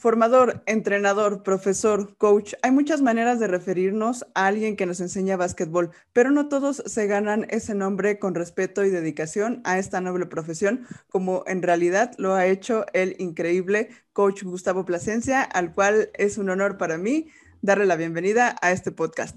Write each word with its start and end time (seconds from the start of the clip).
Formador, 0.00 0.62
entrenador, 0.66 1.42
profesor, 1.42 2.16
coach, 2.18 2.54
hay 2.62 2.70
muchas 2.70 3.02
maneras 3.02 3.40
de 3.40 3.48
referirnos 3.48 4.24
a 4.32 4.46
alguien 4.46 4.76
que 4.76 4.86
nos 4.86 5.00
enseña 5.00 5.36
básquetbol, 5.36 5.90
pero 6.12 6.30
no 6.30 6.48
todos 6.48 6.84
se 6.86 7.08
ganan 7.08 7.48
ese 7.50 7.74
nombre 7.74 8.20
con 8.20 8.36
respeto 8.36 8.84
y 8.84 8.90
dedicación 8.90 9.60
a 9.64 9.76
esta 9.80 10.00
noble 10.00 10.26
profesión, 10.26 10.86
como 11.08 11.42
en 11.48 11.62
realidad 11.62 12.12
lo 12.16 12.34
ha 12.34 12.46
hecho 12.46 12.86
el 12.92 13.16
increíble 13.18 13.88
coach 14.12 14.44
Gustavo 14.44 14.84
Plasencia, 14.84 15.42
al 15.42 15.74
cual 15.74 16.10
es 16.14 16.38
un 16.38 16.48
honor 16.48 16.78
para 16.78 16.96
mí 16.96 17.26
darle 17.60 17.84
la 17.84 17.96
bienvenida 17.96 18.54
a 18.62 18.70
este 18.70 18.92
podcast. 18.92 19.36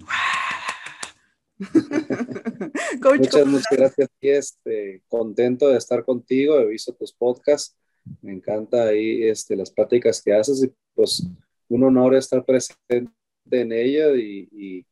muchas, 3.01 3.47
muchas 3.47 3.67
gracias. 3.71 4.09
Este, 4.21 5.01
contento 5.07 5.69
de 5.69 5.77
estar 5.79 6.05
contigo. 6.05 6.59
He 6.59 6.67
visto 6.67 6.93
tus 6.93 7.13
podcasts 7.13 7.75
me 8.21 8.33
encanta 8.33 8.87
ahí 8.87 9.23
este, 9.23 9.55
las 9.55 9.71
pláticas 9.71 10.21
que 10.21 10.33
haces 10.33 10.63
y 10.63 10.71
pues 10.93 11.27
un 11.69 11.83
honor 11.83 12.15
estar 12.15 12.43
presente 12.43 13.11
en 13.51 13.71
ella 13.71 14.15
y, 14.15 14.85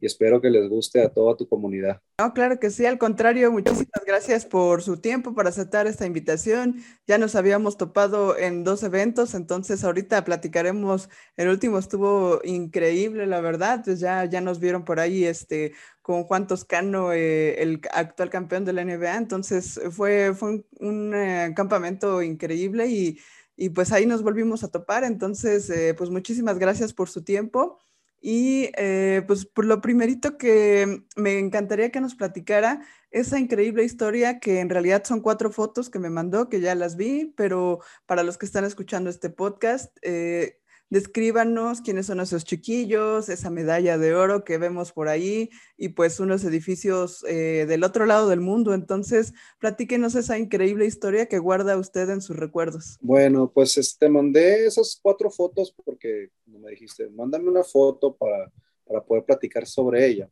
y 0.00 0.06
espero 0.06 0.40
que 0.40 0.50
les 0.50 0.68
guste 0.68 1.02
a 1.02 1.08
toda 1.08 1.36
tu 1.36 1.48
comunidad. 1.48 2.00
No, 2.22 2.34
claro 2.34 2.60
que 2.60 2.70
sí, 2.70 2.86
al 2.86 2.98
contrario, 2.98 3.50
muchísimas 3.50 4.04
gracias 4.06 4.46
por 4.46 4.80
su 4.80 4.98
tiempo 4.98 5.34
para 5.34 5.48
aceptar 5.48 5.88
esta 5.88 6.06
invitación. 6.06 6.80
Ya 7.04 7.18
nos 7.18 7.34
habíamos 7.34 7.76
topado 7.76 8.38
en 8.38 8.62
dos 8.62 8.84
eventos, 8.84 9.34
entonces 9.34 9.82
ahorita 9.82 10.22
platicaremos. 10.24 11.08
El 11.36 11.48
último 11.48 11.78
estuvo 11.80 12.40
increíble, 12.44 13.26
la 13.26 13.40
verdad, 13.40 13.82
pues 13.84 13.98
ya, 13.98 14.24
ya 14.26 14.40
nos 14.40 14.60
vieron 14.60 14.84
por 14.84 15.00
ahí 15.00 15.24
este, 15.24 15.72
con 16.00 16.22
Juan 16.22 16.46
Toscano, 16.46 17.12
eh, 17.12 17.60
el 17.60 17.80
actual 17.90 18.30
campeón 18.30 18.64
de 18.64 18.72
la 18.72 18.84
NBA, 18.84 19.16
entonces 19.16 19.80
fue, 19.90 20.32
fue 20.32 20.64
un, 20.78 21.12
eh, 21.16 21.52
campamento 21.56 22.22
increíble 22.22 22.86
y, 22.86 23.18
y, 23.56 23.70
pues 23.70 23.90
ahí 23.90 24.06
nos 24.06 24.22
volvimos 24.22 24.62
a 24.62 24.70
topar, 24.70 25.02
entonces 25.02 25.68
eh, 25.70 25.92
pues 25.98 26.08
muchísimas 26.08 26.60
gracias 26.60 26.92
por 26.92 27.08
su 27.10 27.24
tiempo. 27.24 27.80
Y 28.24 28.70
eh, 28.76 29.24
pues 29.26 29.44
por 29.46 29.64
lo 29.64 29.80
primerito 29.80 30.38
que 30.38 31.02
me 31.16 31.40
encantaría 31.40 31.90
que 31.90 32.00
nos 32.00 32.14
platicara 32.14 32.80
esa 33.10 33.40
increíble 33.40 33.82
historia 33.82 34.38
que 34.38 34.60
en 34.60 34.70
realidad 34.70 35.02
son 35.04 35.20
cuatro 35.20 35.50
fotos 35.50 35.90
que 35.90 35.98
me 35.98 36.08
mandó, 36.08 36.48
que 36.48 36.60
ya 36.60 36.76
las 36.76 36.96
vi, 36.96 37.34
pero 37.36 37.80
para 38.06 38.22
los 38.22 38.38
que 38.38 38.46
están 38.46 38.64
escuchando 38.64 39.10
este 39.10 39.28
podcast, 39.28 39.96
eh, 40.02 40.61
descríbanos 40.92 41.80
quiénes 41.80 42.04
son 42.04 42.20
esos 42.20 42.44
chiquillos, 42.44 43.30
esa 43.30 43.48
medalla 43.48 43.96
de 43.96 44.14
oro 44.14 44.44
que 44.44 44.58
vemos 44.58 44.92
por 44.92 45.08
ahí 45.08 45.48
y 45.78 45.88
pues 45.88 46.20
unos 46.20 46.44
edificios 46.44 47.24
eh, 47.26 47.64
del 47.66 47.82
otro 47.82 48.04
lado 48.04 48.28
del 48.28 48.40
mundo. 48.40 48.74
Entonces, 48.74 49.32
platíquenos 49.58 50.14
esa 50.16 50.38
increíble 50.38 50.84
historia 50.84 51.24
que 51.24 51.38
guarda 51.38 51.78
usted 51.78 52.10
en 52.10 52.20
sus 52.20 52.36
recuerdos. 52.36 52.98
Bueno, 53.00 53.50
pues 53.50 53.72
te 53.72 53.80
este, 53.80 54.10
mandé 54.10 54.66
esas 54.66 54.98
cuatro 55.00 55.30
fotos 55.30 55.74
porque, 55.82 56.28
me 56.44 56.72
dijiste, 56.72 57.08
mándame 57.08 57.48
una 57.48 57.64
foto 57.64 58.14
para, 58.14 58.52
para 58.84 59.02
poder 59.02 59.24
platicar 59.24 59.66
sobre 59.66 60.06
ella. 60.06 60.28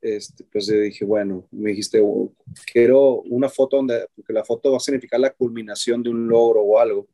Este, 0.00 0.44
pues 0.44 0.68
yo 0.68 0.78
dije, 0.78 1.04
bueno, 1.04 1.48
me 1.50 1.70
dijiste, 1.70 2.00
oh, 2.00 2.32
quiero 2.72 3.22
una 3.22 3.48
foto 3.48 3.78
donde, 3.78 4.06
porque 4.14 4.32
la 4.32 4.44
foto 4.44 4.70
va 4.70 4.76
a 4.76 4.80
significar 4.80 5.18
la 5.18 5.30
culminación 5.30 6.04
de 6.04 6.10
un 6.10 6.28
logro 6.28 6.60
o 6.60 6.78
algo. 6.78 7.08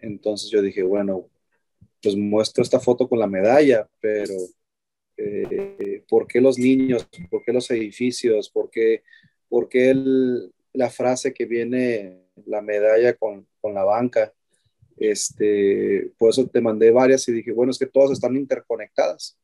Entonces 0.00 0.50
yo 0.50 0.60
dije, 0.60 0.82
bueno, 0.82 1.28
pues 2.02 2.16
muestro 2.16 2.62
esta 2.62 2.80
foto 2.80 3.08
con 3.08 3.18
la 3.18 3.26
medalla, 3.26 3.88
pero 4.00 4.34
eh, 5.16 6.02
¿por 6.08 6.26
qué 6.26 6.40
los 6.40 6.58
niños? 6.58 7.08
¿Por 7.30 7.42
qué 7.44 7.52
los 7.52 7.70
edificios? 7.70 8.50
¿Por 8.50 8.70
qué, 8.70 9.02
por 9.48 9.68
qué 9.68 9.94
la 10.72 10.90
frase 10.90 11.32
que 11.32 11.46
viene 11.46 12.22
la 12.46 12.60
medalla 12.60 13.14
con, 13.14 13.46
con, 13.60 13.74
la 13.74 13.84
banca? 13.84 14.32
Este, 14.96 16.10
por 16.18 16.30
eso 16.30 16.46
te 16.46 16.60
mandé 16.60 16.90
varias 16.90 17.26
y 17.28 17.32
dije, 17.32 17.52
bueno, 17.52 17.70
es 17.70 17.78
que 17.78 17.86
todas 17.86 18.10
están 18.10 18.36
interconectadas. 18.36 19.38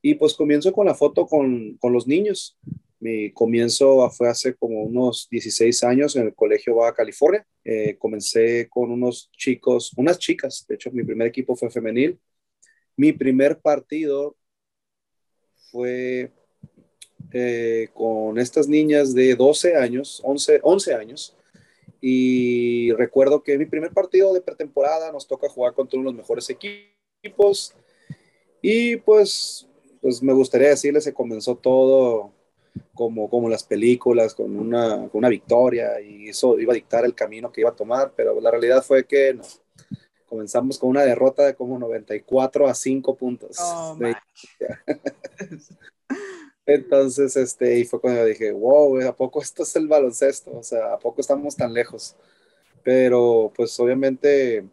Y 0.00 0.14
pues 0.14 0.34
comienzo 0.34 0.72
con 0.72 0.86
la 0.86 0.94
foto 0.94 1.26
con, 1.26 1.76
con 1.78 1.92
los 1.92 2.06
niños. 2.06 2.58
Mi 3.02 3.32
comienzo 3.32 4.08
fue 4.10 4.28
hace 4.28 4.54
como 4.54 4.80
unos 4.84 5.26
16 5.28 5.82
años 5.82 6.14
en 6.14 6.26
el 6.26 6.34
Colegio 6.36 6.76
Baja 6.76 6.94
California. 6.94 7.44
Eh, 7.64 7.96
comencé 7.98 8.68
con 8.68 8.92
unos 8.92 9.28
chicos, 9.32 9.92
unas 9.96 10.20
chicas, 10.20 10.64
de 10.68 10.76
hecho 10.76 10.92
mi 10.92 11.02
primer 11.02 11.26
equipo 11.26 11.56
fue 11.56 11.68
femenil. 11.68 12.20
Mi 12.96 13.12
primer 13.12 13.58
partido 13.58 14.36
fue 15.72 16.30
eh, 17.32 17.88
con 17.92 18.38
estas 18.38 18.68
niñas 18.68 19.12
de 19.14 19.34
12 19.34 19.74
años, 19.74 20.20
11, 20.22 20.60
11 20.62 20.94
años. 20.94 21.36
Y 22.00 22.92
recuerdo 22.92 23.42
que 23.42 23.58
mi 23.58 23.66
primer 23.66 23.90
partido 23.90 24.32
de 24.32 24.42
pretemporada 24.42 25.10
nos 25.10 25.26
toca 25.26 25.48
jugar 25.48 25.74
contra 25.74 25.98
uno 25.98 26.10
de 26.10 26.14
los 26.14 26.22
mejores 26.22 26.48
equipos. 26.50 27.74
Y 28.62 28.94
pues, 28.98 29.66
pues 30.00 30.22
me 30.22 30.32
gustaría 30.32 30.68
decirles 30.68 31.04
que 31.04 31.12
comenzó 31.12 31.56
todo 31.56 32.32
como, 32.94 33.28
como 33.28 33.48
las 33.48 33.64
películas, 33.64 34.34
con 34.34 34.58
una, 34.58 35.08
con 35.08 35.18
una 35.18 35.28
victoria 35.28 36.00
y 36.00 36.28
eso 36.28 36.58
iba 36.58 36.72
a 36.72 36.74
dictar 36.74 37.04
el 37.04 37.14
camino 37.14 37.50
que 37.52 37.62
iba 37.62 37.70
a 37.70 37.76
tomar, 37.76 38.12
pero 38.16 38.40
la 38.40 38.50
realidad 38.50 38.82
fue 38.82 39.04
que 39.04 39.34
no. 39.34 39.42
Comenzamos 40.26 40.78
con 40.78 40.88
una 40.88 41.02
derrota 41.02 41.44
de 41.44 41.54
como 41.54 41.78
94 41.78 42.66
a 42.66 42.74
5 42.74 43.16
puntos. 43.16 43.56
Oh, 43.60 43.98
Entonces, 46.66 47.36
este, 47.36 47.78
y 47.78 47.84
fue 47.84 48.00
cuando 48.00 48.24
dije, 48.24 48.52
wow, 48.52 49.00
¿a 49.06 49.14
poco 49.14 49.42
esto 49.42 49.64
es 49.64 49.76
el 49.76 49.88
baloncesto? 49.88 50.56
O 50.56 50.62
sea, 50.62 50.94
¿a 50.94 50.98
poco 50.98 51.20
estamos 51.20 51.56
tan 51.56 51.74
lejos? 51.74 52.14
Pero, 52.82 53.52
pues, 53.54 53.78
obviamente, 53.80 54.64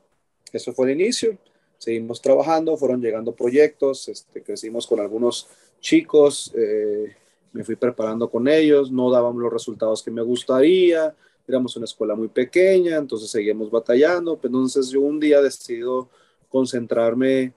eso 0.54 0.72
fue 0.74 0.92
el 0.92 1.02
inicio. 1.02 1.38
Seguimos 1.78 2.22
trabajando, 2.22 2.78
fueron 2.78 3.02
llegando 3.02 3.34
proyectos, 3.34 4.08
este, 4.08 4.44
crecimos 4.44 4.86
con 4.86 5.00
algunos 5.00 5.48
chicos, 5.80 6.54
eh, 6.56 7.16
me 7.52 7.64
fui 7.64 7.76
preparando 7.76 8.30
con 8.30 8.48
ellos, 8.48 8.92
no 8.92 9.10
dábamos 9.12 9.42
los 9.42 9.52
resultados 9.52 10.04
que 10.04 10.12
me 10.12 10.22
gustaría, 10.22 11.16
éramos 11.48 11.76
una 11.76 11.86
escuela 11.86 12.16
muy 12.16 12.28
pequeña, 12.28 12.98
entonces 12.98 13.30
seguimos 13.30 13.72
batallando, 13.72 14.36
pues 14.38 14.46
entonces 14.46 14.90
yo 14.90 15.02
un 15.02 15.20
día 15.20 15.42
decido 15.42 16.10
concentrarme 16.50 17.54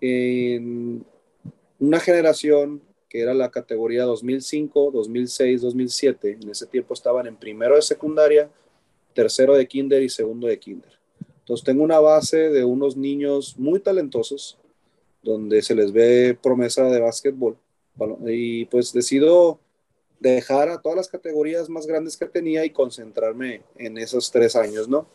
en 0.00 1.04
una 1.78 2.00
generación 2.00 2.82
que 3.08 3.20
era 3.20 3.34
la 3.34 3.50
categoría 3.50 4.04
2005, 4.04 4.90
2006, 4.92 5.62
2007, 5.62 6.38
en 6.42 6.50
ese 6.50 6.66
tiempo 6.66 6.94
estaban 6.94 7.26
en 7.26 7.36
primero 7.36 7.74
de 7.74 7.82
secundaria, 7.82 8.48
tercero 9.14 9.54
de 9.54 9.66
kinder 9.66 10.02
y 10.02 10.08
segundo 10.08 10.46
de 10.46 10.58
kinder. 10.58 10.92
Entonces 11.40 11.64
tengo 11.64 11.82
una 11.82 11.98
base 11.98 12.50
de 12.50 12.64
unos 12.64 12.96
niños 12.96 13.56
muy 13.58 13.80
talentosos, 13.80 14.58
donde 15.22 15.60
se 15.62 15.74
les 15.74 15.92
ve 15.92 16.38
promesa 16.40 16.84
de 16.84 17.00
básquetbol 17.00 17.56
y 18.26 18.64
pues 18.66 18.92
decido 18.92 19.60
dejar 20.18 20.68
a 20.68 20.80
todas 20.80 20.96
las 20.96 21.08
categorías 21.08 21.68
más 21.68 21.86
grandes 21.86 22.16
que 22.16 22.26
tenía 22.26 22.64
y 22.64 22.70
concentrarme 22.70 23.62
en 23.76 23.98
esos 23.98 24.30
tres 24.30 24.54
años, 24.54 24.88
¿no? 24.88 25.08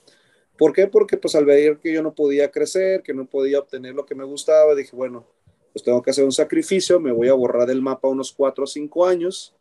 ¿Por 0.57 0.73
qué? 0.73 0.88
Porque 0.88 1.18
pues 1.18 1.35
al 1.35 1.46
ver 1.46 1.78
que 1.78 1.94
yo 1.94 2.01
no 2.01 2.16
podía 2.16 2.50
crecer, 2.50 3.03
que 3.03 3.13
no 3.13 3.25
podía 3.25 3.59
obtener 3.59 3.94
lo 3.94 4.06
que 4.06 4.16
me 4.16 4.23
gustaba, 4.23 4.73
dije, 4.73 4.96
bueno, 4.96 5.25
pues 5.73 5.84
tengo 5.84 6.01
que 6.01 6.12
hacer 6.12 6.23
un 6.23 6.31
sacrificio, 6.31 7.00
me 7.00 7.12
voy 7.12 7.28
a 7.28 7.34
borrar 7.34 7.68
del 7.68 7.81
mapa 7.81 8.07
unos 8.07 8.31
cuatro 8.31 8.63
o 8.63 8.68
cinco 8.68 9.06
años, 9.06 9.53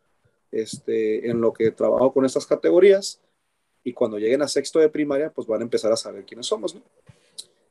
este, 0.51 1.29
en 1.29 1.41
lo 1.41 1.51
que 1.51 1.71
trabajo 1.71 2.13
con 2.13 2.25
estas 2.25 2.45
categorías, 2.45 3.19
y 3.83 3.93
cuando 3.93 4.17
lleguen 4.17 4.41
a 4.41 4.47
sexto 4.47 4.79
de 4.79 4.89
primaria, 4.89 5.29
pues 5.29 5.45
van 5.45 5.61
a 5.61 5.63
empezar 5.63 5.91
a 5.91 5.97
saber 5.97 6.25
quiénes 6.25 6.47
somos, 6.47 6.73
¿no? 6.73 6.81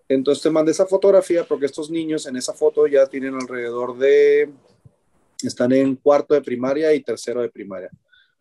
Entonces 0.09 0.43
te 0.43 0.51
mandé 0.51 0.73
esa 0.73 0.87
fotografía 0.87 1.45
porque 1.45 1.67
estos 1.67 1.91
niños 1.91 2.27
en 2.27 2.37
esa 2.37 2.53
foto 2.53 2.87
ya 2.87 3.07
tienen 3.07 3.35
alrededor 3.35 3.97
de 3.97 4.51
están 5.43 5.73
en 5.73 5.97
cuarto 5.97 6.35
de 6.35 6.43
primaria 6.43 6.95
y 6.95 7.03
tercero 7.03 7.43
de 7.43 7.49
primaria. 7.49 7.91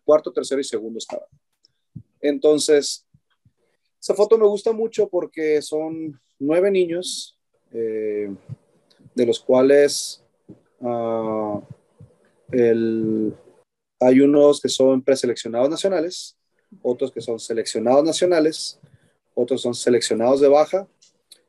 Cuarto, 0.04 0.32
tercero 0.32 0.60
y 0.60 0.64
segundo 0.64 0.98
estaban. 0.98 1.26
Entonces, 2.20 3.06
esa 4.00 4.14
foto 4.14 4.36
me 4.36 4.46
gusta 4.46 4.72
mucho 4.72 5.08
porque 5.08 5.62
son 5.62 6.20
nueve 6.38 6.70
niños, 6.70 7.38
eh, 7.72 8.34
de 9.14 9.26
los 9.26 9.40
cuales 9.40 10.22
el, 12.50 13.34
hay 14.00 14.20
unos 14.20 14.60
que 14.60 14.68
son 14.68 15.02
preseleccionados 15.02 15.70
nacionales, 15.70 16.36
otros 16.82 17.12
que 17.12 17.20
son 17.20 17.38
seleccionados 17.38 18.04
nacionales, 18.04 18.78
otros 19.34 19.62
son 19.62 19.74
seleccionados 19.74 20.40
de 20.40 20.48
baja 20.48 20.86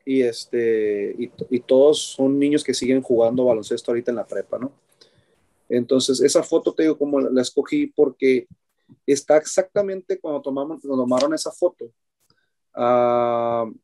y, 0.04 0.22
este, 0.22 1.14
y 1.50 1.60
todos 1.60 2.00
son 2.00 2.38
niños 2.38 2.64
que 2.64 2.74
siguen 2.74 3.02
jugando 3.02 3.44
baloncesto 3.44 3.90
ahorita 3.90 4.10
en 4.10 4.16
la 4.16 4.26
prepa, 4.26 4.58
¿no? 4.58 4.72
Entonces, 5.68 6.20
esa 6.20 6.42
foto 6.42 6.72
te 6.72 6.84
digo 6.84 6.98
como 6.98 7.20
la, 7.20 7.42
escogí 7.42 7.88
porque 7.88 8.46
está 9.06 9.36
exactamente 9.36 10.18
cuando, 10.20 10.42
tomamos, 10.42 10.80
cuando 10.80 11.02
tomaron 11.02 11.34
esa 11.34 11.50
foto. 11.50 11.86
Uh, 12.74 13.74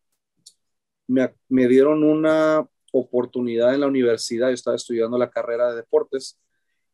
me, 1.08 1.34
me, 1.49 1.67
dieron 1.67 2.05
una 2.05 2.67
oportunidad 2.93 3.75
en 3.75 3.81
la 3.81 3.87
universidad, 3.87 4.49
yo 4.49 4.55
estaba 4.55 4.76
estudiando 4.76 5.17
la 5.19 5.31
carrera 5.31 5.70
de 5.70 5.76
deportes 5.76 6.38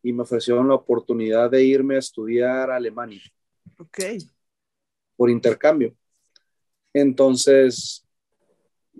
y 0.02 0.12
me 0.12 0.22
ofrecieron 0.22 0.68
la 0.68 0.74
oportunidad 0.74 1.50
de 1.50 1.62
irme 1.64 1.96
a 1.96 1.98
estudiar 1.98 2.70
a 2.70 2.76
Alemania. 2.76 3.20
Ok. 3.78 3.98
Por 5.16 5.30
intercambio. 5.30 5.94
Entonces, 6.92 8.07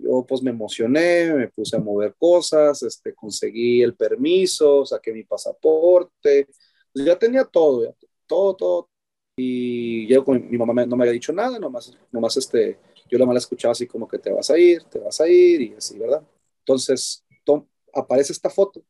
yo 0.01 0.25
pues 0.27 0.41
me 0.41 0.51
emocioné, 0.51 1.33
me 1.33 1.47
puse 1.49 1.75
a 1.75 1.79
mover 1.79 2.15
cosas, 2.17 2.83
este, 2.83 3.13
conseguí 3.13 3.81
el 3.81 3.95
permiso, 3.95 4.85
saqué 4.85 5.13
mi 5.13 5.23
pasaporte, 5.23 6.47
pues 6.93 7.05
ya 7.05 7.17
tenía 7.17 7.45
todo, 7.45 7.95
todo, 8.27 8.55
todo. 8.55 8.89
Y 9.37 10.07
yo 10.07 10.25
con 10.25 10.49
mi 10.49 10.57
mamá 10.57 10.85
no 10.85 10.95
me 10.97 11.03
había 11.03 11.13
dicho 11.13 11.31
nada, 11.31 11.59
nomás, 11.59 11.97
nomás 12.11 12.35
este, 12.37 12.77
yo 13.09 13.17
la 13.17 13.25
mala 13.25 13.39
escuchaba 13.39 13.71
así 13.71 13.87
como 13.87 14.07
que 14.07 14.19
te 14.19 14.31
vas 14.31 14.49
a 14.49 14.57
ir, 14.57 14.83
te 14.83 14.99
vas 14.99 15.19
a 15.21 15.27
ir 15.27 15.61
y 15.61 15.73
así, 15.73 15.97
¿verdad? 15.97 16.23
Entonces 16.59 17.23
tom, 17.43 17.65
aparece 17.93 18.33
esta 18.33 18.49
foto. 18.49 18.83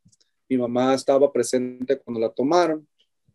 Mi 0.50 0.58
mamá 0.58 0.96
estaba 0.96 1.32
presente 1.32 2.00
cuando 2.00 2.20
la 2.20 2.30
tomaron. 2.30 2.88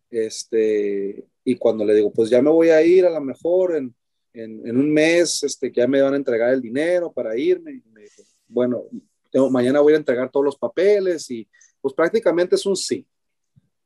Este, 0.09 1.25
y 1.43 1.55
cuando 1.55 1.83
le 1.83 1.93
digo, 1.93 2.11
pues 2.11 2.29
ya 2.29 2.41
me 2.41 2.49
voy 2.49 2.69
a 2.69 2.81
ir 2.81 3.05
a 3.05 3.09
lo 3.09 3.21
mejor 3.21 3.75
en, 3.75 3.95
en, 4.35 4.67
en 4.67 4.77
un 4.77 4.93
mes, 4.93 5.43
este, 5.43 5.71
que 5.71 5.81
ya 5.81 5.87
me 5.87 6.01
van 6.01 6.13
a 6.13 6.17
entregar 6.17 6.53
el 6.53 6.61
dinero 6.61 7.11
para 7.11 7.37
irme. 7.37 7.81
Me 7.91 8.01
dijo, 8.01 8.23
bueno, 8.47 8.83
tengo, 9.31 9.49
mañana 9.49 9.79
voy 9.79 9.93
a 9.93 9.97
entregar 9.97 10.29
todos 10.29 10.45
los 10.45 10.57
papeles 10.57 11.29
y 11.31 11.47
pues 11.81 11.93
prácticamente 11.93 12.55
es 12.55 12.65
un 12.65 12.75
sí. 12.75 13.05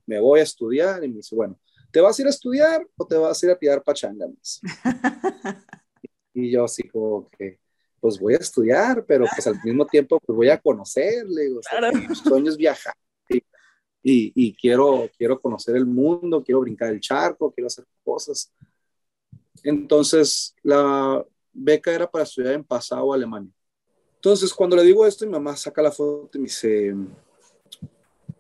Me 0.05 0.19
voy 0.19 0.39
a 0.39 0.43
estudiar 0.43 1.03
y 1.03 1.07
me 1.07 1.17
dice, 1.17 1.35
bueno, 1.35 1.59
¿te 1.91 2.01
vas 2.01 2.17
a 2.17 2.21
ir 2.21 2.27
a 2.27 2.31
estudiar 2.31 2.87
o 2.97 3.05
te 3.05 3.15
vas 3.15 3.41
a 3.41 3.45
ir 3.45 3.51
a 3.51 3.57
tirar 3.57 3.83
pachangas? 3.83 4.61
y 6.33 6.51
yo 6.51 6.63
así 6.63 6.83
como 6.89 7.29
que, 7.29 7.59
pues 7.99 8.19
voy 8.19 8.33
a 8.33 8.37
estudiar, 8.37 9.05
pero 9.05 9.25
pues 9.33 9.45
al 9.45 9.59
mismo 9.63 9.85
tiempo 9.85 10.19
pues 10.19 10.35
voy 10.35 10.49
a 10.49 10.57
conocerle, 10.57 11.51
o 11.53 11.61
sea, 11.61 11.91
mi 11.91 12.15
sueño 12.15 12.49
es 12.49 12.57
viajar. 12.57 12.93
Y, 14.01 14.31
y, 14.33 14.55
quiero, 14.55 15.09
quiero 15.17 15.41
conocer 15.41 15.75
el 15.75 15.85
mundo, 15.85 16.41
quiero 16.41 16.61
brincar 16.61 16.89
el 16.93 17.01
charco, 17.01 17.51
quiero 17.51 17.67
hacer 17.67 17.83
cosas. 18.01 18.49
Entonces, 19.63 20.55
la 20.63 21.25
beca 21.53 21.91
era 21.91 22.09
para 22.09 22.23
estudiar 22.23 22.53
en 22.53 22.63
Passau, 22.63 23.13
Alemania. 23.13 23.51
Entonces, 24.15 24.53
cuando 24.53 24.75
le 24.75 24.83
digo 24.83 25.05
esto, 25.05 25.25
mi 25.25 25.31
mamá 25.31 25.55
saca 25.55 25.81
la 25.81 25.91
foto 25.91 26.29
y 26.33 26.39
me 26.39 26.45
dice, 26.45 26.93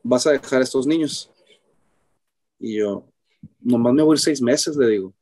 vas 0.03 0.27
a 0.27 0.31
dejar 0.31 0.61
a 0.61 0.63
estos 0.63 0.85
niños. 0.85 1.31
Y 2.59 2.77
yo, 2.77 3.05
nomás 3.59 3.93
me 3.93 4.03
voy 4.03 4.13
a 4.13 4.15
ir 4.15 4.19
seis 4.19 4.41
meses, 4.41 4.75
le 4.75 4.87
digo. 4.87 5.13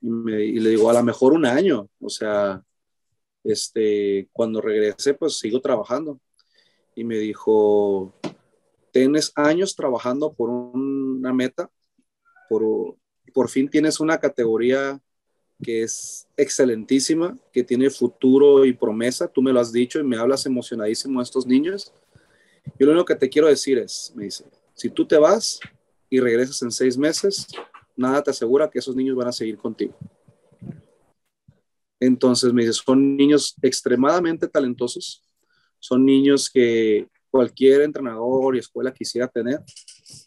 Y, 0.00 0.08
y, 0.08 0.60
le 0.60 0.70
digo, 0.70 0.90
a 0.90 0.92
lo 0.92 1.02
mejor 1.02 1.32
un 1.32 1.46
año. 1.46 1.88
O 2.00 2.10
sea, 2.10 2.62
este, 3.42 4.28
cuando 4.32 4.60
regrese, 4.60 5.14
pues 5.14 5.38
sigo 5.38 5.60
trabajando. 5.60 6.20
Y 6.94 7.04
me 7.04 7.16
dijo, 7.16 8.14
tienes 8.92 9.32
años 9.34 9.76
trabajando 9.76 10.32
por 10.32 10.50
una 10.50 11.32
meta, 11.32 11.70
por, 12.48 12.96
por 13.32 13.48
fin 13.48 13.68
tienes 13.68 14.00
una 14.00 14.18
categoría 14.18 15.00
que 15.62 15.82
es 15.82 16.26
excelentísima, 16.36 17.36
que 17.52 17.64
tiene 17.64 17.90
futuro 17.90 18.64
y 18.64 18.72
promesa. 18.72 19.26
Tú 19.28 19.42
me 19.42 19.52
lo 19.52 19.60
has 19.60 19.72
dicho 19.72 19.98
y 19.98 20.04
me 20.04 20.16
hablas 20.16 20.44
emocionadísimo 20.46 21.20
de 21.20 21.24
estos 21.24 21.46
niños. 21.46 21.92
Yo 22.78 22.86
lo 22.86 22.92
único 22.92 23.06
que 23.06 23.14
te 23.14 23.28
quiero 23.28 23.48
decir 23.48 23.78
es, 23.78 24.12
me 24.14 24.24
dice, 24.24 24.44
si 24.74 24.90
tú 24.90 25.06
te 25.06 25.16
vas 25.16 25.60
y 26.10 26.20
regresas 26.20 26.60
en 26.62 26.70
seis 26.70 26.98
meses, 26.98 27.46
nada 27.96 28.22
te 28.22 28.30
asegura 28.30 28.68
que 28.68 28.78
esos 28.78 28.94
niños 28.94 29.16
van 29.16 29.28
a 29.28 29.32
seguir 29.32 29.56
contigo. 29.56 29.96
Entonces 31.98 32.52
me 32.52 32.62
dice, 32.62 32.74
son 32.74 33.16
niños 33.16 33.54
extremadamente 33.62 34.48
talentosos, 34.48 35.22
son 35.78 36.04
niños 36.04 36.50
que 36.50 37.08
cualquier 37.30 37.82
entrenador 37.82 38.56
y 38.56 38.58
escuela 38.58 38.92
quisiera 38.92 39.28
tener. 39.28 39.60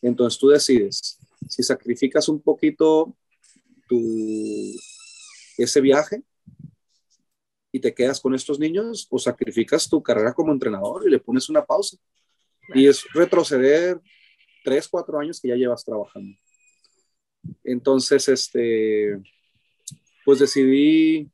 Entonces 0.01 0.39
tú 0.39 0.47
decides 0.47 1.18
si 1.49 1.63
sacrificas 1.63 2.29
un 2.29 2.41
poquito 2.41 3.17
tu, 3.87 3.99
ese 5.57 5.81
viaje 5.81 6.23
y 7.71 7.79
te 7.79 7.93
quedas 7.93 8.19
con 8.19 8.33
estos 8.33 8.59
niños 8.59 9.07
o 9.09 9.19
sacrificas 9.19 9.89
tu 9.89 10.01
carrera 10.01 10.33
como 10.33 10.51
entrenador 10.51 11.05
y 11.05 11.11
le 11.11 11.19
pones 11.19 11.49
una 11.49 11.65
pausa. 11.65 11.97
Y 12.73 12.87
es 12.87 13.03
retroceder 13.13 13.99
tres, 14.63 14.87
cuatro 14.87 15.19
años 15.19 15.41
que 15.41 15.49
ya 15.49 15.55
llevas 15.55 15.83
trabajando. 15.83 16.37
Entonces, 17.63 18.27
este, 18.27 19.19
pues 20.23 20.39
decidí 20.39 21.31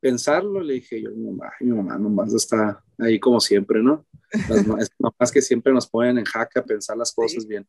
pensarlo, 0.00 0.60
le 0.60 0.74
dije 0.74 1.00
yo, 1.00 1.10
mi 1.10 1.30
mamá, 1.30 1.52
mi 1.60 1.70
mamá 1.70 1.96
nomás 1.96 2.34
está 2.34 2.82
ahí 2.98 3.20
como 3.20 3.38
siempre, 3.38 3.80
¿no? 3.80 4.04
Las 4.48 4.66
mamás 4.98 5.30
que 5.30 5.40
siempre 5.40 5.72
nos 5.72 5.88
ponen 5.88 6.18
en 6.18 6.24
jaque 6.24 6.58
a 6.58 6.64
pensar 6.64 6.96
las 6.96 7.12
cosas 7.12 7.46
bien. 7.46 7.66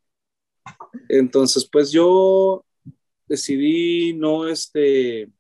Entonces, 1.09 1.67
pues 1.69 1.91
yo 1.91 2.65
decidí 3.27 4.13
no, 4.13 4.47
este, 4.47 5.31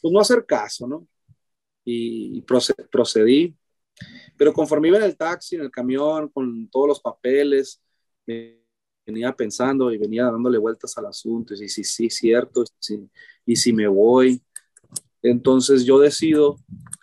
pues 0.00 0.12
no 0.12 0.20
hacer 0.20 0.44
caso, 0.46 0.86
¿no? 0.86 1.06
Y 1.84 2.42
procedí. 2.42 3.56
Pero 4.36 4.52
conforme 4.52 4.88
iba 4.88 4.98
en 4.98 5.04
el 5.04 5.16
taxi, 5.16 5.56
en 5.56 5.62
el 5.62 5.70
camión, 5.70 6.28
con 6.28 6.68
todos 6.70 6.88
los 6.88 7.00
papeles, 7.00 7.82
venía 9.06 9.34
pensando 9.34 9.92
y 9.92 9.98
venía 9.98 10.24
dándole 10.24 10.58
vueltas 10.58 10.96
al 10.96 11.06
asunto. 11.06 11.54
Y 11.54 11.68
sí, 11.68 11.84
sí, 11.84 12.08
cierto. 12.08 12.64
y 13.44 13.56
si 13.56 13.72
me 13.72 13.88
voy. 13.88 14.42
Entonces 15.22 15.84
yo 15.84 15.98
decido, 15.98 16.56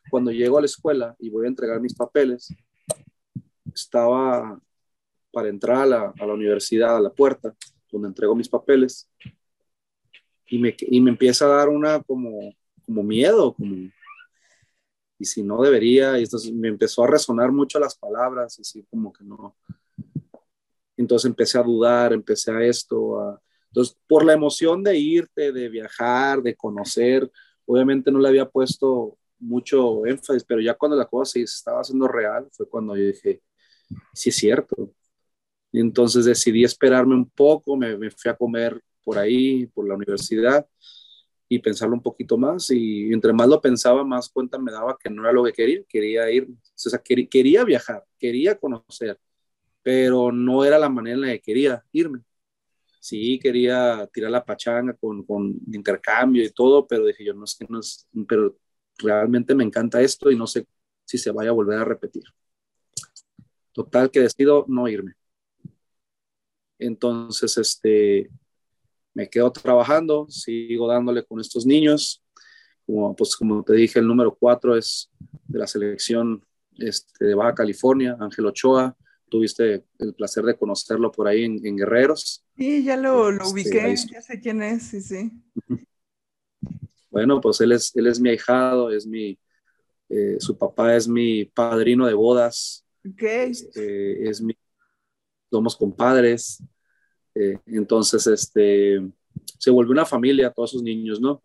cuando 0.09 0.31
llego 0.31 0.57
a 0.57 0.61
la 0.61 0.65
escuela 0.65 1.15
y 1.19 1.29
voy 1.29 1.45
a 1.45 1.49
entregar 1.49 1.79
mis 1.79 1.93
papeles, 1.93 2.53
estaba 3.73 4.59
para 5.37 5.49
entrar 5.49 5.77
a 5.77 5.85
la, 5.85 6.13
a 6.19 6.25
la 6.25 6.33
universidad, 6.33 6.97
a 6.97 6.99
la 6.99 7.11
puerta, 7.11 7.53
donde 7.91 8.07
entrego 8.07 8.33
mis 8.33 8.49
papeles, 8.49 9.07
y 10.47 10.57
me, 10.57 10.75
y 10.79 10.99
me 10.99 11.11
empieza 11.11 11.45
a 11.45 11.57
dar 11.57 11.69
una 11.69 12.01
como, 12.01 12.55
como 12.83 13.03
miedo, 13.03 13.53
como, 13.53 13.75
y 15.19 15.25
si 15.25 15.43
no 15.43 15.61
debería, 15.61 16.17
y 16.17 16.23
entonces 16.23 16.51
me 16.51 16.69
empezó 16.69 17.03
a 17.03 17.07
resonar 17.07 17.51
mucho 17.51 17.77
las 17.79 17.95
palabras, 17.95 18.59
así 18.59 18.83
como 18.89 19.13
que 19.13 19.23
no. 19.23 19.55
Entonces 20.97 21.29
empecé 21.29 21.59
a 21.59 21.63
dudar, 21.63 22.13
empecé 22.13 22.49
a 22.49 22.63
esto, 22.63 23.21
a, 23.21 23.39
entonces 23.67 23.95
por 24.07 24.25
la 24.25 24.33
emoción 24.33 24.81
de 24.81 24.97
irte, 24.97 25.51
de 25.51 25.69
viajar, 25.69 26.41
de 26.41 26.55
conocer, 26.55 27.31
obviamente 27.67 28.11
no 28.11 28.17
le 28.17 28.29
había 28.29 28.49
puesto 28.49 29.19
mucho 29.37 30.03
énfasis, 30.07 30.43
pero 30.45 30.61
ya 30.61 30.73
cuando 30.73 30.97
la 30.97 31.05
cosa 31.05 31.33
se 31.33 31.41
estaba 31.43 31.81
haciendo 31.81 32.07
real, 32.07 32.47
fue 32.51 32.67
cuando 32.67 32.97
yo 32.97 33.03
dije, 33.03 33.43
sí 34.13 34.29
es 34.29 34.35
cierto, 34.35 34.93
entonces 35.79 36.25
decidí 36.25 36.63
esperarme 36.63 37.15
un 37.15 37.29
poco, 37.29 37.75
me, 37.77 37.95
fui 38.11 38.31
a 38.31 38.35
comer 38.35 38.81
por 39.03 39.17
ahí, 39.17 39.65
por 39.67 39.87
la 39.87 39.95
universidad, 39.95 40.67
y 41.49 41.59
pensarlo 41.59 41.95
un 41.95 42.01
poquito 42.01 42.37
más. 42.37 42.69
Y 42.71 43.11
entre 43.13 43.33
más 43.33 43.47
lo 43.47 43.61
pensaba, 43.61 44.03
más 44.03 44.29
cuenta 44.29 44.57
me 44.59 44.71
daba 44.71 44.97
que 44.97 45.09
no 45.09 45.23
era 45.23 45.31
lo 45.31 45.43
que 45.45 45.53
quería, 45.53 45.81
quería 45.87 46.31
ir, 46.31 46.47
o 46.49 46.55
sea, 46.75 46.99
quería 46.99 47.63
viajar, 47.63 48.05
quería 48.19 48.57
conocer, 48.59 49.19
pero 49.83 50.31
no 50.31 50.65
era 50.65 50.79
la 50.79 50.89
manera 50.89 51.15
en 51.15 51.21
la 51.21 51.27
que 51.29 51.41
quería 51.41 51.83
irme. 51.91 52.21
Sí, 52.99 53.39
quería 53.39 54.07
tirar 54.11 54.31
la 54.31 54.43
pachanga 54.43 54.93
con, 54.93 55.23
con 55.23 55.55
intercambio 55.71 56.43
y 56.43 56.51
todo, 56.51 56.85
pero 56.87 57.05
dije 57.05 57.23
yo, 57.23 57.33
no 57.33 57.45
es 57.45 57.55
que 57.55 57.65
no 57.69 57.79
es, 57.79 58.07
pero 58.27 58.57
realmente 58.97 59.55
me 59.55 59.63
encanta 59.63 60.01
esto 60.01 60.31
y 60.31 60.35
no 60.35 60.47
sé 60.47 60.67
si 61.05 61.17
se 61.17 61.31
vaya 61.31 61.51
a 61.51 61.53
volver 61.53 61.79
a 61.79 61.85
repetir. 61.85 62.23
Total 63.71 64.09
que 64.11 64.21
decido 64.21 64.65
no 64.67 64.87
irme. 64.87 65.13
Entonces, 66.79 67.57
este, 67.57 68.29
me 69.13 69.29
quedo 69.29 69.51
trabajando, 69.51 70.27
sigo 70.29 70.87
dándole 70.87 71.23
con 71.23 71.39
estos 71.39 71.65
niños. 71.65 72.23
Como, 72.85 73.15
pues, 73.15 73.35
como 73.35 73.63
te 73.63 73.73
dije, 73.73 73.99
el 73.99 74.07
número 74.07 74.35
cuatro 74.39 74.77
es 74.77 75.09
de 75.47 75.59
la 75.59 75.67
selección 75.67 76.45
este, 76.77 77.25
de 77.25 77.33
Baja 77.35 77.55
California, 77.55 78.15
Ángel 78.19 78.45
Ochoa. 78.45 78.95
Tuviste 79.29 79.83
el 79.99 80.13
placer 80.13 80.45
de 80.45 80.55
conocerlo 80.55 81.11
por 81.11 81.27
ahí 81.27 81.43
en, 81.43 81.75
Guerreros. 81.75 82.45
Sí, 82.55 82.83
ya 82.83 82.95
lo, 82.95 83.31
lo 83.31 83.43
este, 83.43 83.53
ubiqué, 83.53 83.95
ya 84.11 84.21
sé 84.21 84.39
quién 84.39 84.63
es, 84.63 84.83
sí, 84.83 85.01
sí. 85.01 85.31
Bueno, 87.09 87.41
pues 87.41 87.59
él 87.61 87.71
es, 87.71 87.93
él 87.95 88.07
es 88.07 88.19
mi 88.19 88.29
ahijado, 88.29 88.91
es 88.91 89.07
mi, 89.07 89.39
eh, 90.09 90.37
su 90.39 90.57
papá 90.57 90.95
es 90.95 91.07
mi 91.07 91.45
padrino 91.45 92.05
de 92.05 92.13
bodas. 92.13 92.85
Okay. 93.03 93.51
Este, 93.51 94.29
es 94.29 94.41
mi, 94.41 94.55
somos 95.49 95.75
compadres. 95.75 96.63
Eh, 97.33 97.57
entonces, 97.67 98.25
este, 98.27 99.01
se 99.57 99.71
volvió 99.71 99.91
una 99.91 100.05
familia, 100.05 100.51
todos 100.51 100.71
esos 100.71 100.83
niños, 100.83 101.19
¿no? 101.19 101.43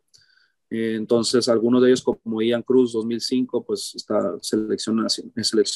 Eh, 0.71 0.95
entonces, 0.97 1.49
algunos 1.49 1.83
de 1.83 1.89
ellos, 1.89 2.03
como 2.03 2.41
Ian 2.41 2.63
Cruz, 2.63 2.93
2005, 2.93 3.65
pues 3.65 3.93
está 3.95 4.37
selección, 4.41 5.07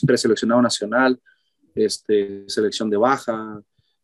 preseleccionado 0.07 0.63
nacional, 0.63 1.21
este, 1.75 2.49
selección 2.49 2.89
de 2.89 2.97
baja, 2.97 3.63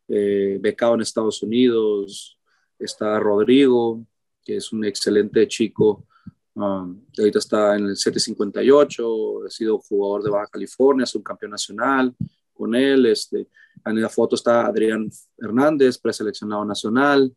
eh, 0.08 0.58
becado 0.60 0.94
en 0.94 1.00
Estados 1.00 1.42
Unidos, 1.42 2.38
está 2.78 3.18
Rodrigo, 3.18 4.04
que 4.44 4.56
es 4.56 4.72
un 4.72 4.84
excelente 4.84 5.48
chico, 5.48 6.06
um, 6.54 7.00
ahorita 7.16 7.38
está 7.38 7.76
en 7.76 7.86
el 7.86 7.96
758, 7.96 9.46
ha 9.46 9.50
sido 9.50 9.78
jugador 9.78 10.24
de 10.24 10.30
Baja 10.30 10.48
California, 10.48 11.04
es 11.04 11.14
un 11.14 11.22
campeón 11.22 11.52
nacional 11.52 12.14
con 12.54 12.74
él, 12.74 13.06
este, 13.06 13.48
en 13.84 14.00
la 14.00 14.08
foto 14.08 14.36
está 14.36 14.66
Adrián 14.66 15.10
Hernández, 15.38 15.98
preseleccionado 15.98 16.64
nacional. 16.64 17.34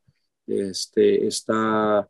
Este, 0.47 1.25
está 1.25 2.07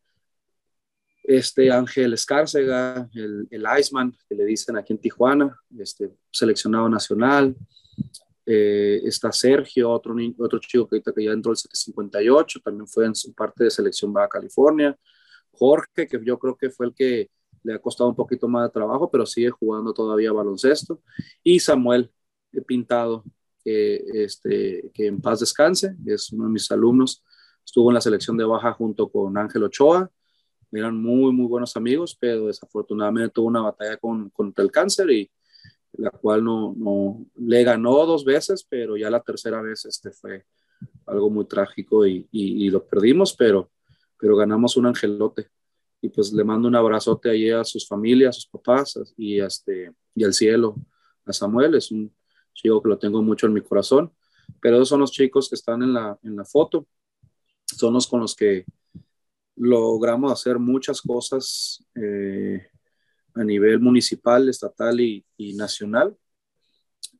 este 1.23 1.71
Ángel 1.71 2.13
Escárcega, 2.13 3.09
el, 3.13 3.47
el 3.49 3.65
Iceman, 3.79 4.15
que 4.29 4.35
le 4.35 4.45
dicen 4.45 4.77
aquí 4.77 4.93
en 4.93 4.99
Tijuana, 4.99 5.57
este, 5.79 6.11
seleccionado 6.31 6.87
nacional. 6.89 7.55
Eh, 8.45 9.01
está 9.03 9.31
Sergio, 9.31 9.89
otro, 9.89 10.15
otro 10.37 10.59
chico 10.59 10.87
que, 10.87 11.01
que 11.01 11.23
ya 11.23 11.31
entró 11.31 11.51
el 11.51 11.57
758, 11.57 12.59
también 12.63 12.87
fue 12.87 13.05
en 13.05 13.15
su 13.15 13.33
parte 13.33 13.63
de 13.63 13.71
selección 13.71 14.13
Baja 14.13 14.29
California. 14.29 14.95
Jorge, 15.51 16.07
que 16.07 16.19
yo 16.23 16.37
creo 16.37 16.55
que 16.55 16.69
fue 16.69 16.87
el 16.87 16.93
que 16.93 17.29
le 17.63 17.73
ha 17.73 17.79
costado 17.79 18.09
un 18.09 18.15
poquito 18.15 18.47
más 18.47 18.67
de 18.67 18.73
trabajo, 18.73 19.09
pero 19.09 19.25
sigue 19.25 19.49
jugando 19.49 19.93
todavía 19.93 20.31
baloncesto. 20.31 21.01
Y 21.43 21.59
Samuel 21.59 22.11
Pintado, 22.61 23.23
que, 23.63 24.03
este, 24.13 24.91
que 24.93 25.07
en 25.07 25.21
paz 25.21 25.39
descanse, 25.39 25.95
es 26.05 26.31
uno 26.31 26.45
de 26.45 26.51
mis 26.51 26.69
alumnos, 26.71 27.23
estuvo 27.65 27.89
en 27.89 27.95
la 27.95 28.01
selección 28.01 28.37
de 28.37 28.45
baja 28.45 28.73
junto 28.73 29.09
con 29.09 29.37
Ángel 29.37 29.63
Ochoa, 29.63 30.11
eran 30.71 31.01
muy, 31.01 31.31
muy 31.31 31.47
buenos 31.47 31.75
amigos, 31.77 32.17
pero 32.19 32.47
desafortunadamente 32.47 33.29
tuvo 33.29 33.47
una 33.47 33.61
batalla 33.61 33.97
con, 33.97 34.29
contra 34.29 34.63
el 34.63 34.71
cáncer 34.71 35.09
y 35.09 35.31
la 35.93 36.11
cual 36.11 36.43
no, 36.43 36.73
no, 36.75 37.25
le 37.35 37.63
ganó 37.63 38.05
dos 38.05 38.25
veces, 38.25 38.65
pero 38.67 38.97
ya 38.97 39.09
la 39.09 39.21
tercera 39.21 39.61
vez 39.61 39.85
este 39.85 40.11
fue 40.11 40.45
algo 41.05 41.29
muy 41.29 41.45
trágico 41.45 42.05
y, 42.05 42.27
y, 42.31 42.69
lo 42.69 42.85
perdimos, 42.85 43.35
pero, 43.35 43.71
pero 44.19 44.35
ganamos 44.35 44.75
un 44.75 44.87
angelote. 44.87 45.49
Y 46.01 46.09
pues 46.09 46.33
le 46.33 46.43
mando 46.43 46.67
un 46.67 46.75
abrazote 46.75 47.29
allí 47.29 47.49
a 47.49 47.63
sus 47.63 47.87
familias, 47.87 48.35
a 48.35 48.39
sus 48.41 48.47
papás 48.47 48.99
y, 49.15 49.39
este, 49.39 49.91
y 50.13 50.23
al 50.23 50.33
cielo, 50.33 50.75
a 51.25 51.33
Samuel, 51.33 51.75
es 51.75 51.91
un 51.91 52.13
chico 52.55 52.81
que 52.81 52.89
lo 52.89 52.97
tengo 52.97 53.21
mucho 53.21 53.45
en 53.45 53.53
mi 53.53 53.61
corazón, 53.61 54.11
pero 54.59 54.77
esos 54.77 54.89
son 54.89 55.01
los 55.01 55.11
chicos 55.11 55.49
que 55.49 55.55
están 55.55 55.83
en 55.83 55.93
la, 55.93 56.17
en 56.23 56.35
la 56.35 56.45
foto, 56.45 56.87
son 57.65 57.93
los 57.93 58.07
con 58.07 58.21
los 58.21 58.35
que 58.35 58.65
logramos 59.55 60.31
hacer 60.31 60.59
muchas 60.59 61.01
cosas 61.01 61.85
eh, 61.95 62.67
a 63.33 63.43
nivel 63.43 63.79
municipal, 63.79 64.49
estatal 64.49 64.99
y, 64.99 65.25
nacional. 65.55 66.15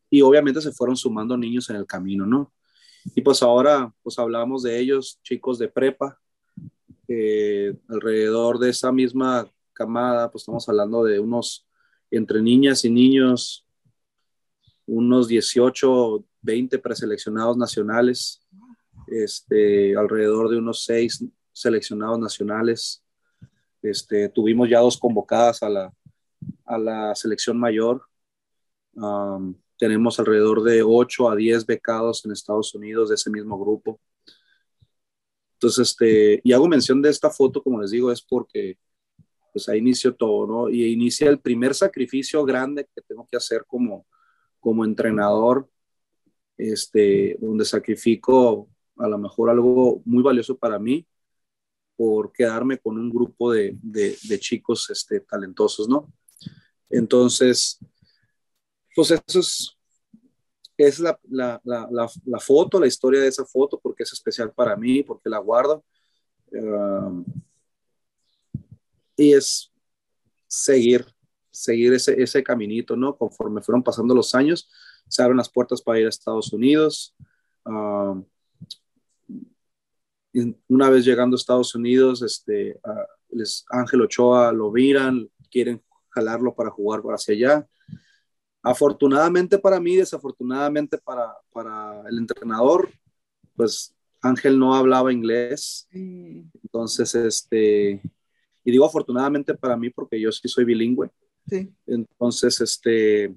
Y 0.10 0.22
obviamente 0.22 0.62
se 0.62 0.72
fueron 0.72 0.96
sumando 0.96 1.38
niños 1.38 1.70
en 1.70 1.78
el 1.78 1.86
camino, 1.86 2.26
¿no? 2.26 2.54
Y 3.16 3.22
pues 3.22 3.44
ahora, 3.44 3.94
pues 4.02 4.18
hablamos 4.18 4.64
de 4.64 4.80
ellos, 4.80 5.20
chicos 5.24 5.60
de 5.60 5.68
prepa, 5.68 6.20
alrededor 7.88 8.58
de 8.58 8.70
esa 8.70 8.92
misma 8.92 9.50
camada, 9.74 10.32
pues 10.32 10.44
estamos 10.44 10.68
hablando 10.70 11.04
de 11.04 11.20
unos, 11.20 11.68
entre 12.10 12.42
niñas 12.42 12.86
y 12.86 12.90
niños, 12.90 13.65
unos 14.88 15.28
18, 15.28 16.24
20 16.42 16.80
preseleccionados 16.80 17.58
nacionales, 17.58 18.42
este, 19.08 19.96
alrededor 19.96 20.50
de 20.50 20.58
unos 20.58 20.84
6 20.86 21.26
seleccionados 21.52 22.20
nacionales. 22.20 23.04
Este, 23.82 24.30
tuvimos 24.30 24.70
ya 24.70 24.80
dos 24.80 24.98
convocadas 24.98 25.64
a 25.64 25.70
la, 25.70 25.94
a 26.66 26.78
la 26.78 27.16
selección 27.16 27.60
mayor. 27.60 28.04
tenemos 29.78 30.20
alrededor 30.20 30.64
de 30.64 30.84
8 30.84 31.30
a 31.30 31.36
10 31.36 31.66
becados 31.66 32.26
en 32.26 32.32
Estados 32.32 32.74
Unidos 32.74 33.10
de 33.10 33.16
ese 33.16 33.30
mismo 33.30 33.60
grupo. 33.60 34.00
Entonces, 35.54 35.90
este, 35.90 36.42
y 36.44 36.54
hago 36.54 36.68
mención 36.68 37.02
de 37.02 37.10
esta 37.10 37.30
foto, 37.30 37.62
como 37.62 37.82
les 37.82 37.92
digo, 37.92 38.12
es 38.12 38.22
porque 38.22 38.78
pues 39.56 39.70
ahí 39.70 39.80
inició 39.80 40.14
todo, 40.14 40.46
¿no? 40.46 40.70
Y 40.70 40.86
inicia 40.92 41.30
el 41.30 41.40
primer 41.40 41.74
sacrificio 41.74 42.44
grande 42.44 42.90
que 42.94 43.02
tengo 43.02 43.26
que 43.26 43.38
hacer 43.38 43.64
como, 43.66 44.06
como 44.66 44.84
entrenador, 44.84 45.70
este, 46.58 47.38
donde 47.40 47.66
sacrifico 47.66 48.68
a 48.98 49.08
lo 49.08 49.20
mejor 49.20 49.52
algo 49.52 50.02
muy 50.06 50.24
valioso 50.24 50.58
para 50.58 50.80
mí 50.80 51.06
por 51.96 52.32
quedarme 52.32 52.80
con 52.80 52.98
un 52.98 53.12
grupo 53.12 53.52
de, 53.54 53.78
de, 53.84 54.40
chicos 54.40 54.90
este, 54.90 55.20
talentosos, 55.20 55.88
¿no? 55.88 56.12
Entonces, 56.90 57.78
pues 58.96 59.12
eso 59.12 59.40
es, 60.78 61.00
la, 61.00 61.20
la, 61.30 61.62
la, 61.64 62.10
la, 62.26 62.40
foto, 62.40 62.80
la 62.80 62.88
historia 62.88 63.22
de 63.22 63.28
esa 63.28 63.46
foto, 63.46 63.80
porque 63.80 64.02
es 64.02 64.14
especial 64.14 64.52
para 64.52 64.76
mí, 64.76 65.04
porque 65.04 65.30
la 65.30 65.38
guardo. 65.38 65.86
Uh, 66.48 67.24
y 69.16 69.32
es 69.32 69.72
seguir, 70.48 71.06
seguir 71.56 71.94
ese, 71.94 72.22
ese 72.22 72.44
caminito, 72.44 72.96
¿no? 72.96 73.16
Conforme 73.16 73.62
fueron 73.62 73.84
pasando 73.84 74.14
los 74.14 74.36
años, 74.36 74.70
se 75.08 75.24
abren 75.24 75.38
las 75.38 75.50
puertas 75.50 75.82
para 75.82 76.00
ir 76.00 76.06
a 76.06 76.10
Estados 76.10 76.52
Unidos. 76.54 77.16
Uh, 77.66 78.24
una 80.68 80.90
vez 80.90 81.06
llegando 81.06 81.36
a 81.36 81.40
Estados 81.40 81.74
Unidos, 81.76 82.22
este, 82.22 82.80
les, 83.30 83.66
Ángel 83.70 84.02
Ochoa 84.02 84.52
lo 84.52 84.72
miran, 84.72 85.30
quieren 85.50 85.82
jalarlo 86.10 86.54
para 86.54 86.70
jugar 86.70 87.02
hacia 87.14 87.34
allá. 87.34 87.68
Afortunadamente 88.62 89.58
para 89.58 89.80
mí, 89.80 89.96
desafortunadamente 89.96 90.98
para, 90.98 91.38
para 91.54 92.04
el 92.10 92.18
entrenador, 92.18 92.90
pues 93.56 93.96
Ángel 94.22 94.60
no 94.60 94.76
hablaba 94.76 95.14
inglés. 95.14 95.88
Entonces, 95.92 97.16
este, 97.16 98.02
y 98.64 98.72
digo 98.72 98.86
afortunadamente 98.86 99.54
para 99.54 99.78
mí 99.78 99.90
porque 99.90 100.20
yo 100.20 100.32
sí 100.32 100.50
soy 100.50 100.66
bilingüe. 100.66 101.10
Entonces, 101.86 102.62
este, 102.62 103.36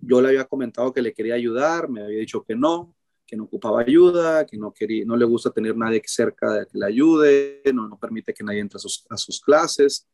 yo 0.00 0.20
le 0.20 0.28
había 0.28 0.44
comentado 0.44 0.92
que 0.92 1.02
le 1.02 1.12
quería 1.12 1.34
ayudar, 1.34 1.88
me 1.88 2.02
había 2.02 2.18
dicho 2.18 2.42
que 2.42 2.54
no, 2.54 2.94
que 3.26 3.36
no 3.36 3.44
ocupaba 3.44 3.80
ayuda, 3.82 4.44
que 4.46 4.56
no, 4.56 4.72
quería, 4.72 5.04
no 5.04 5.16
le 5.16 5.24
gusta 5.24 5.50
tener 5.50 5.76
nadie 5.76 6.02
cerca 6.04 6.66
que 6.66 6.78
le 6.78 6.86
ayude, 6.86 7.62
no, 7.72 7.88
no 7.88 7.98
permite 7.98 8.34
que 8.34 8.42
nadie 8.42 8.60
entre 8.60 8.76
a 8.76 8.80
sus, 8.80 9.06
a 9.08 9.16
sus 9.16 9.40
clases. 9.40 10.08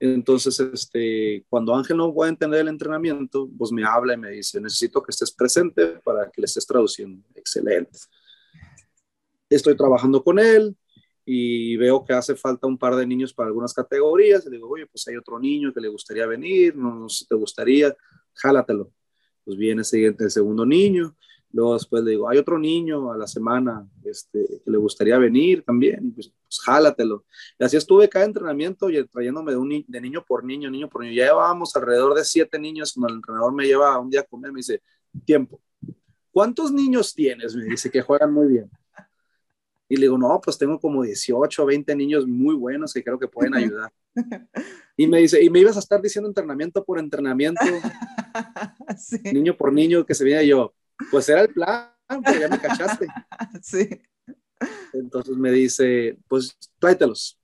Entonces, 0.00 0.58
este, 0.60 1.44
cuando 1.48 1.74
Ángel 1.74 1.96
no 1.96 2.12
puede 2.12 2.30
entender 2.30 2.60
el 2.60 2.68
entrenamiento, 2.68 3.48
pues 3.56 3.72
me 3.72 3.84
habla 3.84 4.14
y 4.14 4.16
me 4.16 4.30
dice, 4.30 4.60
necesito 4.60 5.02
que 5.02 5.10
estés 5.10 5.32
presente 5.32 5.86
para 6.04 6.30
que 6.30 6.40
le 6.40 6.46
estés 6.46 6.66
traduciendo. 6.66 7.24
Excelente. 7.34 7.98
Estoy 9.50 9.76
trabajando 9.76 10.22
con 10.22 10.38
él 10.38 10.76
y 11.30 11.76
veo 11.76 12.04
que 12.04 12.14
hace 12.14 12.34
falta 12.36 12.66
un 12.66 12.78
par 12.78 12.96
de 12.96 13.06
niños 13.06 13.34
para 13.34 13.48
algunas 13.48 13.74
categorías. 13.74 14.46
Y 14.46 14.50
digo, 14.50 14.68
oye, 14.68 14.86
pues 14.86 15.06
hay 15.08 15.16
otro 15.16 15.38
niño 15.38 15.72
que 15.72 15.80
le 15.80 15.88
gustaría 15.88 16.26
venir, 16.26 16.76
no, 16.76 17.08
sé 17.08 17.18
si 17.18 17.26
te 17.26 17.34
gustaría, 17.34 17.94
jálatelo. 18.34 18.92
Pues 19.44 19.56
viene 19.56 19.84
siguiente 19.84 20.24
el 20.24 20.30
segundo 20.30 20.64
niño 20.64 21.16
Luego 21.50 21.74
después 21.74 22.04
le 22.04 22.10
digo, 22.10 22.28
hay 22.28 22.36
otro 22.36 22.58
niño 22.58 23.10
a 23.10 23.16
la 23.16 23.26
semana 23.26 23.88
este, 24.04 24.60
que 24.62 24.70
le 24.70 24.76
gustaría 24.76 25.16
venir 25.16 25.64
también, 25.64 26.12
pues, 26.12 26.30
pues 26.42 26.60
jálatelo. 26.60 27.24
Y 27.58 27.64
así 27.64 27.76
estuve 27.76 28.08
cada 28.08 28.26
entrenamiento 28.26 28.90
y 28.90 29.02
trayéndome 29.06 29.52
de, 29.52 29.56
un, 29.56 29.84
de 29.86 30.00
niño 30.00 30.24
por 30.26 30.44
niño, 30.44 30.70
niño 30.70 30.88
por 30.88 31.02
niño. 31.02 31.14
Ya 31.14 31.26
llevábamos 31.26 31.74
alrededor 31.74 32.14
de 32.14 32.24
siete 32.24 32.58
niños 32.58 32.92
cuando 32.92 33.08
el 33.08 33.16
entrenador 33.16 33.54
me 33.54 33.66
lleva 33.66 33.98
un 33.98 34.10
día 34.10 34.20
a 34.20 34.24
comer, 34.24 34.52
me 34.52 34.58
dice, 34.58 34.82
tiempo, 35.24 35.62
¿cuántos 36.30 36.70
niños 36.70 37.14
tienes? 37.14 37.56
Me 37.56 37.64
dice 37.64 37.90
que 37.90 38.02
juegan 38.02 38.32
muy 38.32 38.48
bien. 38.48 38.70
Y 39.88 39.96
le 39.96 40.02
digo, 40.02 40.18
no, 40.18 40.40
pues 40.40 40.58
tengo 40.58 40.78
como 40.78 41.02
18, 41.02 41.64
20 41.64 41.96
niños 41.96 42.26
muy 42.26 42.54
buenos 42.54 42.92
que 42.92 43.02
creo 43.02 43.18
que 43.18 43.28
pueden 43.28 43.54
ayudar. 43.54 43.92
Y 44.96 45.06
me 45.06 45.18
dice, 45.18 45.42
y 45.42 45.48
me 45.48 45.60
ibas 45.60 45.76
a 45.76 45.80
estar 45.80 46.02
diciendo 46.02 46.28
entrenamiento 46.28 46.84
por 46.84 46.98
entrenamiento, 46.98 47.64
niño 49.32 49.56
por 49.56 49.72
niño, 49.72 50.04
que 50.04 50.14
se 50.14 50.24
viene 50.24 50.46
yo, 50.46 50.74
pues 51.10 51.28
era 51.28 51.42
el 51.42 51.52
plan, 51.52 51.90
pero 52.24 52.40
ya 52.40 52.48
me 52.48 52.60
cachaste. 52.60 53.06
sí. 53.62 53.88
Entonces 54.92 55.36
me 55.36 55.52
dice, 55.52 56.18
pues 56.28 56.56
tráetelos. 56.78 57.38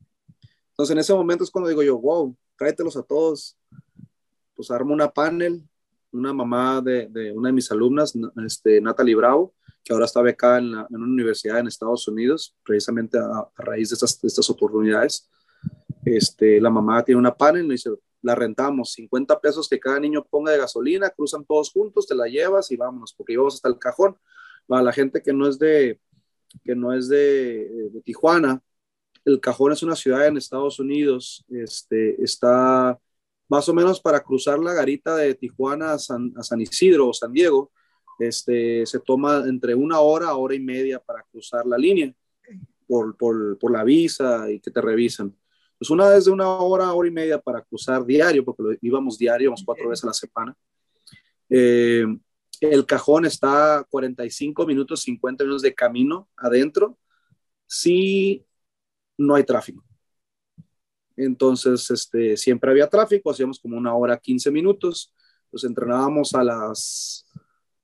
Entonces 0.70 0.92
en 0.92 0.98
ese 0.98 1.14
momento 1.14 1.44
es 1.44 1.50
cuando 1.50 1.68
digo 1.68 1.82
yo, 1.82 1.98
wow, 1.98 2.36
tráetelos 2.58 2.96
a 2.96 3.02
todos. 3.02 3.56
Pues 4.54 4.70
armo 4.70 4.92
una 4.92 5.08
panel, 5.08 5.62
una 6.14 6.32
mamá 6.32 6.80
de, 6.80 7.32
una 7.34 7.48
de 7.48 7.52
mis 7.52 7.70
alumnas, 7.70 8.14
este, 8.44 8.80
Natalie 8.80 9.14
Bravo, 9.14 9.54
que 9.82 9.92
ahora 9.92 10.06
está 10.06 10.22
becada 10.22 10.58
en, 10.58 10.68
una 10.68 10.88
universidad 10.90 11.58
en 11.58 11.66
Estados 11.66 12.08
Unidos, 12.08 12.56
precisamente 12.64 13.18
a, 13.18 13.48
raíz 13.56 13.90
de 13.90 13.94
estas, 13.94 14.20
de 14.20 14.28
estas 14.28 14.48
oportunidades. 14.48 15.28
Este, 16.04 16.60
la 16.60 16.70
mamá 16.70 17.04
tiene 17.04 17.18
una 17.18 17.34
panel, 17.34 17.64
me 17.66 17.74
dice, 17.74 17.90
la 18.22 18.34
rentamos, 18.34 18.92
50 18.92 19.40
pesos 19.40 19.68
que 19.68 19.78
cada 19.78 20.00
niño 20.00 20.24
ponga 20.24 20.52
de 20.52 20.58
gasolina, 20.58 21.10
cruzan 21.10 21.44
todos 21.44 21.70
juntos, 21.70 22.06
te 22.06 22.14
la 22.14 22.26
llevas 22.26 22.70
y 22.70 22.76
vámonos, 22.76 23.12
porque 23.14 23.34
íbamos 23.34 23.56
hasta 23.56 23.68
el 23.68 23.78
cajón. 23.78 24.16
Para 24.66 24.82
la 24.82 24.92
gente 24.92 25.22
que 25.22 25.34
no 25.34 25.46
es 25.46 25.58
de, 25.58 26.00
que 26.64 26.74
no 26.74 26.94
es 26.94 27.08
de, 27.08 27.90
Tijuana, 28.02 28.62
el 29.24 29.40
cajón 29.40 29.72
es 29.72 29.82
una 29.82 29.96
ciudad 29.96 30.26
en 30.26 30.36
Estados 30.36 30.78
Unidos, 30.78 31.44
este, 31.48 32.22
está 32.22 32.98
más 33.48 33.68
o 33.68 33.74
menos 33.74 34.00
para 34.00 34.20
cruzar 34.20 34.58
la 34.58 34.72
garita 34.72 35.16
de 35.16 35.34
Tijuana 35.34 35.92
a 35.92 35.98
San, 35.98 36.32
Isidro 36.58 37.08
o 37.08 37.14
San 37.14 37.32
Diego, 37.32 37.72
este, 38.18 38.86
se 38.86 39.00
toma 39.00 39.44
entre 39.46 39.74
una 39.74 40.00
hora, 40.00 40.34
hora 40.34 40.54
y 40.54 40.60
media 40.60 40.98
para 40.98 41.22
cruzar 41.30 41.66
la 41.66 41.76
línea 41.76 42.14
por, 42.86 43.16
por, 43.16 43.58
por 43.58 43.72
la 43.72 43.84
visa 43.84 44.50
y 44.50 44.60
que 44.60 44.70
te 44.70 44.80
revisan. 44.80 45.34
Pues 45.78 45.90
una 45.90 46.08
vez 46.08 46.24
de 46.26 46.30
una 46.30 46.48
hora, 46.48 46.92
hora 46.92 47.08
y 47.08 47.12
media 47.12 47.38
para 47.38 47.62
cruzar 47.62 48.04
diario, 48.06 48.44
porque 48.44 48.78
íbamos 48.80 49.18
diario, 49.18 49.46
íbamos 49.46 49.64
cuatro 49.64 49.88
veces 49.88 50.04
a 50.04 50.08
la 50.08 50.14
semana. 50.14 50.56
Eh, 51.50 52.06
el 52.60 52.86
cajón 52.86 53.26
está 53.26 53.86
45 53.90 54.66
minutos, 54.66 55.02
50 55.02 55.44
minutos 55.44 55.62
de 55.62 55.74
camino 55.74 56.28
adentro, 56.36 56.98
si 57.66 58.44
no 59.18 59.34
hay 59.34 59.44
tráfico. 59.44 59.84
Entonces, 61.16 61.90
este, 61.90 62.36
siempre 62.36 62.70
había 62.70 62.88
tráfico, 62.88 63.30
hacíamos 63.30 63.58
como 63.58 63.76
una 63.76 63.94
hora, 63.94 64.18
15 64.18 64.50
minutos. 64.50 65.12
Nos 65.52 65.64
entrenábamos 65.64 66.34
a 66.34 66.42
las, 66.42 67.26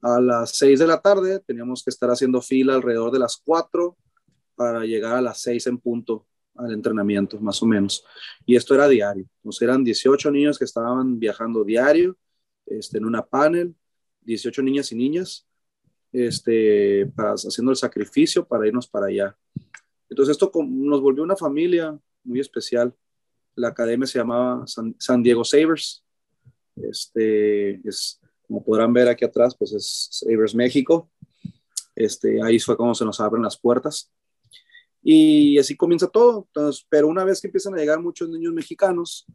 a 0.03 0.21
las 0.21 0.51
6 0.57 0.81
de 0.81 0.87
la 0.87 1.01
tarde, 1.01 1.41
teníamos 1.41 1.85
que 1.85 1.91
estar 1.91 2.11
haciendo 2.11 2.43
fila 2.43 2.75
alrededor 2.75 3.13
de 3.13 3.21
las 3.21 3.37
4 3.45 3.97
para 4.55 4.85
llegar 4.85 5.17
a 5.17 5.23
las 5.23 5.41
6 5.43 5.67
en 5.69 5.79
punto 5.79 6.27
al 6.57 6.73
entrenamiento, 6.73 7.41
más 7.41 7.63
o 7.63 7.67
menos. 7.67 8.05
Y 8.45 8.57
esto 8.57 8.75
era 8.75 8.89
diario. 8.89 9.27
Nos 9.43 9.61
eran 9.63 9.85
18 9.85 10.31
niños 10.31 10.59
que 10.59 10.65
estaban 10.65 11.19
viajando 11.19 11.65
diario 11.65 12.17
este, 12.67 12.99
en 12.99 13.05
una 13.05 13.25
panel, 13.25 13.75
18 14.23 14.63
niñas 14.63 14.93
y 14.93 14.97
niñas, 14.97 15.47
este, 16.13 17.11
haciendo 17.17 17.71
el 17.71 17.77
sacrificio 17.77 18.47
para 18.47 18.67
irnos 18.67 18.89
para 18.89 19.07
allá. 19.07 19.37
Entonces 20.09 20.33
esto 20.33 20.51
nos 20.67 21.01
volvió 21.01 21.23
una 21.23 21.37
familia 21.37 21.99
muy 22.25 22.41
especial. 22.41 22.95
La 23.61 23.69
academia 23.69 24.07
se 24.07 24.19
llamaba 24.19 24.65
San, 24.67 25.23
Diego 25.23 25.45
Savers. 25.45 26.05
Este, 26.77 27.87
es, 27.87 28.21
como 28.47 28.65
podrán 28.65 28.93
ver 28.93 29.09
aquí 29.09 29.25
atrás, 29.25 29.55
pues 29.57 29.73
es 29.73 30.09
Savers 30.11 30.55
México. 30.55 31.11
Este, 31.95 32.43
ahí 32.43 32.59
fue 32.59 32.77
como 32.77 32.95
se 32.95 33.05
nos 33.05 33.21
abren 33.21 33.43
las 33.43 33.59
puertas. 33.59 34.11
Y 35.03 35.59
así 35.59 35.77
comienza 35.77 36.09
todo. 36.09 36.47
Entonces, 36.49 36.87
pero 36.89 37.09
una 37.09 37.25
vez 37.25 37.41
que 37.41 37.49
empiezan 37.49 37.75
a 37.75 37.79
llegar 37.79 38.01
muchos 38.01 38.29
niños 38.29 38.53
mexicanos, 38.53 39.27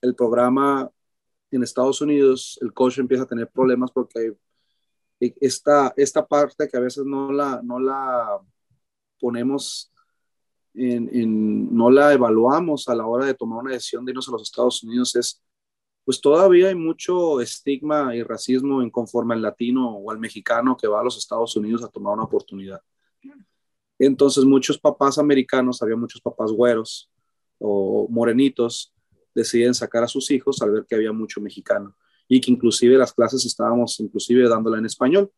el 0.00 0.14
programa 0.14 0.90
en 1.50 1.62
Estados 1.62 2.00
Unidos, 2.00 2.58
el 2.62 2.72
coach 2.72 2.98
empieza 2.98 3.24
a 3.24 3.28
tener 3.28 3.48
problemas 3.48 3.90
porque 3.92 4.34
esta, 5.20 5.92
esta 5.96 6.26
parte 6.26 6.68
que 6.68 6.76
a 6.76 6.80
veces 6.80 7.04
no 7.04 7.30
la, 7.30 7.60
no 7.62 7.78
la 7.78 8.40
ponemos, 9.20 9.91
en, 10.74 11.74
no 11.74 11.90
la 11.90 12.12
evaluamos 12.12 12.88
a 12.88 12.94
la 12.94 13.06
hora 13.06 13.26
de 13.26 13.34
tomar 13.34 13.60
una 13.60 13.72
decisión 13.72 14.04
de 14.04 14.12
irnos 14.12 14.28
a 14.28 14.32
los 14.32 14.42
Estados 14.42 14.82
Unidos 14.82 15.14
es, 15.16 15.42
pues 16.04 16.20
todavía 16.20 16.68
hay 16.68 16.74
mucho 16.74 17.40
estigma 17.40 18.14
y 18.16 18.22
racismo 18.22 18.82
en 18.82 18.90
conforme 18.90 19.34
al 19.34 19.42
latino 19.42 19.96
o 19.96 20.10
al 20.10 20.18
mexicano 20.18 20.76
que 20.76 20.88
va 20.88 21.00
a 21.00 21.04
los 21.04 21.16
Estados 21.18 21.54
Unidos 21.56 21.84
a 21.84 21.88
tomar 21.88 22.14
una 22.14 22.24
oportunidad. 22.24 22.80
Entonces 23.98 24.44
muchos 24.44 24.78
papás 24.78 25.18
americanos, 25.18 25.82
había 25.82 25.96
muchos 25.96 26.20
papás 26.20 26.50
güeros 26.50 27.10
o 27.58 28.08
morenitos, 28.08 28.92
deciden 29.34 29.74
sacar 29.74 30.04
a 30.04 30.08
sus 30.08 30.30
hijos 30.30 30.60
al 30.62 30.72
ver 30.72 30.86
que 30.86 30.94
había 30.94 31.12
mucho 31.12 31.40
mexicano 31.40 31.96
y 32.28 32.40
que 32.40 32.50
inclusive 32.50 32.96
las 32.96 33.12
clases 33.12 33.44
estábamos 33.44 33.98
inclusive 34.00 34.48
dándola 34.48 34.78
en 34.78 34.86
español 34.86 35.30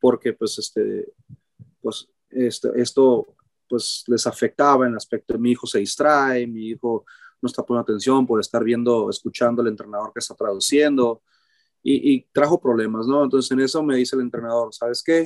porque 0.00 0.32
pues 0.32 0.58
este 0.58 1.12
pues 1.80 2.08
este, 2.30 2.68
esto 2.80 3.34
pues 3.72 4.04
les 4.06 4.26
afectaba 4.26 4.84
en 4.84 4.90
el 4.90 4.98
aspecto 4.98 5.32
de 5.32 5.38
mi 5.38 5.52
hijo 5.52 5.66
se 5.66 5.78
distrae, 5.78 6.46
mi 6.46 6.66
hijo 6.68 7.06
no 7.40 7.46
está 7.46 7.62
poniendo 7.62 7.84
atención 7.84 8.26
por 8.26 8.38
estar 8.38 8.62
viendo, 8.62 9.08
escuchando 9.08 9.62
al 9.62 9.68
entrenador 9.68 10.12
que 10.12 10.18
está 10.18 10.34
traduciendo 10.34 11.22
y, 11.82 12.20
trajo 12.32 12.60
problemas, 12.60 13.06
¿no? 13.06 13.24
Entonces 13.24 13.50
en 13.50 13.60
eso 13.60 13.82
me 13.82 13.96
dice 13.96 14.14
el 14.14 14.20
entrenador, 14.20 14.74
¿sabes 14.74 15.02
qué? 15.02 15.24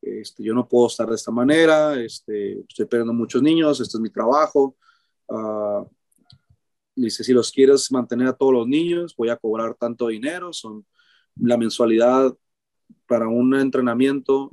Este, 0.00 0.42
yo 0.42 0.54
no 0.54 0.66
puedo 0.66 0.86
estar 0.86 1.06
de 1.06 1.14
esta 1.14 1.30
manera, 1.30 2.00
este, 2.00 2.60
estoy 2.60 2.86
perdiendo 2.86 3.12
muchos 3.12 3.42
niños, 3.42 3.78
este 3.78 3.98
es 3.98 4.00
mi 4.00 4.08
trabajo. 4.08 4.78
Uh, 5.26 5.86
dice, 6.96 7.22
si 7.22 7.34
los 7.34 7.52
quieres 7.52 7.92
mantener 7.92 8.28
a 8.28 8.32
todos 8.32 8.54
los 8.54 8.66
niños, 8.66 9.14
voy 9.14 9.28
a 9.28 9.36
cobrar 9.36 9.74
tanto 9.74 10.08
dinero, 10.08 10.54
son 10.54 10.86
la 11.36 11.58
mensualidad 11.58 12.34
para 13.06 13.28
un 13.28 13.54
entrenamiento, 13.54 14.50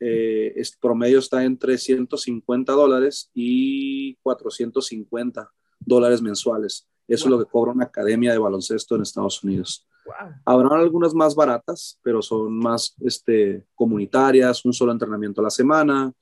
eh, 0.00 0.54
es, 0.56 0.76
promedio 0.76 1.18
está 1.18 1.44
entre 1.44 1.76
150 1.76 2.72
dólares 2.72 3.30
y 3.34 4.16
450 4.16 5.52
dólares 5.78 6.22
mensuales. 6.22 6.88
Eso 7.06 7.26
es 7.26 7.30
lo 7.30 7.38
que 7.38 7.50
cobra 7.50 7.72
una 7.72 7.84
academia 7.84 8.32
de 8.32 8.38
baloncesto 8.38 8.96
en 8.96 9.02
Estados 9.02 9.42
Unidos. 9.44 9.86
Habrán 10.44 10.80
algunas 10.80 11.14
más 11.14 11.34
baratas, 11.34 11.98
pero 12.02 12.22
son 12.22 12.58
más 12.58 12.94
este, 13.00 13.66
comunitarias, 13.74 14.64
un 14.64 14.72
solo 14.72 14.92
entrenamiento 14.92 15.40
a 15.40 15.44
la 15.44 15.50
semana. 15.50 16.12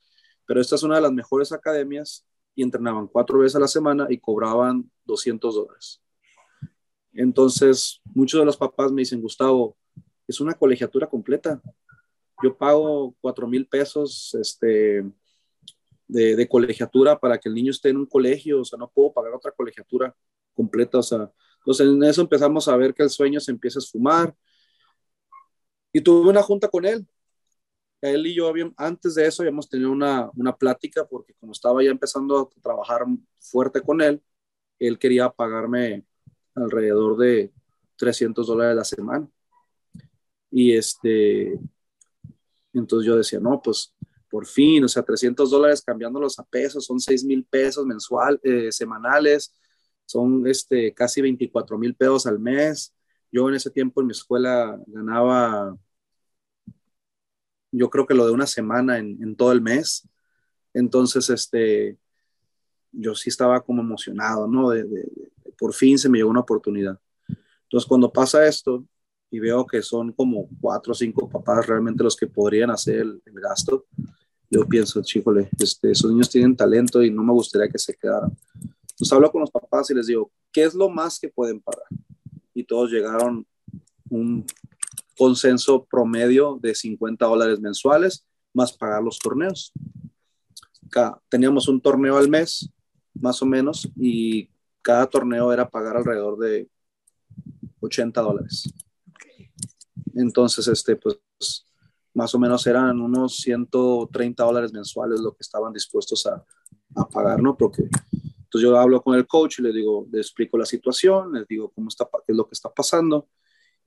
Pero 0.46 0.60
esta 0.60 0.74
es 0.76 0.82
una 0.82 0.96
de 0.96 1.02
las 1.02 1.12
mejores 1.12 1.52
academias 1.52 2.26
y 2.54 2.62
entrenaban 2.62 3.06
cuatro 3.06 3.38
veces 3.38 3.56
a 3.56 3.60
la 3.60 3.68
semana 3.68 4.06
y 4.08 4.18
cobraban 4.18 4.90
200 5.04 5.54
dólares. 5.54 6.02
Entonces, 7.12 8.00
muchos 8.04 8.40
de 8.40 8.46
los 8.46 8.56
papás 8.56 8.90
me 8.90 9.02
dicen, 9.02 9.20
Gustavo, 9.20 9.76
es 10.26 10.40
una 10.40 10.54
colegiatura 10.54 11.06
completa. 11.06 11.60
Yo 12.42 12.56
pago 12.56 13.14
cuatro 13.20 13.46
mil 13.48 13.66
pesos 13.66 14.36
este, 14.40 15.04
de, 16.06 16.48
colegiatura 16.48 17.18
para 17.18 17.38
que 17.38 17.48
el 17.48 17.54
niño 17.54 17.70
esté 17.70 17.90
en 17.90 17.98
un 17.98 18.06
colegio, 18.06 18.60
o 18.60 18.64
sea, 18.64 18.78
no 18.78 18.90
puedo 18.90 19.12
pagar 19.12 19.34
otra 19.34 19.52
colegiatura 19.52 20.14
completa, 20.54 20.98
o 20.98 21.02
sea, 21.02 21.30
entonces 21.58 21.86
en 21.86 22.02
eso 22.02 22.22
empezamos 22.22 22.66
a 22.68 22.76
ver 22.76 22.94
que 22.94 23.02
el 23.02 23.10
sueño 23.10 23.40
se 23.40 23.50
empieza 23.50 23.78
a 23.78 23.82
esfumar. 23.82 24.34
Y 25.92 26.00
tuve 26.00 26.30
una 26.30 26.42
junta 26.42 26.68
con 26.68 26.84
él. 26.84 27.06
Él 28.00 28.26
y 28.26 28.34
yo, 28.34 28.52
antes 28.76 29.14
de 29.14 29.26
eso, 29.26 29.42
habíamos 29.42 29.68
tenido 29.68 29.90
una, 29.90 30.30
una 30.36 30.56
plática 30.56 31.04
porque 31.06 31.34
como 31.34 31.52
estaba 31.52 31.82
ya 31.82 31.90
empezando 31.90 32.38
a 32.38 32.60
trabajar 32.62 33.04
fuerte 33.40 33.80
con 33.82 34.00
él, 34.00 34.22
él 34.78 34.98
quería 34.98 35.30
pagarme 35.30 36.04
alrededor 36.54 37.16
de 37.16 37.52
300 37.96 38.46
dólares 38.46 38.72
a 38.72 38.76
la 38.76 38.84
semana. 38.84 39.28
Y 40.50 40.72
este, 40.72 41.58
entonces 42.78 43.06
yo 43.06 43.16
decía, 43.16 43.40
no, 43.40 43.60
pues 43.62 43.94
por 44.30 44.46
fin, 44.46 44.84
o 44.84 44.88
sea, 44.88 45.02
300 45.02 45.50
dólares 45.50 45.82
cambiándolos 45.82 46.38
a 46.38 46.44
pesos, 46.44 46.84
son 46.84 47.00
6 47.00 47.24
mil 47.24 47.44
pesos 47.44 47.86
mensual, 47.86 48.38
eh, 48.42 48.70
semanales, 48.70 49.54
son 50.04 50.46
este, 50.46 50.92
casi 50.94 51.20
24 51.20 51.78
mil 51.78 51.94
pesos 51.94 52.26
al 52.26 52.38
mes. 52.38 52.94
Yo 53.30 53.48
en 53.48 53.54
ese 53.54 53.70
tiempo 53.70 54.00
en 54.00 54.06
mi 54.06 54.12
escuela 54.12 54.78
ganaba, 54.86 55.76
yo 57.70 57.90
creo 57.90 58.06
que 58.06 58.14
lo 58.14 58.26
de 58.26 58.32
una 58.32 58.46
semana 58.46 58.98
en, 58.98 59.36
todo 59.36 59.52
el 59.52 59.60
mes. 59.60 60.08
Entonces, 60.72 61.28
este, 61.30 61.98
yo 62.92 63.14
sí 63.14 63.28
estaba 63.28 63.62
como 63.62 63.82
emocionado, 63.82 64.46
¿no? 64.46 64.70
De, 64.70 64.84
por 65.58 65.74
fin 65.74 65.98
se 65.98 66.08
me 66.08 66.18
llegó 66.18 66.30
una 66.30 66.40
oportunidad. 66.40 66.98
Entonces, 67.64 67.86
cuando 67.86 68.10
pasa 68.12 68.46
esto 68.46 68.84
y 69.30 69.38
veo 69.38 69.66
que 69.66 69.82
son 69.82 70.12
como 70.12 70.48
cuatro 70.60 70.92
o 70.92 70.94
cinco 70.94 71.28
papás 71.28 71.66
realmente 71.66 72.02
los 72.02 72.16
que 72.16 72.26
podrían 72.26 72.70
hacer 72.70 73.00
el, 73.00 73.22
gasto, 73.26 73.86
yo 74.50 74.66
pienso, 74.66 75.02
chícole, 75.02 75.50
este, 75.58 75.90
esos 75.90 76.10
niños 76.10 76.30
tienen 76.30 76.56
talento 76.56 77.02
y 77.02 77.10
no 77.10 77.22
me 77.22 77.32
gustaría 77.32 77.68
que 77.68 77.78
se 77.78 77.94
quedaran 77.94 78.34
pues 78.98 79.12
hablo 79.12 79.30
con 79.30 79.40
los 79.40 79.50
papás 79.50 79.90
y 79.90 79.94
les 79.94 80.08
digo, 80.08 80.30
¿qué 80.52 80.64
es 80.64 80.74
lo 80.74 80.88
más 80.88 81.20
que 81.20 81.28
pueden 81.28 81.60
pagar? 81.60 81.86
Y 82.52 82.64
todos 82.64 82.90
llegaron 82.90 83.46
un 84.10 84.44
consenso 85.16 85.84
promedio 85.84 86.58
de 86.60 86.74
50 86.74 87.24
dólares 87.24 87.60
mensuales 87.60 88.26
más 88.52 88.72
pagar 88.72 89.02
los 89.02 89.18
torneos. 89.18 89.72
teníamos 91.28 91.68
un 91.68 91.80
torneo 91.80 92.16
al 92.16 92.28
mes, 92.28 92.70
más 93.14 93.40
o 93.40 93.46
menos, 93.46 93.88
y 93.94 94.50
cada 94.82 95.06
torneo 95.06 95.52
era 95.52 95.68
pagar 95.68 95.96
alrededor 95.96 96.38
de 96.38 96.68
80 97.80 98.20
dólares. 98.20 98.72
Entonces, 100.18 100.66
este, 100.66 100.96
pues, 100.96 101.16
más 102.12 102.34
o 102.34 102.38
menos 102.38 102.66
eran 102.66 103.00
unos 103.00 103.36
130 103.36 104.42
dólares 104.42 104.72
mensuales 104.72 105.20
lo 105.20 105.32
que 105.32 105.42
estaban 105.42 105.72
dispuestos 105.72 106.26
a, 106.26 106.44
pagar, 107.12 107.40
¿no? 107.40 107.56
Porque 107.56 107.82
entonces 107.82 108.68
yo 108.68 108.76
hablo 108.76 109.00
con 109.02 109.14
el 109.14 109.26
coach 109.26 109.60
y 109.60 109.62
le 109.62 109.72
digo, 109.72 110.08
le 110.10 110.18
explico 110.18 110.58
la 110.58 110.66
situación, 110.66 111.32
le 111.32 111.44
digo 111.48 111.70
cómo 111.70 111.88
está, 111.88 112.08
qué 112.26 112.32
es 112.32 112.36
lo 112.36 112.48
que 112.48 112.54
está 112.54 112.72
pasando 112.72 113.28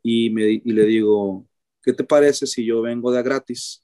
y, 0.01 0.29
me, 0.29 0.49
y 0.49 0.71
le 0.71 0.85
digo, 0.85 1.45
¿qué 1.81 1.91
te 1.91 2.05
parece 2.05 2.47
si 2.47 2.63
yo 2.63 2.81
vengo 2.81 3.11
de 3.11 3.21
gratis? 3.21 3.83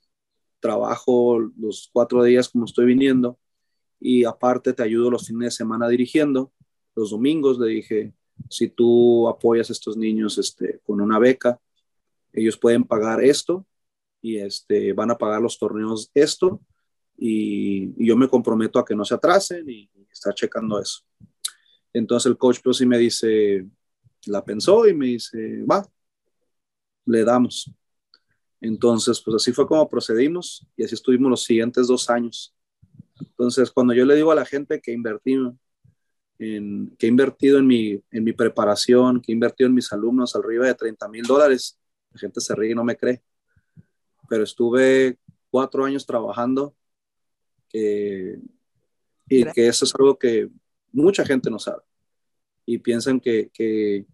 Trabajo 0.62 1.39
los 1.57 1.89
cuatro 1.91 2.23
días 2.23 2.47
como 2.47 2.65
estoy 2.65 2.86
viniendo 2.86 3.38
y 3.99 4.23
aparte 4.23 4.71
te 4.71 4.83
ayudo 4.83 5.12
los 5.12 5.27
fines 5.27 5.47
de 5.47 5.51
semana 5.51 5.89
dirigiendo. 5.89 6.53
Los 6.95 7.10
domingos 7.10 7.60
le 7.60 7.67
dije, 7.67 8.13
si 8.49 8.69
tú 8.69 9.27
apoyas 9.27 9.69
a 9.69 9.73
estos 9.73 9.97
niños 9.97 10.38
este, 10.38 10.79
con 10.86 11.01
una 11.01 11.19
beca, 11.19 11.60
ellos 12.38 12.58
pueden 12.58 12.84
pagar 12.84 13.23
esto 13.23 13.65
y 14.21 14.38
este, 14.38 14.93
van 14.93 15.12
a 15.12 15.17
pagar 15.17 15.41
los 15.41 15.58
torneos 15.58 16.12
esto 16.13 16.62
y, 17.17 17.93
y 17.97 18.08
yo 18.08 18.15
me 18.15 18.30
comprometo 18.30 18.78
a 18.78 18.86
que 18.86 18.95
no 18.95 19.04
se 19.04 19.15
atrasen 19.15 19.67
y, 19.69 19.89
está 20.12 20.34
checando 20.34 20.82
eso. 20.82 21.02
Entonces 21.93 22.32
el 22.32 22.38
coach 22.38 22.60
pues 22.63 22.78
sí 22.78 22.88
me 22.88 22.97
dice, 22.97 23.67
la 24.26 24.43
pensó 24.43 24.88
y 24.88 24.93
me 24.95 25.08
dice, 25.08 25.63
va, 25.63 25.88
le 27.06 27.23
damos. 27.23 27.71
Entonces, 28.60 29.21
pues 29.21 29.36
así 29.36 29.52
fue 29.54 29.67
como 29.67 29.88
procedimos 29.88 30.67
y 30.76 30.84
así 30.84 30.95
estuvimos 30.95 31.30
los 31.30 31.43
siguientes 31.43 31.86
dos 31.86 32.10
años. 32.10 32.56
Entonces, 33.19 33.69
cuando 33.69 33.93
yo 33.93 34.06
le 34.06 34.15
digo 34.15 34.32
a 34.32 34.36
la 34.36 34.45
gente 34.45 34.82
que 34.82 34.91
invertí 34.91 35.38
en, 36.39 36.95
que 36.97 37.06
he 37.06 37.10
invertido 37.10 37.60
en 37.60 37.67
mi, 37.67 38.02
en 38.10 38.23
mi 38.23 38.34
preparación, 38.34 39.21
que 39.21 39.32
he 39.32 39.34
invertido 39.34 39.67
en 39.67 39.76
mis 39.76 39.91
alumnos 39.93 40.36
arriba 40.36 40.65
de 40.65 40.73
30 40.73 41.08
mil 41.10 41.23
dólares, 41.23 41.80
la 42.12 42.20
gente 42.20 42.41
se 42.41 42.56
ríe 42.56 42.72
y 42.72 42.76
no 42.76 42.84
me 42.84 42.98
cree. 42.98 43.22
Pero 44.30 44.43
estuve 44.43 45.20
cuatro 45.50 45.86
años 45.86 46.06
trabajando, 46.06 46.76
que 47.70 48.39
y 49.30 49.46
que 49.52 49.67
eso 49.67 49.86
es 49.86 49.93
algo 49.96 50.17
que 50.17 50.50
mucha 50.91 51.26
gente 51.26 51.50
no 51.50 51.60
sabe. 51.60 51.84
y 52.65 52.80
piensan 52.80 53.20
que, 53.20 53.50
que, 53.54 54.06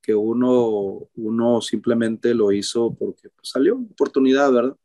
que 0.00 0.14
uno, 0.14 1.08
uno 1.16 1.60
simplemente 1.60 2.34
lo 2.34 2.52
hizo 2.52 2.94
porque 2.94 3.28
pues, 3.28 3.50
salió 3.50 3.76
oportunidad, 3.76 4.50
¿verdad? 4.52 4.76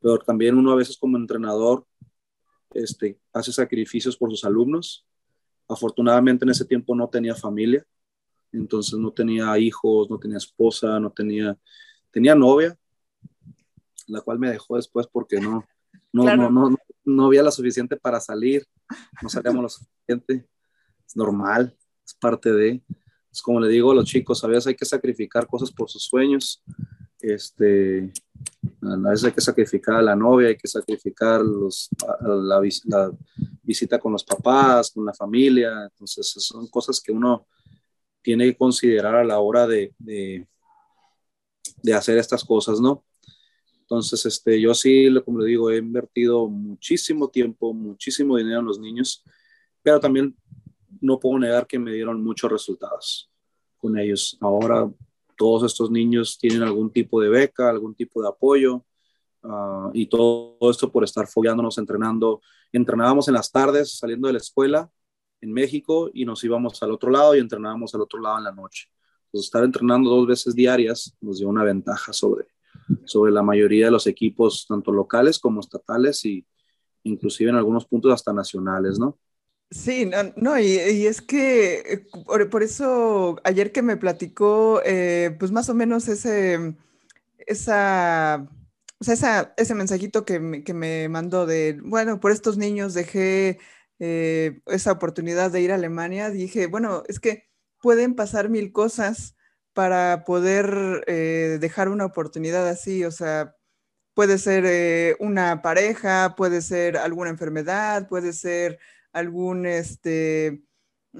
Pero 0.00 0.18
también 0.18 0.56
uno 0.56 0.72
a 0.72 0.76
veces 0.76 0.96
como 0.96 1.18
entrenador 1.18 1.86
este, 2.72 3.18
hace 3.32 3.52
sacrificios 3.52 4.16
por 4.16 4.30
sus 4.30 4.44
alumnos. 4.44 5.06
Afortunadamente 5.68 6.44
en 6.44 6.50
ese 6.50 6.64
tiempo 6.64 6.94
no 6.94 7.08
tenía 7.08 7.34
familia, 7.34 7.86
entonces 8.52 8.98
no 8.98 9.12
tenía 9.12 9.58
hijos, 9.58 10.08
no 10.10 10.18
tenía 10.18 10.38
esposa, 10.38 10.98
no 11.00 11.10
tenía, 11.10 11.58
tenía 12.14 12.36
novia, 12.36 12.78
la 14.06 14.20
cual 14.20 14.38
me 14.38 14.48
dejó 14.48 14.76
después 14.76 15.08
porque 15.08 15.40
no, 15.40 15.64
no, 16.12 16.36
no, 16.36 16.48
no, 16.48 16.76
no, 17.04 17.26
había 17.26 17.42
la 17.42 17.50
suficiente 17.50 17.96
para 17.96 18.20
salir, 18.20 18.64
no 19.20 19.28
salíamos 19.28 19.62
lo 19.62 19.68
suficiente, 19.68 20.48
es 21.04 21.16
normal, 21.16 21.76
es 22.06 22.14
parte 22.14 22.52
de, 22.52 22.82
es 23.32 23.42
como 23.42 23.58
le 23.58 23.68
digo 23.68 23.90
a 23.90 23.96
los 23.96 24.04
chicos, 24.04 24.44
a 24.44 24.46
veces 24.46 24.68
hay 24.68 24.76
que 24.76 24.84
sacrificar 24.84 25.48
cosas 25.48 25.72
por 25.72 25.90
sus 25.90 26.04
sueños, 26.04 26.62
este, 27.18 28.12
a 28.82 29.10
veces 29.10 29.24
hay 29.24 29.32
que 29.32 29.40
sacrificar 29.40 29.96
a 29.96 30.02
la 30.02 30.14
novia, 30.14 30.48
hay 30.48 30.56
que 30.56 30.68
sacrificar 30.68 31.40
los, 31.40 31.88
la, 32.20 32.60
visita 33.60 33.98
con 33.98 34.12
los 34.12 34.22
papás, 34.22 34.92
con 34.92 35.04
la 35.04 35.14
familia, 35.14 35.88
entonces 35.90 36.32
son 36.38 36.68
cosas 36.68 37.00
que 37.00 37.10
uno 37.10 37.48
tiene 38.22 38.44
que 38.44 38.56
considerar 38.56 39.16
a 39.16 39.24
la 39.24 39.40
hora 39.40 39.66
de, 39.66 39.92
de, 39.98 40.46
de 41.84 41.92
hacer 41.92 42.16
estas 42.16 42.42
cosas, 42.42 42.80
¿no? 42.80 43.04
Entonces, 43.80 44.24
este, 44.24 44.58
yo 44.58 44.72
sí, 44.72 45.06
como 45.22 45.40
le 45.40 45.46
digo, 45.46 45.70
he 45.70 45.76
invertido 45.76 46.48
muchísimo 46.48 47.28
tiempo, 47.28 47.74
muchísimo 47.74 48.38
dinero 48.38 48.60
en 48.60 48.66
los 48.66 48.78
niños, 48.78 49.22
pero 49.82 50.00
también 50.00 50.34
no 51.02 51.20
puedo 51.20 51.38
negar 51.38 51.66
que 51.66 51.78
me 51.78 51.92
dieron 51.92 52.24
muchos 52.24 52.50
resultados 52.50 53.30
con 53.76 53.98
ellos. 53.98 54.38
Ahora 54.40 54.90
todos 55.36 55.70
estos 55.70 55.90
niños 55.90 56.38
tienen 56.38 56.62
algún 56.62 56.90
tipo 56.90 57.20
de 57.20 57.28
beca, 57.28 57.68
algún 57.68 57.94
tipo 57.94 58.22
de 58.22 58.28
apoyo, 58.28 58.82
uh, 59.42 59.90
y 59.92 60.06
todo, 60.06 60.56
esto 60.70 60.90
por 60.90 61.04
estar 61.04 61.26
fogueándonos, 61.26 61.76
entrenando. 61.76 62.40
Entrenábamos 62.72 63.28
en 63.28 63.34
las 63.34 63.52
tardes 63.52 63.98
saliendo 63.98 64.28
de 64.28 64.32
la 64.32 64.38
escuela 64.38 64.90
en 65.42 65.52
México 65.52 66.10
y 66.14 66.24
nos 66.24 66.42
íbamos 66.44 66.82
al 66.82 66.92
otro 66.92 67.10
lado 67.10 67.36
y 67.36 67.40
entrenábamos 67.40 67.94
al 67.94 68.00
otro 68.00 68.18
lado 68.22 68.38
en 68.38 68.44
la 68.44 68.52
noche. 68.52 68.88
Entonces, 69.34 69.48
estar 69.48 69.64
entrenando 69.64 70.10
dos 70.10 70.28
veces 70.28 70.54
diarias 70.54 71.12
nos 71.20 71.40
dio 71.40 71.48
una 71.48 71.64
ventaja 71.64 72.12
sobre, 72.12 72.46
sobre 73.04 73.32
la 73.32 73.42
mayoría 73.42 73.86
de 73.86 73.90
los 73.90 74.06
equipos, 74.06 74.64
tanto 74.68 74.92
locales 74.92 75.40
como 75.40 75.58
estatales 75.58 76.24
y 76.24 76.46
inclusive 77.02 77.50
en 77.50 77.56
algunos 77.56 77.84
puntos 77.84 78.12
hasta 78.12 78.32
nacionales, 78.32 78.96
¿no? 78.96 79.18
Sí, 79.72 80.06
no, 80.06 80.18
no 80.36 80.56
y, 80.60 80.76
es 80.76 81.20
que 81.20 81.78
eh, 81.80 82.06
por, 82.48 82.62
eso 82.62 83.40
ayer 83.42 83.72
que 83.72 83.82
me 83.82 83.96
platicó, 83.96 84.80
eh, 84.84 85.34
pues 85.36 85.50
más 85.50 85.68
o 85.68 85.74
menos 85.74 86.06
ese, 86.06 86.76
esa, 87.38 88.48
o 89.00 89.04
sea, 89.04 89.14
esa, 89.14 89.54
ese 89.56 89.74
mensajito 89.74 90.24
que 90.24 90.38
me, 90.38 90.62
que 90.62 90.74
me 90.74 91.08
mandó 91.08 91.44
de, 91.44 91.80
bueno, 91.82 92.20
por 92.20 92.30
estos 92.30 92.56
niños 92.56 92.94
dejé 92.94 93.58
eh, 93.98 94.60
esa 94.66 94.92
oportunidad 94.92 95.50
de 95.50 95.60
ir 95.60 95.72
a 95.72 95.74
Alemania, 95.74 96.30
dije, 96.30 96.68
bueno, 96.68 97.02
es 97.08 97.18
que 97.18 97.52
pueden 97.84 98.14
pasar 98.14 98.48
mil 98.48 98.72
cosas 98.72 99.36
para 99.74 100.24
poder 100.24 101.04
eh, 101.06 101.58
dejar 101.60 101.90
una 101.90 102.06
oportunidad 102.06 102.66
así, 102.66 103.04
o 103.04 103.10
sea, 103.10 103.56
puede 104.14 104.38
ser 104.38 104.64
eh, 104.66 105.16
una 105.20 105.60
pareja, 105.60 106.34
puede 106.34 106.62
ser 106.62 106.96
alguna 106.96 107.28
enfermedad, 107.28 108.08
puede 108.08 108.32
ser 108.32 108.78
algún, 109.12 109.66
este, 109.66 110.62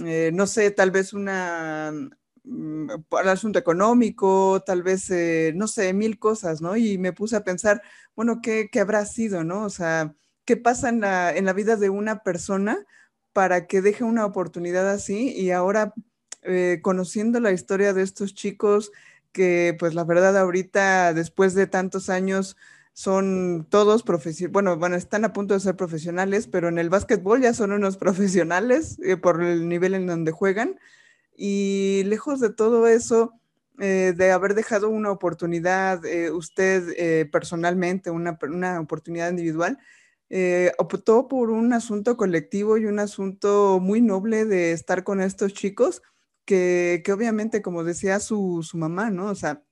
eh, 0.06 0.30
no 0.32 0.46
sé, 0.46 0.70
tal 0.70 0.90
vez 0.90 1.12
una, 1.12 1.92
el 2.44 3.28
asunto 3.28 3.58
económico, 3.58 4.62
tal 4.64 4.82
vez, 4.82 5.10
no 5.54 5.68
sé, 5.68 5.92
mil 5.92 6.18
cosas, 6.18 6.62
¿no? 6.62 6.78
Y 6.78 6.96
me 6.96 7.12
puse 7.12 7.36
a 7.36 7.44
pensar, 7.44 7.82
bueno, 8.16 8.40
¿qué, 8.40 8.70
habrá 8.80 9.04
sido, 9.04 9.44
¿no? 9.44 9.64
O 9.64 9.70
sea, 9.70 10.14
¿qué 10.46 10.56
pasa 10.56 10.88
en 10.88 11.44
la 11.44 11.52
vida 11.52 11.76
de 11.76 11.90
una 11.90 12.22
persona 12.22 12.86
para 13.34 13.66
que 13.66 13.82
deje 13.82 14.02
una 14.04 14.24
oportunidad 14.24 14.88
así 14.88 15.30
y 15.36 15.50
ahora 15.50 15.92
eh, 16.46 16.80
conociendo 16.82 17.40
la 17.40 17.52
historia 17.52 17.94
de 17.94 18.02
estos 18.02 18.34
chicos 18.34 18.92
que 19.32 19.74
pues 19.78 19.94
la 19.94 20.04
verdad 20.04 20.36
ahorita 20.36 21.14
después 21.14 21.54
de 21.54 21.66
tantos 21.66 22.10
años 22.10 22.56
son 22.92 23.66
todos 23.70 24.02
profesionales, 24.02 24.52
bueno, 24.52 24.76
bueno, 24.76 24.94
están 24.94 25.24
a 25.24 25.32
punto 25.32 25.54
de 25.54 25.60
ser 25.60 25.74
profesionales, 25.74 26.46
pero 26.46 26.68
en 26.68 26.78
el 26.78 26.90
básquetbol 26.90 27.40
ya 27.40 27.54
son 27.54 27.72
unos 27.72 27.96
profesionales 27.98 28.98
eh, 29.02 29.16
por 29.16 29.42
el 29.42 29.68
nivel 29.68 29.94
en 29.94 30.06
donde 30.06 30.32
juegan. 30.32 30.78
Y 31.34 32.02
lejos 32.04 32.40
de 32.40 32.50
todo 32.50 32.86
eso, 32.86 33.32
eh, 33.80 34.12
de 34.14 34.30
haber 34.30 34.54
dejado 34.54 34.90
una 34.90 35.10
oportunidad, 35.10 36.02
usted 36.32 37.30
personalmente, 37.30 38.10
una, 38.10 38.38
una, 38.42 38.80
oportunidad 38.80 39.30
individual, 39.30 39.78
optó 40.78 41.26
por 41.26 41.50
un 41.50 41.72
asunto 41.72 42.16
colectivo 42.16 42.76
y 42.76 42.84
un 42.84 42.98
asunto 42.98 43.80
muy 43.80 44.00
noble 44.02 44.44
de 44.44 44.72
estar 44.72 45.04
con 45.04 45.20
estos 45.20 45.54
chicos 45.54 46.02
que, 46.44 47.02
obviamente, 47.12 47.62
como 47.62 47.84
decía 47.84 48.20
su, 48.20 48.62
su, 48.62 48.76
mamá, 48.78 49.10
¿no? 49.10 49.30
O 49.30 49.34
sea, 49.34 49.62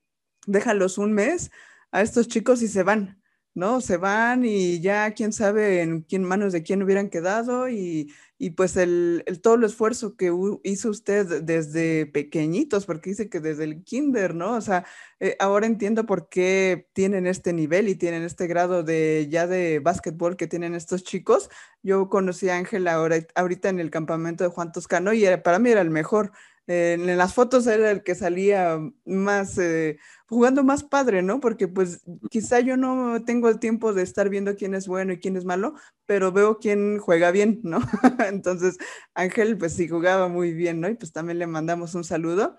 déjalos 0.47 0.99
un 0.99 1.13
mes 1.13 1.51
a 1.93 2.03
estos 2.03 2.29
chicos 2.29 2.63
y 2.63 2.69
se 2.69 2.83
van, 2.83 3.23
¿no? 3.55 3.81
Se 3.81 3.97
van 3.97 4.45
y 4.45 4.81
ya 4.81 5.13
quién 5.15 5.33
sabe 5.33 5.83
en 5.83 6.03
quién 6.03 6.25
manos 6.25 6.53
de 6.53 6.63
quién 6.63 6.83
hubieran 6.83 7.11
quedado 7.11 7.69
y, 7.69 8.13
y 8.43 8.51
pues 8.51 8.77
el, 8.77 9.23
el, 9.27 9.41
todo 9.41 9.55
el 9.55 9.63
esfuerzo 9.63 10.17
que 10.17 10.33
hizo 10.65 10.91
usted 10.91 11.43
desde 11.45 12.07
pequeñitos, 12.07 12.87
porque 12.87 13.11
dice 13.11 13.29
que 13.29 13.39
desde 13.39 13.63
el 13.63 13.85
kinder, 13.85 14.35
¿no? 14.35 14.55
O 14.57 14.61
sea, 14.61 14.85
eh, 15.21 15.37
ahora 15.39 15.67
entiendo 15.67 16.07
por 16.07 16.29
qué 16.29 16.89
tienen 16.93 17.29
este 17.29 17.53
nivel 17.53 17.89
y 17.89 17.95
tienen 17.95 18.25
este 18.25 18.49
grado 18.49 18.83
de 18.83 19.29
ya 19.31 19.47
de 19.47 19.79
básquetbol 19.79 20.37
que 20.37 20.49
tienen 20.49 20.75
estos 20.75 21.05
chicos. 21.05 21.51
Yo 21.85 22.09
conocí 22.09 22.49
a 22.49 22.57
Ángela 22.57 22.95
ahorita 23.37 23.69
en 23.69 23.79
el 23.79 23.91
campamento 23.91 24.43
de 24.43 24.51
Juan 24.51 24.73
Toscano 24.73 25.13
y 25.13 25.25
para 25.45 25.61
mí 25.61 25.71
era 25.71 25.81
el 25.83 25.91
mejor 25.91 26.33
en 26.67 27.17
las 27.17 27.35
fotos 27.35 27.67
era 27.67 27.91
el 27.91 28.03
que 28.03 28.15
salía 28.15 28.79
más, 29.05 29.59
eh, 29.59 29.99
jugando 30.27 30.63
más 30.63 30.85
padre, 30.85 31.23
¿no? 31.23 31.41
Porque 31.41 31.69
pues 31.69 32.03
quizá 32.31 32.61
yo 32.61 32.77
no 32.77 33.25
tengo 33.25 33.49
el 33.49 33.59
tiempo 33.59 33.93
de 33.93 34.03
estar 34.03 34.29
viendo 34.29 34.57
quién 34.57 34.75
es 34.75 34.87
bueno 34.87 35.13
y 35.13 35.19
quién 35.19 35.37
es 35.37 35.45
malo, 35.45 35.75
pero 36.07 36.33
veo 36.33 36.59
quién 36.59 36.99
juega 36.99 37.31
bien, 37.31 37.61
¿no? 37.65 37.81
Entonces, 38.29 38.79
Ángel 39.15 39.59
pues 39.59 39.75
sí 39.75 39.89
jugaba 39.89 40.29
muy 40.29 40.53
bien, 40.53 40.81
¿no? 40.81 40.89
Y 40.89 40.95
pues 40.95 41.13
también 41.13 41.39
le 41.39 41.47
mandamos 41.47 41.95
un 41.95 42.05
saludo. 42.05 42.57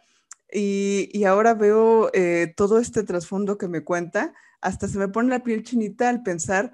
Y, 0.52 1.10
y 1.14 1.24
ahora 1.24 1.54
veo 1.56 2.12
eh, 2.14 2.54
todo 2.56 2.80
este 2.80 3.04
trasfondo 3.04 3.58
que 3.58 3.68
me 3.68 3.84
cuenta, 3.84 4.34
hasta 4.62 4.88
se 4.88 5.00
me 5.00 5.08
pone 5.08 5.30
la 5.30 5.44
piel 5.44 5.64
chinita 5.64 6.10
al 6.10 6.24
pensar 6.24 6.72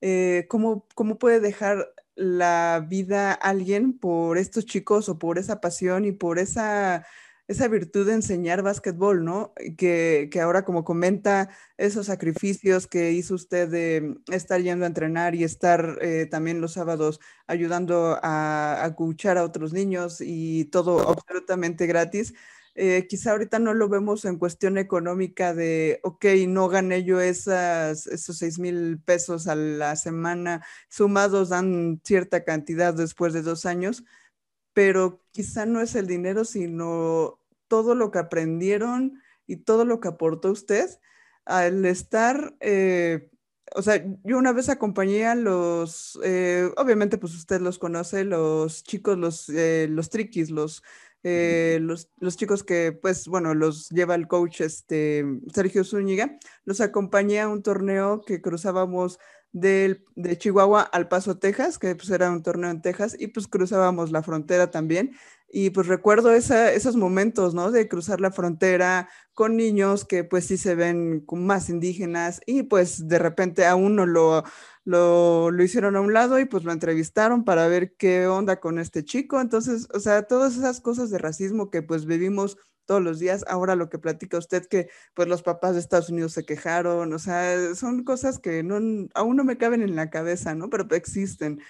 eh, 0.00 0.46
cómo, 0.48 0.86
cómo 0.94 1.18
puede 1.18 1.40
dejar 1.40 1.92
la 2.18 2.84
vida 2.86 3.30
a 3.32 3.34
alguien 3.34 3.96
por 3.96 4.38
estos 4.38 4.66
chicos 4.66 5.08
o 5.08 5.18
por 5.18 5.38
esa 5.38 5.60
pasión 5.60 6.04
y 6.04 6.12
por 6.12 6.40
esa, 6.40 7.06
esa 7.46 7.68
virtud 7.68 8.06
de 8.06 8.14
enseñar 8.14 8.62
básquetbol, 8.62 9.24
¿no? 9.24 9.54
Que, 9.76 10.28
que, 10.32 10.40
ahora 10.40 10.64
como 10.64 10.84
comenta 10.84 11.48
esos 11.76 12.06
sacrificios 12.06 12.88
que 12.88 13.12
hizo 13.12 13.34
usted 13.34 13.68
de 13.68 14.16
estar 14.32 14.60
yendo 14.60 14.84
a 14.84 14.88
entrenar 14.88 15.36
y 15.36 15.44
estar 15.44 15.98
eh, 16.02 16.26
también 16.26 16.60
los 16.60 16.72
sábados 16.72 17.20
ayudando 17.46 18.18
a, 18.20 18.84
a 18.84 18.86
a 18.86 19.44
otros 19.44 19.72
niños 19.72 20.20
y 20.20 20.64
todo 20.66 21.08
absolutamente 21.08 21.86
gratis 21.86 22.34
eh, 22.80 23.08
quizá 23.08 23.32
ahorita 23.32 23.58
no 23.58 23.74
lo 23.74 23.88
vemos 23.88 24.24
en 24.24 24.38
cuestión 24.38 24.78
económica 24.78 25.52
de, 25.52 25.98
ok, 26.04 26.24
no 26.46 26.68
gané 26.68 27.02
yo 27.02 27.20
esas, 27.20 28.06
esos 28.06 28.38
seis 28.38 28.60
mil 28.60 29.00
pesos 29.04 29.48
a 29.48 29.56
la 29.56 29.96
semana, 29.96 30.64
sumados 30.88 31.48
dan 31.48 32.00
cierta 32.04 32.44
cantidad 32.44 32.94
después 32.94 33.32
de 33.32 33.42
dos 33.42 33.66
años, 33.66 34.04
pero 34.74 35.24
quizá 35.32 35.66
no 35.66 35.80
es 35.80 35.96
el 35.96 36.06
dinero, 36.06 36.44
sino 36.44 37.40
todo 37.66 37.96
lo 37.96 38.12
que 38.12 38.20
aprendieron 38.20 39.20
y 39.44 39.56
todo 39.56 39.84
lo 39.84 39.98
que 39.98 40.08
aportó 40.08 40.52
usted 40.52 40.88
al 41.44 41.84
estar... 41.84 42.54
Eh, 42.60 43.28
o 43.74 43.82
sea, 43.82 44.02
yo 44.24 44.38
una 44.38 44.52
vez 44.52 44.70
acompañé 44.70 45.26
a 45.26 45.34
los, 45.34 46.18
eh, 46.24 46.70
obviamente 46.78 47.18
pues 47.18 47.34
usted 47.34 47.60
los 47.60 47.78
conoce, 47.78 48.24
los 48.24 48.82
chicos, 48.82 49.18
los, 49.18 49.50
los 49.50 50.08
triquis, 50.08 50.48
los 50.48 50.82
eh, 51.30 51.78
los, 51.80 52.08
chicos 52.36 52.64
que, 52.64 52.92
pues, 52.92 53.28
bueno, 53.28 53.54
los 53.54 53.88
lleva 53.90 54.14
el 54.14 54.26
coach 54.26 54.62
este, 54.62 55.24
Sergio 55.52 55.84
Zúñiga, 55.84 56.38
los 56.64 56.80
acompañé 56.80 57.40
a 57.40 57.48
un 57.48 57.62
torneo 57.62 58.22
que 58.22 58.40
cruzábamos 58.40 59.18
del, 59.52 60.04
de 60.14 60.38
Chihuahua 60.38 60.82
al 60.82 61.08
Paso, 61.08 61.38
Texas, 61.38 61.78
que 61.78 61.94
pues 61.94 62.10
era 62.10 62.30
un 62.30 62.42
torneo 62.42 62.70
en 62.70 62.82
Texas, 62.82 63.16
y 63.18 63.28
pues 63.28 63.46
cruzábamos 63.46 64.10
la 64.10 64.22
frontera 64.22 64.70
también. 64.70 65.12
Y 65.50 65.70
pues 65.70 65.86
recuerdo 65.86 66.32
esos 66.32 66.96
momentos, 66.96 67.54
¿no? 67.54 67.70
De 67.70 67.88
cruzar 67.88 68.20
la 68.20 68.30
frontera 68.30 69.08
con 69.32 69.56
niños 69.56 70.04
que 70.04 70.24
pues 70.24 70.46
sí 70.46 70.58
se 70.58 70.74
ven 70.74 71.24
más 71.32 71.70
indígenas 71.70 72.40
y 72.44 72.64
pues 72.64 73.08
de 73.08 73.18
repente 73.18 73.64
a 73.64 73.74
uno 73.74 74.04
lo, 74.04 74.44
lo, 74.88 75.50
lo, 75.50 75.62
hicieron 75.62 75.96
a 75.96 76.00
un 76.00 76.14
lado 76.14 76.38
y 76.40 76.46
pues 76.46 76.64
lo 76.64 76.72
entrevistaron 76.72 77.44
para 77.44 77.68
ver 77.68 77.94
qué 77.96 78.26
onda 78.26 78.58
con 78.58 78.78
este 78.78 79.04
chico. 79.04 79.38
Entonces, 79.38 79.86
o 79.92 80.00
sea, 80.00 80.22
todas 80.22 80.56
esas 80.56 80.80
cosas 80.80 81.10
de 81.10 81.18
racismo 81.18 81.70
que 81.70 81.82
pues 81.82 82.06
vivimos 82.06 82.56
todos 82.86 83.02
los 83.02 83.18
días, 83.18 83.44
ahora 83.48 83.76
lo 83.76 83.90
que 83.90 83.98
platica 83.98 84.38
usted 84.38 84.66
que 84.66 84.88
pues 85.12 85.28
los 85.28 85.42
papás 85.42 85.74
de 85.74 85.80
Estados 85.80 86.08
Unidos 86.08 86.32
se 86.32 86.46
quejaron, 86.46 87.12
o 87.12 87.18
sea, 87.18 87.74
son 87.74 88.02
cosas 88.02 88.38
que 88.38 88.62
no, 88.62 88.76
aún 89.12 89.36
no 89.36 89.44
me 89.44 89.58
caben 89.58 89.82
en 89.82 89.94
la 89.94 90.08
cabeza, 90.08 90.54
¿no? 90.54 90.70
Pero 90.70 90.86
existen. 90.94 91.60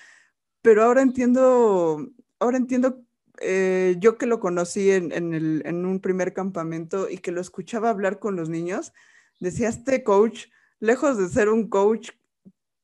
Pero 0.63 0.85
ahora 0.85 1.03
entiendo, 1.03 2.09
ahora 2.39 2.57
entiendo 2.57 3.03
eh, 3.41 3.97
yo 3.99 4.17
que 4.17 4.27
lo 4.27 4.39
conocí 4.39 4.93
en, 4.93 5.11
en, 5.13 5.87
un 5.87 6.01
primer 6.01 6.35
campamento 6.35 7.11
y 7.11 7.19
que 7.19 7.33
lo 7.33 7.41
escuchaba 7.41 7.91
hablar 7.91 8.21
con 8.21 8.37
los 8.37 8.49
niños, 8.49 8.93
decía, 9.41 9.69
este 9.71 10.05
coach, 10.05 10.47
lejos 10.79 11.19
de 11.19 11.29
ser 11.29 11.49
un 11.49 11.69
coach 11.69 12.11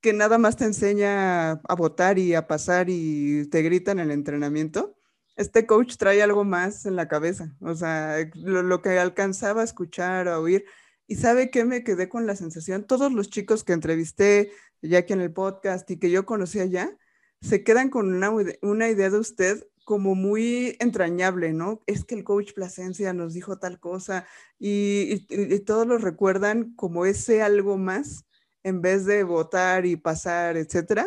que 0.05 0.13
nada 0.13 0.37
más 0.37 0.57
te 0.59 0.65
enseña 0.67 1.53
a 1.53 1.75
votar 1.79 2.19
y 2.19 2.35
a 2.35 2.47
pasar 2.47 2.91
y 2.91 3.47
te 3.47 3.63
grita 3.63 3.91
en 3.91 4.01
el 4.01 4.11
entrenamiento, 4.11 4.95
este 5.35 5.65
coach 5.65 5.97
trae 5.97 6.23
algo 6.23 6.45
más 6.45 6.85
en 6.85 6.95
la 6.95 7.09
cabeza, 7.09 7.57
o 7.63 7.75
sea, 7.75 8.19
lo, 8.35 8.83
que 8.83 8.99
alcanzaba 8.99 9.63
a 9.63 9.65
escuchar, 9.65 10.29
a 10.29 10.41
oír. 10.41 10.67
Y 11.07 11.17
sabe 11.17 11.51
que 11.51 11.65
me 11.65 11.85
quedé 11.85 12.11
con 12.11 12.27
la 12.27 12.37
sensación, 12.37 12.87
todos 12.87 13.15
los 13.15 13.31
chicos 13.31 13.65
que 13.65 13.73
entrevisté 13.73 14.53
ya 14.83 14.99
aquí 14.99 15.15
en 15.15 15.23
el 15.23 15.33
podcast 15.33 15.91
y 15.91 15.99
que 15.99 16.11
yo 16.11 16.27
conocía 16.27 16.67
ya, 16.67 16.95
se 17.41 17.65
quedan 17.65 17.89
con 17.89 18.15
una, 18.15 18.31
una 18.61 18.91
idea 18.91 19.09
de 19.09 19.19
usted 19.19 19.65
como 19.87 20.15
muy 20.15 20.77
entrañable, 20.81 21.55
¿no? 21.55 21.83
Es 21.87 22.05
que 22.05 22.15
el 22.15 22.25
coach 22.25 22.53
Plasencia 22.53 23.15
nos 23.15 23.33
dijo 23.33 23.59
tal 23.59 23.81
cosa 23.81 24.27
y, 24.59 25.21
todos 25.65 25.87
lo 25.87 25.97
recuerdan 25.97 26.75
como 26.75 27.07
ese 27.07 27.41
algo 27.41 27.79
más 27.79 28.27
en 28.65 28.81
vez 28.81 29.05
de 29.05 29.23
votar 29.23 29.87
y 29.87 29.97
pasar, 29.97 30.57
etcétera. 30.57 31.07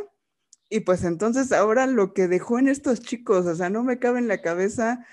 Y 0.69 0.81
pues 0.81 1.03
entonces 1.03 1.51
ahora 1.51 1.87
lo 1.87 2.13
que 2.13 2.27
dejó 2.27 2.59
en 2.59 2.67
estos 2.69 3.01
chicos, 3.01 3.45
o 3.45 3.55
sea, 3.55 3.69
no 3.69 3.83
me 3.83 3.99
cabe 3.99 4.19
en 4.19 4.27
la 4.27 4.41
cabeza 4.41 5.05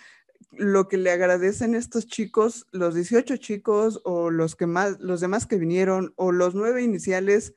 lo 0.52 0.88
que 0.88 0.96
le 0.96 1.10
agradecen 1.10 1.74
estos 1.74 2.06
chicos, 2.06 2.66
los 2.70 2.94
18 2.94 3.36
chicos 3.38 4.00
o 4.04 4.30
los 4.30 4.56
que 4.56 4.66
más, 4.66 5.00
los 5.00 5.20
demás 5.20 5.46
que 5.46 5.56
vinieron 5.56 6.12
o 6.16 6.32
los 6.32 6.54
nueve 6.54 6.82
iniciales, 6.82 7.54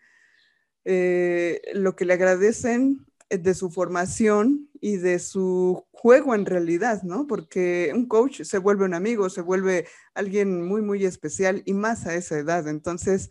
eh, 0.86 1.62
lo 1.74 1.96
que 1.96 2.06
le 2.06 2.14
agradecen 2.14 3.06
de 3.30 3.54
su 3.54 3.70
formación 3.70 4.70
y 4.80 4.98
de 4.98 5.20
su 5.20 5.86
juego 5.92 6.34
en 6.34 6.46
realidad, 6.46 7.04
¿no? 7.04 7.28
Porque 7.28 7.92
un 7.94 8.08
coach 8.08 8.44
se 8.44 8.58
vuelve 8.58 8.86
un 8.86 8.94
amigo, 8.94 9.30
se 9.30 9.42
vuelve 9.42 9.86
alguien 10.14 10.66
muy, 10.66 10.82
muy 10.82 11.04
especial 11.04 11.62
y 11.66 11.74
más 11.74 12.06
a 12.06 12.16
esa 12.16 12.38
edad. 12.38 12.68
Entonces, 12.68 13.30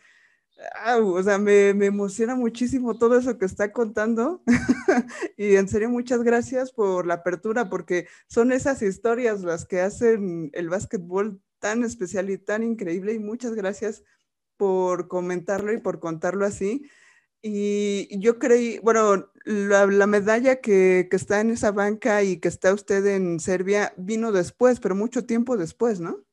o 1.02 1.22
sea, 1.22 1.38
me, 1.38 1.74
me, 1.74 1.86
emociona 1.86 2.34
muchísimo 2.34 2.98
todo 2.98 3.18
eso 3.18 3.38
que 3.38 3.44
está 3.44 3.72
contando. 3.72 4.42
y 5.36 5.56
en 5.56 5.68
serio, 5.68 5.90
muchas 5.90 6.22
gracias 6.22 6.72
por 6.72 7.06
la 7.06 7.14
apertura, 7.14 7.68
porque 7.68 8.08
son 8.28 8.52
esas 8.52 8.82
historias 8.82 9.42
las 9.42 9.64
que 9.66 9.80
hacen 9.80 10.50
el 10.54 10.68
básquetbol 10.68 11.40
tan 11.58 11.84
especial 11.84 12.30
y 12.30 12.38
tan 12.38 12.62
increíble. 12.62 13.12
Y 13.12 13.18
muchas 13.18 13.54
gracias 13.54 14.02
por 14.56 15.08
comentarlo 15.08 15.72
y 15.72 15.78
por 15.78 16.00
contarlo 16.00 16.46
así. 16.46 16.88
Y 17.42 18.18
yo 18.18 18.38
creí, 18.38 18.78
bueno, 18.78 19.30
la, 19.44 20.06
medalla 20.06 20.56
que, 20.60 21.06
que, 21.08 21.16
está 21.16 21.40
en 21.40 21.50
esa 21.50 21.70
banca 21.70 22.22
y 22.24 22.38
que 22.38 22.48
está 22.48 22.74
usted 22.74 23.06
en 23.06 23.38
Serbia 23.38 23.92
vino 23.96 24.32
después, 24.32 24.80
pero 24.80 24.96
mucho 24.96 25.26
tiempo 25.26 25.56
después, 25.56 26.00
¿no? 26.00 26.24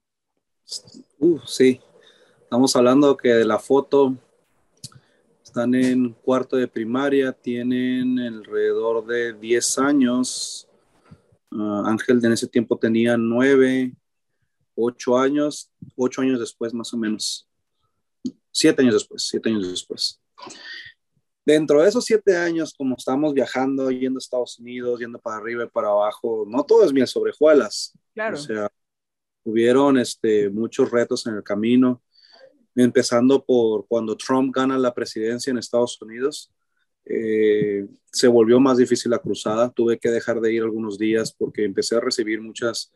Sí. 1.45 1.81
Estamos 2.53 2.75
hablando 2.75 3.17
que 3.17 3.29
de 3.29 3.45
la 3.45 3.57
foto 3.57 4.15
están 5.43 5.73
en 5.73 6.13
cuarto 6.13 6.55
de 6.55 6.67
primaria, 6.67 7.31
tienen 7.31 8.19
alrededor 8.19 9.07
de 9.07 9.33
10 9.33 9.79
años. 9.79 10.67
Uh, 11.49 11.83
Ángel 11.87 12.23
en 12.23 12.31
ese 12.31 12.47
tiempo 12.47 12.77
tenía 12.77 13.17
9, 13.17 13.95
8 14.75 15.17
años, 15.17 15.71
8 15.95 16.21
años 16.21 16.39
después 16.39 16.75
más 16.75 16.93
o 16.93 16.97
menos. 16.97 17.49
7 18.51 18.83
años 18.83 18.93
después, 18.93 19.23
7 19.23 19.49
años 19.49 19.71
después 19.71 20.21
dentro 21.43 21.81
de 21.81 21.89
esos 21.89 22.05
siete 22.05 22.37
años, 22.37 22.75
como 22.77 22.95
estamos 22.95 23.33
viajando, 23.33 23.89
yendo 23.89 24.17
a 24.17 24.19
Estados 24.19 24.59
Unidos, 24.59 24.99
yendo 24.99 25.17
para 25.17 25.37
arriba 25.37 25.63
y 25.63 25.69
para 25.69 25.87
abajo, 25.87 26.45
no 26.47 26.63
todo 26.63 26.85
es 26.85 26.93
miel 26.93 27.07
sobre 27.07 27.31
hojuelas. 27.31 27.97
Claro. 28.13 28.37
O 28.37 28.39
sea, 28.39 28.71
hubieron 29.43 29.97
este, 29.97 30.51
muchos 30.51 30.91
retos 30.91 31.25
en 31.25 31.33
el 31.33 31.43
camino, 31.43 32.01
empezando 32.75 33.43
por 33.45 33.87
cuando 33.87 34.17
Trump 34.17 34.53
gana 34.55 34.77
la 34.77 34.93
presidencia 34.93 35.51
en 35.51 35.57
Estados 35.57 36.01
Unidos. 36.01 36.51
Eh, 37.05 37.85
se 38.11 38.27
volvió 38.27 38.59
más 38.59 38.77
difícil 38.77 39.11
la 39.11 39.19
cruzada, 39.19 39.69
tuve 39.69 39.99
que 39.99 40.09
dejar 40.09 40.39
de 40.39 40.53
ir 40.53 40.63
algunos 40.63 40.97
días 40.97 41.33
porque 41.33 41.65
empecé 41.65 41.95
a 41.95 41.99
recibir 41.99 42.41
muchas 42.41 42.93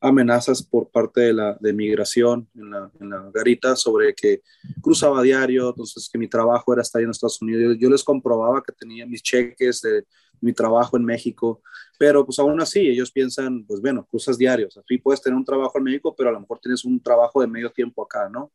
amenazas 0.00 0.62
por 0.62 0.90
parte 0.90 1.22
de 1.22 1.32
la 1.32 1.56
de 1.60 1.72
migración 1.72 2.48
en 2.54 2.70
la, 2.70 2.90
en 3.00 3.10
la, 3.10 3.30
garita 3.34 3.74
sobre 3.74 4.14
que 4.14 4.42
cruzaba 4.80 5.22
diario, 5.22 5.70
entonces 5.70 6.08
que 6.10 6.18
mi 6.18 6.28
trabajo 6.28 6.72
era 6.72 6.82
estar 6.82 7.02
en 7.02 7.10
Estados 7.10 7.42
Unidos. 7.42 7.76
Yo, 7.80 7.90
les 7.90 8.04
comprobaba 8.04 8.62
que 8.62 8.72
tenía 8.72 9.06
mis 9.06 9.22
cheques 9.22 9.80
de 9.82 10.04
mi 10.40 10.52
trabajo 10.52 10.96
en 10.96 11.04
México, 11.04 11.62
pero 11.98 12.24
pues 12.24 12.38
aún 12.38 12.60
así 12.60 12.80
ellos 12.80 13.10
piensan, 13.10 13.64
pues 13.66 13.80
bueno, 13.80 14.06
cruzas 14.08 14.38
diarios, 14.38 14.76
así 14.78 14.98
puedes 14.98 15.20
tener 15.20 15.36
un 15.36 15.44
trabajo 15.44 15.78
en 15.78 15.84
México, 15.84 16.14
pero 16.16 16.30
a 16.30 16.32
lo 16.32 16.40
mejor 16.40 16.60
tienes 16.60 16.84
un 16.84 17.02
trabajo 17.02 17.40
de 17.40 17.48
medio 17.48 17.70
tiempo 17.72 18.04
acá, 18.04 18.28
¿no? 18.28 18.52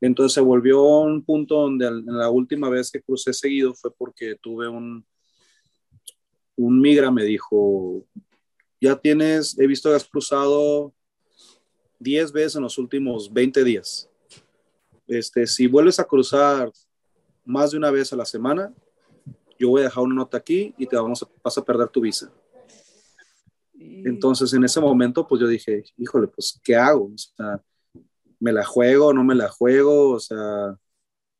Entonces 0.00 0.34
se 0.34 0.40
volvió 0.40 0.82
un 0.82 1.24
punto 1.24 1.62
donde 1.62 1.86
en 1.86 2.06
la 2.06 2.30
última 2.30 2.68
vez 2.68 2.90
que 2.90 3.02
crucé 3.02 3.32
seguido 3.32 3.74
fue 3.74 3.92
porque 3.92 4.36
tuve 4.40 4.68
un, 4.68 5.04
un 6.56 6.80
migra 6.80 7.10
me 7.10 7.24
dijo, 7.24 8.04
ya 8.80 8.96
tienes, 8.96 9.58
he 9.58 9.66
visto 9.66 9.90
que 9.90 9.96
has 9.96 10.08
cruzado 10.08 10.94
10 11.98 12.32
veces 12.32 12.56
en 12.56 12.62
los 12.62 12.78
últimos 12.78 13.32
20 13.32 13.64
días. 13.64 14.08
Este, 15.06 15.46
si 15.46 15.66
vuelves 15.66 15.98
a 15.98 16.04
cruzar 16.04 16.70
más 17.44 17.70
de 17.70 17.78
una 17.78 17.90
vez 17.90 18.12
a 18.12 18.16
la 18.16 18.24
semana, 18.24 18.72
yo 19.58 19.70
voy 19.70 19.80
a 19.80 19.84
dejar 19.84 20.04
una 20.04 20.14
nota 20.14 20.36
aquí 20.36 20.74
y 20.78 20.86
te 20.86 20.96
vamos 20.96 21.22
a, 21.22 21.28
vas 21.42 21.58
a 21.58 21.64
perder 21.64 21.88
tu 21.88 22.00
visa. 22.00 22.30
Entonces, 23.74 24.52
en 24.52 24.64
ese 24.64 24.80
momento, 24.80 25.26
pues 25.26 25.40
yo 25.40 25.48
dije, 25.48 25.82
híjole, 25.96 26.28
pues, 26.28 26.60
¿qué 26.62 26.76
hago? 26.76 27.06
O 27.06 27.18
sea, 27.18 27.62
¿me 28.40 28.52
la 28.52 28.64
juego? 28.64 29.12
¿No 29.12 29.24
me 29.24 29.34
la 29.34 29.48
juego? 29.48 30.10
O 30.10 30.20
sea, 30.20 30.76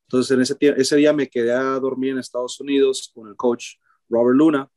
entonces 0.07 0.59
en 0.59 0.77
ese, 0.77 0.97
día 0.97 1.13
me 1.13 1.29
quedé 1.29 1.53
a 1.53 1.79
dormir 1.79 2.13
en 2.13 2.19
Estados 2.19 2.59
Unidos 2.61 3.11
con 3.15 3.29
el 3.29 3.37
coach 3.37 3.75
Robert 4.09 4.37
Luna 4.37 4.71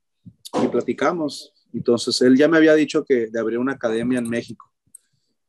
y 0.62 0.68
platicamos. 0.68 1.54
Entonces, 1.74 2.22
él 2.22 2.36
ya 2.36 2.50
me 2.50 2.58
había 2.58 2.74
dicho 2.74 3.06
que 3.06 3.28
de 3.28 3.40
abrir 3.40 3.58
una 3.58 3.74
academia 3.74 4.20
en 4.20 4.30
México. 4.30 4.72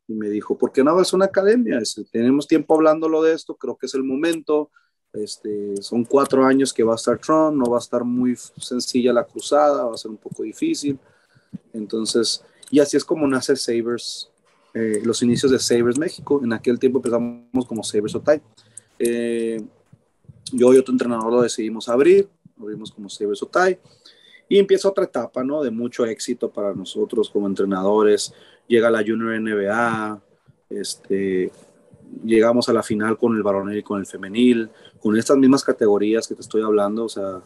Y 0.07 0.15
me 0.15 0.29
dijo, 0.29 0.57
¿por 0.57 0.71
qué 0.71 0.85
no 0.85 0.93
abres 0.93 1.13
una 1.13 1.25
academia? 1.25 1.81
tenemos 2.13 2.47
tiempo 2.47 2.75
hablándolo 2.75 3.23
de 3.23 3.33
esto, 3.33 3.57
creo 3.57 3.77
que 3.77 3.87
es 3.87 3.95
el 3.95 4.05
momento. 4.05 4.71
Este, 5.13 5.83
son 5.83 6.05
cuatro 6.05 6.45
años 6.45 6.73
que 6.73 6.85
va 6.85 6.93
a 6.93 6.97
estar 6.97 7.19
Trump, 7.19 7.57
no 7.57 7.71
va 7.71 7.79
a 7.79 7.81
estar 7.81 8.05
muy 8.05 8.37
sencilla 8.37 9.13
la 9.13 9.25
cruzada, 9.25 9.85
va 9.85 9.95
a 9.95 9.99
ser 9.99 10.11
un 10.11 10.17
poco 10.17 10.45
difícil. 10.45 10.99
Entonces, 11.73 12.45
y 12.71 12.79
así 12.81 12.97
es 12.97 13.05
como 13.05 13.27
nace 13.27 13.57
Sabres, 13.57 14.32
eh, 14.75 15.01
los 15.05 15.23
inicios 15.23 15.53
de 15.53 15.59
Sabres 15.59 15.99
México. 15.99 16.41
En 16.43 16.53
aquel 16.53 16.79
tiempo 16.79 16.99
empezamos 16.99 17.67
como 17.67 17.83
Sabres 17.83 18.15
Otay. 18.15 18.41
Eh, 18.99 19.63
yo 20.53 20.73
y 20.73 20.79
otro 20.79 20.93
entrenador 20.93 21.33
lo 21.33 21.43
decidimos 21.43 21.89
abrir, 21.89 22.29
abrimos 22.61 22.91
como 22.91 23.09
Sabres 23.09 23.43
Otay. 23.43 23.79
Y 24.49 24.59
empieza 24.59 24.89
otra 24.89 25.05
etapa, 25.05 25.43
¿no? 25.43 25.63
De 25.63 25.71
mucho 25.71 26.05
éxito 26.05 26.51
para 26.51 26.75
nosotros 26.75 27.31
como 27.31 27.47
entrenadores. 27.47 28.35
Llega 28.67 28.91
la 28.91 29.01
Junior 29.01 29.41
NBA, 29.41 30.21
este, 30.71 31.51
llegamos 32.25 32.69
a 32.69 32.73
la 32.73 32.83
final 32.83 33.19
con 33.19 33.37
el 33.37 33.43
varonil 33.43 33.79
y 33.79 33.83
con 33.83 34.01
el 34.01 34.07
femenil, 34.07 34.71
con 35.01 35.17
estas 35.17 35.37
mismas 35.37 35.65
categorías 35.65 36.27
que 36.29 36.35
te 36.35 36.43
estoy 36.43 36.63
hablando, 36.63 37.05
o 37.05 37.09
sea, 37.09 37.43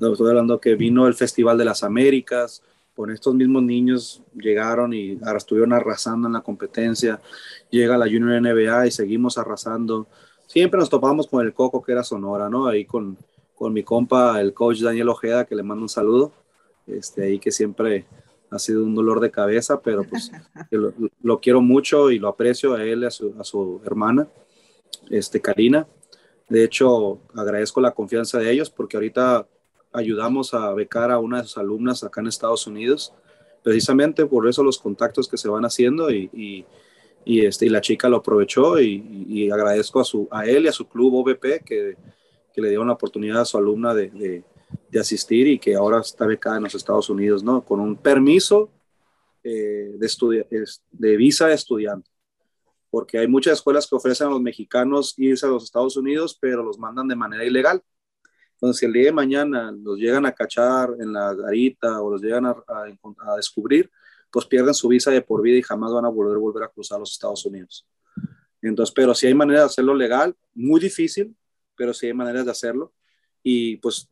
estoy 0.00 0.28
hablando 0.28 0.60
que 0.60 0.74
vino 0.74 1.06
el 1.06 1.14
Festival 1.14 1.58
de 1.58 1.64
las 1.64 1.82
Américas, 1.82 2.62
con 2.98 3.12
estos 3.12 3.32
mismos 3.32 3.62
niños 3.62 4.24
llegaron 4.34 4.92
y 4.92 5.20
ahora 5.22 5.38
estuvieron 5.38 5.72
arrasando 5.72 6.26
en 6.26 6.32
la 6.32 6.40
competencia, 6.40 7.20
llega 7.70 7.96
la 7.96 8.06
Junior 8.06 8.42
NBA 8.42 8.88
y 8.88 8.90
seguimos 8.90 9.38
arrasando. 9.38 10.08
Siempre 10.48 10.80
nos 10.80 10.90
topamos 10.90 11.28
con 11.28 11.46
el 11.46 11.54
Coco 11.54 11.80
que 11.80 11.92
era 11.92 12.02
Sonora, 12.02 12.50
¿no? 12.50 12.66
Ahí 12.66 12.84
con, 12.84 13.16
con 13.54 13.72
mi 13.72 13.84
compa, 13.84 14.40
el 14.40 14.52
coach 14.52 14.80
Daniel 14.80 15.10
Ojeda, 15.10 15.44
que 15.44 15.54
le 15.54 15.62
mando 15.62 15.82
un 15.82 15.88
saludo 15.88 16.32
este, 16.88 17.22
ahí 17.22 17.38
que 17.38 17.52
siempre 17.52 18.04
ha 18.50 18.58
sido 18.58 18.82
un 18.82 18.96
dolor 18.96 19.20
de 19.20 19.30
cabeza, 19.30 19.80
pero 19.80 20.02
pues 20.02 20.32
lo, 21.22 21.38
quiero 21.38 21.60
mucho 21.60 22.10
y 22.10 22.18
lo 22.18 22.26
aprecio 22.26 22.74
a 22.74 22.82
él 22.82 23.02
y 23.02 23.06
a 23.06 23.10
su, 23.44 23.80
hermana, 23.84 24.26
este, 25.08 25.40
Karina. 25.40 25.86
De 26.48 26.64
hecho, 26.64 27.20
agradezco 27.36 27.80
la 27.80 27.92
confianza 27.92 28.40
de 28.40 28.50
ellos 28.50 28.70
porque 28.70 28.96
ahorita 28.96 29.46
ayudamos 29.92 30.54
a 30.54 30.72
becar 30.74 31.10
a 31.10 31.18
una 31.18 31.42
de 31.42 31.48
sus 31.48 31.58
alumnas 31.58 32.04
acá 32.04 32.20
en 32.20 32.26
Estados 32.26 32.66
Unidos, 32.66 33.14
precisamente 33.62 34.26
por 34.26 34.48
eso 34.48 34.62
los 34.62 34.78
contactos 34.78 35.28
que 35.28 35.36
se 35.36 35.48
van 35.48 35.64
haciendo 35.64 36.10
y, 36.10 36.64
y, 37.24 37.44
este, 37.44 37.66
y 37.66 37.68
la 37.68 37.80
chica 37.80 38.08
lo 38.08 38.18
aprovechó 38.18 38.80
y, 38.80 39.50
agradezco 39.50 40.00
a, 40.00 40.04
su, 40.04 40.28
a 40.30 40.46
él 40.46 40.64
y 40.64 40.68
a 40.68 40.72
su 40.72 40.88
club 40.88 41.14
OVP 41.14 41.62
que, 41.64 41.96
que 42.54 42.62
le 42.62 42.68
dieron 42.68 42.86
la 42.86 42.94
oportunidad 42.94 43.42
a 43.42 43.44
su 43.44 43.58
alumna 43.58 43.94
de, 43.94 44.42
de, 44.90 45.00
asistir 45.00 45.46
y 45.46 45.58
que 45.58 45.74
ahora 45.74 46.00
está 46.00 46.26
becada 46.26 46.56
en 46.56 46.64
los 46.64 46.74
Estados 46.74 47.08
Unidos, 47.08 47.42
¿no? 47.42 47.64
Con 47.64 47.80
un 47.80 47.96
permiso 47.96 48.70
eh, 49.44 49.94
de, 49.96 50.66
de 50.90 51.16
visa 51.16 51.46
de 51.46 51.54
estudiante. 51.54 52.10
Porque 52.90 53.18
hay 53.18 53.28
muchas 53.28 53.54
escuelas 53.54 53.86
que 53.86 53.96
ofrecen 53.96 54.26
a 54.26 54.30
los 54.30 54.40
mexicanos 54.40 55.14
irse 55.18 55.46
a 55.46 55.50
los 55.50 55.64
Estados 55.64 55.96
Unidos, 55.96 56.36
pero 56.40 56.62
los 56.62 56.78
mandan 56.78 57.06
de 57.06 57.16
manera 57.16 57.44
ilegal. 57.44 57.82
Entonces, 58.60 58.80
si 58.80 58.86
el 58.86 58.92
día 58.92 59.04
de 59.04 59.12
mañana 59.12 59.70
los 59.70 59.96
llegan 59.98 60.26
a 60.26 60.32
cachar 60.32 60.90
en 60.98 61.12
la 61.12 61.32
garita 61.32 62.02
o 62.02 62.10
los 62.10 62.20
llegan 62.20 62.44
a, 62.44 62.56
a, 62.66 63.36
descubrir, 63.36 63.88
pues 64.32 64.46
pierden 64.46 64.74
su 64.74 64.88
visa 64.88 65.12
de 65.12 65.22
por 65.22 65.42
vida 65.42 65.58
y 65.58 65.62
jamás 65.62 65.92
van 65.92 66.04
a 66.04 66.08
volver, 66.08 66.38
volver 66.38 66.64
a 66.64 66.68
cruzar 66.68 66.98
los 66.98 67.12
Estados 67.12 67.46
Unidos. 67.46 67.86
Entonces, 68.60 68.92
pero 68.92 69.14
si 69.14 69.28
hay 69.28 69.34
manera 69.34 69.60
de 69.60 69.66
hacerlo 69.66 69.94
legal, 69.94 70.34
muy 70.54 70.80
difícil, 70.80 71.36
pero 71.76 71.94
sí 71.94 72.06
hay 72.06 72.14
maneras 72.14 72.46
de 72.46 72.50
hacerlo. 72.50 72.92
Y 73.44 73.76
pues 73.76 74.10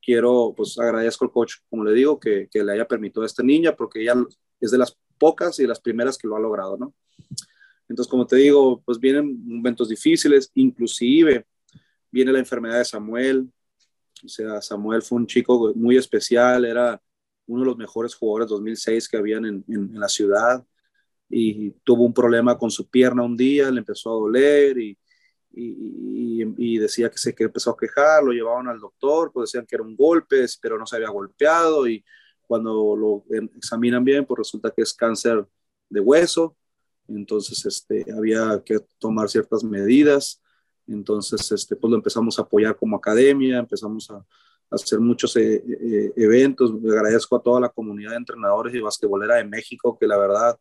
quiero, 0.00 0.54
pues 0.56 0.78
agradezco 0.78 1.26
al 1.26 1.30
coach, 1.30 1.56
como 1.68 1.84
le 1.84 1.92
digo, 1.92 2.18
que, 2.18 2.48
que 2.50 2.64
le 2.64 2.72
haya 2.72 2.88
permitido 2.88 3.24
a 3.24 3.26
esta 3.26 3.42
niña, 3.42 3.76
porque 3.76 4.00
ella 4.00 4.14
es 4.58 4.70
de 4.70 4.78
las 4.78 4.96
pocas 5.18 5.58
y 5.58 5.66
las 5.66 5.80
primeras 5.80 6.16
que 6.16 6.28
lo 6.28 6.36
ha 6.36 6.40
logrado, 6.40 6.78
¿no? 6.78 6.94
Entonces, 7.90 8.10
como 8.10 8.26
te 8.26 8.36
digo, 8.36 8.82
pues 8.86 8.98
vienen 8.98 9.38
momentos 9.46 9.90
difíciles, 9.90 10.50
inclusive 10.54 11.46
viene 12.10 12.32
la 12.32 12.38
enfermedad 12.38 12.78
de 12.78 12.84
Samuel, 12.86 13.52
Samuel 14.28 15.02
fue 15.02 15.18
un 15.18 15.26
chico 15.26 15.72
muy 15.74 15.96
especial, 15.96 16.64
era 16.64 17.00
uno 17.46 17.60
de 17.60 17.66
los 17.66 17.76
mejores 17.76 18.14
jugadores 18.14 18.48
2006 18.48 19.08
que 19.08 19.16
habían 19.16 19.44
en, 19.44 19.64
la 19.98 20.08
ciudad 20.08 20.64
y 21.28 21.70
tuvo 21.84 22.04
un 22.04 22.14
problema 22.14 22.58
con 22.58 22.70
su 22.70 22.88
pierna 22.88 23.22
un 23.22 23.36
día, 23.36 23.70
le 23.70 23.80
empezó 23.80 24.10
a 24.10 24.20
doler 24.20 24.78
y, 24.78 24.98
y, 25.52 26.42
y, 26.58 26.78
decía 26.78 27.10
que 27.10 27.18
se 27.18 27.34
que 27.34 27.44
empezó 27.44 27.70
a 27.70 27.76
quejar, 27.76 28.22
lo 28.22 28.32
llevaban 28.32 28.68
al 28.68 28.78
doctor, 28.78 29.32
pues 29.32 29.50
decían 29.50 29.66
que 29.66 29.76
era 29.76 29.84
un 29.84 29.96
golpe, 29.96 30.44
pero 30.60 30.78
no 30.78 30.86
se 30.86 30.96
había 30.96 31.08
golpeado 31.08 31.88
y 31.88 32.04
cuando 32.46 32.96
lo 32.96 33.24
examinan 33.56 34.04
bien, 34.04 34.24
pues 34.24 34.38
resulta 34.38 34.70
que 34.70 34.82
es 34.82 34.94
cáncer 34.94 35.46
de 35.88 36.00
hueso, 36.00 36.56
entonces 37.08 37.64
este, 37.66 38.06
había 38.12 38.62
que 38.64 38.80
tomar 38.98 39.28
ciertas 39.28 39.64
medidas 39.64 40.42
entonces, 40.88 41.50
este, 41.52 41.76
pues 41.76 41.90
lo 41.90 41.96
empezamos 41.96 42.38
a 42.38 42.42
apoyar 42.42 42.76
como 42.76 42.96
academia, 42.96 43.58
empezamos 43.58 44.10
a, 44.10 44.24
hacer 44.68 44.98
muchos 44.98 45.36
eh, 45.36 45.62
eh, 45.64 46.12
eventos. 46.16 46.72
Le 46.82 46.92
agradezco 46.92 47.36
a 47.36 47.42
toda 47.42 47.60
la 47.60 47.68
comunidad 47.68 48.10
de 48.10 48.16
entrenadores 48.16 48.74
y 48.74 48.80
basquetbolera 48.80 49.36
de 49.36 49.44
México 49.44 49.96
que 49.98 50.08
la 50.08 50.18
verdad 50.18 50.58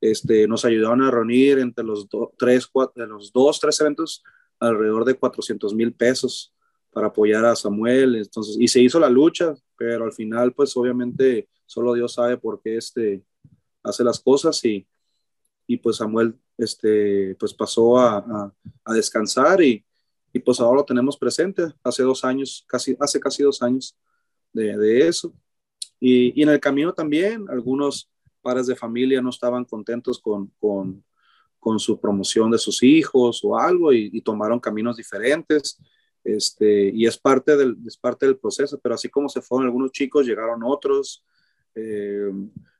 este, 0.00 0.46
nos 0.46 0.64
ayudaron 0.66 1.02
a 1.02 1.10
reunir 1.10 1.58
entre 1.58 1.84
los, 1.84 2.06
tres, 2.36 2.66
cuatro, 2.66 3.06
los 3.06 3.32
dos, 3.32 3.58
tres 3.58 3.80
eventos 3.80 4.22
alrededor 4.58 5.06
de 5.06 5.14
400 5.14 5.74
mil 5.74 5.94
pesos 5.94 6.52
para 6.92 7.06
apoyar 7.06 7.44
a 7.46 7.56
Samuel. 7.56 8.16
Entonces, 8.16 8.56
y 8.58 8.68
se 8.68 8.82
hizo 8.82 9.00
la 9.00 9.08
lucha, 9.08 9.54
pero 9.76 10.04
al 10.04 10.12
final, 10.12 10.52
pues 10.52 10.76
obviamente 10.76 11.48
solo 11.64 11.94
Dios 11.94 12.14
sabe 12.14 12.36
por 12.36 12.60
qué 12.60 12.76
este, 12.76 13.24
hace 13.82 14.04
las 14.04 14.20
cosas 14.20 14.62
y, 14.64 14.86
y 15.72 15.76
pues 15.76 15.98
Samuel 15.98 16.34
este, 16.58 17.36
pues 17.36 17.54
pasó 17.54 17.96
a, 17.96 18.52
a, 18.84 18.92
descansar 18.92 19.62
y, 19.62 19.84
y, 20.32 20.40
pues 20.40 20.58
ahora 20.58 20.78
lo 20.78 20.84
tenemos 20.84 21.16
presente, 21.16 21.62
hace 21.84 22.02
dos 22.02 22.24
años, 22.24 22.64
casi, 22.66 22.96
hace 22.98 23.20
casi 23.20 23.44
dos 23.44 23.62
años 23.62 23.96
de, 24.52 24.76
de 24.76 25.06
eso. 25.06 25.32
Y, 26.00 26.40
y, 26.40 26.42
en 26.42 26.48
el 26.48 26.58
camino 26.58 26.92
también 26.92 27.46
algunos 27.48 28.10
padres 28.42 28.66
de 28.66 28.74
familia 28.74 29.22
no 29.22 29.30
estaban 29.30 29.64
contentos 29.64 30.18
con, 30.18 30.48
con, 30.58 31.04
con 31.60 31.78
su 31.78 32.00
promoción 32.00 32.50
de 32.50 32.58
sus 32.58 32.82
hijos 32.82 33.40
o 33.44 33.56
algo 33.56 33.92
y, 33.92 34.10
y, 34.12 34.22
tomaron 34.22 34.58
caminos 34.58 34.96
diferentes. 34.96 35.78
Este, 36.24 36.90
y 36.92 37.06
es 37.06 37.16
parte, 37.16 37.56
del, 37.56 37.76
es 37.86 37.96
parte 37.96 38.26
del 38.26 38.38
proceso, 38.38 38.80
pero 38.82 38.96
así 38.96 39.08
como 39.08 39.28
se 39.28 39.40
fueron 39.40 39.68
algunos 39.68 39.92
chicos, 39.92 40.26
llegaron 40.26 40.64
otros, 40.64 41.24
eh, 41.76 42.28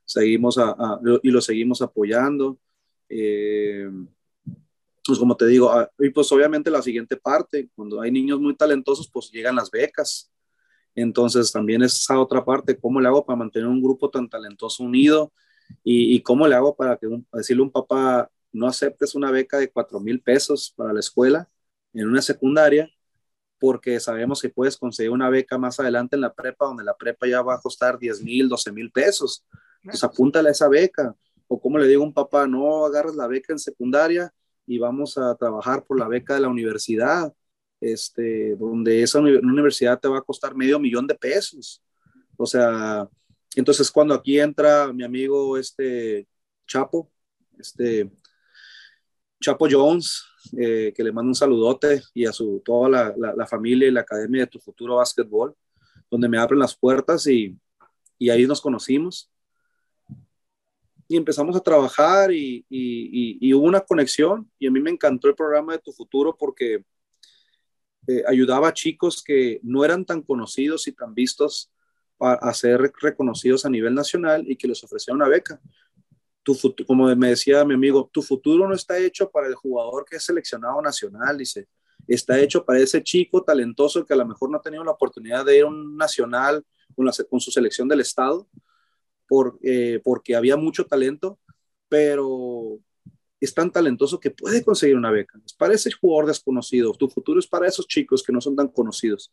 seguimos 0.05 0.59
a, 0.59 0.99
y 1.23 1.31
lo 1.31 1.41
seguimos 1.41 1.83
apoyando. 1.83 2.59
Eh, 3.11 3.91
pues 5.05 5.19
como 5.19 5.37
te 5.37 5.47
digo, 5.47 5.71
ah, 5.73 5.91
y 5.99 6.11
pues 6.11 6.31
obviamente 6.33 6.71
la 6.71 6.83
siguiente 6.83 7.17
parte, 7.17 7.69
cuando 7.75 8.01
hay 8.01 8.11
niños 8.13 8.41
muy 8.41 8.55
talentosos, 8.57 9.11
pues 9.11 9.31
llegan 9.31 9.57
las 9.57 9.71
becas. 9.71 10.31
Entonces 10.95 11.51
también 11.53 11.83
es 11.83 11.95
esa 11.97 12.21
otra 12.21 12.45
parte, 12.45 12.79
¿cómo 12.79 13.01
le 13.01 13.09
hago 13.09 13.25
para 13.25 13.37
mantener 13.37 13.69
un 13.69 13.83
grupo 13.83 14.11
tan 14.11 14.29
talentoso 14.29 14.85
unido? 14.85 15.33
Y, 15.85 16.21
cómo 16.23 16.49
le 16.49 16.55
hago 16.57 16.77
para 16.77 16.97
que 16.97 17.07
decirle 17.33 17.63
a 17.63 17.65
un 17.65 17.71
papá, 17.71 18.31
no 18.53 18.67
aceptes 18.67 19.15
una 19.15 19.31
beca 19.31 19.59
de 19.59 19.71
cuatro 19.71 20.01
mil 20.01 20.21
pesos 20.21 20.73
para 20.77 20.93
la 20.93 21.01
escuela 21.01 21.49
en 21.93 22.09
una 22.09 22.23
secundaria, 22.23 22.91
porque 23.59 24.01
sabemos 24.01 24.41
que 24.43 24.49
puedes 24.49 24.77
conseguir 24.77 25.11
una 25.13 25.31
beca 25.31 25.59
más 25.59 25.79
adelante 25.81 26.17
en 26.17 26.23
la 26.23 26.35
prepa, 26.35 26.67
donde 26.67 26.85
la 26.85 26.97
prepa 26.97 27.27
ya 27.29 27.43
va 27.43 27.55
a 27.55 27.61
costar 27.61 27.99
10 27.99 28.23
mil, 28.23 28.49
12 28.49 28.73
mil 28.73 28.91
pesos. 28.91 29.45
Pues 29.83 30.03
apúntale 30.05 30.49
a 30.49 30.53
esa 30.53 30.69
beca 30.69 31.15
o 31.53 31.61
como 31.61 31.79
le 31.79 31.89
digo 31.89 32.05
a 32.05 32.07
un 32.07 32.15
papá, 32.15 32.47
no 32.47 32.87
agarres 32.87 33.17
la 33.17 33.27
beca 33.27 33.53
en 33.53 33.59
secundaria 33.59 34.33
y 34.67 34.79
vamos 34.79 35.19
a 35.19 35.35
trabajar 35.35 35.85
por 35.85 35.99
la 35.99 36.07
beca 36.07 36.35
de 36.35 36.41
la 36.41 36.49
universidad, 36.49 37.35
este, 37.81 38.55
donde 38.55 39.03
esa 39.03 39.19
universidad 39.19 39.99
te 39.99 40.07
va 40.07 40.19
a 40.19 40.23
costar 40.23 40.55
medio 40.55 40.79
millón 40.79 41.09
de 41.09 41.17
pesos. 41.17 41.83
O 42.37 42.47
sea, 42.47 43.09
entonces 43.57 43.91
cuando 43.91 44.15
aquí 44.15 44.39
entra 44.39 44.93
mi 44.93 45.03
amigo 45.03 45.59
este 45.59 46.29
Chapo, 46.69 47.11
este 47.59 48.09
Chapo 49.41 49.67
Jones, 49.69 50.23
eh, 50.57 50.93
que 50.95 51.03
le 51.03 51.11
mando 51.11 51.31
un 51.31 51.35
saludote 51.35 52.01
y 52.15 52.27
a 52.27 52.33
su 52.33 52.63
toda 52.65 52.89
la, 52.89 53.35
la, 53.37 53.47
familia 53.49 53.89
y 53.89 53.91
la 53.91 54.03
academia 54.03 54.43
de 54.43 54.53
tu 54.53 54.61
futuro 54.61 54.97
básquetbol, 54.97 55.57
donde 56.09 56.29
me 56.29 56.39
abren 56.39 56.61
las 56.61 56.77
puertas 56.77 57.27
y, 57.27 57.59
y 58.19 58.31
ahí 58.31 58.47
nos 58.47 58.61
conocimos 58.61 59.30
y 61.11 61.17
empezamos 61.17 61.57
a 61.57 61.61
trabajar 61.61 62.31
y, 62.33 62.65
hubo 63.53 63.67
una 63.67 63.81
conexión 63.81 64.49
y 64.61 64.69
a 64.69 64.71
mí 64.71 64.79
me 64.79 64.91
encantó 64.91 65.27
el 65.27 65.35
programa 65.35 65.73
de 65.73 65.81
Tu 65.81 65.91
Futuro 65.91 66.37
porque 66.39 66.85
eh, 68.07 68.23
ayudaba 68.29 68.69
a 68.69 68.73
chicos 68.73 69.21
que 69.21 69.59
no 69.65 69.85
eran 69.85 70.05
tan 70.05 70.23
conocidos 70.23 70.87
y 70.87 70.93
tan 70.93 71.13
vistos 71.13 71.73
a, 72.21 72.55
ser 72.55 72.93
reconocidos 73.03 73.67
a 73.67 73.71
nivel 73.71 73.93
nacional 73.93 74.45
y 74.47 74.55
que 74.55 74.69
les 74.69 74.85
ofrecía 74.85 75.13
una 75.13 75.27
beca. 75.27 75.61
Tu 76.45 76.57
como 76.87 77.13
me 77.17 77.31
decía 77.31 77.65
mi 77.65 77.75
amigo, 77.75 78.09
tu 78.13 78.23
futuro 78.23 78.69
no 78.69 78.75
está 78.77 78.97
hecho 78.97 79.29
para 79.33 79.49
el 79.49 79.57
jugador 79.57 80.05
que 80.09 80.15
es 80.15 80.23
seleccionado 80.23 80.81
nacional, 80.81 81.37
dice, 81.37 81.67
está 82.07 82.39
hecho 82.39 82.65
para 82.65 82.79
ese 82.79 83.03
chico 83.03 83.43
talentoso 83.43 84.07
que 84.07 84.13
a 84.13 84.17
lo 84.17 84.27
mejor 84.27 84.49
no 84.49 84.59
ha 84.59 84.63
tenido 84.63 84.85
la 84.85 84.93
oportunidad 84.93 85.45
de 85.45 85.57
ir 85.57 85.65
a 85.65 85.67
un 85.67 85.97
nacional 85.97 86.65
con, 86.95 87.05
la, 87.05 87.13
con 87.29 87.41
su 87.41 87.51
selección 87.51 87.89
del 87.89 87.99
estado 87.99 88.49
eh, 89.63 90.01
porque 90.05 90.35
había 90.35 90.57
mucho 90.57 90.87
talento, 90.87 91.39
pero 91.89 92.79
es 93.41 93.55
tan 93.55 93.71
talentoso 93.71 94.21
que 94.21 94.31
puede 94.31 94.63
conseguir 94.63 94.97
una 94.97 95.11
beca. 95.11 95.41
Es 95.45 95.55
para 95.55 95.75
ese 95.75 95.91
jugador 95.91 96.27
desconocido. 96.27 96.93
Tu 96.93 97.09
futuro 97.09 97.41
es 97.41 97.47
para 97.47 97.67
esos 97.67 97.87
chicos 97.87 98.23
que 98.23 98.33
no 98.33 98.41
son 98.41 98.55
tan 98.55 98.69
conocidos. 98.69 99.33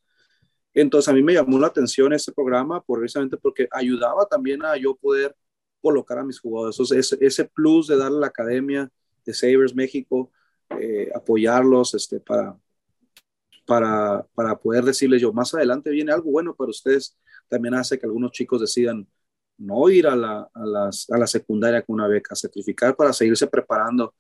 Entonces 0.74 1.10
a 1.10 1.14
mí 1.14 1.22
me 1.24 1.34
llamó 1.34 1.60
la 1.60 1.68
atención 1.68 2.14
ese 2.14 2.32
programa 2.32 2.84
precisamente 2.84 3.38
porque 3.38 3.68
ayudaba 3.72 4.26
también 4.28 4.64
a 4.64 4.78
yo 4.78 4.96
poder 4.96 5.36
colocar 5.82 6.20
a 6.20 6.24
mis 6.24 6.40
jugadores. 6.40 6.80
ese, 6.92 7.18
ese 7.20 7.46
plus 7.46 7.88
de 7.88 7.98
darle 7.98 8.18
a 8.18 8.22
la 8.22 8.28
academia 8.28 8.90
de 9.26 9.34
Sabres 9.34 9.76
México, 9.76 10.32
eh, 10.80 11.10
apoyarlos 11.14 11.94
este, 11.94 12.20
para, 12.20 12.58
para, 13.66 14.26
para 14.34 14.58
poder 14.58 14.86
decirles 14.86 15.22
yo, 15.22 15.34
más 15.34 15.54
adelante 15.54 15.90
viene 15.90 16.12
algo 16.12 16.32
bueno 16.32 16.56
para 16.56 16.70
ustedes, 16.70 17.18
también 17.48 17.74
hace 17.74 18.00
que 18.00 18.06
algunos 18.06 18.32
chicos 18.32 18.62
decidan 18.62 19.08
no 19.58 19.90
ir 19.90 20.08
a 20.08 20.16
la, 20.16 20.50
a, 20.54 20.66
las, 20.66 21.10
a 21.10 21.18
la 21.18 21.28
secundaria 21.28 21.82
con 21.82 21.96
una 21.96 22.08
beca, 22.08 22.36
sacrificar 22.36 22.96
para 22.96 23.14
seguirse 23.14 23.48
preparando. 23.48 24.14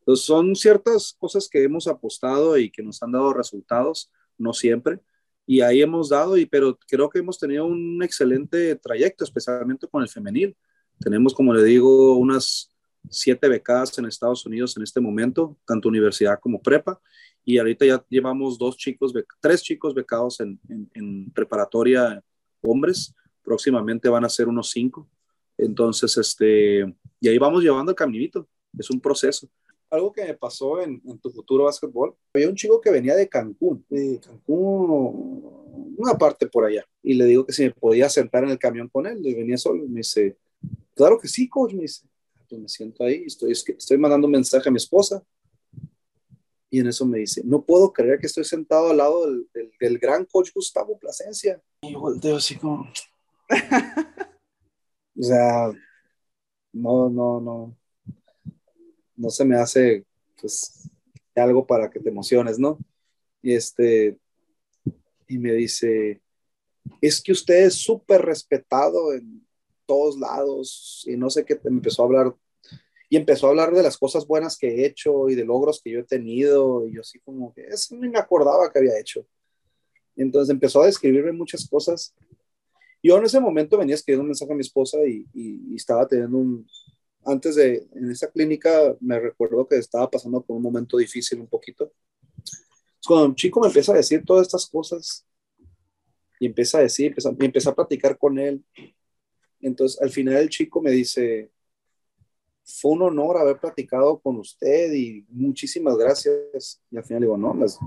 Entonces, 0.00 0.24
son 0.24 0.56
ciertas 0.56 1.14
cosas 1.18 1.48
que 1.48 1.62
hemos 1.62 1.86
apostado 1.86 2.56
y 2.56 2.70
que 2.70 2.82
nos 2.82 3.02
han 3.02 3.12
dado 3.12 3.32
resultados, 3.32 4.10
no 4.38 4.52
siempre, 4.52 5.00
y 5.46 5.60
ahí 5.60 5.82
hemos 5.82 6.08
dado, 6.08 6.36
y, 6.36 6.46
pero 6.46 6.78
creo 6.88 7.08
que 7.08 7.18
hemos 7.18 7.38
tenido 7.38 7.66
un 7.66 8.02
excelente 8.02 8.76
trayecto, 8.76 9.24
especialmente 9.24 9.88
con 9.88 10.02
el 10.02 10.08
femenil. 10.08 10.56
Tenemos, 11.00 11.32
como 11.34 11.54
le 11.54 11.64
digo, 11.64 12.16
unas 12.16 12.70
siete 13.08 13.48
becadas 13.48 13.96
en 13.98 14.06
Estados 14.06 14.44
Unidos 14.44 14.76
en 14.76 14.82
este 14.82 15.00
momento, 15.00 15.56
tanto 15.66 15.88
universidad 15.88 16.38
como 16.40 16.60
prepa, 16.60 17.00
y 17.44 17.56
ahorita 17.56 17.86
ya 17.86 18.04
llevamos 18.10 18.58
dos 18.58 18.76
chicos, 18.76 19.12
tres 19.40 19.62
chicos 19.62 19.94
becados 19.94 20.40
en, 20.40 20.60
en 20.92 21.30
preparatoria 21.32 22.22
hombres, 22.62 23.14
próximamente 23.48 24.10
van 24.10 24.26
a 24.26 24.28
ser 24.28 24.46
unos 24.46 24.70
cinco. 24.70 25.08
Entonces, 25.56 26.16
este, 26.18 26.84
y 27.18 27.28
ahí 27.28 27.38
vamos 27.38 27.62
llevando 27.62 27.90
el 27.90 27.96
caminito, 27.96 28.46
es 28.78 28.90
un 28.90 29.00
proceso. 29.00 29.48
Algo 29.90 30.12
que 30.12 30.22
me 30.22 30.34
pasó 30.34 30.82
en, 30.82 31.00
tu 31.18 31.30
futuro 31.30 31.64
básquetbol, 31.64 32.14
había 32.34 32.48
un 32.50 32.54
chico 32.54 32.78
que 32.78 32.90
venía 32.90 33.16
de 33.16 33.26
Cancún, 33.26 33.84
de 33.88 34.20
Cancún, 34.20 35.94
una 35.96 36.12
parte 36.18 36.46
por 36.46 36.66
allá, 36.66 36.84
y 37.02 37.14
le 37.14 37.24
digo 37.24 37.46
que 37.46 37.54
si 37.54 37.64
me 37.64 37.70
podía 37.70 38.10
sentar 38.10 38.44
en 38.44 38.50
el 38.50 38.58
camión 38.58 38.88
con 38.88 39.06
él, 39.06 39.26
y 39.26 39.34
venía 39.34 39.56
solo, 39.56 39.82
me 39.88 40.00
dice, 40.00 40.36
claro 40.94 41.18
que 41.18 41.26
sí, 41.26 41.48
coach, 41.48 41.72
me 41.72 41.82
dice. 41.82 42.06
Pues 42.48 42.60
me 42.60 42.68
siento 42.68 43.04
ahí, 43.04 43.24
estoy, 43.26 43.52
estoy 43.52 43.98
mandando 43.98 44.26
un 44.26 44.32
mensaje 44.32 44.68
a 44.68 44.72
mi 44.72 44.78
esposa. 44.78 45.22
Y 46.70 46.80
en 46.80 46.86
eso 46.86 47.06
me 47.06 47.18
dice, 47.18 47.42
no 47.44 47.62
puedo 47.62 47.92
creer 47.92 48.18
que 48.18 48.26
estoy 48.26 48.44
sentado 48.44 48.90
al 48.90 48.98
lado 48.98 49.26
del, 49.26 49.70
del, 49.80 49.98
gran 49.98 50.26
coach 50.26 50.50
Gustavo 50.54 50.98
Plasencia. 50.98 51.62
Y 51.82 51.94
volteo 51.94 52.36
así 52.36 52.56
como... 52.56 52.86
o 55.18 55.22
sea, 55.22 55.72
no, 56.72 57.08
no, 57.08 57.40
no. 57.40 57.76
No 59.16 59.30
se 59.30 59.44
me 59.44 59.56
hace, 59.56 60.04
pues, 60.40 60.90
algo 61.34 61.66
para 61.66 61.90
que 61.90 62.00
te 62.00 62.08
emociones, 62.08 62.58
¿no? 62.58 62.78
Y 63.42 63.54
este, 63.54 64.18
y 65.28 65.38
me 65.38 65.52
dice, 65.52 66.20
es 67.00 67.22
que 67.22 67.32
usted 67.32 67.66
es 67.66 67.74
súper 67.74 68.22
respetado 68.22 69.12
en 69.12 69.46
todos 69.86 70.18
lados 70.18 71.04
y 71.06 71.16
no 71.16 71.30
sé 71.30 71.44
qué, 71.44 71.58
me 71.64 71.70
empezó 71.70 72.02
a 72.02 72.06
hablar 72.06 72.34
y 73.10 73.16
empezó 73.16 73.46
a 73.46 73.50
hablar 73.50 73.72
de 73.72 73.82
las 73.82 73.96
cosas 73.96 74.26
buenas 74.26 74.58
que 74.58 74.68
he 74.68 74.86
hecho 74.86 75.30
y 75.30 75.34
de 75.34 75.44
logros 75.44 75.80
que 75.82 75.90
yo 75.90 76.00
he 76.00 76.04
tenido 76.04 76.86
y 76.86 76.94
yo 76.94 77.00
así 77.00 77.18
como 77.20 77.54
que 77.54 77.62
eso 77.62 77.96
ni 77.96 78.08
me 78.08 78.18
acordaba 78.18 78.70
que 78.70 78.78
había 78.78 78.98
hecho. 78.98 79.26
Entonces 80.14 80.52
empezó 80.52 80.82
a 80.82 80.86
describirme 80.86 81.32
muchas 81.32 81.66
cosas. 81.68 82.14
Yo 83.02 83.16
en 83.18 83.24
ese 83.24 83.40
momento 83.40 83.78
venía 83.78 83.94
escribiendo 83.94 84.22
un 84.22 84.28
mensaje 84.28 84.52
a 84.52 84.56
mi 84.56 84.60
esposa 84.60 84.98
y, 85.06 85.26
y, 85.32 85.74
estaba 85.76 86.06
teniendo 86.06 86.38
un, 86.38 86.66
antes 87.24 87.54
de, 87.54 87.86
en 87.94 88.10
esa 88.10 88.30
clínica 88.30 88.96
me 89.00 89.20
recuerdo 89.20 89.66
que 89.66 89.76
estaba 89.76 90.10
pasando 90.10 90.42
por 90.42 90.56
un 90.56 90.62
momento 90.62 90.96
difícil 90.96 91.40
un 91.40 91.46
poquito. 91.46 91.92
Cuando 93.06 93.26
un 93.26 93.34
chico 93.34 93.60
me 93.60 93.68
empieza 93.68 93.92
a 93.92 93.96
decir 93.96 94.24
todas 94.24 94.46
estas 94.46 94.66
cosas 94.66 95.26
y 96.40 96.46
empieza 96.46 96.78
a 96.78 96.82
decir, 96.82 97.08
empieza, 97.08 97.30
empieza 97.38 97.70
a 97.70 97.74
platicar 97.74 98.18
con 98.18 98.38
él. 98.38 98.64
Entonces 99.60 100.00
al 100.00 100.10
final 100.10 100.36
el 100.36 100.48
chico 100.48 100.80
me 100.80 100.90
dice, 100.90 101.50
fue 102.64 102.92
un 102.92 103.02
honor 103.02 103.38
haber 103.38 103.58
platicado 103.58 104.18
con 104.20 104.36
usted 104.36 104.92
y 104.92 105.24
muchísimas 105.28 105.96
gracias. 105.96 106.82
Y 106.90 106.96
al 106.96 107.04
final 107.04 107.22
digo, 107.22 107.36
no, 107.36 107.54
las, 107.54 107.78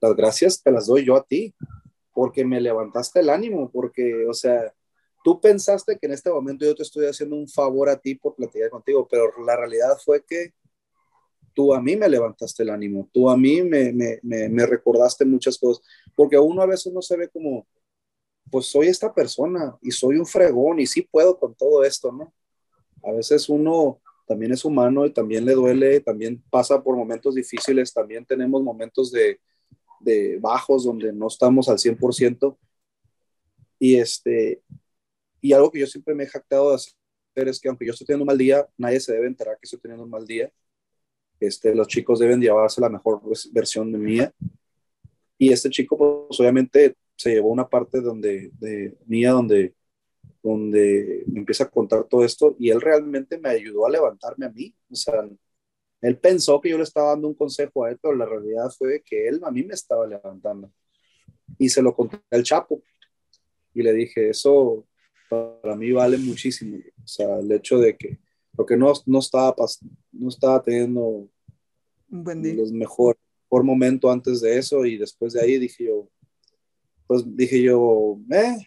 las 0.00 0.14
gracias 0.14 0.62
te 0.62 0.70
las 0.70 0.86
doy 0.86 1.04
yo 1.04 1.16
a 1.16 1.24
ti, 1.24 1.54
porque 2.14 2.44
me 2.44 2.60
levantaste 2.60 3.20
el 3.20 3.28
ánimo, 3.28 3.70
porque, 3.70 4.24
o 4.26 4.32
sea, 4.32 4.72
tú 5.24 5.40
pensaste 5.40 5.98
que 5.98 6.06
en 6.06 6.12
este 6.12 6.30
momento 6.30 6.64
yo 6.64 6.74
te 6.74 6.84
estoy 6.84 7.06
haciendo 7.06 7.36
un 7.36 7.48
favor 7.48 7.88
a 7.88 7.98
ti 7.98 8.14
por 8.14 8.36
platicar 8.36 8.70
contigo, 8.70 9.06
pero 9.10 9.30
la 9.44 9.56
realidad 9.56 9.98
fue 10.02 10.24
que 10.24 10.54
tú 11.52 11.74
a 11.74 11.82
mí 11.82 11.96
me 11.96 12.08
levantaste 12.08 12.62
el 12.62 12.70
ánimo, 12.70 13.08
tú 13.12 13.28
a 13.28 13.36
mí 13.36 13.62
me, 13.62 13.92
me, 13.92 14.20
me, 14.22 14.48
me 14.48 14.66
recordaste 14.66 15.24
muchas 15.24 15.58
cosas, 15.58 15.84
porque 16.16 16.38
uno 16.38 16.62
a 16.62 16.66
veces 16.66 16.92
no 16.92 17.02
se 17.02 17.16
ve 17.16 17.28
como, 17.28 17.66
pues 18.50 18.66
soy 18.66 18.86
esta 18.86 19.12
persona 19.12 19.76
y 19.82 19.90
soy 19.90 20.16
un 20.16 20.26
fregón 20.26 20.78
y 20.78 20.86
sí 20.86 21.02
puedo 21.02 21.38
con 21.38 21.54
todo 21.54 21.84
esto, 21.84 22.12
¿no? 22.12 22.32
A 23.02 23.12
veces 23.12 23.48
uno 23.48 24.00
también 24.26 24.52
es 24.52 24.64
humano 24.64 25.04
y 25.04 25.12
también 25.12 25.44
le 25.44 25.52
duele, 25.52 26.00
también 26.00 26.42
pasa 26.48 26.82
por 26.82 26.96
momentos 26.96 27.34
difíciles, 27.34 27.92
también 27.92 28.24
tenemos 28.24 28.62
momentos 28.62 29.10
de, 29.10 29.40
de 30.04 30.38
bajos 30.38 30.84
donde 30.84 31.12
no 31.12 31.28
estamos 31.28 31.68
al 31.68 31.78
100%. 31.78 32.56
Y, 33.78 33.96
este, 33.96 34.62
y 35.40 35.52
algo 35.52 35.70
que 35.70 35.80
yo 35.80 35.86
siempre 35.86 36.14
me 36.14 36.24
he 36.24 36.28
jactado 36.28 36.70
de 36.70 36.76
hacer 36.76 37.48
es 37.48 37.60
que 37.60 37.68
aunque 37.68 37.86
yo 37.86 37.92
estoy 37.92 38.06
teniendo 38.06 38.22
un 38.24 38.28
mal 38.28 38.38
día, 38.38 38.68
nadie 38.76 39.00
se 39.00 39.12
debe 39.12 39.26
enterar 39.26 39.56
que 39.56 39.64
estoy 39.64 39.80
teniendo 39.80 40.04
un 40.04 40.10
mal 40.10 40.26
día. 40.26 40.52
Este, 41.40 41.74
los 41.74 41.88
chicos 41.88 42.18
deben 42.18 42.40
llevarse 42.40 42.80
la 42.80 42.88
mejor 42.88 43.20
versión 43.52 43.90
de 43.90 43.98
mía. 43.98 44.32
Y 45.36 45.52
este 45.52 45.68
chico, 45.70 46.26
pues 46.28 46.40
obviamente 46.40 46.96
se 47.16 47.30
llevó 47.34 47.48
una 47.48 47.68
parte 47.68 48.00
donde, 48.00 48.50
de 48.58 48.96
mía 49.06 49.32
donde 49.32 49.74
donde 50.44 51.24
me 51.26 51.40
empieza 51.40 51.64
a 51.64 51.70
contar 51.70 52.04
todo 52.04 52.22
esto 52.22 52.54
y 52.58 52.68
él 52.68 52.82
realmente 52.82 53.38
me 53.38 53.48
ayudó 53.48 53.86
a 53.86 53.90
levantarme 53.90 54.44
a 54.44 54.50
mí. 54.50 54.74
O 54.90 54.94
sea, 54.94 55.26
él 56.04 56.18
pensó 56.18 56.60
que 56.60 56.68
yo 56.68 56.76
le 56.76 56.84
estaba 56.84 57.10
dando 57.10 57.28
un 57.28 57.34
consejo 57.34 57.82
a 57.82 57.90
él, 57.90 57.98
pero 58.00 58.14
la 58.14 58.26
realidad 58.26 58.70
fue 58.76 59.02
que 59.02 59.26
él 59.26 59.40
a 59.42 59.50
mí 59.50 59.62
me 59.62 59.72
estaba 59.72 60.06
levantando. 60.06 60.70
Y 61.58 61.70
se 61.70 61.80
lo 61.80 61.94
conté 61.94 62.20
al 62.30 62.42
Chapo 62.42 62.82
y 63.72 63.82
le 63.82 63.94
dije, 63.94 64.28
eso 64.28 64.86
para 65.30 65.74
mí 65.74 65.92
vale 65.92 66.18
muchísimo. 66.18 66.76
O 67.02 67.06
sea, 67.06 67.38
el 67.38 67.50
hecho 67.50 67.78
de 67.78 67.96
que, 67.96 68.18
porque 68.54 68.76
no, 68.76 68.92
no, 69.06 69.18
estaba, 69.18 69.56
no 70.12 70.28
estaba 70.28 70.62
teniendo 70.62 71.26
buen 72.08 72.42
día. 72.42 72.52
los 72.52 72.70
mejor, 72.70 73.16
mejor 73.44 73.64
momento 73.64 74.10
antes 74.10 74.42
de 74.42 74.58
eso 74.58 74.84
y 74.84 74.98
después 74.98 75.32
de 75.32 75.40
ahí 75.40 75.58
dije 75.58 75.86
yo, 75.86 76.10
pues 77.06 77.24
dije 77.34 77.62
yo, 77.62 78.20
eh, 78.30 78.58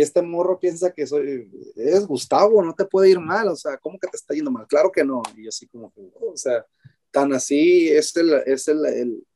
este 0.00 0.22
morro 0.22 0.58
piensa 0.58 0.92
que 0.92 1.06
soy, 1.06 1.50
es 1.76 2.06
Gustavo, 2.06 2.62
no 2.62 2.74
te 2.74 2.84
puede 2.84 3.10
ir 3.10 3.20
mal, 3.20 3.48
o 3.48 3.56
sea, 3.56 3.78
¿cómo 3.78 3.98
que 3.98 4.08
te 4.08 4.16
está 4.16 4.34
yendo 4.34 4.50
mal? 4.50 4.66
Claro 4.66 4.92
que 4.92 5.04
no, 5.04 5.22
y 5.36 5.48
así 5.48 5.66
como 5.66 5.92
que, 5.92 6.02
o 6.20 6.36
sea, 6.36 6.66
tan 7.10 7.32
así 7.32 7.88
es, 7.88 8.14
el, 8.16 8.32
es 8.46 8.68
el, 8.68 8.84
el, 8.86 9.26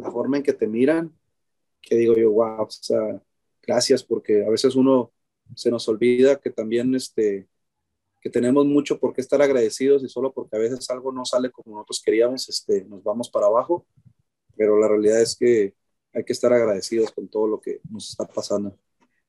la 0.00 0.10
forma 0.10 0.36
en 0.36 0.42
que 0.42 0.52
te 0.52 0.66
miran, 0.66 1.12
que 1.82 1.96
digo 1.96 2.14
yo, 2.14 2.30
wow, 2.30 2.62
o 2.62 2.70
sea, 2.70 3.20
gracias, 3.62 4.04
porque 4.04 4.44
a 4.44 4.50
veces 4.50 4.76
uno 4.76 5.12
se 5.54 5.70
nos 5.70 5.88
olvida 5.88 6.40
que 6.40 6.50
también, 6.50 6.94
este, 6.94 7.48
que 8.20 8.30
tenemos 8.30 8.64
mucho 8.66 8.98
por 8.98 9.12
qué 9.12 9.20
estar 9.20 9.42
agradecidos 9.42 10.02
y 10.02 10.08
solo 10.08 10.32
porque 10.32 10.56
a 10.56 10.58
veces 10.58 10.88
algo 10.90 11.12
no 11.12 11.24
sale 11.24 11.50
como 11.50 11.76
nosotros 11.76 12.02
queríamos, 12.04 12.48
este, 12.48 12.84
nos 12.84 13.02
vamos 13.02 13.28
para 13.30 13.46
abajo, 13.46 13.86
pero 14.56 14.78
la 14.78 14.88
realidad 14.88 15.20
es 15.20 15.36
que 15.36 15.74
hay 16.14 16.24
que 16.24 16.32
estar 16.32 16.52
agradecidos 16.52 17.10
con 17.10 17.28
todo 17.28 17.48
lo 17.48 17.60
que 17.60 17.80
nos 17.90 18.10
está 18.10 18.26
pasando. 18.26 18.78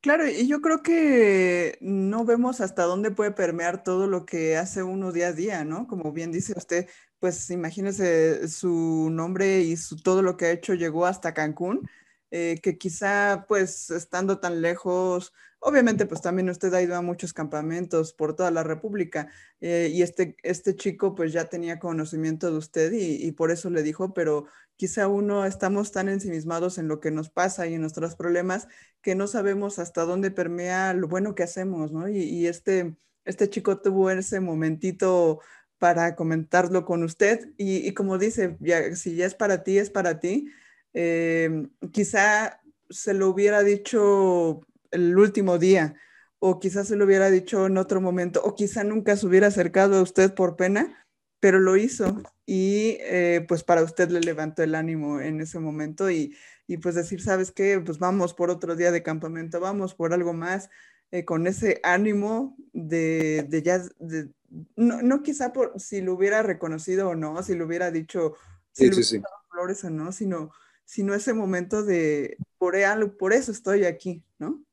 Claro, 0.05 0.27
y 0.27 0.47
yo 0.47 0.61
creo 0.61 0.83
que 0.83 1.79
no 1.81 2.25
vemos 2.25 2.61
hasta 2.61 2.83
dónde 2.83 3.09
puede 3.09 3.31
permear 3.31 3.83
todo 3.83 4.05
lo 4.05 4.23
que 4.23 4.55
hace 4.55 4.83
uno 4.83 5.11
día 5.11 5.29
a 5.29 5.33
día, 5.33 5.63
¿no? 5.65 5.87
Como 5.87 6.11
bien 6.11 6.31
dice 6.31 6.53
usted, 6.55 6.87
pues 7.17 7.49
imagínese 7.49 8.47
su 8.47 9.09
nombre 9.11 9.61
y 9.61 9.75
su, 9.77 9.95
todo 9.95 10.21
lo 10.21 10.37
que 10.37 10.45
ha 10.45 10.51
hecho 10.51 10.75
llegó 10.75 11.07
hasta 11.07 11.33
Cancún, 11.33 11.89
eh, 12.29 12.59
que 12.61 12.77
quizá 12.77 13.45
pues 13.47 13.89
estando 13.89 14.39
tan 14.39 14.61
lejos, 14.61 15.33
obviamente 15.65 16.05
pues 16.05 16.21
también 16.21 16.47
usted 16.47 16.71
ha 16.75 16.81
ido 16.83 16.95
a 16.95 17.01
muchos 17.01 17.33
campamentos 17.33 18.13
por 18.13 18.35
toda 18.35 18.51
la 18.51 18.61
República 18.61 19.29
eh, 19.61 19.89
y 19.91 20.03
este, 20.03 20.37
este 20.43 20.75
chico 20.75 21.15
pues 21.15 21.33
ya 21.33 21.45
tenía 21.45 21.79
conocimiento 21.79 22.51
de 22.51 22.57
usted 22.57 22.93
y, 22.93 23.31
por 23.31 23.49
eso 23.49 23.71
le 23.71 23.81
dijo, 23.81 24.13
pero 24.13 24.45
quizá 24.75 25.07
uno 25.07 25.43
estamos 25.43 25.91
tan 25.91 26.07
ensimismados 26.07 26.77
en 26.77 26.87
lo 26.87 26.99
que 26.99 27.09
nos 27.09 27.31
pasa 27.31 27.65
y 27.65 27.73
en 27.73 27.81
nuestros 27.81 28.15
problemas 28.15 28.67
que 29.01 29.15
no 29.15 29.25
sabemos 29.25 29.79
hasta 29.79 30.03
dónde 30.03 30.29
permea 30.29 30.93
lo 30.93 31.07
bueno 31.07 31.33
que 31.33 31.41
hacemos, 31.41 31.91
¿no? 31.91 32.07
Y, 32.09 32.45
este, 32.45 32.95
este 33.25 33.49
chico 33.49 33.81
tuvo 33.81 34.11
ese 34.11 34.39
momentito 34.41 35.39
para 35.79 36.15
comentarlo 36.15 36.85
con 36.85 37.01
usted 37.01 37.49
y, 37.57 37.91
como 37.95 38.19
dice, 38.19 38.55
ya, 38.59 38.95
si 38.95 39.15
ya 39.15 39.25
es 39.25 39.33
para 39.33 39.63
ti, 39.63 39.79
es 39.79 39.89
para 39.89 40.19
ti. 40.19 40.47
Eh, 40.93 41.67
quizá 41.91 42.61
se 42.91 43.15
lo 43.15 43.29
hubiera 43.29 43.63
dicho 43.63 44.61
el 44.91 45.17
último 45.17 45.57
día 45.57 45.95
o 46.39 46.59
quizás 46.59 46.87
se 46.87 46.95
lo 46.95 47.05
hubiera 47.05 47.29
dicho 47.29 47.65
en 47.65 47.77
otro 47.77 48.01
momento 48.01 48.41
o 48.43 48.55
quizá 48.55 48.83
nunca 48.83 49.15
se 49.17 49.27
hubiera 49.27 49.47
acercado 49.47 49.97
a 49.97 50.01
usted 50.01 50.33
por 50.33 50.55
pena 50.55 51.05
pero 51.39 51.59
lo 51.59 51.77
hizo 51.77 52.23
y 52.45 52.97
eh, 53.01 53.45
pues 53.47 53.63
para 53.63 53.83
usted 53.83 54.09
le 54.09 54.19
levantó 54.19 54.63
el 54.63 54.75
ánimo 54.75 55.21
en 55.21 55.41
ese 55.41 55.59
momento 55.59 56.09
y, 56.09 56.35
y, 56.65 56.77
pues 56.77 56.95
decir, 56.95 57.21
¿sabes 57.21 57.51
qué? 57.51 57.79
Pues 57.85 57.99
vamos 57.99 58.33
por 58.33 58.49
otro 58.49 58.75
día 58.75 58.91
de 58.91 59.03
campamento, 59.03 59.59
vamos 59.59 59.93
por 59.93 60.13
algo 60.13 60.33
más, 60.33 60.71
eh, 61.11 61.23
con 61.23 61.45
ese 61.45 61.79
ánimo 61.83 62.57
de, 62.73 63.45
de 63.47 63.61
ya, 63.61 63.79
de, 63.99 64.31
no, 64.75 65.01
no, 65.01 65.21
quizá 65.21 65.53
por 65.53 65.79
si 65.79 66.01
lo 66.01 66.13
hubiera 66.13 66.41
reconocido 66.41 67.09
o 67.09 67.15
no, 67.15 67.41
si 67.43 67.55
lo 67.55 67.65
hubiera 67.65 67.91
dicho, 67.91 68.33
si 68.71 68.91
sí, 68.91 69.03
sí, 69.03 69.21
flores 69.51 69.83
o 69.83 69.89
no, 69.89 70.11
sino, 70.11 70.51
sino 70.83 71.13
ese 71.13 71.33
momento 71.33 71.83
de, 71.83 72.37
por, 72.57 72.75
por 73.17 73.33
eso 73.33 73.51
estoy 73.51 73.85
aquí, 73.85 74.23
¿no? 74.39 74.63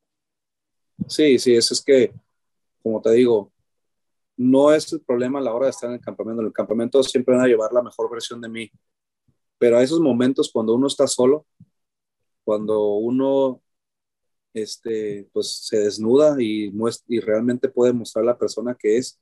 Sí, 1.07 1.39
sí, 1.39 1.55
eso 1.55 1.73
es 1.73 1.81
que, 1.81 2.13
como 2.81 3.01
te 3.01 3.11
digo, 3.11 3.51
no 4.37 4.73
es 4.73 4.91
el 4.93 5.01
problema 5.01 5.39
a 5.39 5.41
la 5.41 5.53
hora 5.53 5.67
de 5.67 5.71
estar 5.71 5.89
en 5.89 5.95
el 5.95 6.01
campamento. 6.01 6.41
En 6.41 6.47
el 6.47 6.53
campamento 6.53 7.03
siempre 7.03 7.35
van 7.35 7.45
a 7.45 7.47
llevar 7.47 7.71
la 7.73 7.83
mejor 7.83 8.09
versión 8.11 8.41
de 8.41 8.49
mí. 8.49 8.71
Pero 9.57 9.77
a 9.77 9.83
esos 9.83 9.99
momentos 9.99 10.51
cuando 10.51 10.75
uno 10.75 10.87
está 10.87 11.07
solo, 11.07 11.45
cuando 12.43 12.95
uno 12.95 13.61
este, 14.53 15.27
pues 15.33 15.65
se 15.67 15.79
desnuda 15.79 16.35
y, 16.41 16.71
y 17.07 17.19
realmente 17.19 17.69
puede 17.69 17.93
mostrar 17.93 18.25
la 18.25 18.37
persona 18.37 18.75
que 18.75 18.97
es, 18.97 19.19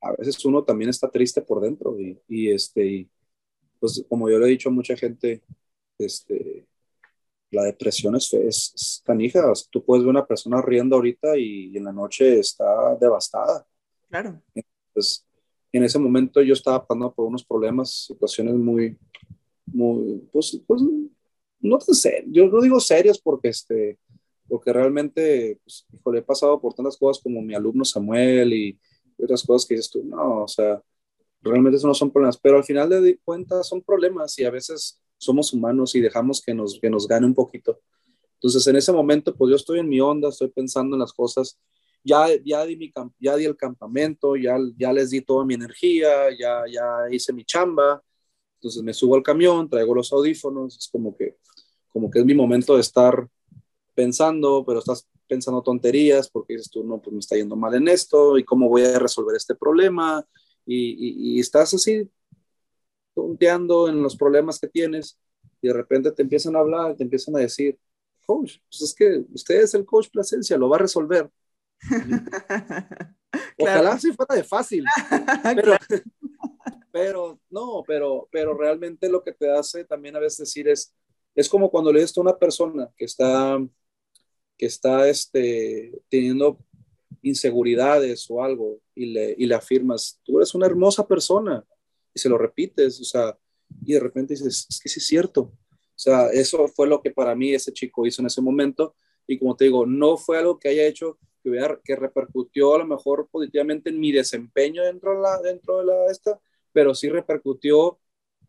a 0.00 0.12
veces 0.12 0.44
uno 0.44 0.64
también 0.64 0.90
está 0.90 1.10
triste 1.10 1.42
por 1.42 1.60
dentro 1.60 1.96
y, 2.00 2.50
este, 2.50 2.86
y, 2.86 3.10
pues 3.80 4.04
como 4.08 4.30
yo 4.30 4.38
le 4.38 4.46
he 4.46 4.50
dicho 4.50 4.68
a 4.68 4.72
mucha 4.72 4.96
gente, 4.96 5.42
este, 5.98 6.66
la 7.50 7.64
depresión 7.64 8.16
es, 8.16 8.32
es, 8.32 9.02
canija. 9.04 9.52
Tú 9.70 9.84
puedes 9.84 10.04
ver 10.04 10.10
una 10.10 10.26
persona 10.26 10.60
riendo 10.62 10.96
ahorita 10.96 11.36
y 11.38 11.76
en 11.76 11.84
la 11.84 11.92
noche 11.92 12.38
está 12.38 12.96
devastada. 12.96 13.66
Claro. 14.08 14.40
Entonces, 14.54 15.26
en 15.72 15.84
ese 15.84 15.98
momento 15.98 16.42
yo 16.42 16.52
estaba 16.52 16.86
pasando 16.86 17.12
por 17.12 17.26
unos 17.26 17.44
problemas, 17.44 18.06
situaciones 18.06 18.54
muy, 18.54 18.98
muy, 19.66 20.28
pues, 20.32 20.60
pues 20.66 20.82
no 21.60 21.78
tan 21.78 21.94
serias. 21.94 22.24
Yo 22.28 22.46
no 22.46 22.60
digo 22.60 22.80
serias 22.80 23.18
porque, 23.18 23.48
este, 23.48 23.98
porque 24.48 24.72
realmente, 24.72 25.58
pues, 25.62 25.86
he 26.14 26.22
pasado 26.22 26.60
por 26.60 26.74
tantas 26.74 26.96
cosas 26.96 27.22
como 27.22 27.42
mi 27.42 27.54
alumno 27.54 27.84
Samuel 27.84 28.52
y 28.52 28.78
otras 29.18 29.44
cosas 29.44 29.66
que 29.66 29.74
dices 29.74 29.90
tú, 29.90 30.04
no, 30.04 30.44
o 30.44 30.48
sea, 30.48 30.82
realmente 31.42 31.76
eso 31.76 31.86
no 31.86 31.94
son 31.94 32.10
problemas, 32.10 32.38
pero 32.38 32.56
al 32.56 32.64
final 32.64 32.88
de 32.88 33.18
cuentas 33.24 33.68
son 33.68 33.82
problemas 33.82 34.38
y 34.38 34.44
a 34.44 34.50
veces 34.50 35.00
somos 35.18 35.52
humanos 35.52 35.94
y 35.94 36.00
dejamos 36.00 36.40
que 36.40 36.54
nos, 36.54 36.78
que 36.80 36.88
nos 36.88 37.06
gane 37.06 37.26
un 37.26 37.34
poquito. 37.34 37.80
Entonces, 38.34 38.66
en 38.66 38.76
ese 38.76 38.92
momento, 38.92 39.34
pues 39.34 39.50
yo 39.50 39.56
estoy 39.56 39.80
en 39.80 39.88
mi 39.88 40.00
onda, 40.00 40.28
estoy 40.28 40.48
pensando 40.48 40.94
en 40.94 41.00
las 41.00 41.12
cosas. 41.12 41.58
Ya, 42.04 42.28
ya, 42.44 42.64
di, 42.64 42.76
mi, 42.76 42.92
ya 43.18 43.36
di 43.36 43.44
el 43.44 43.56
campamento, 43.56 44.36
ya, 44.36 44.56
ya 44.76 44.92
les 44.92 45.10
di 45.10 45.20
toda 45.20 45.44
mi 45.44 45.54
energía, 45.54 46.30
ya, 46.38 46.62
ya 46.72 46.84
hice 47.10 47.32
mi 47.32 47.44
chamba. 47.44 48.02
Entonces 48.54 48.82
me 48.82 48.94
subo 48.94 49.16
al 49.16 49.22
camión, 49.22 49.68
traigo 49.68 49.94
los 49.94 50.12
audífonos, 50.12 50.76
es 50.76 50.88
como 50.88 51.16
que, 51.16 51.36
como 51.88 52.10
que 52.10 52.20
es 52.20 52.24
mi 52.24 52.34
momento 52.34 52.74
de 52.74 52.80
estar 52.80 53.28
pensando, 53.94 54.64
pero 54.64 54.78
estás 54.78 55.08
pensando 55.26 55.62
tonterías 55.62 56.30
porque 56.30 56.54
dices 56.54 56.70
tú, 56.70 56.84
no, 56.84 57.00
pues 57.00 57.12
me 57.12 57.20
está 57.20 57.36
yendo 57.36 57.56
mal 57.56 57.74
en 57.74 57.88
esto 57.88 58.38
y 58.38 58.44
cómo 58.44 58.68
voy 58.68 58.82
a 58.82 58.98
resolver 58.98 59.36
este 59.36 59.54
problema. 59.54 60.24
Y, 60.64 61.34
y, 61.36 61.40
estás 61.40 61.72
así, 61.74 62.08
tonteando 63.18 63.88
en 63.88 64.00
los 64.00 64.16
problemas 64.16 64.60
que 64.60 64.68
tienes 64.68 65.18
y 65.60 65.66
de 65.66 65.74
repente 65.74 66.12
te 66.12 66.22
empiezan 66.22 66.54
a 66.54 66.60
hablar, 66.60 66.94
te 66.94 67.02
empiezan 67.02 67.34
a 67.34 67.40
decir, 67.40 67.76
coach, 68.24 68.58
pues 68.70 68.82
es 68.82 68.94
que 68.94 69.24
usted 69.34 69.60
es 69.62 69.74
el 69.74 69.84
coach 69.84 70.06
Plasencia, 70.08 70.56
lo 70.56 70.68
va 70.68 70.76
a 70.76 70.80
resolver. 70.80 71.28
Ojalá 73.58 73.98
si 73.98 74.12
fuera 74.12 74.36
de 74.36 74.44
fácil, 74.44 74.84
pero, 75.56 75.72
pero 76.92 77.40
no, 77.50 77.82
pero, 77.84 78.28
pero 78.30 78.56
realmente 78.56 79.08
lo 79.08 79.24
que 79.24 79.32
te 79.32 79.50
hace 79.50 79.84
también 79.84 80.14
a 80.14 80.20
veces 80.20 80.38
decir 80.38 80.68
es, 80.68 80.94
es 81.34 81.48
como 81.48 81.72
cuando 81.72 81.92
le 81.92 82.00
dices 82.00 82.16
a 82.18 82.20
una 82.20 82.38
persona 82.38 82.88
que 82.96 83.04
está, 83.04 83.58
que 84.56 84.66
está 84.66 85.08
este, 85.08 85.90
teniendo 86.08 86.56
inseguridades 87.22 88.30
o 88.30 88.44
algo 88.44 88.78
y 88.94 89.06
le, 89.06 89.34
y 89.36 89.46
le 89.46 89.56
afirmas, 89.56 90.20
tú 90.22 90.38
eres 90.38 90.54
una 90.54 90.66
hermosa 90.66 91.04
persona 91.04 91.66
se 92.18 92.28
lo 92.28 92.38
repites, 92.38 93.00
o 93.00 93.04
sea, 93.04 93.38
y 93.84 93.94
de 93.94 94.00
repente 94.00 94.34
dices, 94.34 94.66
es 94.68 94.80
que 94.80 94.88
sí 94.88 95.00
es 95.00 95.06
cierto, 95.06 95.52
o 95.98 96.00
sea, 96.00 96.28
eso 96.28 96.68
fue 96.68 96.86
lo 96.86 97.02
que 97.02 97.10
para 97.10 97.34
mí 97.34 97.52
ese 97.52 97.72
chico 97.72 98.06
hizo 98.06 98.22
en 98.22 98.26
ese 98.26 98.40
momento. 98.40 98.94
Y 99.26 99.36
como 99.36 99.56
te 99.56 99.64
digo, 99.64 99.84
no 99.84 100.16
fue 100.16 100.38
algo 100.38 100.56
que 100.56 100.68
haya 100.68 100.86
hecho 100.86 101.18
que, 101.42 101.50
hubiera, 101.50 101.80
que 101.82 101.96
repercutió 101.96 102.76
a 102.76 102.78
lo 102.78 102.86
mejor 102.86 103.28
positivamente 103.28 103.90
en 103.90 103.98
mi 103.98 104.12
desempeño 104.12 104.84
dentro 104.84 105.16
de 105.16 105.22
la, 105.22 105.42
dentro 105.42 105.78
de 105.78 105.86
la 105.86 106.06
esta, 106.08 106.40
pero 106.72 106.94
sí 106.94 107.08
repercutió 107.08 107.98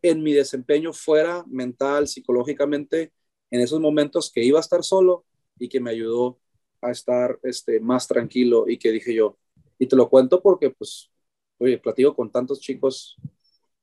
en 0.03 0.22
mi 0.22 0.34
desempeño 0.34 0.93
fuera 0.93 1.43
mental, 1.47 2.07
psicológicamente, 2.07 3.13
en 3.49 3.61
esos 3.61 3.80
momentos 3.80 4.32
que 4.32 4.43
iba 4.43 4.59
a 4.59 4.61
estar 4.61 4.84
solo 4.84 5.26
y 5.57 5.70
que 5.70 5.80
me 5.80 5.89
ayudó 5.89 6.39
a 6.82 6.91
estar 6.91 7.39
este, 7.41 7.80
más 7.80 8.07
tranquilo 8.07 8.65
y 8.67 8.78
que 8.78 8.91
dije 8.91 9.11
yo, 9.11 9.39
y 9.80 9.88
te 9.88 9.95
lo 9.95 10.07
cuento 10.07 10.39
porque 10.43 10.70
pues, 10.70 11.09
oye, 11.57 11.80
platico 11.80 12.15
con 12.15 12.32
tantos 12.32 12.59
chicos 12.59 13.17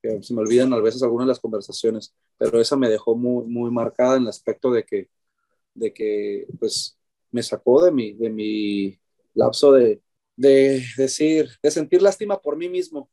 que 0.06 0.22
se 0.22 0.34
me 0.34 0.40
olvidan 0.40 0.72
a 0.72 0.80
veces 0.80 1.02
algunas 1.02 1.26
de 1.26 1.30
las 1.30 1.40
conversaciones 1.40 2.14
pero 2.38 2.60
esa 2.60 2.76
me 2.76 2.88
dejó 2.88 3.16
muy, 3.16 3.46
muy 3.46 3.70
marcada 3.70 4.16
en 4.16 4.22
el 4.22 4.28
aspecto 4.28 4.70
de 4.70 4.84
que, 4.84 5.08
de 5.74 5.92
que 5.92 6.46
pues, 6.58 6.98
me 7.30 7.42
sacó 7.42 7.84
de 7.84 7.92
mi, 7.92 8.12
de 8.12 8.30
mi 8.30 8.98
lapso 9.34 9.72
de, 9.72 10.02
de 10.36 10.84
decir, 10.96 11.50
de 11.62 11.70
sentir 11.70 12.02
lástima 12.02 12.40
por 12.40 12.56
mí 12.56 12.68
mismo. 12.68 13.10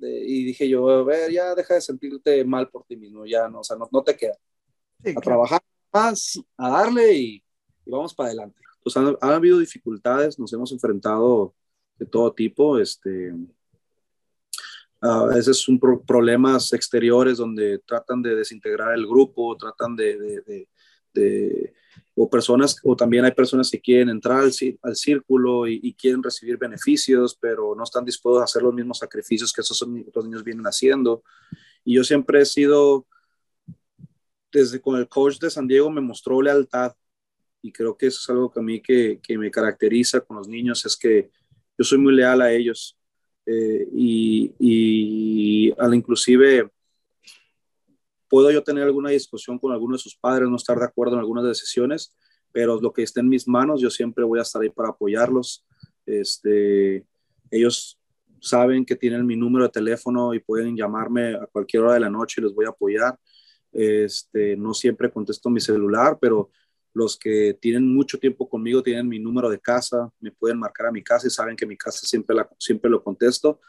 y 0.00 0.44
dije 0.44 0.68
yo, 0.68 0.88
a 0.90 1.04
ver, 1.04 1.32
ya 1.32 1.54
deja 1.54 1.74
de 1.74 1.80
sentirte 1.80 2.44
mal 2.44 2.68
por 2.68 2.84
ti 2.84 2.96
mismo, 2.96 3.24
ya 3.26 3.48
no, 3.48 3.60
o 3.60 3.64
sea, 3.64 3.76
no, 3.76 3.88
no 3.90 4.02
te 4.02 4.16
queda. 4.16 4.38
a 5.16 5.20
trabajar 5.20 5.62
más, 5.92 6.40
a 6.56 6.70
darle 6.70 7.14
y, 7.14 7.44
vamos 7.86 8.14
para 8.14 8.28
adelante. 8.28 8.60
Pues 8.82 8.96
han, 8.96 9.16
han, 9.20 9.30
habido 9.32 9.58
dificultades, 9.58 10.38
nos 10.38 10.52
hemos 10.52 10.70
enfrentado 10.72 11.54
de 11.98 12.06
todo 12.06 12.32
tipo, 12.34 12.78
este, 12.78 13.32
a 15.04 15.26
veces 15.26 15.58
son 15.58 15.78
problemas 15.78 16.72
exteriores 16.72 17.36
donde 17.36 17.78
tratan 17.80 18.22
de 18.22 18.34
desintegrar 18.34 18.94
el 18.94 19.06
grupo, 19.06 19.54
tratan 19.54 19.94
de, 19.94 20.66
de, 21.12 21.74
o 22.14 22.30
personas, 22.30 22.76
o 22.82 22.96
también 22.96 23.24
hay 23.24 23.32
personas 23.32 23.70
que 23.70 23.80
quieren 23.80 24.08
entrar 24.08 24.40
al, 24.40 24.52
al 24.82 24.96
círculo 24.96 25.68
y, 25.68 25.92
quieren 25.94 26.22
recibir 26.22 26.56
beneficios, 26.56 27.36
pero 27.38 27.74
no 27.74 27.84
están 27.84 28.04
dispuestos 28.04 28.40
a 28.40 28.44
hacer 28.44 28.62
los 28.62 28.72
mismos 28.72 28.98
sacrificios 28.98 29.52
que 29.52 29.60
esos 29.60 29.80
otros 29.82 30.24
niños 30.24 30.42
vienen 30.42 30.64
haciendo. 30.64 31.22
Y 31.84 31.96
yo 31.96 32.04
siempre 32.04 32.40
he 32.40 32.46
sido, 32.46 33.06
desde 34.50 34.80
con 34.80 34.98
el 34.98 35.06
coach 35.06 35.38
de 35.38 35.50
San 35.50 35.68
Diego 35.68 35.90
me 35.90 36.00
mostró 36.00 36.40
lealtad 36.40 36.94
y 37.60 37.72
creo 37.72 37.96
que 37.96 38.06
eso 38.06 38.20
es 38.22 38.30
algo 38.30 38.50
que 38.50 38.60
a 38.60 38.62
mí 38.62 38.80
que, 38.80 39.20
que 39.22 39.36
me 39.36 39.50
caracteriza 39.50 40.22
con 40.22 40.38
los 40.38 40.48
niños, 40.48 40.84
es 40.86 40.96
que 40.96 41.30
yo 41.76 41.84
soy 41.84 41.98
muy 41.98 42.14
leal 42.14 42.40
a 42.40 42.50
ellos 42.52 42.96
eh, 43.46 43.88
y, 43.92 44.54
y 44.58 45.74
al 45.78 45.94
inclusive 45.94 46.70
puedo 48.28 48.50
yo 48.50 48.62
tener 48.62 48.84
alguna 48.84 49.10
discusión 49.10 49.58
con 49.58 49.72
alguno 49.72 49.94
de 49.94 50.02
sus 50.02 50.16
padres, 50.16 50.48
no 50.48 50.56
estar 50.56 50.78
de 50.78 50.84
acuerdo 50.84 51.14
en 51.14 51.20
algunas 51.20 51.44
decisiones, 51.44 52.16
pero 52.50 52.80
lo 52.80 52.92
que 52.92 53.02
esté 53.02 53.20
en 53.20 53.28
mis 53.28 53.46
manos, 53.46 53.80
yo 53.80 53.90
siempre 53.90 54.24
voy 54.24 54.38
a 54.38 54.42
estar 54.42 54.62
ahí 54.62 54.70
para 54.70 54.90
apoyarlos. 54.90 55.64
Este, 56.06 57.04
ellos 57.50 57.98
saben 58.40 58.84
que 58.84 58.96
tienen 58.96 59.26
mi 59.26 59.36
número 59.36 59.64
de 59.64 59.70
teléfono 59.70 60.34
y 60.34 60.40
pueden 60.40 60.76
llamarme 60.76 61.34
a 61.34 61.46
cualquier 61.46 61.82
hora 61.82 61.94
de 61.94 62.00
la 62.00 62.10
noche 62.10 62.40
y 62.40 62.44
les 62.44 62.54
voy 62.54 62.66
a 62.66 62.70
apoyar. 62.70 63.18
Este, 63.72 64.56
no 64.56 64.72
siempre 64.74 65.10
contesto 65.10 65.50
mi 65.50 65.60
celular, 65.60 66.18
pero 66.20 66.50
los 66.94 67.18
que 67.18 67.58
tienen 67.60 67.92
mucho 67.92 68.18
tiempo 68.18 68.48
conmigo 68.48 68.82
tienen 68.82 69.08
mi 69.08 69.18
número 69.18 69.50
de 69.50 69.60
casa, 69.60 70.10
me 70.20 70.30
pueden 70.30 70.58
marcar 70.58 70.86
a 70.86 70.92
mi 70.92 71.02
casa 71.02 71.26
y 71.26 71.30
saben 71.30 71.56
que 71.56 71.66
mi 71.66 71.76
casa 71.76 72.06
siempre, 72.06 72.34
la, 72.36 72.48
siempre 72.58 72.90
lo 72.90 73.02
contesto. 73.02 73.60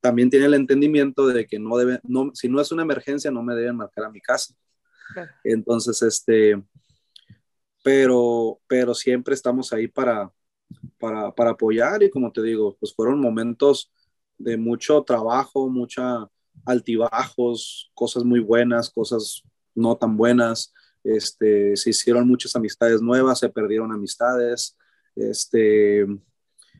También 0.00 0.28
tienen 0.28 0.48
el 0.48 0.54
entendimiento 0.54 1.28
de 1.28 1.46
que 1.46 1.60
no 1.60 1.76
deben, 1.76 2.00
no, 2.02 2.32
si 2.34 2.48
no 2.48 2.60
es 2.60 2.72
una 2.72 2.82
emergencia, 2.82 3.30
no 3.30 3.42
me 3.42 3.54
deben 3.54 3.76
marcar 3.76 4.04
a 4.04 4.10
mi 4.10 4.20
casa. 4.20 4.54
Entonces, 5.44 6.02
este, 6.02 6.60
pero, 7.84 8.60
pero 8.66 8.94
siempre 8.94 9.34
estamos 9.34 9.72
ahí 9.72 9.86
para, 9.86 10.32
para, 10.98 11.32
para 11.32 11.50
apoyar 11.50 12.02
y 12.02 12.10
como 12.10 12.32
te 12.32 12.42
digo, 12.42 12.76
pues 12.80 12.92
fueron 12.92 13.20
momentos 13.20 13.92
de 14.38 14.56
mucho 14.56 15.02
trabajo, 15.04 15.68
mucha 15.68 16.28
altibajos, 16.64 17.92
cosas 17.94 18.24
muy 18.24 18.40
buenas, 18.40 18.90
cosas 18.90 19.42
no 19.74 19.96
tan 19.96 20.16
buenas, 20.16 20.72
este, 21.04 21.76
se 21.76 21.90
hicieron 21.90 22.26
muchas 22.28 22.54
amistades 22.56 23.00
nuevas, 23.00 23.38
se 23.38 23.48
perdieron 23.48 23.92
amistades, 23.92 24.76
este, 25.16 26.06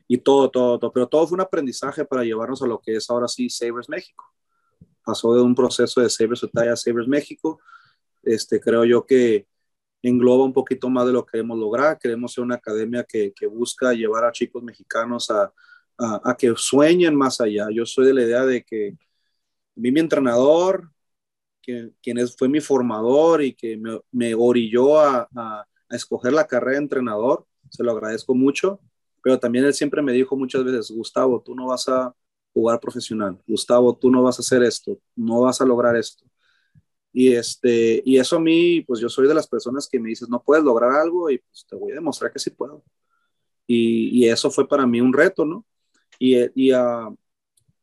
y 0.07 0.17
todo, 0.17 0.49
todo, 0.49 0.79
todo, 0.79 0.91
pero 0.91 1.07
todo 1.07 1.27
fue 1.27 1.35
un 1.35 1.41
aprendizaje 1.41 2.05
para 2.05 2.23
llevarnos 2.23 2.61
a 2.61 2.67
lo 2.67 2.79
que 2.79 2.95
es 2.95 3.09
ahora 3.09 3.27
sí 3.27 3.49
Sabres 3.49 3.89
México. 3.89 4.25
Pasó 5.05 5.33
de 5.35 5.41
un 5.41 5.55
proceso 5.55 6.01
de 6.01 6.09
Sabres 6.09 6.43
Utah 6.43 6.71
a 6.71 6.75
Sabres 6.75 7.07
México. 7.07 7.59
Este, 8.21 8.59
creo 8.59 8.85
yo 8.85 9.05
que 9.05 9.47
engloba 10.01 10.45
un 10.45 10.53
poquito 10.53 10.89
más 10.89 11.05
de 11.05 11.13
lo 11.13 11.25
que 11.25 11.31
queremos 11.31 11.57
lograr. 11.57 11.97
Queremos 11.97 12.33
ser 12.33 12.43
una 12.43 12.55
academia 12.55 13.03
que, 13.03 13.33
que 13.33 13.47
busca 13.47 13.93
llevar 13.93 14.25
a 14.25 14.31
chicos 14.31 14.63
mexicanos 14.63 15.29
a, 15.29 15.51
a, 15.97 16.21
a, 16.31 16.37
que 16.37 16.53
sueñen 16.55 17.15
más 17.15 17.41
allá. 17.41 17.67
Yo 17.71 17.85
soy 17.85 18.05
de 18.07 18.13
la 18.13 18.23
idea 18.23 18.45
de 18.45 18.63
que 18.63 18.95
mi 19.75 19.89
entrenador, 19.99 20.92
quien, 21.63 22.27
fue 22.37 22.49
mi 22.49 22.59
formador 22.59 23.41
y 23.41 23.53
que 23.53 23.77
me, 23.77 23.99
me 24.11 24.35
orilló 24.35 24.99
a, 24.99 25.27
a, 25.35 25.67
escoger 25.89 26.33
la 26.33 26.47
carrera 26.47 26.77
de 26.77 26.83
entrenador, 26.83 27.45
se 27.69 27.83
lo 27.83 27.91
agradezco 27.91 28.33
mucho, 28.35 28.79
pero 29.21 29.39
también 29.39 29.65
él 29.65 29.73
siempre 29.73 30.01
me 30.01 30.11
dijo 30.11 30.35
muchas 30.35 30.63
veces, 30.63 30.91
Gustavo, 30.91 31.41
tú 31.41 31.55
no 31.55 31.67
vas 31.67 31.87
a 31.87 32.13
jugar 32.53 32.79
profesional, 32.79 33.39
Gustavo, 33.47 33.95
tú 33.95 34.11
no 34.11 34.23
vas 34.23 34.39
a 34.39 34.41
hacer 34.41 34.63
esto, 34.63 34.99
no 35.15 35.41
vas 35.41 35.61
a 35.61 35.65
lograr 35.65 35.95
esto. 35.95 36.25
Y, 37.11 37.33
este, 37.33 38.01
y 38.05 38.17
eso 38.17 38.37
a 38.37 38.39
mí, 38.39 38.81
pues 38.81 38.99
yo 38.99 39.07
soy 39.07 39.27
de 39.27 39.35
las 39.35 39.47
personas 39.47 39.87
que 39.87 39.99
me 39.99 40.09
dices, 40.09 40.27
no 40.29 40.41
puedes 40.41 40.63
lograr 40.63 40.91
algo 40.91 41.29
y 41.29 41.37
pues 41.37 41.65
te 41.69 41.75
voy 41.75 41.91
a 41.91 41.95
demostrar 41.95 42.31
que 42.31 42.39
sí 42.39 42.49
puedo. 42.49 42.83
Y, 43.67 44.25
y 44.25 44.29
eso 44.29 44.49
fue 44.51 44.67
para 44.67 44.87
mí 44.87 44.99
un 44.99 45.13
reto, 45.13 45.45
¿no? 45.45 45.65
Y, 46.19 46.37
y, 46.55 46.73
uh, 46.73 47.15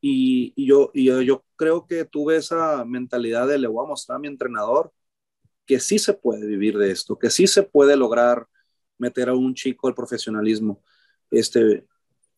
y, 0.00 0.66
yo, 0.66 0.90
y 0.94 1.04
yo, 1.24 1.44
creo 1.60 1.86
que 1.86 2.06
tuve 2.06 2.36
esa 2.36 2.86
mentalidad 2.86 3.46
de 3.46 3.58
le 3.58 3.68
voy 3.68 3.84
a 3.84 3.88
mostrar 3.88 4.16
a 4.16 4.18
mi 4.18 4.28
entrenador 4.28 4.90
que 5.66 5.78
sí 5.78 5.98
se 5.98 6.14
puede 6.14 6.46
vivir 6.46 6.78
de 6.78 6.90
esto, 6.90 7.18
que 7.18 7.28
sí 7.28 7.46
se 7.46 7.62
puede 7.62 7.98
lograr 7.98 8.46
meter 8.96 9.28
a 9.28 9.34
un 9.34 9.52
chico 9.54 9.86
al 9.86 9.94
profesionalismo. 9.94 10.82
Este, 11.30 11.84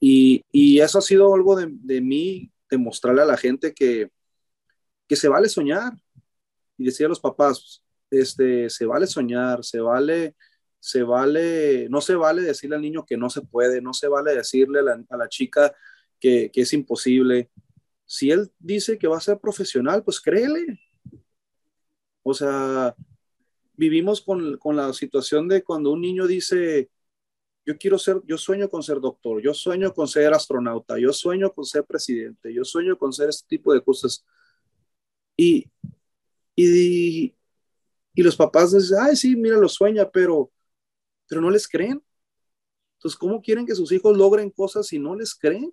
y, 0.00 0.44
y 0.50 0.80
eso 0.80 0.98
ha 0.98 1.02
sido 1.02 1.32
algo 1.32 1.54
de, 1.54 1.68
de 1.70 2.00
mí, 2.00 2.50
de 2.68 2.78
mostrarle 2.78 3.22
a 3.22 3.26
la 3.26 3.36
gente 3.36 3.72
que, 3.72 4.10
que 5.06 5.14
se 5.14 5.28
vale 5.28 5.48
soñar. 5.48 5.92
Y 6.76 6.86
decía 6.86 7.06
a 7.06 7.10
los 7.10 7.20
papás, 7.20 7.84
este, 8.10 8.68
se 8.70 8.86
vale 8.86 9.06
soñar, 9.06 9.62
se 9.62 9.78
vale, 9.78 10.34
se 10.80 11.04
vale, 11.04 11.88
no 11.90 12.00
se 12.00 12.16
vale 12.16 12.42
decirle 12.42 12.74
al 12.74 12.82
niño 12.82 13.06
que 13.06 13.16
no 13.16 13.30
se 13.30 13.42
puede, 13.42 13.80
no 13.80 13.92
se 13.92 14.08
vale 14.08 14.34
decirle 14.34 14.80
a 14.80 14.82
la, 14.82 15.04
a 15.10 15.16
la 15.16 15.28
chica 15.28 15.72
que, 16.18 16.50
es 16.52 16.72
imposible. 16.72 17.52
Si 18.12 18.30
él 18.30 18.52
dice 18.58 18.98
que 18.98 19.08
va 19.08 19.16
a 19.16 19.20
ser 19.22 19.38
profesional, 19.40 20.04
pues 20.04 20.20
créele. 20.20 20.78
O 22.22 22.34
sea, 22.34 22.94
vivimos 23.72 24.20
con, 24.20 24.58
la 24.76 24.92
situación 24.92 25.48
de 25.48 25.64
cuando 25.64 25.92
un 25.92 26.02
niño 26.02 26.26
dice, 26.26 26.90
yo 27.64 27.78
quiero 27.78 27.96
ser, 27.98 28.20
yo 28.26 28.36
sueño 28.36 28.68
con 28.68 28.82
ser 28.82 29.00
doctor, 29.00 29.40
yo 29.40 29.54
sueño 29.54 29.94
con 29.94 30.08
ser 30.08 30.34
astronauta, 30.34 30.98
yo 30.98 31.10
sueño 31.14 31.54
con 31.54 31.64
ser 31.64 31.86
presidente, 31.86 32.52
yo 32.52 32.66
sueño 32.66 32.98
con 32.98 33.14
ser 33.14 33.30
este 33.30 33.48
tipo 33.48 33.72
de 33.72 33.82
cosas. 33.82 34.26
Y, 35.34 35.70
y, 36.54 37.34
y 38.12 38.22
los 38.22 38.36
papás 38.36 38.74
dicen, 38.74 38.98
ay, 39.00 39.16
sí, 39.16 39.34
mira, 39.36 39.56
lo 39.56 39.70
sueña, 39.70 40.10
pero, 40.10 40.52
pero 41.26 41.40
no 41.40 41.48
les 41.48 41.66
creen. 41.66 42.04
Entonces, 42.98 43.18
¿cómo 43.18 43.40
quieren 43.40 43.64
que 43.64 43.74
sus 43.74 43.90
hijos 43.90 44.14
logren 44.18 44.50
cosas 44.50 44.86
si 44.86 44.98
no 44.98 45.16
les 45.16 45.34
creen? 45.34 45.72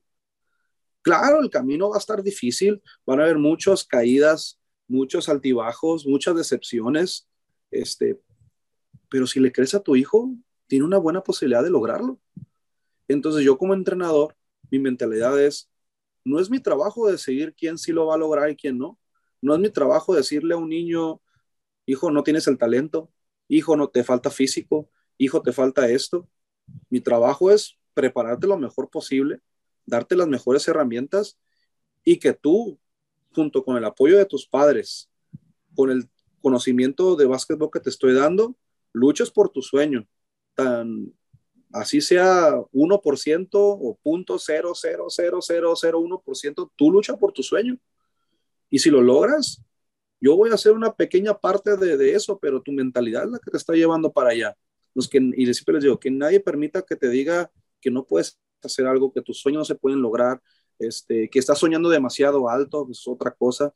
Claro, 1.01 1.41
el 1.41 1.49
camino 1.49 1.89
va 1.89 1.95
a 1.95 1.99
estar 1.99 2.21
difícil, 2.21 2.81
van 3.05 3.19
a 3.19 3.23
haber 3.23 3.37
muchas 3.37 3.83
caídas, 3.83 4.59
muchos 4.87 5.29
altibajos, 5.29 6.05
muchas 6.05 6.35
decepciones, 6.35 7.27
este, 7.71 8.19
pero 9.09 9.25
si 9.27 9.39
le 9.39 9.51
crees 9.51 9.73
a 9.73 9.81
tu 9.81 9.95
hijo, 9.95 10.33
tiene 10.67 10.85
una 10.85 10.97
buena 10.97 11.21
posibilidad 11.21 11.63
de 11.63 11.69
lograrlo. 11.69 12.19
Entonces 13.07 13.43
yo 13.43 13.57
como 13.57 13.73
entrenador, 13.73 14.35
mi 14.69 14.79
mentalidad 14.79 15.41
es, 15.41 15.69
no 16.23 16.39
es 16.39 16.49
mi 16.49 16.59
trabajo 16.59 17.09
decidir 17.09 17.55
quién 17.55 17.77
sí 17.77 17.91
lo 17.91 18.07
va 18.07 18.15
a 18.15 18.17
lograr 18.17 18.49
y 18.49 18.55
quién 18.55 18.77
no. 18.77 18.99
No 19.41 19.53
es 19.53 19.59
mi 19.59 19.69
trabajo 19.69 20.13
decirle 20.15 20.53
a 20.53 20.57
un 20.57 20.69
niño, 20.69 21.21
hijo, 21.85 22.11
no 22.11 22.23
tienes 22.23 22.47
el 22.47 22.57
talento, 22.57 23.11
hijo, 23.47 23.75
no 23.77 23.89
te 23.89 24.03
falta 24.03 24.29
físico, 24.29 24.89
hijo, 25.17 25.41
te 25.41 25.53
falta 25.53 25.89
esto. 25.89 26.29
Mi 26.89 27.01
trabajo 27.01 27.51
es 27.51 27.79
prepararte 27.93 28.47
lo 28.47 28.57
mejor 28.57 28.89
posible, 28.89 29.41
darte 29.89 30.15
las 30.15 30.27
mejores 30.27 30.67
herramientas 30.67 31.37
y 32.03 32.17
que 32.17 32.33
tú, 32.33 32.79
junto 33.33 33.63
con 33.63 33.77
el 33.77 33.85
apoyo 33.85 34.17
de 34.17 34.25
tus 34.25 34.47
padres, 34.47 35.09
con 35.75 35.91
el 35.91 36.09
conocimiento 36.41 37.15
de 37.15 37.25
básquetbol 37.25 37.69
que 37.71 37.79
te 37.79 37.89
estoy 37.89 38.13
dando, 38.13 38.55
luches 38.93 39.31
por 39.31 39.49
tu 39.49 39.61
sueño, 39.61 40.07
tan 40.55 41.13
así 41.71 42.01
sea 42.01 42.55
1% 42.73 43.49
o 43.53 43.99
0.00001%, 44.03 46.71
tú 46.75 46.91
lucha 46.91 47.15
por 47.17 47.31
tu 47.31 47.43
sueño. 47.43 47.77
Y 48.69 48.79
si 48.79 48.89
lo 48.89 49.01
logras, 49.01 49.61
yo 50.21 50.35
voy 50.35 50.51
a 50.51 50.55
hacer 50.55 50.73
una 50.73 50.93
pequeña 50.93 51.37
parte 51.37 51.77
de, 51.77 52.13
eso, 52.13 52.37
pero 52.39 52.61
tu 52.61 52.71
mentalidad 52.71 53.25
es 53.25 53.31
la 53.31 53.39
que 53.39 53.51
te 53.51 53.57
está 53.57 53.73
llevando 53.73 54.11
para 54.11 54.31
allá. 54.31 54.57
Los 54.93 55.07
que, 55.07 55.19
y 55.35 55.53
siempre 55.53 55.75
les 55.75 55.83
digo, 55.83 55.99
que 55.99 56.11
nadie 56.11 56.39
permita 56.39 56.81
que 56.81 56.95
te 56.95 57.09
diga 57.09 57.51
que 57.79 57.91
no 57.91 58.05
puedes 58.05 58.39
hacer 58.67 58.87
algo, 58.87 59.11
que 59.11 59.21
tus 59.21 59.39
sueños 59.39 59.59
no 59.59 59.65
se 59.65 59.75
pueden 59.75 60.01
lograr, 60.01 60.41
este, 60.77 61.29
que 61.29 61.39
estás 61.39 61.59
soñando 61.59 61.89
demasiado 61.89 62.49
alto, 62.49 62.87
es 62.89 63.07
otra 63.07 63.31
cosa. 63.31 63.73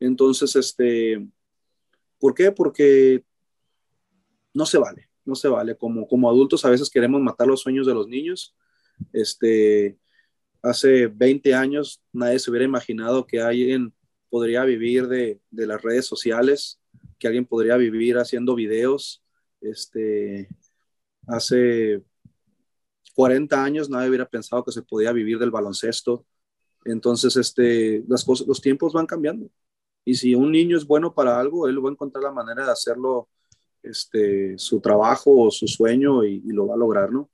Entonces, 0.00 0.54
este, 0.56 1.26
¿por 2.18 2.34
qué? 2.34 2.52
Porque 2.52 3.24
no 4.52 4.66
se 4.66 4.78
vale, 4.78 5.08
no 5.24 5.34
se 5.34 5.48
vale. 5.48 5.76
Como, 5.76 6.06
como 6.06 6.28
adultos 6.28 6.64
a 6.64 6.70
veces 6.70 6.90
queremos 6.90 7.20
matar 7.20 7.46
los 7.46 7.60
sueños 7.60 7.86
de 7.86 7.94
los 7.94 8.08
niños. 8.08 8.54
Este, 9.12 9.98
hace 10.62 11.08
20 11.08 11.54
años 11.54 12.02
nadie 12.12 12.38
se 12.38 12.50
hubiera 12.50 12.64
imaginado 12.64 13.26
que 13.26 13.40
alguien 13.40 13.92
podría 14.30 14.64
vivir 14.64 15.08
de, 15.08 15.40
de 15.50 15.66
las 15.66 15.82
redes 15.82 16.06
sociales, 16.06 16.80
que 17.18 17.26
alguien 17.26 17.46
podría 17.46 17.76
vivir 17.76 18.16
haciendo 18.16 18.54
videos. 18.54 19.22
Este, 19.60 20.48
hace 21.26 22.02
40 23.14 23.62
años 23.62 23.88
nadie 23.88 24.08
hubiera 24.08 24.28
pensado 24.28 24.64
que 24.64 24.72
se 24.72 24.82
podía 24.82 25.12
vivir 25.12 25.38
del 25.38 25.50
baloncesto. 25.50 26.26
Entonces, 26.84 27.36
este, 27.36 28.04
las 28.08 28.24
cosas, 28.24 28.46
los 28.46 28.60
tiempos 28.60 28.92
van 28.92 29.06
cambiando. 29.06 29.48
Y 30.04 30.14
si 30.16 30.34
un 30.34 30.52
niño 30.52 30.76
es 30.76 30.86
bueno 30.86 31.14
para 31.14 31.38
algo, 31.40 31.66
él 31.68 31.82
va 31.84 31.88
a 31.88 31.92
encontrar 31.92 32.24
la 32.24 32.32
manera 32.32 32.64
de 32.66 32.72
hacerlo 32.72 33.28
este, 33.82 34.58
su 34.58 34.80
trabajo 34.80 35.30
o 35.42 35.50
su 35.50 35.66
sueño 35.68 36.24
y, 36.24 36.40
lo 36.52 36.66
va 36.68 36.74
a 36.74 36.78
lograr, 36.78 37.12
¿no? 37.12 37.30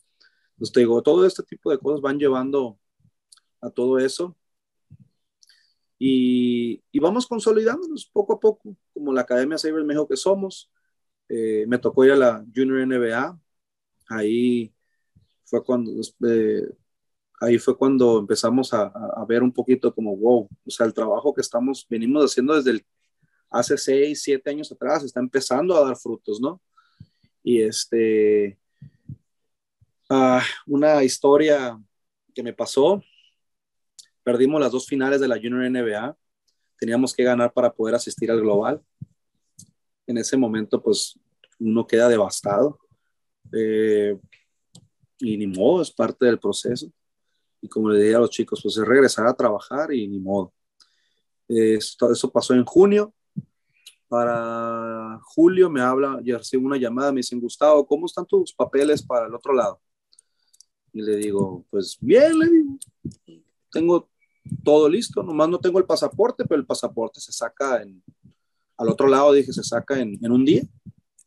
Entonces 0.53 0.73
te 0.73 0.81
digo, 0.81 1.03
todo 1.03 1.27
este 1.27 1.43
tipo 1.43 1.71
de 1.71 1.79
cosas 1.79 2.01
van 2.01 2.19
llevando 2.19 2.79
a 3.61 3.71
todo 3.71 3.99
eso. 3.99 4.37
Y, 5.99 6.83
y 6.93 6.99
vamos 6.99 7.27
consolidándonos 7.27 8.07
poco 8.07 8.35
a 8.35 8.41
poco, 8.41 8.77
como 8.95 9.13
la 9.13 9.23
Academia 9.23 9.59
Saber 9.59 9.85
México 9.85 10.09
que 10.09 10.17
somos. 10.17 10.71
Eh, 11.29 11.65
me 11.69 11.79
tocó 11.79 12.05
ir 12.05 12.13
a 12.13 12.17
la 12.17 12.45
Junior 12.55 12.87
NBA. 12.87 13.39
Ahí 14.09 14.75
fue 15.51 15.65
cuando, 15.65 15.93
eh, 16.29 16.69
ahí 17.41 17.59
fue 17.59 17.77
cuando 17.77 18.21
empezamos 18.21 18.73
a, 18.73 18.93
ver 19.29 19.43
un 19.43 19.53
poquito 19.53 19.93
como, 19.93 20.17
wow, 20.17 20.49
o 20.65 20.71
sea, 20.71 20.87
el 20.87 20.95
trabajo 20.95 21.35
que 21.35 21.41
estamos, 21.41 21.87
venimos 21.89 22.25
haciendo 22.25 22.55
desde 22.61 22.87
hace 23.51 23.77
seis, 23.77 24.23
siete 24.23 24.51
años 24.51 24.71
atrás, 24.71 25.03
está 25.03 25.21
empezando 25.21 25.77
a 25.77 25.85
dar 25.85 25.97
frutos, 25.97 26.41
¿no? 26.41 26.63
Y 27.43 27.63
este, 27.63 28.59
ah, 30.09 30.43
una 30.67 31.03
historia 31.03 31.79
que 32.33 32.43
me 32.43 32.53
pasó, 32.53 33.03
perdimos 34.23 34.61
las 34.61 34.71
dos 34.71 34.87
finales 34.87 35.21
de 35.21 35.29
la 35.29 35.37
Junior 35.37 35.65
NBA, 35.65 36.17
teníamos 36.79 37.13
que 37.15 37.25
ganar 37.25 37.53
para 37.53 37.73
poder 37.73 37.97
asistir 37.97 38.31
al 38.31 38.41
global. 38.41 38.81
En 40.07 40.19
ese 40.19 40.37
momento, 40.37 40.81
pues, 40.83 41.19
uno 41.59 41.87
queda 41.87 42.09
devastado. 42.09 42.79
Eh, 43.53 44.17
y 45.21 45.37
ni 45.37 45.47
modo, 45.47 45.83
es 45.83 45.91
parte 45.91 46.27
del 46.27 46.39
proceso. 46.39 46.91
Y 47.61 47.69
como 47.69 47.91
le 47.91 48.03
dije 48.03 48.15
a 48.15 48.21
los 48.21 48.31
chicos, 48.31 48.61
pues 48.63 48.77
es 48.77 48.87
regresar 48.87 49.27
a 49.27 49.35
trabajar 49.35 49.93
y 49.93 50.09
ni 50.09 50.19
modo. 50.19 50.53
eso 51.49 52.31
pasó 52.33 52.55
en 52.55 52.65
junio 52.65 53.15
para 54.11 55.21
julio 55.23 55.71
me 55.71 55.81
habla, 55.81 56.21
ya 56.25 56.37
recibo 56.37 56.67
una 56.67 56.77
llamada, 56.77 57.13
me 57.13 57.21
dicen, 57.21 57.39
Gustavo, 57.39 57.87
¿cómo 57.87 58.07
están 58.07 58.27
tus 58.27 58.53
papeles 58.53 59.05
para 59.05 59.29
el 59.29 59.35
otro 59.37 59.55
lado? 59.55 59.81
Y 60.93 61.01
le 61.01 61.15
digo, 61.15 61.65
pues 61.71 61.97
bien, 62.01 62.37
le 62.41 62.47
digo, 62.49 62.79
tengo 63.71 64.09
todo 64.65 64.89
listo, 64.89 65.23
nomás 65.23 65.49
no 65.49 65.61
tengo 65.61 65.79
el 65.79 65.85
pasaporte, 65.85 66.45
pero 66.45 66.61
el 66.61 66.67
pasaporte 66.67 67.21
se 67.21 67.31
saca 67.31 67.83
en, 67.83 68.03
al 68.77 68.89
otro 68.89 69.07
lado, 69.07 69.33
dije, 69.33 69.53
se 69.53 69.63
saca 69.63 70.01
en, 70.01 70.19
en 70.21 70.33
un 70.33 70.45
día. 70.45 70.65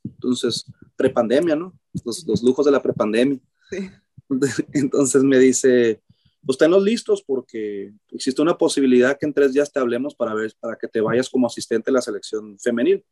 Entonces, 0.03 0.69
prepandemia, 0.97 1.55
¿no? 1.55 1.73
Los, 2.03 2.27
los 2.27 2.43
lujos 2.43 2.65
de 2.65 2.71
la 2.73 2.81
prepandemia. 2.81 3.39
Entonces 4.73 5.23
me 5.23 5.37
dice, 5.39 6.01
pues 6.45 6.57
listos 6.81 7.23
porque 7.23 7.93
existe 8.11 8.41
una 8.41 8.57
posibilidad 8.57 9.17
que 9.17 9.25
en 9.25 9.33
tres 9.33 9.53
días 9.53 9.71
te 9.71 9.79
hablemos 9.79 10.15
para 10.15 10.33
ver, 10.33 10.53
para 10.59 10.75
que 10.75 10.87
te 10.87 11.01
vayas 11.01 11.29
como 11.29 11.47
asistente 11.47 11.89
de 11.89 11.95
la 11.95 12.01
selección 12.01 12.57
femenil. 12.59 13.03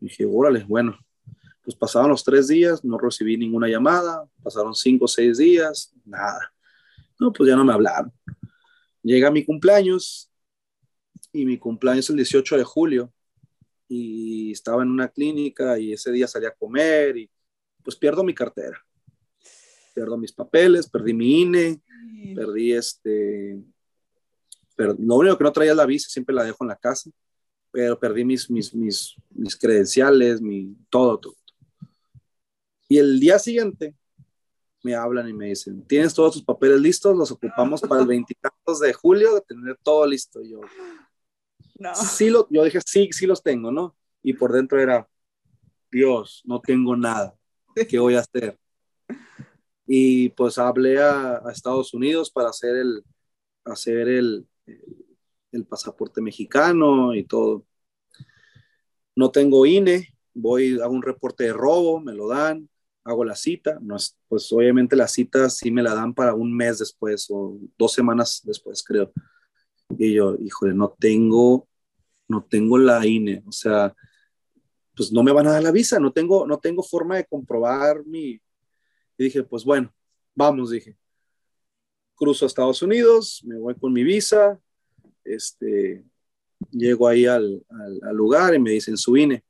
dije, 0.00 0.26
órale, 0.26 0.64
bueno, 0.64 0.98
pues 1.62 1.76
pasaron 1.76 2.10
los 2.10 2.24
tres 2.24 2.48
días, 2.48 2.84
no 2.84 2.98
recibí 2.98 3.36
ninguna 3.36 3.68
llamada, 3.68 4.28
pasaron 4.42 4.74
cinco 4.74 5.06
o 5.06 5.08
seis 5.08 5.38
días, 5.38 5.92
nada. 6.04 6.52
No, 7.18 7.32
pues 7.32 7.48
ya 7.48 7.56
no 7.56 7.64
me 7.64 7.72
hablaron. 7.72 8.12
Llega 9.02 9.30
mi 9.30 9.44
cumpleaños 9.44 10.30
y 11.32 11.44
mi 11.44 11.58
cumpleaños 11.58 12.06
es 12.06 12.10
el 12.10 12.16
18 12.16 12.56
de 12.56 12.64
julio 12.64 13.12
y 13.88 14.52
estaba 14.52 14.82
en 14.82 14.90
una 14.90 15.08
clínica 15.08 15.78
y 15.78 15.92
ese 15.92 16.10
día 16.10 16.26
salí 16.26 16.46
a 16.46 16.54
comer 16.54 17.16
y 17.16 17.30
pues 17.82 17.96
pierdo 17.96 18.24
mi 18.24 18.34
cartera. 18.34 18.78
Pierdo 19.94 20.18
mis 20.18 20.32
papeles, 20.32 20.88
perdí 20.88 21.14
mi 21.14 21.42
INE, 21.42 21.80
Perdí 22.34 22.72
este, 22.72 23.60
pero 24.76 24.96
lo 24.98 25.16
único 25.16 25.36
que 25.36 25.44
no 25.44 25.52
traía 25.52 25.72
es 25.72 25.76
la 25.76 25.86
visa, 25.86 26.08
siempre 26.08 26.34
la 26.34 26.44
dejo 26.44 26.64
en 26.64 26.68
la 26.68 26.76
casa, 26.76 27.10
pero 27.70 27.98
perdí 27.98 28.24
mis, 28.24 28.50
mis, 28.50 28.74
mis, 28.74 29.14
mis 29.30 29.56
credenciales, 29.56 30.40
mi, 30.40 30.74
todo, 30.88 31.18
todo. 31.18 31.36
Y 32.88 32.98
el 32.98 33.18
día 33.18 33.38
siguiente 33.38 33.94
me 34.82 34.94
hablan 34.94 35.28
y 35.28 35.32
me 35.32 35.46
dicen, 35.46 35.82
¿tienes 35.86 36.14
todos 36.14 36.34
tus 36.34 36.44
papeles 36.44 36.80
listos? 36.80 37.16
Los 37.16 37.30
ocupamos 37.30 37.80
para 37.80 38.02
el 38.02 38.06
24 38.06 38.78
de 38.78 38.92
julio 38.92 39.34
de 39.34 39.40
tener 39.40 39.78
todo 39.82 40.06
listo. 40.06 40.42
Y 40.42 40.50
yo, 40.50 40.60
no. 41.76 41.94
sí 41.94 42.30
lo, 42.30 42.46
yo 42.50 42.62
dije, 42.64 42.80
sí, 42.84 43.08
sí 43.10 43.26
los 43.26 43.42
tengo, 43.42 43.70
¿no? 43.70 43.96
Y 44.22 44.34
por 44.34 44.52
dentro 44.52 44.80
era, 44.80 45.08
Dios, 45.90 46.42
no 46.44 46.60
tengo 46.60 46.96
nada. 46.96 47.36
¿Qué 47.88 47.98
voy 47.98 48.14
a 48.14 48.20
hacer? 48.20 48.58
Y 49.86 50.30
pues 50.30 50.58
hablé 50.58 51.00
a, 51.00 51.42
Estados 51.52 51.94
Unidos 51.94 52.30
para 52.30 52.50
hacer 52.50 52.76
el, 52.76 53.04
hacer 53.64 54.08
el, 54.08 54.46
el, 55.52 55.66
pasaporte 55.66 56.20
mexicano 56.20 57.14
y 57.14 57.24
todo. 57.24 57.66
No 59.16 59.30
tengo 59.30 59.66
INE, 59.66 60.14
voy 60.32 60.80
a 60.80 60.88
un 60.88 61.02
reporte 61.02 61.44
de 61.44 61.52
robo, 61.52 62.00
me 62.00 62.14
lo 62.14 62.28
dan, 62.28 62.68
hago 63.04 63.24
la 63.24 63.36
cita, 63.36 63.78
no 63.80 63.96
es, 63.96 64.18
pues 64.28 64.50
obviamente 64.52 64.96
la 64.96 65.08
cita 65.08 65.50
sí 65.50 65.70
me 65.70 65.82
la 65.82 65.94
dan 65.94 66.14
para 66.14 66.34
un 66.34 66.54
mes 66.56 66.78
después 66.78 67.26
o 67.30 67.58
dos 67.78 67.92
semanas 67.92 68.40
después, 68.44 68.82
creo. 68.82 69.12
Y 69.98 70.14
yo, 70.14 70.36
híjole, 70.40 70.74
no 70.74 70.96
tengo, 70.98 71.68
no 72.28 72.44
tengo 72.44 72.78
la 72.78 73.06
INE, 73.06 73.42
o 73.46 73.52
sea, 73.52 73.94
pues 74.96 75.12
no 75.12 75.22
me 75.22 75.32
van 75.32 75.46
a 75.46 75.52
dar 75.52 75.62
la 75.62 75.72
visa, 75.72 75.98
no 76.00 76.12
tengo, 76.12 76.46
no 76.46 76.58
tengo 76.58 76.82
forma 76.82 77.16
de 77.16 77.26
comprobar 77.26 78.04
mi, 78.06 78.40
y 79.16 79.24
dije, 79.24 79.42
pues 79.42 79.64
bueno, 79.64 79.92
vamos, 80.34 80.70
dije. 80.70 80.96
Cruzo 82.16 82.44
a 82.44 82.48
Estados 82.48 82.80
Unidos, 82.82 83.42
me 83.44 83.58
voy 83.58 83.74
con 83.74 83.92
mi 83.92 84.04
visa, 84.04 84.60
este, 85.24 86.04
llego 86.70 87.08
ahí 87.08 87.26
al, 87.26 87.64
lugar 88.12 88.54
y 88.54 88.58
me 88.58 88.70
dicen 88.70 88.96
su 88.96 89.16
INE. 89.16 89.44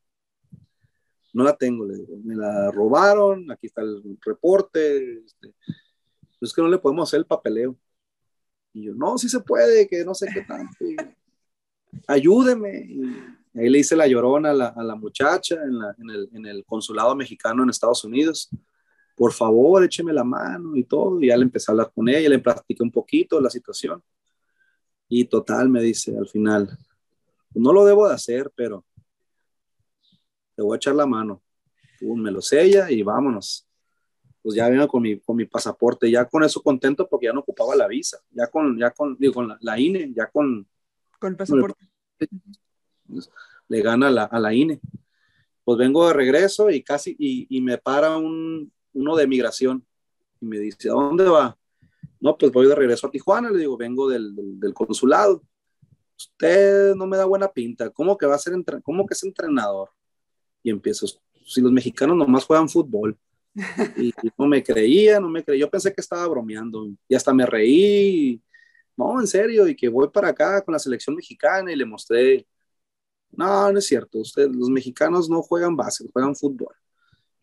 no 1.34 1.44
la 1.44 1.56
tengo, 1.56 1.86
me 2.24 2.36
la 2.36 2.70
robaron, 2.70 3.50
aquí 3.50 3.66
está 3.66 3.82
el 3.82 4.18
reporte, 4.24 5.18
este, 5.24 5.54
es 6.40 6.52
que 6.52 6.62
no 6.62 6.68
le 6.68 6.78
podemos 6.78 7.08
hacer 7.08 7.18
el 7.18 7.26
papeleo. 7.26 7.76
Y 8.72 8.84
yo, 8.84 8.94
no, 8.94 9.16
sí 9.18 9.28
se 9.28 9.40
puede, 9.40 9.86
que 9.88 10.04
no 10.04 10.14
sé 10.14 10.28
qué 10.32 10.42
tanto. 10.42 10.76
ayúdeme. 12.06 12.86
Y 12.88 13.60
ahí 13.60 13.68
le 13.68 13.78
hice 13.78 13.96
la 13.96 14.06
llorona 14.06 14.50
a 14.50 14.54
la, 14.54 14.66
a 14.68 14.82
la 14.82 14.96
muchacha 14.96 15.56
en, 15.56 16.10
el, 16.10 16.28
en, 16.32 16.46
el, 16.46 16.64
consulado 16.64 17.14
mexicano 17.14 17.62
en 17.62 17.70
Estados 17.70 18.04
Unidos. 18.04 18.50
Por 19.14 19.32
favor, 19.32 19.84
écheme 19.84 20.12
la 20.12 20.24
mano 20.24 20.76
y 20.76 20.84
todo. 20.84 21.20
Y 21.20 21.28
ya 21.28 21.36
le 21.36 21.44
empecé 21.44 21.70
a 21.70 21.72
hablar 21.72 21.92
con 21.94 22.08
ella, 22.08 22.28
le 22.28 22.38
platiqué 22.38 22.82
un 22.82 22.90
poquito 22.90 23.40
la 23.40 23.50
situación. 23.50 24.02
Y 25.08 25.26
total, 25.26 25.68
me 25.68 25.82
dice 25.82 26.16
al 26.16 26.28
final, 26.28 26.76
no 27.54 27.72
lo 27.72 27.84
debo 27.84 28.08
de 28.08 28.14
hacer, 28.14 28.50
pero 28.54 28.84
te 30.56 30.62
voy 30.62 30.74
a 30.74 30.78
echar 30.78 30.94
la 30.94 31.06
mano. 31.06 31.42
me 32.00 32.30
lo 32.30 32.40
sella 32.40 32.90
y 32.90 33.02
vámonos 33.02 33.66
pues 34.44 34.56
ya 34.56 34.68
vengo 34.68 34.86
con 34.86 35.00
mi, 35.00 35.18
con 35.20 35.36
mi 35.36 35.46
pasaporte, 35.46 36.10
ya 36.10 36.26
con 36.26 36.44
eso 36.44 36.62
contento 36.62 37.08
porque 37.08 37.28
ya 37.28 37.32
no 37.32 37.40
ocupaba 37.40 37.74
la 37.74 37.88
visa, 37.88 38.18
ya 38.30 38.46
con, 38.48 38.78
ya 38.78 38.90
con, 38.90 39.16
digo, 39.18 39.32
con 39.32 39.56
la, 39.58 39.80
INE, 39.80 40.12
ya 40.14 40.26
con... 40.26 40.68
Con 41.18 41.32
el 41.32 41.36
pasaporte. 41.38 41.88
Le 43.68 43.80
gana 43.80 44.10
la, 44.10 44.24
a 44.24 44.38
la 44.38 44.52
INE. 44.52 44.80
Pues 45.64 45.78
vengo 45.78 46.06
de 46.06 46.12
regreso 46.12 46.68
y 46.68 46.82
casi, 46.82 47.16
y, 47.18 47.46
y 47.56 47.62
me 47.62 47.78
para 47.78 48.18
un, 48.18 48.70
uno 48.94 49.16
de 49.16 49.26
migración 49.26 49.86
y 50.40 50.46
me 50.46 50.58
dice, 50.58 50.88
¿a 50.88 50.92
dónde 50.92 51.24
va? 51.24 51.56
No, 52.20 52.36
pues 52.38 52.50
voy 52.52 52.66
de 52.66 52.74
regreso 52.74 53.06
a 53.06 53.10
Tijuana, 53.10 53.50
le 53.50 53.58
digo, 53.58 53.76
vengo 53.76 54.08
del, 54.08 54.34
del, 54.34 54.58
del 54.58 54.74
consulado. 54.74 55.42
Usted 56.16 56.94
no 56.94 57.06
me 57.06 57.16
da 57.16 57.26
buena 57.26 57.48
pinta, 57.48 57.90
¿cómo 57.90 58.16
que 58.16 58.26
va 58.26 58.36
a 58.36 58.38
ser, 58.38 58.54
cómo 58.82 59.06
que 59.06 59.14
es 59.14 59.22
entrenador? 59.24 59.90
Y 60.62 60.70
empiezo, 60.70 61.06
si 61.44 61.60
los 61.60 61.72
mexicanos 61.72 62.16
nomás 62.16 62.44
juegan 62.44 62.68
fútbol, 62.68 63.18
y, 63.96 64.12
no 64.36 64.46
me 64.46 64.62
creía, 64.62 65.20
no 65.20 65.28
me 65.28 65.44
creía. 65.44 65.60
Yo 65.60 65.70
pensé 65.70 65.92
que 65.92 66.00
estaba 66.00 66.26
bromeando 66.26 66.88
y 67.08 67.14
hasta 67.14 67.32
me 67.32 67.46
reí. 67.46 68.42
No, 68.96 69.20
en 69.20 69.26
serio, 69.26 69.66
y 69.68 69.74
que 69.76 69.88
voy 69.88 70.08
para 70.08 70.28
acá 70.28 70.62
con 70.62 70.72
la 70.72 70.78
selección 70.78 71.16
mexicana 71.16 71.72
y 71.72 71.76
le 71.76 71.84
mostré. 71.84 72.46
No, 73.32 73.72
no 73.72 73.78
es 73.78 73.86
cierto. 73.86 74.18
Usted, 74.18 74.48
los 74.50 74.70
mexicanos 74.70 75.28
no 75.28 75.42
juegan 75.42 75.76
básquet, 75.76 76.10
juegan 76.12 76.36
fútbol. 76.36 76.74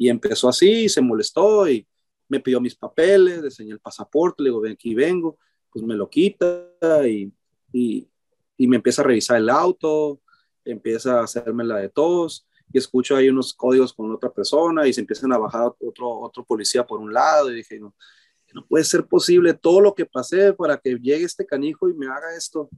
Y 0.02 0.10
empezó 0.10 0.50
así, 0.50 0.90
se 0.90 1.00
molestó 1.00 1.70
y 1.70 1.88
me 2.28 2.40
pidió 2.40 2.60
mis 2.60 2.74
papeles, 2.74 3.40
le 3.40 3.46
enseñé 3.46 3.74
el 3.74 3.80
pasaporte, 3.80 4.42
le 4.42 4.50
digo, 4.50 4.60
ven 4.60 4.72
aquí 4.72 4.96
vengo, 4.96 5.38
pues 5.70 5.86
me 5.86 5.94
lo 5.94 6.10
quita 6.10 6.72
y, 7.08 7.32
y, 7.72 8.10
y 8.58 8.68
me 8.68 8.78
empieza 8.78 9.04
a 9.04 9.06
revisar 9.06 9.38
el 9.38 9.48
auto, 9.48 10.20
empieza 10.66 11.20
a 11.20 11.24
hacerme 11.26 11.64
la 11.64 11.76
de 11.76 11.90
tos 11.90 12.48
y 12.74 12.80
escucho 12.80 13.16
ahí 13.16 13.30
unos 13.30 13.54
códigos 13.54 13.94
con 13.94 14.12
otra 14.12 14.32
persona 14.32 14.88
y 14.88 14.94
se 14.94 15.02
empiezan 15.02 15.34
a 15.34 15.38
bajar 15.38 15.72
otro, 15.80 16.10
otro 16.10 16.44
policía 16.46 16.84
por 16.84 17.00
un 17.00 17.14
lado 17.14 17.52
y 17.52 17.58
dije, 17.58 17.80
no, 17.80 17.94
no 18.56 18.66
puede 18.66 18.86
ser 18.86 19.06
posible 19.06 19.54
todo 19.54 19.82
lo 19.82 19.94
que 19.94 20.08
pasé 20.08 20.52
para 20.54 20.80
que 20.80 20.96
llegue 20.96 21.26
este 21.26 21.46
canijo 21.46 21.88
y 21.88 21.94
me 21.94 22.08
haga 22.08 22.36
esto. 22.36 22.72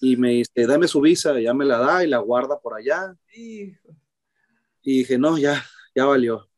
Y 0.00 0.16
me 0.16 0.30
dice, 0.30 0.66
dame 0.66 0.88
su 0.88 1.00
visa, 1.00 1.38
ya 1.38 1.54
me 1.54 1.64
la 1.64 1.78
da 1.78 2.02
y 2.02 2.08
la 2.08 2.18
guarda 2.18 2.58
por 2.58 2.74
allá. 2.74 3.14
Y 3.32 3.76
dije, 4.82 5.16
no, 5.16 5.38
ya, 5.38 5.62
ya 5.94 6.04
valió. 6.06 6.48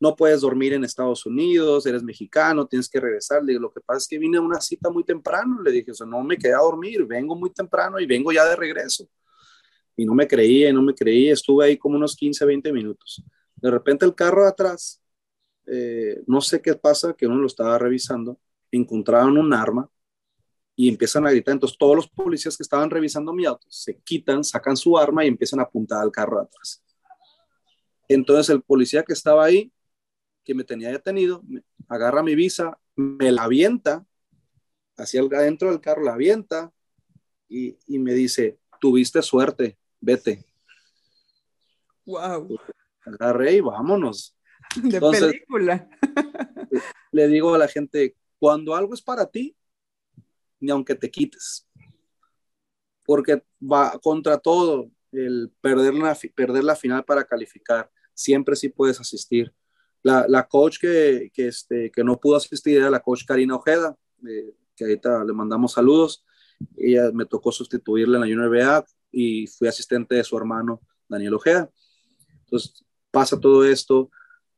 No 0.00 0.16
puedes 0.16 0.40
dormir 0.40 0.72
en 0.72 0.84
Estados 0.84 1.24
Unidos, 1.26 1.86
eres 1.86 2.02
mexicano, 2.02 2.66
tienes 2.66 2.88
que 2.88 3.00
regresar. 3.00 3.44
Le 3.44 3.54
lo 3.54 3.72
que 3.72 3.80
pasa 3.80 3.98
es 3.98 4.08
que 4.08 4.18
vine 4.18 4.38
a 4.38 4.40
una 4.40 4.60
cita 4.60 4.90
muy 4.90 5.04
temprano. 5.04 5.62
Le 5.62 5.70
dije, 5.70 5.92
o 5.92 5.94
sea, 5.94 6.06
no 6.06 6.22
me 6.24 6.36
quedé 6.36 6.54
a 6.54 6.58
dormir, 6.58 7.04
vengo 7.06 7.36
muy 7.36 7.50
temprano 7.50 8.00
y 8.00 8.06
vengo 8.06 8.32
ya 8.32 8.44
de 8.44 8.56
regreso 8.56 9.08
y 9.96 10.04
no 10.04 10.14
me 10.14 10.26
creía 10.26 10.72
no 10.72 10.82
me 10.82 10.94
creía. 10.94 11.32
Estuve 11.32 11.66
ahí 11.66 11.78
como 11.78 11.96
unos 11.96 12.16
15, 12.16 12.44
20 12.44 12.72
minutos. 12.72 13.22
De 13.56 13.70
repente 13.70 14.04
el 14.04 14.14
carro 14.14 14.46
atrás, 14.46 15.00
eh, 15.66 16.22
no 16.26 16.40
sé 16.40 16.60
qué 16.60 16.74
pasa, 16.74 17.14
que 17.14 17.26
uno 17.26 17.36
lo 17.36 17.46
estaba 17.46 17.78
revisando, 17.78 18.38
encontraron 18.70 19.38
un 19.38 19.52
arma 19.52 19.88
y 20.74 20.88
empiezan 20.88 21.26
a 21.26 21.30
gritar. 21.30 21.52
Entonces 21.54 21.78
todos 21.78 21.96
los 21.96 22.08
policías 22.08 22.56
que 22.56 22.62
estaban 22.62 22.90
revisando 22.90 23.32
mi 23.32 23.44
auto 23.44 23.66
se 23.70 23.98
quitan, 24.00 24.42
sacan 24.44 24.76
su 24.76 24.98
arma 24.98 25.24
y 25.24 25.28
empiezan 25.28 25.60
a 25.60 25.64
apuntar 25.64 26.02
al 26.02 26.10
carro 26.10 26.40
atrás. 26.40 26.81
Entonces 28.14 28.50
el 28.50 28.62
policía 28.62 29.02
que 29.02 29.12
estaba 29.12 29.44
ahí, 29.44 29.72
que 30.44 30.54
me 30.54 30.64
tenía 30.64 30.90
detenido, 30.90 31.42
agarra 31.88 32.22
mi 32.22 32.34
visa, 32.34 32.78
me 32.96 33.32
la 33.32 33.44
avienta 33.44 34.04
hacia 34.96 35.20
adentro 35.22 35.70
del 35.70 35.80
carro, 35.80 36.02
la 36.02 36.14
avienta 36.14 36.72
y, 37.48 37.78
y 37.86 37.98
me 37.98 38.12
dice, 38.14 38.58
tuviste 38.80 39.22
suerte, 39.22 39.78
vete. 40.00 40.44
Wow. 42.04 42.58
Agarré 43.04 43.54
y 43.54 43.60
vámonos. 43.60 44.36
De 44.82 45.00
película. 45.00 45.88
le 47.12 47.28
digo 47.28 47.54
a 47.54 47.58
la 47.58 47.68
gente, 47.68 48.16
cuando 48.38 48.74
algo 48.74 48.94
es 48.94 49.02
para 49.02 49.26
ti, 49.26 49.56
ni 50.60 50.70
aunque 50.70 50.94
te 50.94 51.10
quites. 51.10 51.68
Porque 53.04 53.44
va 53.60 53.98
contra 54.00 54.38
todo 54.38 54.90
el 55.12 55.52
perder 55.60 55.94
la, 55.94 56.16
perder 56.34 56.64
la 56.64 56.76
final 56.76 57.04
para 57.04 57.24
calificar. 57.24 57.90
Siempre 58.14 58.56
sí 58.56 58.68
puedes 58.68 59.00
asistir. 59.00 59.52
La, 60.02 60.26
la 60.28 60.46
coach 60.48 60.78
que, 60.80 61.30
que, 61.32 61.48
este, 61.48 61.90
que 61.90 62.04
no 62.04 62.18
pudo 62.18 62.36
asistir 62.36 62.78
era 62.78 62.90
la 62.90 63.00
coach 63.00 63.24
Karina 63.24 63.56
Ojeda, 63.56 63.96
eh, 64.28 64.54
que 64.76 64.84
ahorita 64.84 65.24
le 65.24 65.32
mandamos 65.32 65.72
saludos. 65.72 66.24
Ella 66.76 67.10
me 67.12 67.26
tocó 67.26 67.52
sustituirla 67.52 68.18
en 68.18 68.38
la 68.38 68.46
NBA 68.46 68.84
y 69.12 69.46
fui 69.46 69.68
asistente 69.68 70.14
de 70.16 70.24
su 70.24 70.36
hermano 70.36 70.80
Daniel 71.08 71.34
Ojeda. 71.34 71.70
Entonces 72.44 72.84
pasa 73.10 73.38
todo 73.38 73.64
esto, 73.64 74.10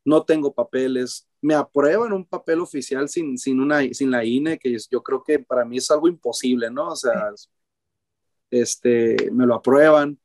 no 0.05 0.24
tengo 0.24 0.55
papeles, 0.55 1.28
me 1.40 1.55
aprueban 1.55 2.12
un 2.12 2.24
papel 2.24 2.61
oficial 2.61 3.09
sin, 3.09 3.36
sin, 3.36 3.61
una, 3.61 3.82
sin 3.92 4.11
la 4.11 4.24
INE, 4.24 4.59
que 4.59 4.74
yo 4.90 5.02
creo 5.02 5.22
que 5.22 5.38
para 5.40 5.64
mí 5.64 5.76
es 5.76 5.90
algo 5.90 6.09
imposible, 6.09 6.70
¿no? 6.70 6.88
O 6.88 6.96
sea, 6.96 7.30
este, 8.50 9.30
me 9.30 9.46
lo 9.46 9.55
aprueban, 9.55 10.18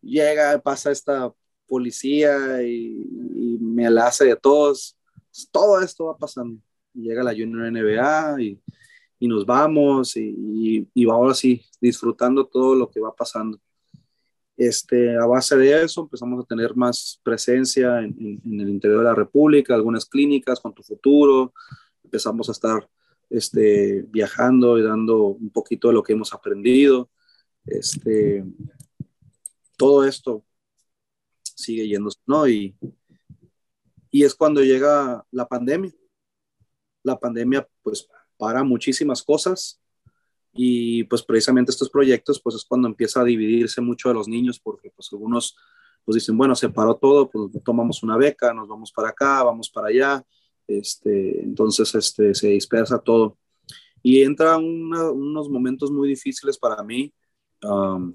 llega, 0.00 0.58
pasa 0.60 0.90
esta 0.90 1.32
policía 1.68 2.62
y, 2.62 3.58
me 3.60 3.88
la 3.90 4.08
hace 4.08 4.24
de 4.24 4.36
todos. 4.36 4.96
todo 5.52 5.80
esto 5.80 6.06
va 6.06 6.16
pasando. 6.16 6.60
Llega 6.94 7.22
la 7.22 7.32
Junior 7.32 7.70
NBA 7.70 8.42
y 8.42 8.60
y 9.18 9.28
nos 9.28 9.44
vamos 9.44 10.16
y, 10.16 10.88
y, 10.94 11.10
ahora 11.10 11.34
sí, 11.34 11.62
disfrutando 11.80 12.46
todo 12.46 12.74
lo 12.74 12.88
que 12.90 13.00
va 13.00 13.14
pasando. 13.14 13.58
Este, 14.56 15.16
a 15.16 15.26
base 15.26 15.56
de 15.56 15.84
eso 15.84 16.02
empezamos 16.02 16.44
a 16.44 16.46
tener 16.46 16.74
más 16.74 17.20
presencia 17.22 18.00
en, 18.00 18.40
en, 18.44 18.60
el 18.60 18.68
interior 18.68 19.00
de 19.00 19.04
la 19.04 19.14
República, 19.14 19.74
algunas 19.74 20.04
clínicas 20.06 20.60
con 20.60 20.74
tu 20.74 20.82
futuro, 20.82 21.52
empezamos 22.02 22.48
a 22.48 22.52
estar 22.52 22.88
este, 23.30 24.04
viajando 24.08 24.78
y 24.78 24.82
dando 24.82 25.26
un 25.26 25.50
poquito 25.50 25.88
de 25.88 25.94
lo 25.94 26.02
que 26.02 26.12
hemos 26.12 26.32
aprendido. 26.32 27.10
Este, 27.66 28.44
todo 29.76 30.04
esto 30.04 30.44
sigue 31.58 31.88
yéndose, 31.88 32.20
¿no? 32.26 32.48
Y, 32.48 32.76
y 34.10 34.24
es 34.24 34.34
cuando 34.34 34.62
llega 34.62 35.24
la 35.30 35.46
pandemia. 35.46 35.92
La 37.02 37.18
pandemia, 37.18 37.68
pues, 37.82 38.08
para 38.36 38.62
muchísimas 38.62 39.22
cosas 39.22 39.80
y 40.52 41.04
pues 41.04 41.22
precisamente 41.22 41.70
estos 41.70 41.90
proyectos 41.90 42.40
pues 42.40 42.56
es 42.56 42.64
cuando 42.64 42.88
empieza 42.88 43.20
a 43.20 43.24
dividirse 43.24 43.80
mucho 43.80 44.08
de 44.08 44.14
los 44.14 44.28
niños 44.28 44.58
porque 44.58 44.90
pues 44.90 45.08
algunos 45.12 45.56
pues 46.04 46.14
dicen, 46.14 46.38
bueno, 46.38 46.54
se 46.54 46.70
paró 46.70 46.96
todo, 46.96 47.28
pues 47.28 47.50
tomamos 47.62 48.02
una 48.02 48.16
beca, 48.16 48.54
nos 48.54 48.66
vamos 48.66 48.90
para 48.92 49.10
acá, 49.10 49.42
vamos 49.42 49.68
para 49.68 49.88
allá, 49.88 50.24
este, 50.66 51.42
entonces 51.42 51.94
este, 51.94 52.34
se 52.34 52.48
dispersa 52.48 52.98
todo. 52.98 53.36
Y 54.02 54.22
entra 54.22 54.56
unos 54.56 55.50
momentos 55.50 55.90
muy 55.90 56.08
difíciles 56.08 56.56
para 56.56 56.82
mí, 56.82 57.12
um, 57.62 58.14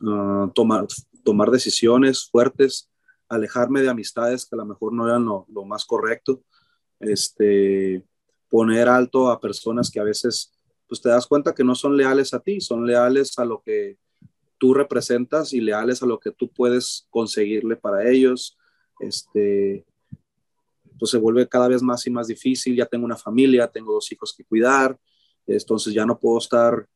uh, 0.00 0.50
tomar, 0.52 0.88
tomar 1.24 1.50
decisiones 1.50 2.28
fuertes, 2.30 2.90
alejarme 3.28 3.82
de 3.82 3.88
amistades 3.88 4.46
que 4.46 4.54
a 4.54 4.58
lo 4.58 4.66
mejor 4.66 4.92
no 4.92 5.08
eran 5.08 5.24
lo, 5.24 5.64
más 5.64 5.84
correcto, 5.84 6.42
este, 7.00 8.04
poner 8.48 8.88
alto 8.88 9.30
a 9.30 9.40
personas 9.40 9.90
que 9.90 10.00
a 10.00 10.04
veces 10.04 10.52
pues 10.86 11.00
te 11.00 11.08
das 11.08 11.26
cuenta 11.26 11.54
que 11.54 11.64
no 11.64 11.74
son 11.74 11.96
leales 11.96 12.34
a 12.34 12.40
ti, 12.40 12.60
son 12.60 12.86
leales 12.86 13.38
a 13.38 13.44
lo 13.44 13.62
que 13.62 13.98
tú 14.58 14.74
representas 14.74 15.52
y 15.52 15.60
leales 15.60 16.02
a 16.02 16.06
lo 16.06 16.18
que 16.20 16.30
tú 16.30 16.52
puedes 16.52 17.06
conseguirle 17.10 17.76
para 17.76 18.08
ellos. 18.08 18.56
Este, 19.00 19.84
pues 20.98 21.10
se 21.10 21.18
vuelve 21.18 21.48
cada 21.48 21.68
vez 21.68 21.82
más 21.82 22.06
y 22.06 22.10
más 22.10 22.28
difícil. 22.28 22.76
Ya 22.76 22.86
tengo 22.86 23.04
una 23.04 23.16
familia, 23.16 23.66
tengo 23.68 23.92
dos 23.92 24.10
hijos 24.12 24.34
que 24.36 24.44
cuidar, 24.44 24.98
entonces 25.46 25.92
ya 25.92 26.06
no 26.06 26.18
puedo 26.18 26.38
estar 26.38 26.86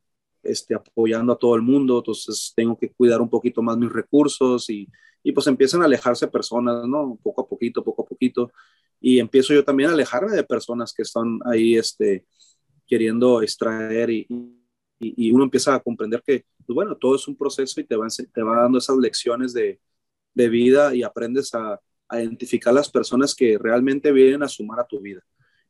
este, 0.43 0.75
apoyando 0.75 1.33
a 1.33 1.39
todo 1.39 1.55
el 1.57 1.63
mundo, 1.63 1.99
entonces 1.99 2.53
tengo 2.55 2.77
que 2.79 2.91
cuidar 2.91 3.21
un 3.21 3.29
poquito 3.29 3.63
más 3.63 3.77
mis 3.77 3.93
recursos 3.93 4.69
y, 4.71 4.89
y 5.23 5.33
pues 5.33 5.47
empiezan 5.47 5.83
a 5.83 5.87
alejarse 5.87 6.29
personas, 6.29 6.87
¿no? 6.87 7.19
Poco 7.23 7.43
a 7.43 7.49
poquito, 7.49 7.83
poco 7.83 8.03
a 8.03 8.07
poquito 8.07 8.51
y 9.01 9.19
empiezo 9.19 9.55
yo 9.55 9.65
también 9.65 9.91
a 9.91 9.93
alejarme 9.93 10.33
de 10.33 10.45
personas 10.45 10.93
que 10.93 11.03
están 11.03 11.39
ahí 11.45 11.77
este, 11.77 12.27
queriendo 12.87 13.43
extraer 13.43 14.11
y, 14.11 14.27
y, 14.99 15.31
uno 15.31 15.45
empieza 15.45 15.75
a 15.75 15.81
comprender 15.81 16.23
que, 16.27 16.45
pues 16.67 16.75
bueno, 16.75 16.97
todo 16.97 17.15
es 17.15 17.29
un 17.29 17.37
proceso 17.37 17.81
y 17.81 17.85
te 17.85 17.97
va, 17.97 18.07
te 18.09 18.43
va 18.43 18.63
dando 18.63 18.79
esas 18.79 18.97
lecciones 18.97 19.53
de, 19.53 19.81
de 20.35 20.49
vida 20.49 20.95
y 20.95 21.03
aprendes 21.03 21.55
a, 21.55 21.81
a 22.09 22.21
identificar 22.21 22.75
las 22.75 22.91
personas 22.91 23.35
que 23.35 23.59
realmente 23.59 24.11
vienen 24.11 24.43
a 24.43 24.49
sumar 24.49 24.81
a 24.81 24.87
tu 24.87 25.01
vida 25.01 25.23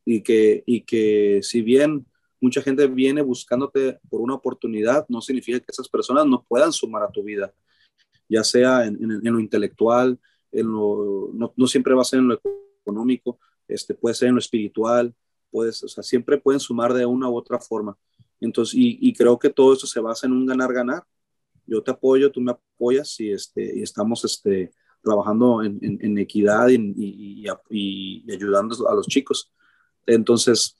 y 0.05 0.21
que, 0.21 0.63
y 0.65 0.81
que 0.81 1.41
si 1.43 1.61
bien 1.61 2.07
mucha 2.41 2.61
gente 2.61 2.87
viene 2.87 3.21
buscándote 3.21 3.99
por 4.09 4.21
una 4.21 4.35
oportunidad, 4.35 5.05
no 5.09 5.21
significa 5.21 5.59
que 5.59 5.71
esas 5.71 5.89
personas 5.89 6.25
no 6.25 6.43
puedan 6.43 6.71
sumar 6.71 7.03
a 7.03 7.11
tu 7.11 7.23
vida, 7.23 7.53
ya 8.27 8.43
sea 8.43 8.85
en, 8.85 8.97
lo 9.23 9.39
intelectual, 9.39 10.19
en 10.51 10.71
lo, 10.71 11.31
no, 11.33 11.67
siempre 11.67 11.93
va 11.93 12.01
a 12.01 12.05
ser 12.05 12.19
en 12.19 12.29
lo 12.29 12.41
económico, 12.81 13.39
este, 13.67 13.93
puede 13.93 14.15
ser 14.15 14.29
en 14.29 14.35
lo 14.35 14.39
espiritual, 14.39 15.13
puedes, 15.51 15.83
o 15.83 15.87
sea, 15.87 16.03
siempre 16.03 16.37
pueden 16.37 16.59
sumar 16.59 16.93
de 16.93 17.05
una 17.05 17.29
u 17.29 17.35
otra 17.35 17.59
forma. 17.59 17.97
Entonces, 18.39 18.73
y, 18.77 19.13
creo 19.13 19.37
que 19.37 19.49
todo 19.49 19.73
esto 19.73 19.85
se 19.85 19.99
basa 19.99 20.25
en 20.25 20.33
un 20.33 20.45
ganar-ganar. 20.45 21.03
Yo 21.65 21.83
te 21.83 21.91
apoyo, 21.91 22.31
tú 22.31 22.39
me 22.39 22.51
apoyas 22.51 23.19
y, 23.19 23.31
este, 23.31 23.77
y 23.77 23.81
estamos 23.81 24.23
este, 24.23 24.71
trabajando 25.03 25.61
en, 25.61 26.17
equidad 26.17 26.69
y, 26.69 27.45
ayudando 28.31 28.87
a 28.87 28.95
los 28.95 29.07
chicos. 29.07 29.51
Entonces, 30.05 30.77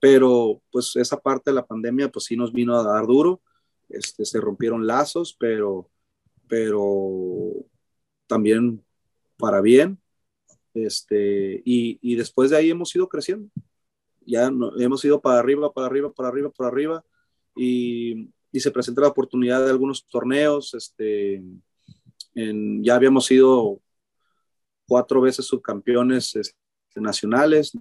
pero 0.00 0.62
pues 0.72 0.96
esa 0.96 1.20
parte 1.20 1.50
de 1.50 1.56
la 1.56 1.66
pandemia 1.66 2.10
pues 2.10 2.24
sí 2.24 2.36
nos 2.36 2.52
vino 2.52 2.76
a 2.76 2.82
dar 2.82 3.06
duro, 3.06 3.42
este, 3.88 4.24
se 4.24 4.40
rompieron 4.40 4.86
lazos, 4.86 5.36
pero, 5.38 5.90
pero 6.48 7.52
también 8.26 8.82
para 9.36 9.60
bien, 9.60 10.00
este, 10.74 11.62
y, 11.64 11.98
y 12.00 12.14
después 12.16 12.50
de 12.50 12.56
ahí 12.56 12.70
hemos 12.70 12.94
ido 12.94 13.08
creciendo, 13.08 13.50
ya 14.20 14.50
no, 14.50 14.78
hemos 14.78 15.04
ido 15.04 15.20
para 15.20 15.38
arriba, 15.38 15.72
para 15.72 15.86
arriba, 15.86 16.12
para 16.12 16.28
arriba, 16.28 16.50
para 16.50 16.68
arriba, 16.68 17.04
y, 17.56 18.30
y 18.52 18.60
se 18.60 18.70
presenta 18.70 19.02
la 19.02 19.08
oportunidad 19.08 19.64
de 19.64 19.70
algunos 19.70 20.06
torneos, 20.06 20.72
este, 20.74 21.42
ya 22.34 22.94
habíamos 22.94 23.26
sido 23.26 23.80
cuatro 24.86 25.20
veces 25.20 25.46
subcampeones 25.46 26.36
este, 26.36 26.56
nacionales, 26.96 27.72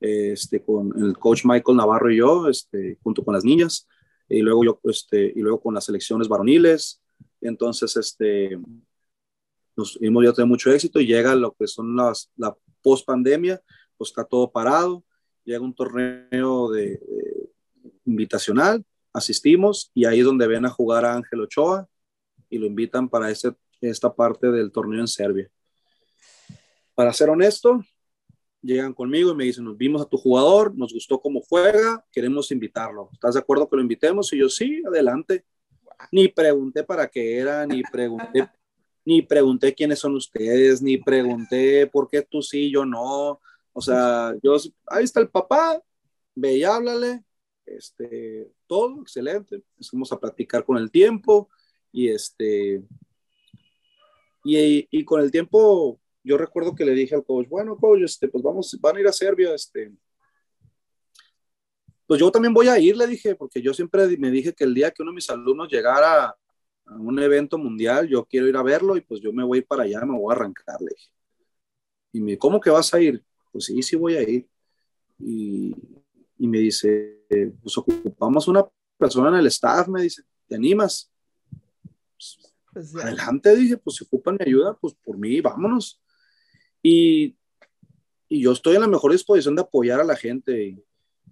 este, 0.00 0.62
con 0.62 0.92
el 1.02 1.18
coach 1.18 1.44
Michael 1.44 1.76
Navarro 1.76 2.10
y 2.12 2.18
yo, 2.18 2.48
este, 2.48 2.98
junto 3.02 3.24
con 3.24 3.34
las 3.34 3.44
niñas, 3.44 3.86
y 4.28 4.40
luego 4.40 4.64
yo, 4.64 4.80
este, 4.84 5.32
y 5.34 5.40
luego 5.40 5.60
con 5.60 5.74
las 5.74 5.84
selecciones 5.84 6.28
varoniles. 6.28 7.02
Entonces, 7.40 7.96
este, 7.96 8.58
nos 9.76 9.98
hemos 10.00 10.24
ya 10.24 10.32
tenido 10.32 10.48
mucho 10.48 10.70
éxito 10.70 11.00
y 11.00 11.06
llega 11.06 11.34
lo 11.34 11.52
que 11.52 11.66
son 11.66 11.96
las, 11.96 12.30
la 12.36 12.56
post 12.82 13.06
pandemia, 13.06 13.60
pues 13.96 14.10
está 14.10 14.24
todo 14.24 14.50
parado, 14.50 15.04
llega 15.44 15.60
un 15.60 15.74
torneo 15.74 16.70
de, 16.70 16.90
de, 16.90 17.50
invitacional, 18.04 18.84
asistimos 19.12 19.90
y 19.94 20.04
ahí 20.04 20.20
es 20.20 20.24
donde 20.24 20.46
ven 20.46 20.66
a 20.66 20.70
jugar 20.70 21.04
a 21.04 21.14
Ángel 21.14 21.40
Ochoa, 21.40 21.88
y 22.50 22.58
lo 22.58 22.66
invitan 22.66 23.08
para 23.08 23.30
esta 23.30 24.14
parte 24.14 24.50
del 24.50 24.72
torneo 24.72 25.00
en 25.00 25.08
Serbia. 25.08 25.50
Para 26.94 27.12
ser 27.12 27.30
honesto, 27.30 27.84
llegan 28.62 28.94
conmigo 28.94 29.32
y 29.32 29.34
me 29.34 29.44
dicen, 29.44 29.64
nos 29.64 29.76
vimos 29.76 30.02
a 30.02 30.08
tu 30.08 30.16
jugador, 30.16 30.76
nos 30.76 30.92
gustó 30.92 31.20
cómo 31.20 31.40
juega, 31.40 32.04
queremos 32.12 32.50
invitarlo. 32.50 33.10
¿Estás 33.12 33.34
de 33.34 33.40
acuerdo 33.40 33.68
que 33.68 33.76
lo 33.76 33.82
invitemos? 33.82 34.32
Y 34.32 34.38
yo, 34.38 34.48
sí, 34.48 34.82
adelante. 34.86 35.44
Ni 36.12 36.28
pregunté 36.28 36.84
para 36.84 37.08
qué 37.08 37.38
era, 37.38 37.66
ni 37.66 37.82
pregunté, 37.82 38.48
ni 39.04 39.22
pregunté 39.22 39.74
quiénes 39.74 39.98
son 39.98 40.14
ustedes, 40.14 40.80
ni 40.80 40.96
pregunté 40.98 41.86
por 41.86 42.08
qué 42.08 42.22
tú 42.22 42.42
sí, 42.42 42.70
yo 42.70 42.84
no. 42.84 43.40
O 43.72 43.80
sea, 43.80 44.34
yo, 44.42 44.56
ahí 44.86 45.04
está 45.04 45.20
el 45.20 45.28
papá, 45.28 45.82
ve 46.34 46.56
y 46.56 46.64
háblale, 46.64 47.24
este, 47.66 48.50
todo 48.66 49.00
excelente. 49.02 49.56
Empezamos 49.56 50.12
a 50.12 50.20
practicar 50.20 50.64
con 50.64 50.78
el 50.78 50.90
tiempo, 50.90 51.48
y 51.92 52.08
este, 52.08 52.82
y, 54.44 54.88
y, 54.90 55.04
con 55.04 55.20
el 55.20 55.30
tiempo, 55.30 56.00
yo 56.28 56.36
recuerdo 56.36 56.74
que 56.74 56.84
le 56.84 56.92
dije 56.92 57.14
al 57.14 57.24
coach, 57.24 57.48
bueno, 57.48 57.76
coach, 57.76 58.02
este, 58.02 58.28
pues 58.28 58.44
vamos, 58.44 58.76
van 58.80 58.96
a 58.96 59.00
ir 59.00 59.08
a 59.08 59.12
Serbia, 59.12 59.54
este, 59.54 59.90
pues 62.06 62.20
yo 62.20 62.30
también 62.30 62.52
voy 62.52 62.68
a 62.68 62.78
ir, 62.78 62.96
le 62.96 63.06
dije, 63.06 63.34
porque 63.34 63.62
yo 63.62 63.72
siempre 63.72 64.06
me 64.18 64.30
dije 64.30 64.52
que 64.52 64.64
el 64.64 64.74
día 64.74 64.90
que 64.90 65.02
uno 65.02 65.12
de 65.12 65.16
mis 65.16 65.30
alumnos 65.30 65.70
llegara 65.70 66.26
a 66.26 66.96
un 66.96 67.18
evento 67.18 67.58
mundial, 67.58 68.08
yo 68.08 68.24
quiero 68.24 68.46
ir 68.46 68.56
a 68.56 68.62
verlo 68.62 68.96
y 68.96 69.00
pues 69.00 69.20
yo 69.20 69.32
me 69.32 69.44
voy 69.44 69.62
para 69.62 69.84
allá, 69.84 70.00
me 70.04 70.18
voy 70.18 70.32
a 70.32 70.36
arrancar, 70.36 70.80
le 70.80 70.88
dije. 70.96 71.10
Y 72.12 72.20
me 72.20 72.38
¿cómo 72.38 72.60
que 72.60 72.70
vas 72.70 72.92
a 72.94 73.00
ir? 73.00 73.22
Pues 73.52 73.66
sí, 73.66 73.82
sí 73.82 73.96
voy 73.96 74.16
a 74.16 74.22
ir. 74.22 74.48
Y, 75.18 75.74
y 76.38 76.46
me 76.46 76.58
dice, 76.58 77.24
pues 77.62 77.76
ocupamos 77.76 78.48
una 78.48 78.66
persona 78.96 79.28
en 79.28 79.36
el 79.36 79.46
staff, 79.48 79.88
me 79.88 80.02
dice, 80.02 80.22
¿te 80.46 80.56
animas? 80.56 81.10
Pues 82.72 82.94
adelante, 82.96 83.54
dije, 83.56 83.76
pues 83.76 83.96
si 83.96 84.04
ocupan 84.04 84.36
mi 84.38 84.46
ayuda, 84.46 84.76
pues 84.80 84.94
por 84.94 85.18
mí, 85.18 85.40
vámonos. 85.40 86.00
Y, 86.82 87.36
y 88.28 88.42
yo 88.42 88.52
estoy 88.52 88.76
en 88.76 88.82
la 88.82 88.88
mejor 88.88 89.12
disposición 89.12 89.56
de 89.56 89.62
apoyar 89.62 90.00
a 90.00 90.04
la 90.04 90.16
gente 90.16 90.62
y, 90.62 90.84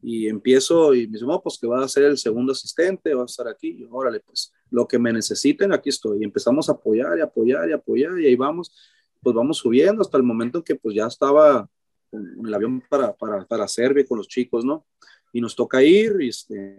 y 0.02 0.28
empiezo 0.28 0.94
y 0.94 1.06
me 1.06 1.14
dice, 1.14 1.26
no, 1.26 1.42
pues 1.42 1.58
que 1.58 1.66
va 1.66 1.84
a 1.84 1.88
ser 1.88 2.04
el 2.04 2.18
segundo 2.18 2.52
asistente, 2.52 3.14
va 3.14 3.22
a 3.22 3.26
estar 3.26 3.48
aquí. 3.48 3.76
Y 3.78 3.88
órale, 3.90 4.20
pues 4.20 4.52
lo 4.70 4.86
que 4.86 4.98
me 4.98 5.12
necesiten, 5.12 5.72
aquí 5.72 5.88
estoy. 5.88 6.20
Y 6.20 6.24
empezamos 6.24 6.68
a 6.68 6.72
apoyar 6.72 7.18
y 7.18 7.20
apoyar 7.20 7.68
y 7.68 7.72
apoyar 7.72 8.18
y 8.20 8.26
ahí 8.26 8.36
vamos, 8.36 8.72
pues 9.20 9.34
vamos 9.34 9.58
subiendo 9.58 10.02
hasta 10.02 10.16
el 10.16 10.22
momento 10.22 10.58
en 10.58 10.64
que 10.64 10.74
pues 10.74 10.94
ya 10.94 11.06
estaba 11.06 11.68
en 12.12 12.46
el 12.46 12.54
avión 12.54 12.82
para, 12.88 13.14
para, 13.14 13.44
para 13.44 13.68
Serbia 13.68 14.04
con 14.06 14.18
los 14.18 14.28
chicos, 14.28 14.64
¿no? 14.64 14.86
Y 15.32 15.40
nos 15.40 15.54
toca 15.54 15.82
ir, 15.82 16.16
y 16.20 16.28
este, 16.28 16.76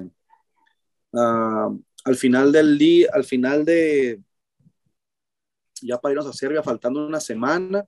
uh, 1.11 1.79
al 2.05 2.15
final 2.15 2.51
del 2.51 2.77
día, 2.77 3.09
al 3.13 3.23
final 3.23 3.65
de, 3.65 4.21
ya 5.81 5.99
para 5.99 6.13
irnos 6.13 6.27
a 6.27 6.33
Serbia, 6.33 6.63
faltando 6.63 7.05
una 7.05 7.19
semana, 7.19 7.85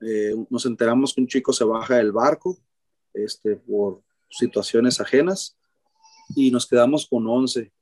eh, 0.00 0.34
nos 0.50 0.66
enteramos 0.66 1.14
que 1.14 1.20
un 1.20 1.26
chico 1.26 1.52
se 1.52 1.64
baja 1.64 1.96
del 1.96 2.12
barco 2.12 2.58
este, 3.14 3.56
por 3.56 4.02
situaciones 4.28 5.00
ajenas 5.00 5.56
y 6.34 6.50
nos 6.50 6.66
quedamos 6.66 7.06
con 7.06 7.26
11. 7.26 7.72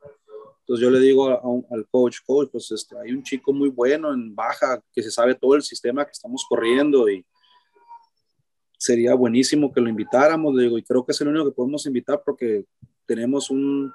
Entonces 0.60 0.82
yo 0.82 0.90
le 0.90 1.00
digo 1.00 1.28
al 1.70 1.86
coach, 1.90 2.18
coach, 2.24 2.48
pues 2.50 2.70
este, 2.70 2.96
hay 2.98 3.12
un 3.12 3.22
chico 3.22 3.52
muy 3.52 3.68
bueno 3.68 4.12
en 4.12 4.34
baja 4.34 4.82
que 4.92 5.02
se 5.02 5.10
sabe 5.10 5.34
todo 5.34 5.54
el 5.56 5.62
sistema 5.62 6.04
que 6.04 6.12
estamos 6.12 6.46
corriendo 6.48 7.08
y 7.08 7.24
sería 8.78 9.14
buenísimo 9.14 9.72
que 9.72 9.80
lo 9.80 9.88
invitáramos, 9.88 10.54
le 10.54 10.64
digo, 10.64 10.78
y 10.78 10.82
creo 10.82 11.04
que 11.04 11.12
es 11.12 11.20
el 11.20 11.28
único 11.28 11.46
que 11.46 11.54
podemos 11.54 11.84
invitar 11.86 12.22
porque 12.24 12.64
tenemos 13.06 13.50
un, 13.50 13.92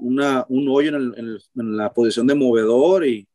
una, 0.00 0.44
un 0.48 0.68
hoyo 0.68 0.96
en, 0.96 1.14
en, 1.16 1.76
la 1.76 1.92
posición 1.92 2.26
de 2.26 2.34
movedor 2.34 3.06
y, 3.06 3.28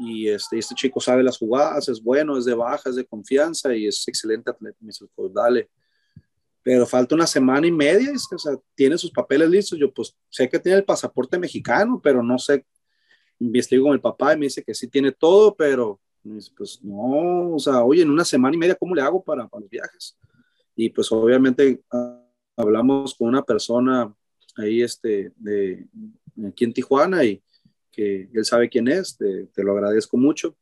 y 0.00 0.28
este, 0.28 0.58
este 0.58 0.74
chico 0.74 1.00
sabe 1.00 1.22
las 1.22 1.38
jugadas, 1.38 1.88
es 1.88 2.02
bueno, 2.02 2.36
es 2.36 2.44
de 2.44 2.54
baja, 2.54 2.90
es 2.90 2.96
de 2.96 3.04
confianza 3.04 3.74
y 3.74 3.86
es 3.86 4.06
excelente 4.08 4.50
atleta. 4.50 4.76
Me 4.80 4.88
dice, 4.88 5.06
pues 5.14 5.32
dale. 5.32 5.70
Pero 6.62 6.86
falta 6.86 7.14
una 7.14 7.26
semana 7.26 7.66
y 7.66 7.72
media, 7.72 8.10
y, 8.10 8.34
o 8.34 8.38
sea, 8.38 8.56
tiene 8.74 8.96
sus 8.98 9.10
papeles 9.10 9.48
listos. 9.50 9.78
Yo 9.78 9.92
pues 9.92 10.16
sé 10.30 10.48
que 10.48 10.58
tiene 10.58 10.78
el 10.78 10.84
pasaporte 10.84 11.38
mexicano, 11.38 12.00
pero 12.02 12.22
no 12.22 12.38
sé. 12.38 12.64
Investigo 13.38 13.84
con 13.84 13.94
el 13.94 14.00
papá 14.00 14.32
y 14.32 14.38
me 14.38 14.46
dice 14.46 14.62
que 14.62 14.74
sí 14.74 14.88
tiene 14.88 15.12
todo, 15.12 15.54
pero 15.54 16.00
dice, 16.22 16.50
pues 16.56 16.82
no, 16.82 17.54
o 17.54 17.58
sea, 17.58 17.82
oye, 17.84 18.02
en 18.02 18.10
una 18.10 18.24
semana 18.24 18.54
y 18.54 18.58
media, 18.58 18.74
¿cómo 18.74 18.94
le 18.94 19.02
hago 19.02 19.22
para, 19.22 19.46
para 19.48 19.60
los 19.60 19.70
viajes? 19.70 20.16
Y 20.76 20.90
pues 20.90 21.10
obviamente 21.12 21.82
uh, 21.92 22.24
hablamos 22.56 23.14
con 23.14 23.28
una 23.28 23.42
persona 23.42 24.12
ahí 24.56 24.82
este, 24.82 25.32
de, 25.36 25.86
aquí 26.48 26.64
en 26.64 26.72
Tijuana 26.72 27.24
y 27.24 27.42
que 27.94 28.28
él 28.32 28.44
sabe 28.44 28.68
quién 28.68 28.88
es, 28.88 29.16
te, 29.16 29.46
te, 29.46 29.62
lo 29.62 29.72
agradezco 29.72 30.16
mucho. 30.16 30.56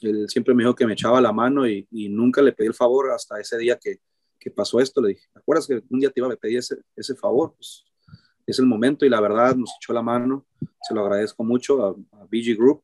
Él 0.00 0.28
siempre 0.28 0.54
me 0.54 0.62
dijo 0.62 0.74
que 0.74 0.86
me 0.86 0.92
echaba 0.92 1.20
la 1.20 1.32
mano 1.32 1.66
y, 1.66 1.86
y 1.90 2.08
nunca 2.08 2.40
le 2.42 2.52
pedí 2.52 2.68
el 2.68 2.74
favor 2.74 3.10
hasta 3.10 3.40
ese 3.40 3.58
día 3.58 3.78
que, 3.78 4.00
que, 4.38 4.50
pasó 4.50 4.80
esto. 4.80 5.02
Le 5.02 5.10
dije, 5.10 5.28
¿te 5.32 5.38
acuerdas 5.40 5.66
que 5.66 5.82
un 5.90 6.00
día 6.00 6.10
te 6.10 6.20
iba 6.20 6.32
a 6.32 6.36
pedir 6.36 6.58
ese, 6.58 6.76
ese 6.96 7.14
favor? 7.14 7.54
Pues 7.56 7.84
es 8.46 8.58
el 8.58 8.66
momento 8.66 9.04
y 9.04 9.08
la 9.08 9.20
verdad 9.20 9.54
nos 9.56 9.74
echó 9.76 9.92
la 9.92 10.02
mano. 10.02 10.46
Se 10.82 10.94
lo 10.94 11.02
agradezco 11.02 11.44
mucho 11.44 11.84
a, 11.84 11.90
a 12.18 12.24
BG 12.24 12.56
Group. 12.56 12.82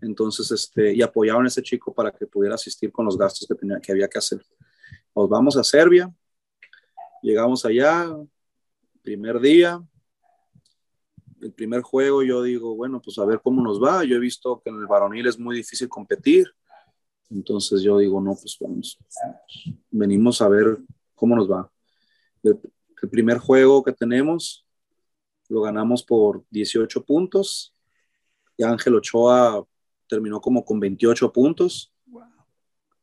Entonces, 0.00 0.50
este, 0.50 0.94
y 0.94 1.02
apoyaron 1.02 1.44
a 1.44 1.48
ese 1.48 1.62
chico 1.62 1.94
para 1.94 2.10
que 2.10 2.26
pudiera 2.26 2.54
asistir 2.54 2.90
con 2.90 3.04
los 3.04 3.16
gastos 3.16 3.46
que, 3.46 3.54
tenía, 3.54 3.78
que 3.80 3.92
había 3.92 4.08
que 4.08 4.18
hacer. 4.18 4.44
Nos 5.14 5.28
vamos 5.28 5.56
a 5.56 5.62
Serbia, 5.62 6.12
llegamos 7.22 7.64
allá, 7.64 8.10
primer 9.02 9.38
día, 9.40 9.80
el 11.42 11.52
primer 11.52 11.82
juego, 11.82 12.22
yo 12.22 12.42
digo, 12.42 12.76
bueno, 12.76 13.02
pues 13.02 13.18
a 13.18 13.24
ver 13.24 13.40
cómo 13.42 13.62
nos 13.62 13.82
va. 13.82 14.04
Yo 14.04 14.16
he 14.16 14.20
visto 14.20 14.60
que 14.62 14.70
en 14.70 14.76
el 14.76 14.86
varonil 14.86 15.26
es 15.26 15.38
muy 15.38 15.56
difícil 15.56 15.88
competir. 15.88 16.48
Entonces 17.30 17.82
yo 17.82 17.98
digo, 17.98 18.20
no, 18.20 18.36
pues 18.40 18.56
vamos, 18.60 18.98
venimos 19.90 20.40
a 20.40 20.48
ver 20.48 20.78
cómo 21.14 21.34
nos 21.34 21.50
va. 21.50 21.70
El, 22.42 22.58
primer 23.10 23.38
juego 23.38 23.82
que 23.82 23.92
tenemos 23.92 24.64
lo 25.48 25.62
ganamos 25.62 26.04
por 26.04 26.44
18 26.50 27.04
puntos. 27.04 27.74
Y 28.56 28.62
Ángel 28.62 28.94
Ochoa 28.94 29.64
terminó 30.08 30.40
como 30.40 30.64
con 30.64 30.78
28 30.78 31.32
puntos. 31.32 31.92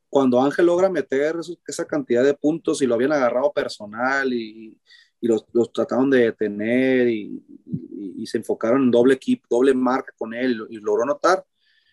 Cuando 0.08 0.40
Ángel 0.40 0.66
logra 0.66 0.88
meter 0.88 1.36
esa 1.66 1.86
cantidad 1.86 2.24
de 2.24 2.34
puntos 2.34 2.80
y 2.80 2.86
lo 2.86 2.94
habían 2.94 3.12
agarrado 3.12 3.52
personal 3.52 4.32
y, 4.32 4.80
y 5.20 5.28
los, 5.28 5.46
los 5.52 5.72
trataron 5.72 6.08
de 6.10 6.20
detener 6.20 7.08
y, 7.08 7.44
y, 8.16 8.26
se 8.26 8.38
enfocaron 8.38 8.82
en 8.84 8.90
doble 8.90 9.14
equipo, 9.14 9.46
doble 9.50 9.74
marca 9.74 10.12
con 10.16 10.32
él 10.32 10.66
y, 10.70 10.76
logró 10.76 11.04
notar. 11.04 11.44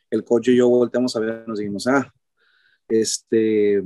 El 0.10 0.24
coach 0.24 0.48
y 0.50 0.56
yo 0.56 0.70
volteamos 0.70 1.16
a 1.16 1.20
ver, 1.20 1.48
nos 1.48 1.60
dijimos, 1.60 1.86
ah, 1.88 2.14
este, 2.88 3.84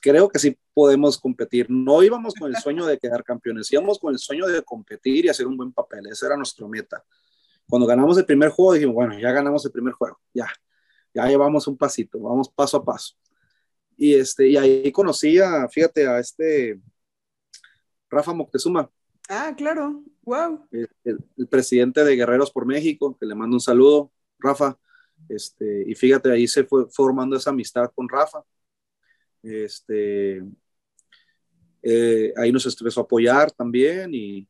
creo 0.00 0.28
que 0.28 0.40
sí 0.40 0.58
podemos 0.74 1.18
competir. 1.18 1.70
No 1.70 2.02
íbamos 2.02 2.34
con 2.34 2.52
el 2.52 2.60
sueño 2.60 2.84
de 2.84 2.98
quedar 2.98 3.22
campeones, 3.22 3.72
íbamos 3.72 4.00
con 4.00 4.12
el 4.12 4.18
sueño 4.18 4.46
de 4.46 4.62
competir 4.62 5.26
y 5.26 5.28
hacer 5.28 5.46
un 5.46 5.56
buen 5.56 5.72
papel. 5.72 6.06
Esa 6.10 6.26
era 6.26 6.36
nuestra 6.36 6.66
meta. 6.66 7.04
Cuando 7.68 7.86
ganamos 7.86 8.18
el 8.18 8.24
primer 8.24 8.48
juego, 8.48 8.72
dijimos, 8.72 8.94
bueno, 8.94 9.18
ya 9.18 9.30
ganamos 9.30 9.64
el 9.64 9.70
primer 9.70 9.92
juego, 9.92 10.18
ya, 10.32 10.48
ya 11.14 11.26
llevamos 11.26 11.68
un 11.68 11.76
pasito, 11.76 12.18
vamos 12.18 12.48
paso 12.48 12.78
a 12.78 12.84
paso. 12.84 13.14
Y, 13.96 14.14
este, 14.14 14.48
y 14.48 14.56
ahí 14.56 14.90
conocí 14.90 15.38
a, 15.38 15.68
fíjate, 15.68 16.06
a 16.06 16.18
este 16.18 16.80
Rafa 18.10 18.32
Moctezuma. 18.32 18.90
Ah, 19.28 19.54
claro, 19.56 20.02
wow. 20.22 20.66
El, 20.70 21.48
presidente 21.48 22.02
de 22.02 22.16
Guerreros 22.16 22.50
por 22.50 22.64
México, 22.64 23.16
que 23.18 23.26
le 23.26 23.34
mando 23.34 23.56
un 23.56 23.60
saludo, 23.60 24.10
Rafa. 24.38 24.78
Este, 25.28 25.84
y 25.86 25.94
fíjate, 25.94 26.30
ahí 26.30 26.46
se 26.46 26.64
fue 26.64 26.86
formando 26.90 27.36
esa 27.36 27.50
amistad 27.50 27.90
con 27.94 28.08
Rafa. 28.08 28.42
Este, 29.42 30.42
eh, 31.82 32.32
ahí 32.36 32.52
nos 32.52 32.66
empezó 32.66 33.00
a 33.00 33.04
apoyar 33.04 33.50
también 33.52 34.14
y, 34.14 34.48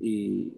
y, 0.00 0.52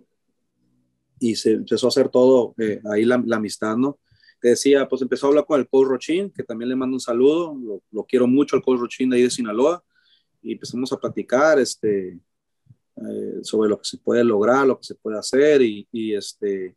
y 1.20 1.34
se 1.36 1.52
empezó 1.52 1.86
a 1.86 1.88
hacer 1.88 2.08
todo 2.08 2.54
eh, 2.58 2.80
ahí 2.90 3.04
la, 3.04 3.16
amistad, 3.16 3.76
¿no? 3.76 3.98
Te 4.40 4.50
decía, 4.50 4.88
pues 4.88 5.02
empezó 5.02 5.26
a 5.26 5.30
hablar 5.30 5.46
con 5.46 5.58
el 5.58 5.68
coach 5.68 5.88
Rochín, 5.88 6.30
que 6.30 6.44
también 6.44 6.68
le 6.68 6.76
mando 6.76 6.94
un 6.94 7.00
saludo, 7.00 7.56
lo, 7.90 8.04
quiero 8.04 8.26
mucho 8.28 8.54
al 8.54 8.62
coach 8.62 8.78
Rochín 8.78 9.10
de 9.10 9.16
ahí 9.16 9.22
de 9.22 9.30
Sinaloa, 9.30 9.82
y 10.40 10.52
empezamos 10.52 10.92
a 10.92 10.96
platicar 10.96 11.58
este, 11.58 12.20
eh, 13.00 13.40
sobre 13.42 13.68
lo 13.68 13.78
que 13.78 13.84
se 13.84 13.98
puede 13.98 14.24
lograr, 14.24 14.66
lo 14.66 14.78
que 14.78 14.84
se 14.84 14.94
puede 14.96 15.18
hacer, 15.18 15.62
y, 15.62 15.86
este, 16.14 16.74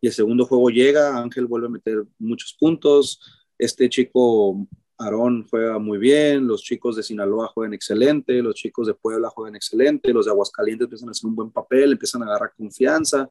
y 0.00 0.06
el 0.06 0.12
segundo 0.12 0.46
juego 0.46 0.70
llega, 0.70 1.18
Ángel 1.18 1.46
vuelve 1.46 1.66
a 1.66 1.70
meter 1.70 2.04
muchos 2.18 2.56
puntos, 2.58 3.20
este 3.58 3.88
chico 3.88 4.68
Aarón 4.98 5.46
juega 5.48 5.78
muy 5.78 5.98
bien, 5.98 6.46
los 6.46 6.62
chicos 6.62 6.96
de 6.96 7.02
Sinaloa 7.02 7.48
juegan 7.48 7.74
excelente, 7.74 8.40
los 8.42 8.54
chicos 8.54 8.86
de 8.86 8.94
Puebla 8.94 9.30
juegan 9.30 9.56
excelente, 9.56 10.12
los 10.12 10.26
de 10.26 10.32
Aguascalientes 10.32 10.84
empiezan 10.84 11.08
a 11.08 11.12
hacer 11.12 11.28
un 11.28 11.34
buen 11.34 11.50
papel, 11.50 11.92
empiezan 11.92 12.22
a 12.22 12.26
agarrar 12.26 12.52
confianza 12.56 13.28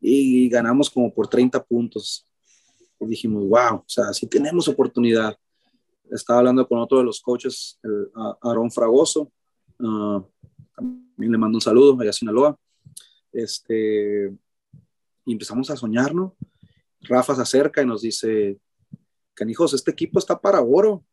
y 0.00 0.48
ganamos 0.48 0.90
como 0.90 1.12
por 1.12 1.28
30 1.28 1.62
puntos. 1.64 2.26
Y 2.98 3.06
dijimos, 3.06 3.44
wow, 3.48 3.76
o 3.76 3.84
sea, 3.86 4.12
sí 4.12 4.26
tenemos 4.26 4.68
oportunidad. 4.68 5.34
Estaba 6.10 6.40
hablando 6.40 6.66
con 6.66 6.78
otro 6.78 6.98
de 6.98 7.04
los 7.04 7.20
coaches, 7.20 7.78
Aarón 8.42 8.70
Fragoso, 8.70 9.30
uh, 9.78 10.22
también 10.80 11.32
le 11.32 11.38
mando 11.38 11.56
un 11.56 11.62
saludo 11.62 12.00
allá 12.00 12.12
Sinaloa. 12.12 12.56
Este, 13.32 14.32
y 15.24 15.32
empezamos 15.32 15.70
a 15.70 15.76
soñar, 15.76 16.14
¿no? 16.14 16.36
Rafa 17.02 17.34
se 17.34 17.42
acerca 17.42 17.82
y 17.82 17.86
nos 17.86 18.02
dice, 18.02 18.58
canijos, 19.34 19.72
este 19.74 19.90
equipo 19.90 20.18
está 20.18 20.40
para 20.40 20.60
oro. 20.60 21.04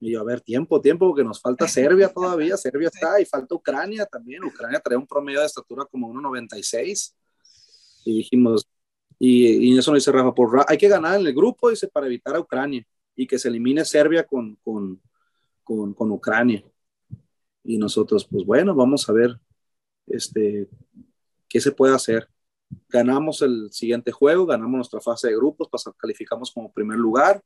Y 0.00 0.12
yo, 0.12 0.20
a 0.20 0.24
ver, 0.24 0.40
tiempo, 0.40 0.80
tiempo, 0.80 1.06
porque 1.06 1.24
nos 1.24 1.40
falta 1.40 1.68
Serbia 1.68 2.12
todavía, 2.12 2.56
Serbia 2.56 2.88
está, 2.92 3.20
y 3.20 3.24
falta 3.24 3.54
Ucrania 3.54 4.06
también. 4.06 4.44
Ucrania 4.44 4.80
trae 4.80 4.96
un 4.96 5.06
promedio 5.06 5.40
de 5.40 5.46
estatura 5.46 5.84
como 5.84 6.12
1,96. 6.12 7.14
Y 8.04 8.18
dijimos, 8.18 8.66
y, 9.18 9.46
y, 9.46 9.78
eso 9.78 9.92
nos 9.92 10.02
dice 10.02 10.12
Rafa, 10.12 10.34
por, 10.34 10.64
hay 10.66 10.76
que 10.76 10.88
ganar 10.88 11.20
en 11.20 11.26
el 11.26 11.34
grupo, 11.34 11.70
dice, 11.70 11.88
para 11.88 12.06
evitar 12.06 12.36
a 12.36 12.40
Ucrania 12.40 12.86
y 13.16 13.26
que 13.26 13.38
se 13.38 13.48
elimine 13.48 13.84
Serbia 13.84 14.24
con, 14.26 14.56
con, 14.56 15.00
con 15.64 16.10
Ucrania. 16.10 16.64
Y 17.64 17.78
nosotros, 17.78 18.26
pues 18.30 18.44
bueno, 18.44 18.74
vamos 18.74 19.08
a 19.08 19.12
ver 19.12 19.40
este, 20.06 20.68
qué 21.48 21.60
se 21.60 21.72
puede 21.72 21.94
hacer. 21.94 22.28
Ganamos 22.88 23.42
el 23.42 23.72
siguiente 23.72 24.12
juego, 24.12 24.46
ganamos 24.46 24.76
nuestra 24.76 25.00
fase 25.00 25.28
de 25.28 25.36
grupos, 25.36 25.68
calificamos 25.98 26.52
como 26.52 26.72
primer 26.72 26.98
lugar 26.98 27.42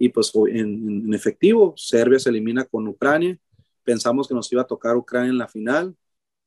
y 0.00 0.08
pues 0.08 0.32
en, 0.48 1.12
efectivo, 1.12 1.74
Serbia 1.76 2.18
se 2.18 2.30
elimina 2.30 2.64
con 2.64 2.88
Ucrania, 2.88 3.38
pensamos 3.84 4.26
que 4.26 4.34
nos 4.34 4.50
iba 4.50 4.62
a 4.62 4.66
tocar 4.66 4.96
Ucrania 4.96 5.28
en 5.28 5.36
la 5.36 5.46
final, 5.46 5.94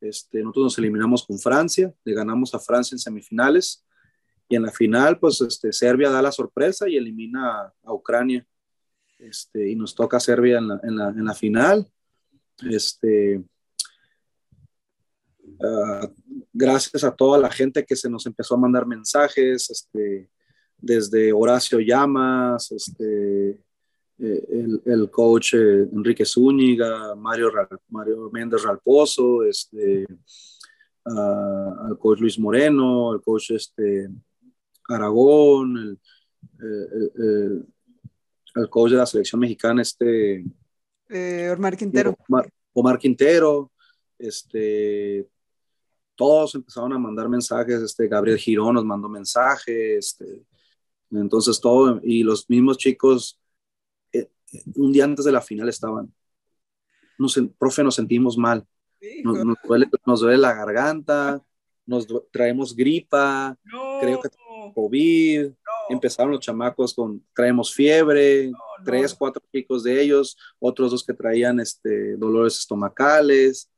este, 0.02 0.40
nosotros 0.40 0.64
nos 0.64 0.78
eliminamos 0.80 1.24
con 1.24 1.38
Francia, 1.38 1.94
le 2.04 2.16
ganamos 2.16 2.56
a 2.56 2.60
Francia 2.60 2.96
en 2.96 3.00
semifinales 3.00 3.86
y 4.50 4.56
en 4.56 4.64
la 4.64 4.72
final 4.72 5.20
pues 5.20 5.40
este, 5.42 5.72
Serbia 5.72 6.10
da 6.10 6.24
la 6.24 6.32
sorpresa 6.32 6.90
y 6.90 6.98
elimina 6.98 7.72
a, 7.84 7.94
Ucrania. 7.94 8.44
Este, 9.20 9.70
y 9.70 9.76
nos 9.76 9.94
toca 9.94 10.20
Serbia 10.20 10.58
en 10.58 10.70
la, 10.70 10.80
en 10.84 10.98
la, 10.98 11.10
en 11.10 11.24
la 11.24 11.36
final. 11.36 11.88
Este, 12.62 13.44
uh, 15.60 16.08
gracias 16.52 17.04
a 17.04 17.12
toda 17.16 17.38
la 17.38 17.50
gente 17.50 17.86
que 17.86 17.96
se 17.96 18.10
nos 18.10 18.26
empezó 18.26 18.56
a 18.56 18.60
mandar 18.60 18.86
mensajes, 18.86 19.70
este, 19.70 20.30
desde 20.78 21.34
Horacio 21.34 21.80
Llamas, 21.80 22.72
este, 22.72 23.52
eh, 24.20 24.68
el, 24.86 25.10
coach 25.10 25.56
eh, 25.56 25.88
Enrique 25.92 26.26
Zúñiga, 26.26 27.16
Mario, 27.16 27.52
Mario 27.90 28.30
Méndez 28.32 28.64
Ralpozo, 28.64 29.44
este, 29.44 30.06
el 31.06 31.98
coach 31.98 32.20
Luis 32.20 32.40
Moreno, 32.40 33.14
el 33.14 33.22
coach 33.22 33.52
este, 33.52 34.10
Aragón, 34.88 35.78
el, 35.78 36.00
el, 36.60 37.66
el, 38.56 38.70
coach 38.70 38.92
de 38.92 38.98
la 38.98 39.06
selección 39.06 39.42
mexicana, 39.42 39.82
este, 39.82 40.46
eh, 41.14 41.54
Omar 41.56 41.78
Quintero. 41.78 42.16
Omar, 42.28 42.52
Omar 42.74 42.98
Quintero, 42.98 43.72
este, 44.18 45.28
todos 46.16 46.56
empezaron 46.56 46.94
a 46.94 47.00
mandar 47.00 47.30
mensajes, 47.30 47.82
este, 47.82 48.08
Gabriel 48.08 48.38
Girón 48.38 48.76
nos 48.76 48.86
mandó 48.86 49.10
mensajes, 49.10 50.18
este, 50.20 50.44
entonces 51.12 51.60
todo, 51.62 52.00
y 52.04 52.24
los 52.24 52.50
mismos 52.50 52.78
chicos, 52.78 53.40
eh, 54.12 54.30
un 54.76 54.92
día 54.92 55.04
antes 55.06 55.26
de 55.26 55.32
la 55.32 55.42
final 55.42 55.70
estaban, 55.70 56.14
nos, 57.18 57.40
profe, 57.58 57.84
nos 57.84 57.96
sentimos 57.96 58.38
mal, 58.38 58.66
nos, 59.24 59.46
nos, 60.06 60.20
duele, 60.22 60.38
la 60.38 60.54
garganta, 60.54 61.42
nos 61.86 62.08
traemos 62.32 62.76
gripa, 62.76 63.58
creo 64.00 64.20
que 64.20 64.30
COVID, 64.74 65.52
empezaron 65.90 66.32
los 66.32 66.42
chamacos 66.42 66.94
con, 66.94 67.24
traemos 67.36 67.74
fiebre, 67.74 68.52
tres, 68.84 69.14
cuatro 69.14 69.42
chicos 69.52 69.84
de 69.84 70.02
ellos, 70.02 70.38
otros 70.60 70.92
dos 70.92 71.06
que 71.06 71.14
traían 71.14 71.60
este, 71.60 72.16
dolores 72.18 72.58
estomacales, 72.58 73.70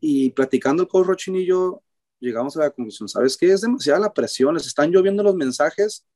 y 0.00 0.30
platicando 0.30 0.82
el 0.82 0.88
coach 0.88 1.06
Rochin 1.06 1.36
y 1.36 1.46
yo, 1.46 1.82
llegamos 2.20 2.56
a 2.56 2.60
la 2.60 2.70
conclusión, 2.70 3.08
¿sabes 3.08 3.36
qué? 3.36 3.52
Es 3.52 3.60
demasiada 3.60 3.98
la 3.98 4.12
presión, 4.12 4.54
les 4.54 4.66
están 4.66 4.90
lloviendo 4.90 5.22
los 5.22 5.34
mensajes, 5.34 6.06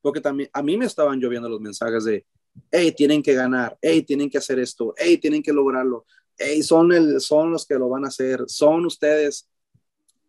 porque 0.00 0.20
también 0.20 0.50
a 0.52 0.62
mí 0.62 0.76
me 0.76 0.86
estaban 0.86 1.18
lloviendo 1.18 1.48
los 1.48 1.60
mensajes 1.60 2.04
de, 2.04 2.26
hey, 2.70 2.92
tienen 2.96 3.22
que 3.22 3.34
ganar, 3.34 3.76
hey, 3.80 4.02
tienen 4.02 4.30
que 4.30 4.38
hacer 4.38 4.58
esto, 4.58 4.94
hey, 4.96 5.18
tienen 5.18 5.42
que 5.42 5.52
lograrlo, 5.52 6.04
hey, 6.38 6.62
son, 6.62 6.92
el, 6.92 7.20
son 7.20 7.52
los 7.52 7.66
que 7.66 7.74
lo 7.74 7.88
van 7.88 8.04
a 8.04 8.08
hacer, 8.08 8.44
son 8.46 8.86
ustedes. 8.86 9.48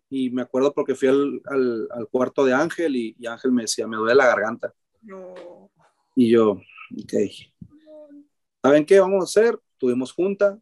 Y 0.10 0.30
me 0.30 0.42
acuerdo 0.42 0.74
porque 0.74 0.96
fui 0.96 1.10
al, 1.10 1.42
al, 1.46 2.08
cuarto 2.10 2.46
de 2.46 2.54
Ángel 2.54 2.96
y, 2.96 3.16
y, 3.20 3.28
Ángel 3.28 3.52
me 3.52 3.64
decía, 3.64 3.88
me 3.88 3.98
duele 3.98 4.16
la 4.16 4.28
garganta. 4.28 4.74
No. 5.02 5.70
Y 6.16 6.30
yo, 6.30 6.52
ok. 6.52 7.14
¿Saben 8.62 8.86
qué 8.86 9.00
vamos 9.00 9.22
a 9.22 9.24
hacer? 9.26 9.60
Tuvimos 9.78 10.12
junta, 10.12 10.60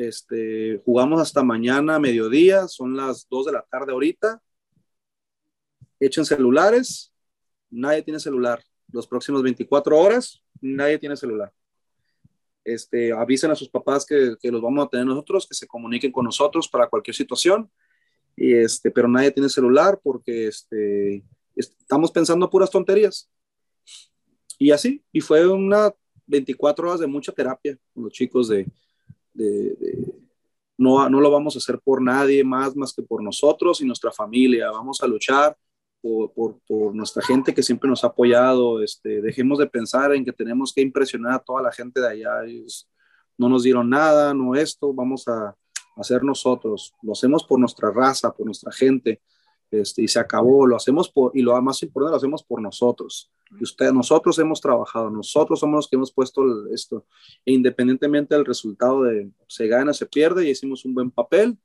este, 0.00 0.80
jugamos 0.84 1.20
hasta 1.20 1.42
mañana, 1.42 1.98
mediodía, 1.98 2.66
son 2.68 2.96
las 2.96 3.28
2 3.28 3.46
de 3.46 3.52
la 3.52 3.62
tarde 3.70 3.92
ahorita. 3.92 4.40
Echen 5.98 6.24
celulares, 6.24 7.12
nadie 7.68 8.02
tiene 8.02 8.18
celular. 8.18 8.62
Los 8.90 9.06
próximos 9.06 9.42
24 9.42 9.98
horas, 9.98 10.42
nadie 10.60 10.98
tiene 10.98 11.16
celular. 11.16 11.52
Este, 12.64 13.12
avisen 13.12 13.50
a 13.50 13.54
sus 13.54 13.68
papás 13.68 14.06
que, 14.06 14.36
que, 14.40 14.50
los 14.50 14.62
vamos 14.62 14.86
a 14.86 14.88
tener 14.88 15.04
nosotros, 15.04 15.46
que 15.46 15.54
se 15.54 15.66
comuniquen 15.66 16.12
con 16.12 16.24
nosotros 16.24 16.66
para 16.66 16.88
cualquier 16.88 17.14
situación. 17.14 17.70
Y 18.36 18.54
este, 18.54 18.90
pero 18.90 19.08
nadie 19.08 19.30
tiene 19.30 19.48
celular 19.48 20.00
porque 20.02 20.46
este, 20.46 21.24
estamos 21.54 22.10
pensando 22.10 22.50
puras 22.50 22.70
tonterías. 22.70 23.30
Y 24.58 24.70
así, 24.70 25.02
y 25.12 25.20
fue 25.20 25.46
una 25.46 25.92
24 26.26 26.88
horas 26.88 27.00
de 27.00 27.06
mucha 27.06 27.32
terapia 27.32 27.76
con 27.92 28.04
los 28.04 28.12
chicos 28.12 28.48
de, 28.48 28.70
no, 30.78 31.08
no 31.08 31.20
lo 31.20 31.30
vamos 31.30 31.56
a 31.56 31.58
hacer 31.58 31.78
por 31.80 32.02
nadie 32.02 32.44
más 32.44 32.76
más 32.76 32.92
que 32.92 33.02
por 33.02 33.22
nosotros 33.22 33.80
y 33.80 33.86
nuestra 33.86 34.12
familia. 34.12 34.70
Vamos 34.70 35.02
a 35.02 35.06
luchar 35.06 35.56
por, 36.00 36.32
por, 36.66 36.94
nuestra 36.94 37.22
gente 37.22 37.52
que 37.52 37.62
siempre 37.62 37.88
nos 37.88 38.04
ha 38.04 38.08
apoyado. 38.08 38.82
Este, 38.82 39.20
dejemos 39.20 39.58
de 39.58 39.66
pensar 39.66 40.14
en 40.14 40.24
que 40.24 40.32
tenemos 40.32 40.72
que 40.72 40.80
impresionar 40.80 41.34
a 41.34 41.38
toda 41.38 41.62
la 41.62 41.72
gente 41.72 42.00
de 42.00 42.08
allá. 42.08 42.30
No 43.36 43.48
nos 43.48 43.62
dieron 43.62 43.90
nada, 43.90 44.32
no 44.34 44.54
esto, 44.54 44.92
vamos 44.92 45.26
a 45.28 45.54
hacer 46.00 46.22
nosotros. 46.24 46.94
Lo 47.02 47.12
hacemos 47.12 47.44
por 47.44 47.58
nuestra 47.58 47.90
raza, 47.90 48.32
por 48.32 48.46
nuestra 48.46 48.72
gente. 48.72 49.20
Este, 49.70 50.02
y 50.02 50.08
se 50.08 50.18
acabó, 50.18 50.66
lo 50.66 50.76
hacemos 50.76 51.08
por, 51.08 51.30
y 51.36 51.42
lo 51.42 51.60
más 51.62 51.82
importante, 51.82 52.10
lo 52.10 52.16
hacemos 52.16 52.42
por 52.42 52.60
nosotros. 52.60 53.30
Y 53.58 53.62
usted, 53.62 53.92
nosotros 53.92 54.38
hemos 54.38 54.60
trabajado, 54.60 55.10
nosotros 55.10 55.60
somos 55.60 55.76
los 55.76 55.88
que 55.88 55.96
hemos 55.96 56.12
puesto 56.12 56.68
esto, 56.72 57.06
e 57.44 57.52
independientemente 57.52 58.34
del 58.34 58.44
resultado 58.44 59.04
de 59.04 59.30
se 59.46 59.68
gana, 59.68 59.92
se 59.92 60.06
pierde, 60.06 60.46
y 60.46 60.50
hicimos 60.50 60.84
un 60.84 60.94
buen 60.94 61.10
papel, 61.10 61.56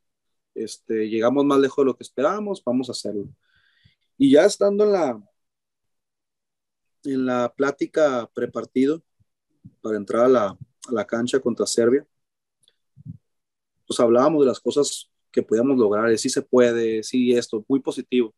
este, 0.53 1.09
llegamos 1.09 1.45
más 1.45 1.59
lejos 1.59 1.83
de 1.83 1.85
lo 1.85 1.97
que 1.97 2.03
esperábamos, 2.03 2.63
vamos 2.63 2.89
a 2.89 2.91
hacerlo. 2.91 3.27
Y 4.17 4.31
ya 4.31 4.45
estando 4.45 4.83
en 4.85 4.91
la, 4.91 5.23
en 7.03 7.25
la 7.25 7.53
plática 7.55 8.29
prepartido 8.33 9.03
para 9.81 9.97
entrar 9.97 10.25
a 10.25 10.29
la, 10.29 10.47
a 10.47 10.91
la 10.91 11.05
cancha 11.05 11.39
contra 11.39 11.65
Serbia, 11.65 12.07
pues 13.87 13.99
hablábamos 13.99 14.41
de 14.41 14.47
las 14.47 14.59
cosas 14.59 15.09
que 15.31 15.43
podíamos 15.43 15.77
lograr, 15.77 16.17
si 16.17 16.29
se 16.29 16.41
puede, 16.41 17.03
si 17.03 17.33
esto, 17.33 17.63
muy 17.67 17.79
positivo. 17.79 18.33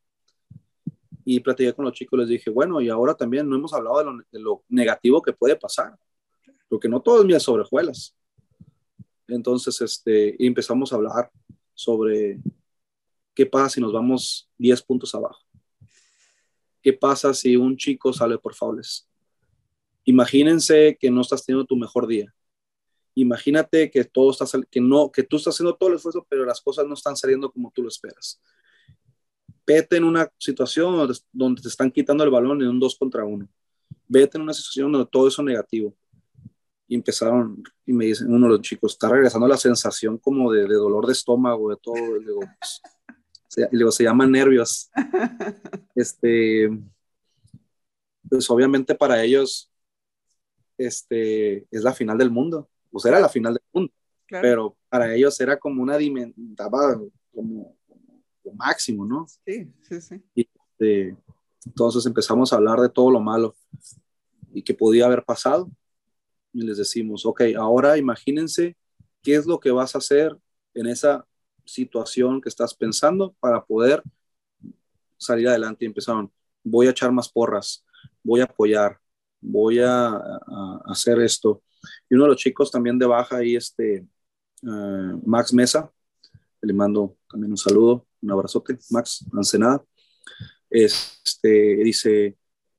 Y 1.24 1.39
platiqué 1.39 1.74
con 1.74 1.86
los 1.86 1.93
chicos, 1.93 2.20
les 2.20 2.30
dije, 2.30 2.50
bueno, 2.50 2.82
y 2.82 2.89
ahora 2.89 3.14
también 3.14 3.48
no 3.48 3.56
hemos 3.56 3.74
hablado 3.74 4.16
de 4.32 4.39
lo, 4.39 4.64
negativo 4.70 5.22
que 5.22 5.34
puede 5.34 5.56
pasar, 5.56 5.95
porque 6.70 6.89
no 6.89 7.02
todo 7.02 7.28
es 7.28 7.43
sobre 7.43 7.64
Entonces, 9.28 9.80
este, 9.82 10.43
empezamos 10.45 10.91
a 10.91 10.95
hablar 10.95 11.32
sobre 11.74 12.39
qué 13.36 13.45
pasa 13.45 13.70
si 13.70 13.82
nos 13.82 13.93
vamos 13.93 14.50
10 14.58 14.82
puntos 14.84 15.14
abajo. 15.14 15.43
¿Qué 16.82 16.93
pasa 16.93 17.34
si 17.34 17.58
un 17.58 17.76
chico 17.76 18.14
sale 18.14 18.38
por 18.38 18.56
faules? 18.56 19.08
Imagínense 20.06 20.98
que 21.00 21.12
no 21.12 21.22
estás 21.22 21.45
teniendo 21.45 21.68
tu 21.68 21.76
mejor 21.76 22.08
día 22.08 22.34
imagínate 23.22 23.89
que 23.89 24.03
todo 24.03 24.32
está 24.32 24.45
que 24.70 24.82
no 24.82 25.11
que 25.11 25.24
tú 25.24 25.38
estás 25.38 25.55
haciendo 25.55 25.76
todo 25.76 25.89
el 25.89 25.95
esfuerzo 25.95 26.26
pero 26.30 26.45
las 26.45 26.61
cosas 26.61 26.86
no 26.86 26.93
están 26.93 27.15
saliendo 27.15 27.51
como 27.51 27.72
tú 27.74 27.84
lo 27.84 27.89
esperas. 27.89 28.41
Vete 29.65 29.97
en 29.97 30.05
una 30.05 30.32
situación 30.38 31.09
donde 31.32 31.61
te 31.61 31.68
están 31.68 31.91
quitando 31.91 32.24
el 32.24 32.30
balón 32.30 32.61
en 32.61 32.70
un 32.70 32.80
2 32.80 32.97
contra 32.97 33.26
1 33.26 33.47
vete 34.07 34.38
en 34.38 34.43
una 34.43 34.53
situación 34.53 34.91
donde 34.91 35.09
todo 35.09 35.28
eso 35.28 35.41
es 35.41 35.45
negativo. 35.45 35.95
Y 36.88 36.95
empezaron 36.95 37.61
y 37.86 37.91
me 37.91 38.05
dicen 38.05 38.32
uno 38.34 38.47
de 38.47 38.53
los 38.53 38.61
chicos 38.61 38.93
está 38.93 39.09
regresando 39.09 39.47
la 39.47 39.57
sensación 39.57 40.18
como 40.18 40.51
de, 40.53 40.65
dolor 40.68 41.05
de 41.05 41.11
estómago 41.11 41.70
de 41.70 41.78
todo 41.82 42.15
y 42.15 42.24
digo, 42.24 42.39
pues, 42.39 42.82
se, 43.49 43.91
se 43.91 44.03
llaman 44.03 44.32
nervios 44.32 44.89
este 45.95 46.70
pues 48.30 48.49
obviamente 48.49 48.95
para 48.95 49.22
ellos 49.22 49.70
este 50.78 51.68
es 51.72 51.84
la 51.84 51.93
final 51.93 52.18
del 52.18 52.32
mundo 52.32 52.70
pues 52.92 53.06
era 53.06 53.20
la 53.20 53.30
final 53.30 53.54
del 53.54 53.64
mundo. 53.72 53.94
Pero 54.30 54.76
para 54.90 55.14
ellos 55.14 55.40
era 55.40 55.58
como 55.58 55.82
una 55.82 55.98
dimensión, 55.98 56.56
como, 57.34 57.78
lo 58.44 58.54
máximo, 58.54 59.06
¿no? 59.06 59.26
Sí, 59.46 59.72
sí, 59.82 60.02
sí. 60.02 60.22
Y 60.36 60.42
este, 60.42 61.18
entonces 61.66 62.06
empezamos 62.06 62.52
a 62.52 62.58
hablar 62.58 62.80
de 62.80 62.90
todo 62.90 63.12
lo 63.12 63.20
malo 63.20 63.56
y 64.54 64.62
que 64.64 64.74
podía 64.74 65.06
haber 65.06 65.24
pasado. 65.24 65.70
Y 66.54 66.62
les 66.62 66.78
decimos, 66.78 67.26
ok, 67.26 67.42
ahora 67.58 67.98
imagínense 67.98 68.76
qué 69.22 69.36
es 69.36 69.46
lo 69.46 69.60
que 69.60 69.72
vas 69.72 69.96
a 69.96 70.00
hacer 70.00 70.38
en 70.74 70.88
esa 70.88 71.26
situación 71.66 72.42
que 72.42 72.50
estás 72.50 72.74
pensando 72.74 73.36
para 73.40 73.64
poder 73.64 74.02
salir 75.18 75.48
adelante. 75.48 75.86
Y 75.86 75.88
empezaron, 75.88 76.32
voy 76.64 76.88
a 76.88 76.92
echar 76.92 77.12
más 77.12 77.30
porras, 77.30 77.86
voy 78.24 78.42
a 78.42 78.46
apoyar, 78.46 79.00
voy 79.42 79.80
a 79.80 80.18
hacer 80.86 81.20
esto, 81.20 81.64
y 82.10 82.16
uno 82.16 82.26
de 82.26 82.30
los 82.32 82.38
chicos 82.38 82.72
también 82.72 82.98
de 82.98 83.06
baja 83.06 83.38
ahí, 83.38 83.56
este, 83.56 83.96
eh, 83.98 85.14
Max 85.26 85.54
Mesa, 85.54 85.92
le 86.62 86.74
mando 86.74 87.18
también 87.30 87.52
un 87.52 87.58
saludo, 87.58 88.08
un 88.22 88.32
abrazote, 88.32 88.78
Max 88.90 89.26
Ancenada, 89.34 89.84
este, 90.70 91.78
dice, 91.84 92.38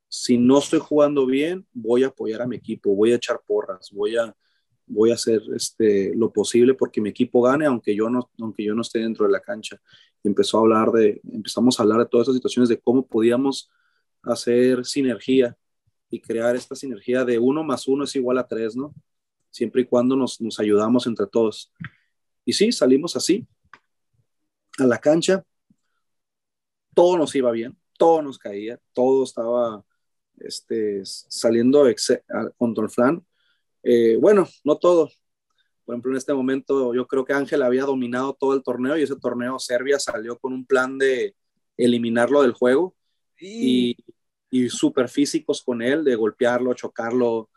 si 0.09 0.39
no 0.39 0.59
estoy 0.59 0.81
jugando 0.81 1.27
bien, 1.27 1.67
voy 1.73 2.05
a 2.05 2.09
apoyar 2.09 2.43
a 2.43 2.47
mi 2.47 2.57
equipo, 2.57 2.95
voy 2.95 3.13
a 3.13 3.17
echar 3.17 3.41
porras, 3.47 3.91
voy 3.93 4.17
a, 4.17 4.35
voy 4.87 5.11
a 5.11 5.15
hacer 5.15 5.43
este, 5.55 6.15
lo 6.15 6.33
posible 6.33 6.75
porque 6.75 7.01
mi 7.01 7.11
equipo 7.11 7.43
gane, 7.43 7.67
aunque 7.67 7.95
yo, 7.95 8.11
no, 8.11 8.31
aunque 8.41 8.65
yo 8.65 8.75
no 8.75 8.83
esté 8.83 9.01
dentro 9.01 9.27
de 9.27 9.33
la 9.33 9.41
cancha. 9.41 9.81
Y 10.23 10.29
empezó 10.29 10.59
a 10.59 10.61
hablar 10.63 10.91
de, 10.93 11.21
empezamos 11.33 11.79
a 11.79 11.83
hablar 11.83 12.01
de 12.01 12.07
todas 12.07 12.27
esas 12.27 12.37
situaciones, 12.37 12.69
de 12.69 12.81
cómo 12.81 13.07
podíamos 13.07 13.71
hacer 14.23 14.85
sinergia 14.85 15.57
y 16.11 16.21
crear 16.21 16.57
esta 16.57 16.75
sinergia 16.75 17.25
de 17.25 17.39
uno 17.39 17.63
más 17.63 17.87
uno 17.89 18.05
es 18.05 18.17
igual 18.17 18.39
a 18.39 18.47
tres, 18.47 18.77
¿no? 18.77 18.95
Siempre 19.51 19.83
y 19.83 19.87
cuando 19.87 20.17
nos, 20.17 20.41
nos 20.41 20.59
ayudamos 20.61 21.07
entre 21.07 21.27
todos. 21.27 21.73
Y 22.45 22.53
sí, 22.53 22.73
salimos 22.73 23.17
así 23.17 23.47
a 24.79 24.87
la 24.87 24.99
cancha, 24.99 25.45
todo 26.95 27.19
nos 27.19 27.35
iba 27.35 27.51
bien, 27.51 27.77
todo 27.99 28.23
nos 28.23 28.39
caía, 28.39 28.81
todo 28.93 29.25
estaba 29.25 29.85
este, 30.39 31.03
saliendo 31.05 31.85
contra 32.57 32.85
el 32.85 32.91
flan. 32.91 33.27
Eh, 33.83 34.17
bueno, 34.21 34.47
no 34.65 34.79
todo. 34.79 35.11
Por 35.85 35.95
ejemplo, 35.95 36.11
en 36.13 36.19
este 36.19 36.35
momento 36.35 36.95
yo 36.95 37.07
creo 37.07 37.25
que 37.25 37.33
Ángel 37.33 37.63
había 37.63 37.85
dominado 37.85 38.37
todo 38.39 38.55
el 38.55 38.63
torneo 38.63 38.97
y 38.97 39.03
ese 39.03 39.17
torneo 39.17 39.59
Serbia 39.59 39.99
salió 39.99 40.39
con 40.39 40.53
un 40.53 40.67
plan 40.67 40.99
de 40.99 41.35
eliminarlo 41.77 42.43
del 42.43 42.53
juego. 42.53 42.95
Y, 43.41 43.97
y 44.51 44.69
súper 44.69 45.09
físicos 45.09 45.63
con 45.63 45.83
él, 45.83 46.05
de 46.05 46.17
golpearlo, 46.17 46.75
chocarlo, 46.75 47.51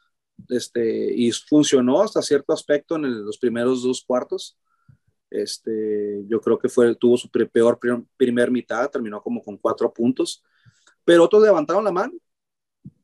este, 0.50 1.14
y 1.14 1.32
funcionó 1.32 2.02
hasta 2.02 2.22
cierto 2.22 2.54
aspecto 2.54 2.96
en 2.96 3.26
los 3.26 3.38
primeros 3.38 3.84
dos 3.84 4.04
cuartos. 4.06 4.58
Este, 5.30 6.24
yo 6.28 6.42
creo 6.42 6.60
que 6.60 6.68
fue, 6.68 6.96
tuvo 6.96 7.18
su 7.18 7.30
peor 7.30 7.80
primer 8.18 8.52
mitad, 8.52 8.90
terminó 8.90 9.22
como 9.22 9.42
con 9.42 9.58
cuatro 9.58 9.94
puntos, 9.94 10.44
pero 11.06 11.24
otros 11.24 11.42
levantaron 11.42 11.84
la 11.84 11.92
mano, 11.92 12.14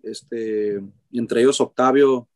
este, 0.04 0.82
entre 1.12 1.42
ellos 1.42 1.62
Octavio 1.62 2.28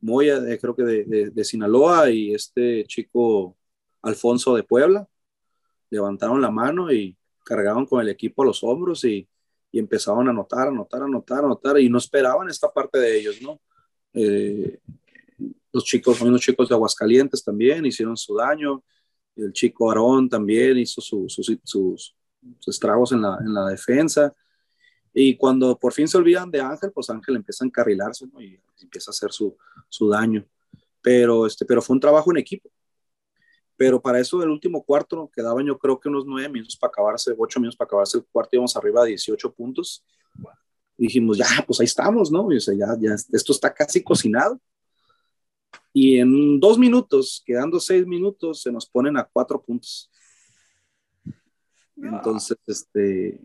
Moya, 0.00 0.40
creo 0.58 0.74
que 0.74 0.82
de, 0.82 1.30
de, 1.30 1.44
Sinaloa, 1.44 2.10
y 2.10 2.34
este 2.34 2.84
chico 2.84 3.56
Alfonso 4.02 4.54
de 4.56 4.62
Puebla, 4.62 5.06
levantaron 5.90 6.40
la 6.40 6.50
mano 6.50 6.90
y 6.92 7.16
cargaron 7.44 7.84
con 7.86 8.00
el 8.00 8.08
equipo 8.08 8.42
a 8.42 8.46
los 8.46 8.64
hombros 8.64 9.04
y 9.04 9.28
y 9.72 9.78
empezaban 9.78 10.26
a 10.28 10.30
anotar, 10.30 10.68
anotar, 10.68 11.02
anotar, 11.02 11.44
anotar, 11.44 11.80
y 11.80 11.88
no 11.88 11.98
esperaban 11.98 12.48
esta 12.48 12.70
parte 12.72 12.98
de 12.98 13.18
ellos, 13.18 13.40
¿no? 13.42 13.60
Eh, 14.12 14.78
los 15.72 15.84
chicos, 15.84 16.20
unos 16.20 16.40
chicos 16.40 16.68
de 16.68 16.74
Aguascalientes 16.74 17.44
también 17.44 17.86
hicieron 17.86 18.16
su 18.16 18.36
daño, 18.36 18.82
el 19.36 19.52
chico 19.52 19.88
Aarón 19.88 20.28
también 20.28 20.76
hizo 20.78 21.00
sus, 21.00 21.38
estragos 22.66 23.12
en 23.12 23.22
la, 23.22 23.38
en 23.40 23.54
la, 23.54 23.66
defensa, 23.66 24.34
y 25.14 25.36
cuando 25.36 25.78
por 25.78 25.92
fin 25.92 26.08
se 26.08 26.18
olvidan 26.18 26.50
de 26.50 26.60
Ángel, 26.60 26.92
pues 26.92 27.10
Ángel 27.10 27.36
empieza 27.36 27.64
a 27.64 27.66
encarrilarse. 27.66 28.26
Y 28.38 28.60
empieza 28.80 29.10
a 29.10 29.12
hacer 29.12 29.30
su 29.32 30.08
daño, 30.08 30.46
pero, 31.02 31.46
este, 31.46 31.64
pero 31.64 31.82
fue 31.82 31.94
un 31.94 32.00
trabajo 32.00 32.30
en 32.30 32.38
equipo, 32.38 32.70
pero 33.80 33.98
para 33.98 34.20
eso 34.20 34.38
del 34.38 34.50
último 34.50 34.84
cuarto 34.84 35.30
quedaban 35.34 35.64
yo 35.64 35.78
creo 35.78 35.98
que 35.98 36.10
unos 36.10 36.26
nueve 36.26 36.50
minutos 36.50 36.76
para 36.76 36.90
acabarse, 36.90 37.34
ocho 37.38 37.58
minutos 37.58 37.78
para 37.78 37.86
acabarse 37.86 38.18
el 38.18 38.26
cuarto, 38.26 38.50
íbamos 38.52 38.76
arriba 38.76 39.04
de 39.04 39.08
18 39.08 39.54
puntos. 39.54 40.04
dijimos, 40.98 41.38
ya, 41.38 41.46
pues 41.66 41.80
ahí 41.80 41.86
estamos, 41.86 42.30
¿no? 42.30 42.52
Y, 42.52 42.58
o 42.58 42.60
sea, 42.60 42.74
ya, 42.74 42.88
ya, 43.00 43.14
esto 43.14 43.52
está 43.52 43.72
casi 43.72 44.04
cocinado. 44.04 44.60
Y 45.94 46.18
en 46.18 46.60
dos 46.60 46.78
minutos, 46.78 47.42
quedando 47.42 47.80
seis 47.80 48.06
minutos, 48.06 48.60
se 48.60 48.70
nos 48.70 48.84
ponen 48.84 49.16
a 49.16 49.24
cuatro 49.24 49.62
puntos. 49.62 50.10
Entonces, 51.96 52.58
este, 52.66 53.40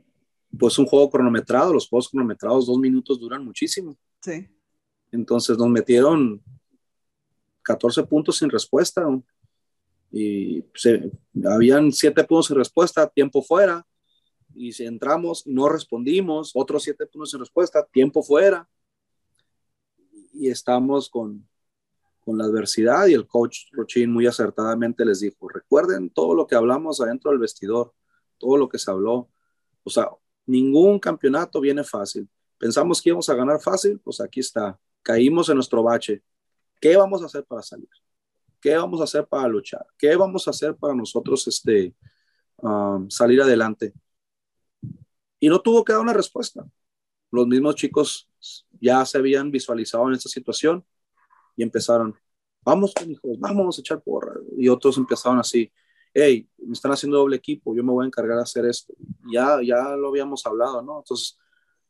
pues 0.60 0.78
un 0.78 0.86
juego 0.86 1.10
cronometrado, 1.10 1.72
los 1.72 1.88
juegos 1.88 2.10
cronometrados, 2.10 2.68
dos 2.68 2.78
minutos 2.78 3.22
duran 3.22 3.46
muchísimo. 3.46 3.98
Sí. 4.20 4.50
Entonces 5.14 5.58
nos 5.58 5.70
metieron 5.70 6.44
14 7.64 8.04
puntos 8.04 8.40
sin 8.40 8.50
respuesta 8.50 9.08
y 10.18 10.64
habían 11.46 11.92
siete 11.92 12.24
puntos 12.24 12.48
sin 12.48 12.56
respuesta, 12.56 13.06
tiempo 13.06 13.42
fuera, 13.42 13.86
y 14.54 14.72
si 14.72 14.86
entramos, 14.86 15.46
no 15.46 15.68
respondimos, 15.68 16.52
otros 16.56 16.84
siete 16.84 17.06
puntos 17.06 17.32
sin 17.32 17.42
respuesta, 17.42 17.86
tiempo 17.86 18.24
fuera, 18.24 18.70
y 20.32 20.48
estamos 20.48 21.10
con, 21.10 21.46
con 22.22 22.38
la 22.38 22.46
adversidad 22.46 23.08
y 23.08 23.14
el 23.14 23.28
coach 23.28 23.66
Rochin 23.74 24.10
muy 24.10 24.26
acertadamente 24.26 25.04
les 25.04 25.20
dijo, 25.20 25.50
recuerden 25.50 26.10
todo 26.10 26.34
lo 26.34 26.48
que 26.48 26.56
hablamos 26.56 27.02
adentro 27.02 27.32
del 27.32 27.42
vestidor, 27.42 27.94
todo 28.38 28.56
lo 28.56 28.70
que 28.70 28.80
se 28.80 28.90
habló, 28.90 29.30
o 29.84 29.90
sea, 29.90 30.10
ningún 30.46 30.98
campeonato 30.98 31.60
viene 31.60 31.84
fácil. 31.84 32.30
Pensamos 32.58 33.02
que 33.02 33.10
íbamos 33.10 33.28
a 33.28 33.36
ganar 33.36 33.60
fácil, 33.60 34.00
pues 34.00 34.22
aquí 34.22 34.40
está, 34.40 34.80
caímos 35.02 35.50
en 35.50 35.56
nuestro 35.56 35.84
bache. 35.84 36.24
¿Qué 36.80 36.96
vamos 36.96 37.22
a 37.22 37.26
hacer 37.26 37.44
para 37.44 37.62
salir? 37.62 37.90
¿Qué 38.66 38.76
vamos 38.76 39.00
a 39.00 39.04
hacer 39.04 39.28
para 39.28 39.48
luchar? 39.48 39.86
¿Qué 39.96 40.16
vamos 40.16 40.48
a 40.48 40.50
hacer 40.50 40.76
para 40.76 40.96
nosotros 40.96 41.48
este, 41.48 41.94
um, 42.58 43.08
salir 43.12 43.40
adelante? 43.40 43.94
Y 45.40 45.50
no 45.50 45.60
tuvo 45.60 45.86
que 45.86 45.94
dar 45.94 46.02
una 46.02 46.14
respuesta. 46.14 46.66
Los 47.30 47.46
mismos 47.46 47.76
chicos 47.76 48.28
ya 48.82 49.06
se 49.06 49.20
habían 49.20 49.52
visualizado 49.52 50.08
en 50.08 50.16
esta 50.16 50.30
situación 50.30 50.84
y 51.56 51.62
empezaron, 51.62 52.16
vamos, 52.64 52.92
hijos, 53.08 53.38
vamos 53.38 53.78
a 53.78 53.82
echar 53.82 54.02
porra. 54.02 54.34
Y 54.58 54.68
otros 54.68 54.98
empezaron 54.98 55.38
así. 55.38 55.72
hey, 56.12 56.50
me 56.58 56.74
están 56.74 56.92
haciendo 56.92 57.20
doble 57.20 57.36
equipo, 57.36 57.76
yo 57.76 57.84
me 57.84 57.92
voy 57.92 58.06
a 58.06 58.08
encargar 58.08 58.38
de 58.38 58.44
hacer 58.46 58.66
esto. 58.66 58.96
Ya, 59.32 59.60
ya 59.62 59.96
lo 59.96 60.08
habíamos 60.08 60.44
hablado, 60.44 60.82
¿no? 60.82 60.98
Entonces, 60.98 61.38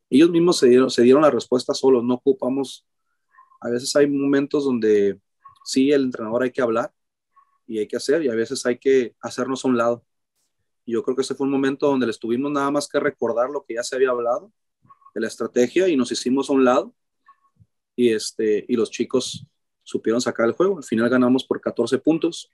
ellos 0.10 0.30
mismos 0.30 0.58
se 0.58 0.68
dieron, 0.68 0.90
se 0.90 1.04
dieron 1.04 1.22
la 1.22 1.32
respuesta 1.32 1.74
solos, 1.74 2.04
no 2.04 2.16
ocupamos, 2.16 2.86
a 3.62 3.70
veces 3.70 3.96
hay 3.96 4.08
momentos 4.08 4.66
donde 4.66 5.22
sí, 5.66 5.92
el 5.92 6.04
entrenador 6.04 6.44
hay 6.44 6.52
que 6.52 6.62
hablar 6.62 6.94
y 7.68 7.80
hay 7.80 7.88
que 7.88 7.98
hacer, 7.98 8.24
y 8.24 8.30
a 8.30 8.36
veces 8.36 8.66
hay 8.66 8.78
que 8.78 9.16
hacernos 9.20 9.66
a 9.66 9.68
un 9.68 9.78
lado. 9.78 10.06
Y 10.86 10.94
yo 10.94 11.04
creo 11.04 11.16
que 11.16 11.24
ese 11.24 11.34
fue 11.34 11.46
un 11.46 11.52
momento 11.52 11.88
donde 11.88 12.06
les 12.06 12.20
tuvimos 12.20 12.52
nada 12.52 12.70
más 12.70 12.88
que 12.88 13.00
recordar 13.00 13.50
lo 13.50 13.66
que 13.66 13.74
ya 13.74 13.84
se 13.84 13.96
había 13.96 14.12
hablado 14.12 14.54
de 15.16 15.22
la 15.22 15.28
estrategia 15.28 15.88
y 15.88 15.98
nos 15.98 16.12
hicimos 16.12 16.50
a 16.50 16.54
un 16.54 16.64
lado 16.64 16.94
y, 17.96 18.14
este, 18.14 18.66
y 18.68 18.76
los 18.76 18.92
chicos 18.92 19.46
supieron 19.84 20.22
sacar 20.22 20.46
el 20.46 20.54
juego. 20.54 20.78
Al 20.78 20.84
final 20.84 21.10
ganamos 21.10 21.44
por 21.44 21.60
14 21.60 21.98
puntos. 22.00 22.52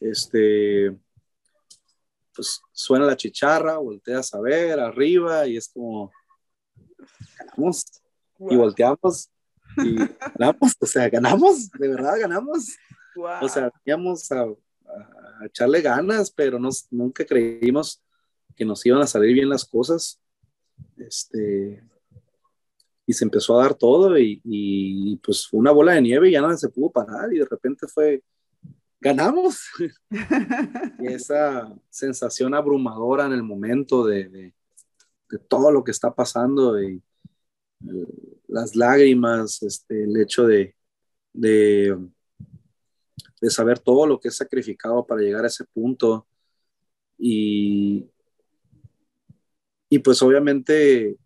Este, 0.00 0.96
pues 2.34 2.62
suena 2.72 3.04
la 3.04 3.16
chicharra, 3.16 3.76
volteas 3.76 4.32
a 4.32 4.40
ver 4.40 4.80
arriba 4.80 5.46
y 5.46 5.58
es 5.58 5.68
como, 5.68 6.10
ganamos 7.38 7.84
y 8.48 8.56
volteamos 8.56 9.28
y 9.78 9.96
ganamos, 10.38 10.76
o 10.78 10.86
sea, 10.86 11.08
ganamos, 11.08 11.70
de 11.70 11.88
verdad 11.88 12.18
ganamos. 12.18 12.76
O 13.42 13.48
sea, 13.48 13.70
teníamos 13.70 14.30
a, 14.32 14.42
a, 14.42 15.46
echarle 15.46 15.80
ganas, 15.80 16.30
pero 16.30 16.58
nos, 16.58 16.86
nunca 16.90 17.24
creímos 17.24 18.02
que 18.56 18.64
nos 18.64 18.84
iban 18.86 19.02
a 19.02 19.06
salir 19.06 19.34
bien 19.34 19.48
las 19.48 19.64
cosas. 19.64 20.20
Este, 20.96 21.82
y 23.06 23.12
se 23.12 23.24
empezó 23.24 23.58
a 23.58 23.62
dar 23.64 23.74
todo 23.74 24.18
y, 24.18 24.40
y, 24.44 25.16
pues 25.16 25.46
fue 25.46 25.58
una 25.58 25.72
bola 25.72 25.94
de 25.94 26.02
nieve 26.02 26.28
y 26.28 26.32
ya 26.32 26.42
nada 26.42 26.56
se 26.56 26.68
pudo 26.68 26.90
parar 26.90 27.32
y 27.32 27.38
de 27.38 27.44
repente 27.44 27.88
fue, 27.88 28.22
ganamos. 29.00 29.62
y 31.00 31.06
esa 31.06 31.74
sensación 31.88 32.54
abrumadora 32.54 33.26
en 33.26 33.32
el 33.32 33.42
momento 33.42 34.06
de, 34.06 34.28
de, 34.28 34.54
todo 35.48 35.70
lo 35.70 35.82
que 35.84 35.92
está 35.92 36.14
pasando 36.14 36.80
y 36.82 37.02
eh, 37.86 38.39
las 38.50 38.76
lágrimas, 38.76 39.62
este, 39.62 40.04
el 40.04 40.16
hecho 40.20 40.46
de, 40.46 40.74
de, 41.32 41.96
saber 43.48 43.78
todo 43.78 44.06
lo 44.06 44.20
que 44.20 44.28
es 44.28 44.36
sacrificado 44.36 45.06
para 45.06 45.22
llegar 45.22 45.44
a 45.44 45.48
ese 45.48 45.64
punto 45.64 46.26
y, 47.18 48.10
y 49.88 49.98
pues 50.00 50.20
obviamente 50.22 51.16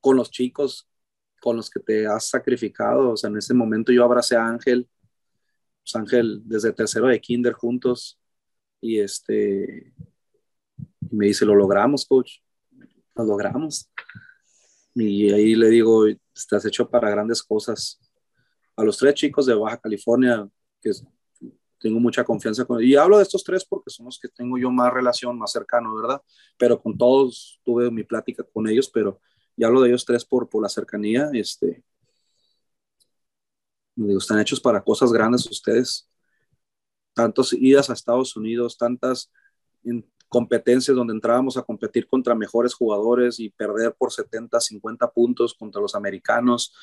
con 0.00 0.16
los 0.16 0.30
chicos 0.30 0.88
con 1.40 1.56
los 1.56 1.70
que 1.70 1.80
te 1.80 2.06
has 2.06 2.28
sacrificado. 2.28 3.10
O 3.10 3.16
sea, 3.16 3.30
en 3.30 3.36
ese 3.36 3.54
momento 3.54 3.92
yo 3.92 4.04
abracé 4.04 4.36
a 4.36 4.46
Ángel, 4.46 4.88
pues 5.82 5.94
Ángel 5.94 6.42
desde 6.44 6.72
tercero 6.72 7.06
de 7.06 7.20
kinder 7.20 7.52
juntos 7.52 8.20
y 8.80 9.00
este 9.00 9.92
me 11.10 11.26
dice, 11.26 11.46
lo 11.46 11.54
logramos, 11.54 12.04
coach, 12.04 12.38
lo 13.14 13.24
logramos. 13.24 13.88
Y 14.98 15.30
ahí 15.30 15.54
le 15.54 15.68
digo, 15.68 16.06
estás 16.34 16.64
hecho 16.64 16.88
para 16.88 17.10
grandes 17.10 17.42
cosas. 17.42 18.00
A 18.76 18.82
los 18.82 18.96
tres 18.96 19.14
chicos 19.14 19.44
de 19.44 19.54
Baja 19.54 19.78
California, 19.78 20.48
que 20.80 20.90
tengo 21.78 22.00
mucha 22.00 22.24
confianza 22.24 22.64
con 22.64 22.82
y 22.82 22.94
hablo 22.96 23.18
de 23.18 23.22
estos 23.22 23.44
tres 23.44 23.64
porque 23.64 23.90
son 23.90 24.06
los 24.06 24.18
que 24.18 24.28
tengo 24.28 24.56
yo 24.56 24.70
más 24.70 24.90
relación, 24.92 25.38
más 25.38 25.52
cercano, 25.52 25.94
¿verdad? 25.94 26.22
Pero 26.56 26.80
con 26.80 26.96
todos 26.96 27.60
tuve 27.62 27.90
mi 27.90 28.04
plática 28.04 28.42
con 28.42 28.66
ellos, 28.68 28.88
pero 28.88 29.20
y 29.54 29.64
hablo 29.64 29.82
de 29.82 29.90
ellos 29.90 30.06
tres 30.06 30.24
por, 30.24 30.48
por 30.48 30.62
la 30.62 30.68
cercanía, 30.70 31.28
este, 31.34 31.84
digo, 33.94 34.18
están 34.18 34.40
hechos 34.40 34.60
para 34.60 34.82
cosas 34.82 35.12
grandes 35.12 35.46
ustedes. 35.50 36.08
Tantas 37.14 37.52
idas 37.52 37.90
a 37.90 37.94
Estados 37.94 38.34
Unidos, 38.36 38.78
tantas 38.78 39.30
competencias 40.28 40.96
donde 40.96 41.14
entrábamos 41.14 41.56
a 41.56 41.62
competir 41.62 42.06
contra 42.06 42.34
mejores 42.34 42.74
jugadores 42.74 43.38
y 43.38 43.50
perder 43.50 43.94
por 43.94 44.12
70, 44.12 44.60
50 44.60 45.10
puntos 45.10 45.54
contra 45.54 45.80
los 45.80 45.94
americanos 45.94 46.74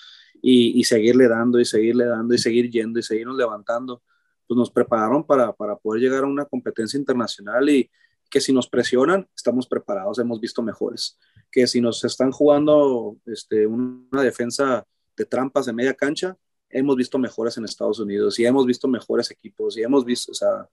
y, 0.42 0.84
seguirle 0.84 1.28
dando 1.28 1.60
y 1.60 1.66
seguirle 1.66 2.06
dando 2.06 2.34
y 2.34 2.38
seguir 2.38 2.70
yendo 2.70 3.00
y 3.00 3.04
seguirnos 3.04 3.38
levantando, 3.38 4.02
pues 4.48 4.58
nos 4.58 4.72
prepararon 4.72 5.26
para, 5.26 5.54
para 5.54 5.76
poder 5.76 6.02
llegar 6.02 6.24
a 6.24 6.28
una 6.28 6.46
competencia 6.46 6.98
internacional 6.98 7.70
y 7.70 7.90
que 8.30 8.42
si 8.42 8.52
nos 8.52 8.68
presionan, 8.68 9.28
estamos 9.36 9.68
preparados, 9.68 10.20
hemos 10.20 10.40
visto 10.40 10.62
mejores. 10.64 11.20
Que 11.52 11.68
si 11.68 11.80
nos 11.80 12.04
están 12.04 12.32
jugando 12.32 13.18
este, 13.26 13.68
una 13.68 14.24
defensa 14.24 14.86
de 15.16 15.26
trampas 15.26 15.68
de 15.68 15.74
media 15.74 15.94
cancha, 15.94 16.36
hemos 16.70 16.96
visto 16.96 17.20
mejores 17.20 17.58
en 17.58 17.66
Estados 17.66 18.00
Unidos 18.00 18.40
y 18.40 18.46
hemos 18.46 18.66
visto 18.66 18.88
mejores 18.88 19.30
equipos 19.30 19.78
y 19.78 19.84
hemos 19.84 20.04
visto 20.04 20.32
esa, 20.32 20.68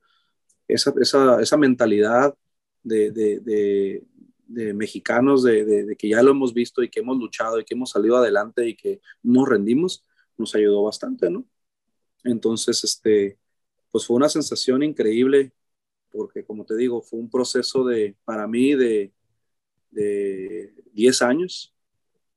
esa, 0.67 1.41
esa 1.41 1.57
mentalidad 1.59 2.35
de, 2.83 3.11
de, 3.11 4.05
de, 4.47 4.75
mexicanos 4.75 5.43
de, 5.43 5.97
que 5.99 6.09
ya 6.09 6.23
lo 6.23 6.33
hemos 6.33 6.53
visto 6.53 6.83
y 6.83 6.89
que 6.89 7.01
hemos 7.01 7.19
luchado 7.19 7.61
y 7.61 7.65
que 7.65 7.75
hemos 7.75 7.91
salido 7.91 8.17
adelante 8.17 8.69
y 8.69 8.75
que 8.75 9.01
nos 9.23 9.49
rendimos, 9.49 10.05
nos 10.37 10.55
ayudó 10.55 10.83
bastante, 10.83 11.31
¿no? 11.31 11.45
Entonces, 12.25 12.83
este, 12.85 13.39
pues 13.91 14.07
fue 14.07 14.17
una 14.17 14.29
sensación 14.29 14.83
increíble 14.83 15.53
porque, 16.11 16.45
como 16.45 16.65
te 16.65 16.77
digo, 16.77 17.01
fue 17.03 17.21
un 17.21 17.31
proceso 17.31 17.85
de, 17.85 18.17
para 18.25 18.47
mí, 18.49 18.75
de, 18.75 19.13
de 19.91 20.75
10 20.93 21.23
años, 21.23 21.75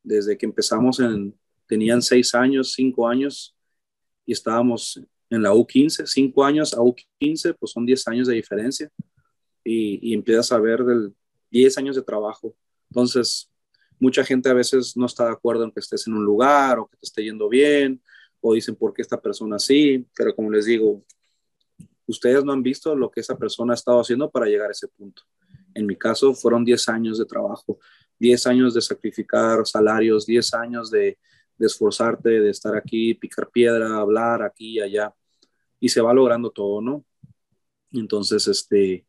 desde 0.03 0.37
que 0.37 0.45
empezamos 0.45 0.99
en, 0.99 1.35
tenían 1.67 2.01
6 2.01 2.35
años, 2.35 2.73
5 2.73 3.07
años 3.07 3.55
y 4.25 4.33
estábamos 4.33 5.01
en 5.29 5.41
la 5.41 5.51
U15, 5.53 6.05
5 6.05 6.43
años 6.43 6.73
a 6.73 6.77
U15, 6.77 7.55
pues 7.57 7.71
son 7.71 7.85
10 7.85 8.07
años 8.07 8.27
de 8.27 8.35
diferencia 8.35 8.91
y, 9.63 10.11
y 10.11 10.13
empiezas 10.13 10.51
a 10.51 10.59
ver 10.59 10.83
del 10.83 11.13
10 11.51 11.77
años 11.77 11.95
de 11.95 12.01
trabajo. 12.01 12.55
Entonces, 12.89 13.51
mucha 13.99 14.23
gente 14.23 14.49
a 14.49 14.53
veces 14.53 14.97
no 14.97 15.05
está 15.05 15.25
de 15.25 15.31
acuerdo 15.31 15.63
en 15.63 15.71
que 15.71 15.79
estés 15.79 16.07
en 16.07 16.13
un 16.13 16.25
lugar 16.25 16.79
o 16.79 16.87
que 16.87 16.97
te 16.97 17.05
esté 17.05 17.23
yendo 17.23 17.47
bien 17.47 18.01
o 18.41 18.53
dicen 18.53 18.75
por 18.75 18.93
qué 18.93 19.01
esta 19.01 19.21
persona 19.21 19.57
sí, 19.57 20.05
pero 20.15 20.35
como 20.35 20.51
les 20.51 20.65
digo, 20.65 21.05
ustedes 22.05 22.43
no 22.43 22.51
han 22.51 22.61
visto 22.61 22.93
lo 22.95 23.09
que 23.09 23.21
esa 23.21 23.37
persona 23.37 23.73
ha 23.73 23.75
estado 23.75 24.01
haciendo 24.01 24.29
para 24.29 24.47
llegar 24.47 24.67
a 24.67 24.71
ese 24.71 24.89
punto. 24.89 25.23
En 25.73 25.85
mi 25.85 25.95
caso 25.95 26.33
fueron 26.33 26.65
10 26.65 26.89
años 26.89 27.17
de 27.17 27.25
trabajo, 27.25 27.79
10 28.19 28.47
años 28.47 28.73
de 28.73 28.81
sacrificar 28.81 29.65
salarios, 29.65 30.25
10 30.25 30.53
años 30.55 30.91
de, 30.91 31.17
esforzarte, 31.57 32.41
de 32.41 32.49
estar 32.49 32.75
aquí, 32.75 33.13
picar 33.13 33.49
piedra, 33.49 33.95
hablar 33.95 34.43
aquí 34.43 34.73
y 34.73 34.79
allá, 34.81 35.15
y 35.79 35.87
se 35.87 36.01
va 36.01 36.13
logrando 36.13 36.51
todo, 36.51 36.81
¿no? 36.81 37.05
Entonces, 37.93 38.45
este, 38.49 39.05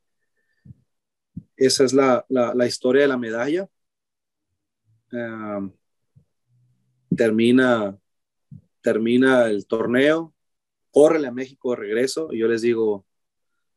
esa 1.56 1.84
es 1.84 1.92
la, 1.92 2.24
historia 2.66 3.02
de 3.02 3.08
la 3.08 3.18
medalla. 3.18 3.68
termina, 7.16 7.98
termina 8.80 9.46
el 9.46 9.66
torneo, 9.66 10.34
córrele 10.90 11.28
a 11.28 11.32
México 11.32 11.70
de 11.70 11.76
regreso, 11.76 12.28
y 12.32 12.38
yo 12.38 12.48
les 12.48 12.62
digo 12.62 13.06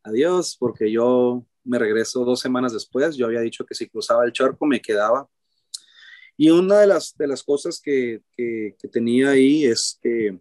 adiós, 0.04 0.56
porque 0.60 0.92
yo 0.92 1.46
me 1.68 1.78
regreso 1.78 2.24
dos 2.24 2.40
semanas 2.40 2.74
después. 2.74 3.16
Yo 3.16 3.28
había 3.28 3.42
dicho 3.42 3.66
que 3.66 3.76
si 3.76 3.88
cruzaba 3.90 4.26
el 4.26 4.32
charco 4.32 4.66
me 4.66 4.82
quedaba. 4.82 5.30
Y 6.38 6.50
una 6.50 6.80
de 6.80 6.88
las, 6.88 7.16
de 7.18 7.28
las 7.28 7.44
cosas 7.44 7.82
que, 7.82 8.22
que, 8.36 8.76
tenía 8.92 9.32
ahí 9.32 9.66
es 9.66 10.00
que 10.02 10.40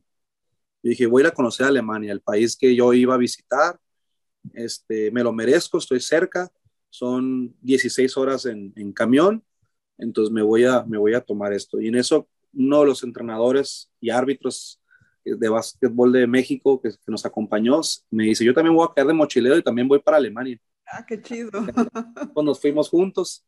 dije, 0.82 1.06
voy 1.06 1.22
a 1.22 1.24
ir 1.24 1.28
a 1.28 1.34
conocer 1.34 1.66
Alemania, 1.66 2.12
el 2.12 2.20
país 2.20 2.56
que 2.56 2.74
yo 2.74 2.92
iba 2.92 3.14
a 3.14 3.18
visitar. 3.18 3.80
Este, 4.52 5.10
me 5.10 5.22
lo 5.22 5.32
merezco, 5.32 5.78
estoy 5.78 6.00
cerca. 6.00 6.50
Son 6.96 7.54
16 7.60 8.16
horas 8.16 8.46
en, 8.46 8.72
en 8.74 8.90
camión. 8.90 9.44
Entonces 9.98 10.32
me 10.32 10.40
voy, 10.40 10.64
a, 10.64 10.82
me 10.84 10.96
voy 10.96 11.12
a 11.12 11.20
tomar 11.20 11.52
esto. 11.52 11.78
Y 11.78 11.88
en 11.88 11.96
eso 11.96 12.26
uno 12.54 12.80
de 12.80 12.86
los 12.86 13.02
entrenadores 13.02 13.90
y 14.00 14.08
árbitros 14.08 14.80
de 15.22 15.48
básquetbol 15.48 16.10
de 16.10 16.26
México 16.26 16.80
que, 16.80 16.88
que, 16.90 16.96
nos 17.08 17.26
acompañó, 17.26 17.82
me 18.10 18.24
dice, 18.24 18.46
yo 18.46 18.54
también 18.54 18.74
voy 18.74 18.86
a 18.88 18.94
quedar 18.94 19.08
de 19.08 19.12
mochilero 19.12 19.58
y 19.58 19.62
también 19.62 19.88
voy 19.88 19.98
para 19.98 20.16
Alemania. 20.16 20.58
Ah, 20.86 21.04
qué 21.06 21.20
chido. 21.20 21.50
Pues 22.32 22.46
nos 22.46 22.60
fuimos 22.60 22.88
juntos, 22.88 23.44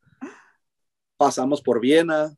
pasamos 1.16 1.62
por 1.62 1.80
Viena, 1.80 2.36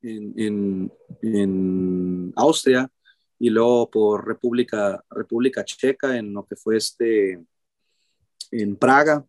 en, 0.00 0.90
en, 1.20 2.32
Austria, 2.34 2.90
y 3.38 3.50
luego 3.50 3.90
por 3.90 4.26
República, 4.26 5.04
República 5.10 5.64
Checa, 5.64 6.16
en 6.16 6.32
lo 6.32 6.46
que 6.46 6.56
fue 6.56 6.78
este, 6.78 7.44
en 8.50 8.76
Praga. 8.76 9.26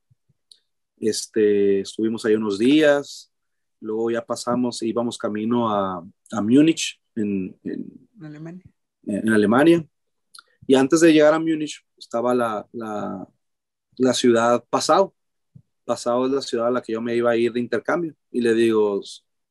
Este, 1.01 1.79
estuvimos 1.79 2.23
ahí 2.25 2.35
unos 2.35 2.59
días, 2.59 3.31
luego 3.79 4.11
ya 4.11 4.23
pasamos, 4.23 4.83
íbamos 4.83 5.17
camino 5.17 5.67
a, 5.67 6.07
a 6.31 6.41
Múnich, 6.41 7.01
en, 7.15 7.57
en, 7.63 8.07
Alemania. 8.21 8.63
en, 9.07 9.29
Alemania. 9.29 9.85
Y 10.67 10.75
antes 10.75 11.01
de 11.01 11.11
llegar 11.11 11.33
a 11.33 11.39
Múnich 11.39 11.83
estaba 11.97 12.35
la, 12.35 12.67
la, 12.71 13.27
la 13.97 14.13
ciudad 14.13 14.63
pasado. 14.69 15.15
Pasado 15.85 16.27
es 16.27 16.31
la 16.33 16.41
ciudad 16.43 16.67
a 16.67 16.71
la 16.71 16.81
que 16.83 16.93
yo 16.93 17.01
me 17.01 17.15
iba 17.15 17.31
a 17.31 17.35
ir 17.35 17.51
de 17.51 17.59
intercambio. 17.59 18.13
Y 18.31 18.39
le 18.39 18.53
digo, 18.53 19.01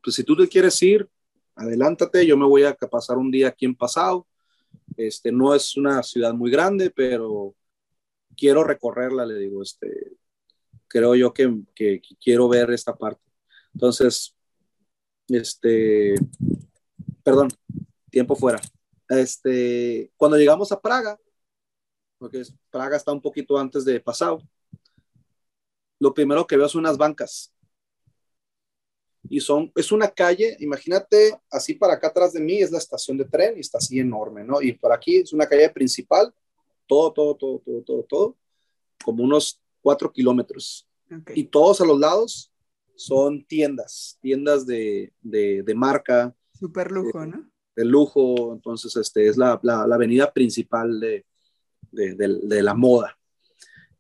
pues 0.00 0.14
si 0.14 0.22
tú 0.22 0.36
te 0.36 0.46
quieres 0.46 0.80
ir, 0.82 1.08
adelántate, 1.56 2.24
yo 2.24 2.36
me 2.36 2.46
voy 2.46 2.62
a 2.62 2.74
pasar 2.74 3.18
un 3.18 3.28
día 3.28 3.48
aquí 3.48 3.64
en 3.64 3.74
pasado. 3.74 4.24
Este, 4.96 5.32
no 5.32 5.52
es 5.52 5.76
una 5.76 6.00
ciudad 6.04 6.32
muy 6.32 6.48
grande, 6.52 6.90
pero 6.90 7.56
quiero 8.36 8.62
recorrerla, 8.62 9.26
le 9.26 9.34
digo, 9.34 9.62
este, 9.62 10.12
creo 10.90 11.14
yo 11.14 11.32
que, 11.32 11.62
que, 11.74 12.02
quiero 12.20 12.48
ver 12.48 12.70
esta 12.72 12.94
parte. 12.94 13.22
Entonces, 13.72 14.36
este, 15.28 16.16
perdón, 17.22 17.48
tiempo 18.10 18.34
fuera. 18.34 18.60
Este, 19.08 20.12
cuando 20.16 20.36
llegamos 20.36 20.72
a 20.72 20.80
Praga, 20.80 21.18
porque 22.18 22.42
Praga 22.70 22.96
está 22.96 23.12
un 23.12 23.22
poquito 23.22 23.56
antes 23.56 23.84
de 23.84 24.00
Pasado, 24.00 24.42
lo 26.00 26.12
primero 26.12 26.46
que 26.46 26.56
veo 26.56 26.68
son 26.68 26.80
unas 26.80 26.98
bancas. 26.98 27.54
Y 29.28 29.38
son, 29.38 29.70
es 29.76 29.92
una 29.92 30.08
calle, 30.08 30.56
imagínate, 30.58 31.38
así 31.50 31.74
para 31.74 31.94
acá 31.94 32.08
atrás 32.08 32.32
de 32.32 32.40
mí 32.40 32.60
es 32.60 32.72
la 32.72 32.78
estación 32.78 33.16
de 33.16 33.26
tren 33.26 33.56
y 33.56 33.60
está 33.60 33.78
así 33.78 34.00
enorme, 34.00 34.42
¿no? 34.42 34.60
Y 34.60 34.72
por 34.72 34.92
aquí 34.92 35.18
es 35.18 35.32
una 35.32 35.46
calle 35.46 35.68
principal, 35.70 36.34
todo, 36.86 37.12
todo, 37.12 37.36
todo, 37.36 37.58
todo, 37.60 37.82
todo, 37.82 38.02
todo, 38.02 38.36
como 39.04 39.22
unos 39.22 39.60
cuatro 39.80 40.12
kilómetros. 40.12 40.88
Y 41.34 41.44
todos 41.44 41.80
a 41.80 41.84
los 41.84 41.98
lados 41.98 42.52
son 42.94 43.44
tiendas, 43.44 44.18
tiendas 44.20 44.66
de, 44.66 45.12
de, 45.20 45.62
de 45.62 45.74
marca. 45.74 46.34
Super 46.52 46.90
lujo, 46.92 47.26
¿no? 47.26 47.50
De 47.74 47.84
lujo, 47.84 48.52
entonces 48.52 48.94
este 48.96 49.26
es 49.26 49.36
la, 49.36 49.58
la, 49.62 49.86
la 49.86 49.94
avenida 49.94 50.32
principal 50.32 51.00
de, 51.00 51.24
de, 51.90 52.14
de, 52.14 52.62
la 52.62 52.74
moda. 52.74 53.18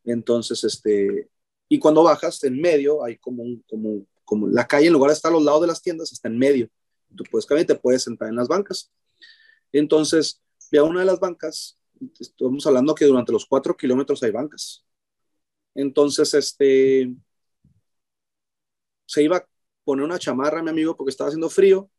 Entonces, 0.04 0.62
este, 0.64 1.30
y 1.68 1.78
cuando 1.78 2.02
bajas 2.02 2.42
en 2.44 2.60
medio 2.60 3.04
hay 3.04 3.16
como 3.16 3.42
un, 3.42 3.64
como, 3.68 4.06
como 4.24 4.48
la 4.48 4.66
calle 4.66 4.88
en 4.88 4.92
lugar 4.92 5.10
de 5.10 5.14
estar 5.14 5.30
a 5.30 5.34
los 5.34 5.44
lados 5.44 5.62
de 5.62 5.66
las 5.68 5.82
tiendas, 5.82 6.12
está 6.12 6.28
en 6.28 6.38
medio. 6.38 6.68
Tú 7.16 7.24
puedes 7.30 7.46
caminar 7.46 7.66
te 7.66 7.74
puedes 7.74 8.02
sentar 8.02 8.28
en 8.28 8.36
las 8.36 8.48
bancas. 8.48 8.92
Entonces, 9.72 10.42
ve 10.70 10.78
a 10.78 10.84
una 10.84 11.00
de 11.00 11.06
las 11.06 11.20
bancas, 11.20 11.78
estamos 12.18 12.66
hablando 12.66 12.94
que 12.94 13.06
durante 13.06 13.32
los 13.32 13.46
cuatro 13.46 13.76
kilómetros 13.76 14.22
hay 14.22 14.30
bancas. 14.30 14.84
Entonces, 15.74 16.34
este, 16.34 17.12
se 19.06 19.22
iba 19.22 19.38
a 19.38 19.48
poner 19.84 20.04
una 20.04 20.18
chamarra, 20.18 20.62
mi 20.62 20.70
amigo, 20.70 20.96
porque 20.96 21.10
estaba 21.10 21.28
haciendo 21.28 21.50
frío. 21.50 21.90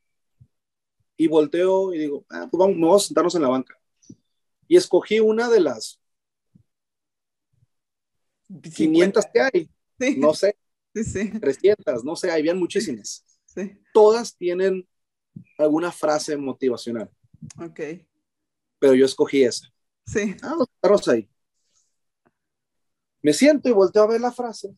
Y 1.18 1.28
volteo 1.28 1.94
y 1.94 2.00
digo, 2.00 2.26
ah, 2.30 2.48
pues 2.50 2.60
vamos, 2.60 2.78
vamos 2.80 3.04
a 3.04 3.08
sentarnos 3.08 3.36
en 3.36 3.42
la 3.44 3.50
banca. 3.50 3.78
Y 4.68 4.78
escogí 4.78 5.20
una 5.20 5.50
de 5.50 5.60
las 5.60 6.02
500 8.76 9.26
que 9.34 9.42
hay. 9.42 9.70
No 10.18 10.34
sé. 10.34 10.58
300, 10.94 12.04
no 12.04 12.16
sé, 12.16 12.32
habían 12.32 12.58
muchísimas. 12.58 13.26
Todas 13.94 14.36
tienen 14.36 14.88
alguna 15.58 15.92
frase 15.92 16.36
motivacional. 16.38 17.10
Ok. 17.60 17.80
Pero 18.80 18.94
yo 18.94 19.06
escogí 19.06 19.44
esa. 19.44 19.68
Sí. 20.06 20.36
Ah, 20.42 20.56
vamos 20.82 21.08
ahí. 21.08 21.30
Me 23.22 23.34
siento 23.34 23.70
y 23.70 23.72
volteo 23.72 24.04
a 24.04 24.08
ver 24.08 24.22
la 24.22 24.32
frase 24.32 24.76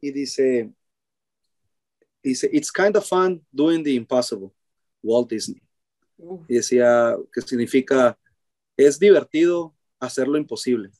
y 0.00 0.12
dice, 0.12 0.72
dice, 2.22 2.48
it's 2.52 2.72
kind 2.72 2.96
of 2.96 3.06
fun 3.06 3.44
doing 3.52 3.82
the 3.82 3.94
impossible, 3.94 4.50
Walt 5.02 5.30
Disney. 5.30 5.62
Y 6.48 6.54
decía 6.54 7.16
que 7.32 7.42
significa, 7.42 8.18
es 8.76 8.98
divertido 8.98 9.74
hacer 10.00 10.28
lo 10.28 10.38
imposible. 10.38 10.90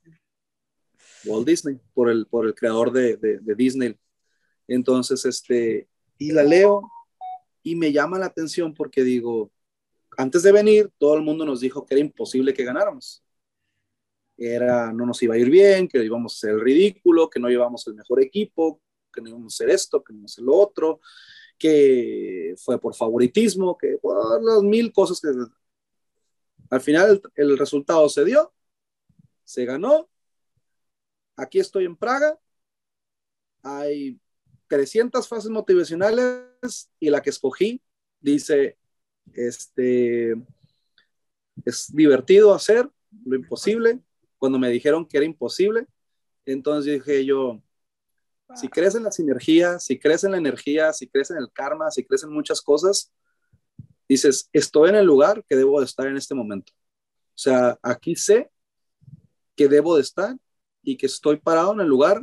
Walt 1.24 1.46
Disney, 1.46 1.80
por 1.94 2.10
el, 2.10 2.26
por 2.26 2.46
el 2.46 2.54
creador 2.54 2.92
de, 2.92 3.16
de, 3.16 3.54
Disney. 3.54 3.98
Entonces, 4.68 5.24
este, 5.24 5.88
y 6.18 6.32
la 6.32 6.42
leo 6.42 6.90
y 7.62 7.76
me 7.76 7.92
llama 7.92 8.18
la 8.18 8.26
atención 8.26 8.74
porque 8.74 9.02
digo, 9.02 9.50
antes 10.16 10.42
de 10.42 10.52
venir, 10.52 10.90
todo 10.98 11.16
el 11.16 11.22
mundo 11.22 11.44
nos 11.44 11.60
dijo 11.60 11.84
que 11.86 11.94
era 11.94 12.00
imposible 12.02 12.52
que 12.52 12.64
ganáramos. 12.64 13.23
Era, 14.36 14.92
no 14.92 15.06
nos 15.06 15.22
iba 15.22 15.34
a 15.34 15.38
ir 15.38 15.50
bien, 15.50 15.88
que 15.88 16.04
íbamos 16.04 16.34
a 16.34 16.38
ser 16.38 16.50
el 16.50 16.60
ridículo, 16.60 17.30
que 17.30 17.40
no 17.40 17.48
llevamos 17.48 17.86
el 17.86 17.94
mejor 17.94 18.22
equipo, 18.22 18.80
que 19.12 19.20
no 19.20 19.28
íbamos 19.28 19.54
a 19.54 19.56
hacer 19.56 19.74
esto, 19.74 20.02
que 20.02 20.12
no 20.12 20.18
íbamos 20.18 20.32
a 20.32 20.34
hacer 20.34 20.44
lo 20.44 20.56
otro, 20.56 21.00
que 21.58 22.54
fue 22.58 22.80
por 22.80 22.94
favoritismo, 22.94 23.78
que 23.78 23.98
por 24.00 24.42
las 24.42 24.62
mil 24.62 24.92
cosas 24.92 25.20
que... 25.20 25.28
Al 26.70 26.80
final 26.80 27.22
el, 27.36 27.50
el 27.50 27.58
resultado 27.58 28.08
se 28.08 28.24
dio, 28.24 28.52
se 29.44 29.64
ganó 29.64 30.08
aquí 31.36 31.58
estoy 31.58 31.84
en 31.84 31.96
Praga, 31.96 32.38
hay 33.62 34.20
300 34.68 35.26
fases 35.26 35.50
motivacionales 35.50 36.90
y 37.00 37.10
la 37.10 37.22
que 37.22 37.30
escogí 37.30 37.82
dice, 38.20 38.78
este, 39.32 40.34
es 41.64 41.94
divertido 41.94 42.54
hacer 42.54 42.90
lo 43.24 43.36
imposible. 43.36 44.00
Cuando 44.44 44.58
me 44.58 44.68
dijeron 44.68 45.06
que 45.06 45.16
era 45.16 45.24
imposible, 45.24 45.86
entonces 46.44 46.92
dije 46.92 47.24
yo, 47.24 47.62
si 48.54 48.68
crees 48.68 48.94
en 48.94 49.04
la 49.04 49.10
sinergia, 49.10 49.78
si 49.78 49.98
crees 49.98 50.22
en 50.22 50.32
la 50.32 50.36
energía, 50.36 50.92
si 50.92 51.08
crees 51.08 51.30
en 51.30 51.38
el 51.38 51.50
karma, 51.50 51.90
si 51.90 52.04
crees 52.04 52.24
en 52.24 52.30
muchas 52.30 52.60
cosas, 52.60 53.10
dices, 54.06 54.50
estoy 54.52 54.90
en 54.90 54.96
el 54.96 55.06
lugar 55.06 55.42
que 55.48 55.56
debo 55.56 55.80
de 55.80 55.86
estar 55.86 56.06
en 56.08 56.18
este 56.18 56.34
momento. 56.34 56.74
O 56.74 57.38
sea, 57.38 57.78
aquí 57.82 58.16
sé 58.16 58.50
que 59.56 59.66
debo 59.66 59.96
de 59.96 60.02
estar 60.02 60.36
y 60.82 60.98
que 60.98 61.06
estoy 61.06 61.38
parado 61.38 61.72
en 61.72 61.80
el 61.80 61.88
lugar 61.88 62.22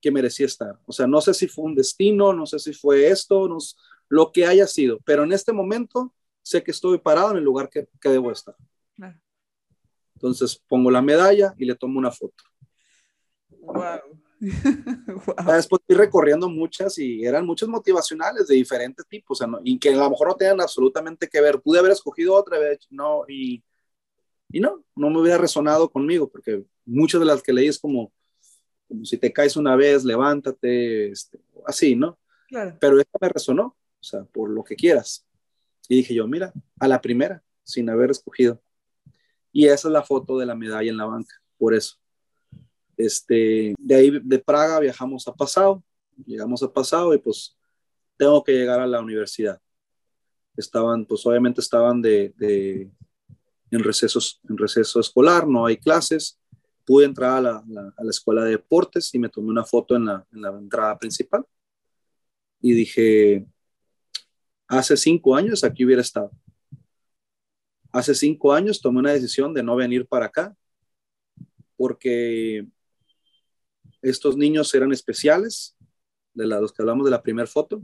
que 0.00 0.10
merecía 0.10 0.46
estar. 0.46 0.76
O 0.86 0.92
sea, 0.92 1.06
no 1.06 1.20
sé 1.20 1.34
si 1.34 1.46
fue 1.46 1.66
un 1.66 1.76
destino, 1.76 2.32
no 2.32 2.46
sé 2.46 2.58
si 2.58 2.72
fue 2.72 3.06
esto, 3.06 3.48
no, 3.48 3.58
lo 4.08 4.32
que 4.32 4.44
haya 4.44 4.66
sido, 4.66 4.98
pero 5.04 5.22
en 5.22 5.30
este 5.30 5.52
momento 5.52 6.12
sé 6.42 6.64
que 6.64 6.72
estoy 6.72 6.98
parado 6.98 7.30
en 7.30 7.36
el 7.36 7.44
lugar 7.44 7.70
que, 7.70 7.86
que 8.00 8.08
debo 8.08 8.32
estar. 8.32 8.56
Entonces 10.18 10.60
pongo 10.66 10.90
la 10.90 11.00
medalla 11.00 11.54
y 11.56 11.64
le 11.64 11.76
tomo 11.76 11.96
una 11.96 12.10
foto. 12.10 12.42
Wow. 13.60 14.00
Después 14.40 15.82
fui 15.86 15.96
recorriendo 15.96 16.48
muchas 16.48 16.98
y 16.98 17.24
eran 17.24 17.46
muchas 17.46 17.68
motivacionales 17.68 18.48
de 18.48 18.56
diferentes 18.56 19.06
tipos, 19.06 19.40
o 19.40 19.44
sea, 19.44 19.60
y 19.62 19.78
que 19.78 19.90
a 19.90 19.96
lo 19.96 20.10
mejor 20.10 20.28
no 20.28 20.34
tenían 20.34 20.60
absolutamente 20.60 21.28
que 21.28 21.40
ver. 21.40 21.60
Pude 21.60 21.78
haber 21.78 21.92
escogido 21.92 22.34
otra 22.34 22.58
vez, 22.58 22.80
no, 22.90 23.22
y, 23.28 23.62
y 24.50 24.58
no, 24.58 24.84
no 24.96 25.10
me 25.10 25.20
hubiera 25.20 25.38
resonado 25.38 25.88
conmigo, 25.88 26.28
porque 26.28 26.64
muchas 26.84 27.20
de 27.20 27.26
las 27.26 27.40
que 27.40 27.52
leí 27.52 27.68
es 27.68 27.78
como, 27.78 28.12
como 28.88 29.04
si 29.04 29.18
te 29.18 29.32
caes 29.32 29.56
una 29.56 29.76
vez, 29.76 30.04
levántate, 30.04 31.10
este, 31.10 31.38
así, 31.64 31.94
¿no? 31.94 32.18
Claro. 32.48 32.76
Pero 32.80 33.00
esta 33.00 33.18
me 33.20 33.28
resonó, 33.28 33.76
o 34.00 34.04
sea, 34.04 34.24
por 34.24 34.50
lo 34.50 34.64
que 34.64 34.74
quieras. 34.74 35.24
Y 35.88 35.96
dije 35.96 36.14
yo, 36.14 36.26
mira, 36.26 36.52
a 36.80 36.88
la 36.88 37.00
primera, 37.00 37.42
sin 37.62 37.88
haber 37.88 38.10
escogido. 38.10 38.60
Y 39.52 39.66
esa 39.66 39.88
es 39.88 39.92
la 39.92 40.02
foto 40.02 40.38
de 40.38 40.46
la 40.46 40.54
medalla 40.54 40.90
en 40.90 40.96
la 40.96 41.06
banca, 41.06 41.34
por 41.56 41.74
eso. 41.74 41.96
Este, 42.96 43.74
de 43.78 43.94
ahí 43.94 44.20
de 44.22 44.38
Praga 44.38 44.80
viajamos 44.80 45.26
a 45.28 45.34
Pasado, 45.34 45.82
llegamos 46.26 46.62
a 46.62 46.72
Pasado 46.72 47.14
y 47.14 47.18
pues 47.18 47.56
tengo 48.16 48.42
que 48.42 48.52
llegar 48.52 48.80
a 48.80 48.86
la 48.86 49.00
universidad. 49.00 49.60
Estaban, 50.56 51.06
pues 51.06 51.24
obviamente 51.24 51.60
estaban 51.60 52.02
de, 52.02 52.34
en, 53.70 53.84
recesos, 53.84 54.40
en 54.48 54.58
receso 54.58 54.98
escolar, 54.98 55.46
no 55.46 55.66
hay 55.66 55.76
clases 55.76 56.38
pude 56.88 57.04
entrar 57.04 57.36
a 57.36 57.40
la, 57.42 57.62
a 57.98 58.02
la, 58.02 58.10
escuela 58.10 58.44
de 58.44 58.52
deportes 58.52 59.14
y 59.14 59.18
me 59.18 59.28
tomé 59.28 59.50
una 59.50 59.62
foto 59.62 59.94
en 59.94 60.06
la, 60.06 60.26
en 60.32 60.40
la 60.40 60.48
entrada 60.48 60.98
principal. 60.98 61.44
Y 62.62 62.72
dije, 62.72 63.46
hace 64.66 64.96
cinco 64.96 65.36
años 65.36 65.64
aquí 65.64 65.84
hubiera 65.84 66.00
estado. 66.00 66.30
Hace 67.98 68.14
cinco 68.14 68.52
años 68.52 68.80
tomé 68.80 69.00
una 69.00 69.12
decisión 69.12 69.52
de 69.52 69.64
no 69.64 69.74
venir 69.74 70.06
para 70.06 70.26
acá 70.26 70.56
porque 71.76 72.64
estos 74.00 74.36
niños 74.36 74.72
eran 74.72 74.92
especiales, 74.92 75.76
de 76.32 76.46
los 76.46 76.72
que 76.72 76.82
hablamos 76.82 77.04
de 77.06 77.10
la 77.10 77.22
primera 77.22 77.48
foto, 77.48 77.82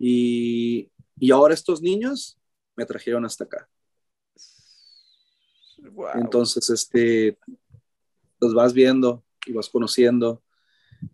y, 0.00 0.90
y, 1.16 1.30
ahora 1.30 1.54
estos 1.54 1.80
niños 1.80 2.40
me 2.74 2.86
trajeron 2.86 3.24
hasta 3.24 3.44
acá. 3.44 3.68
Entonces, 6.14 6.68
este, 6.68 7.38
los 8.40 8.52
vas 8.52 8.72
viendo 8.72 9.24
y 9.46 9.52
vas 9.52 9.68
conociendo. 9.68 10.42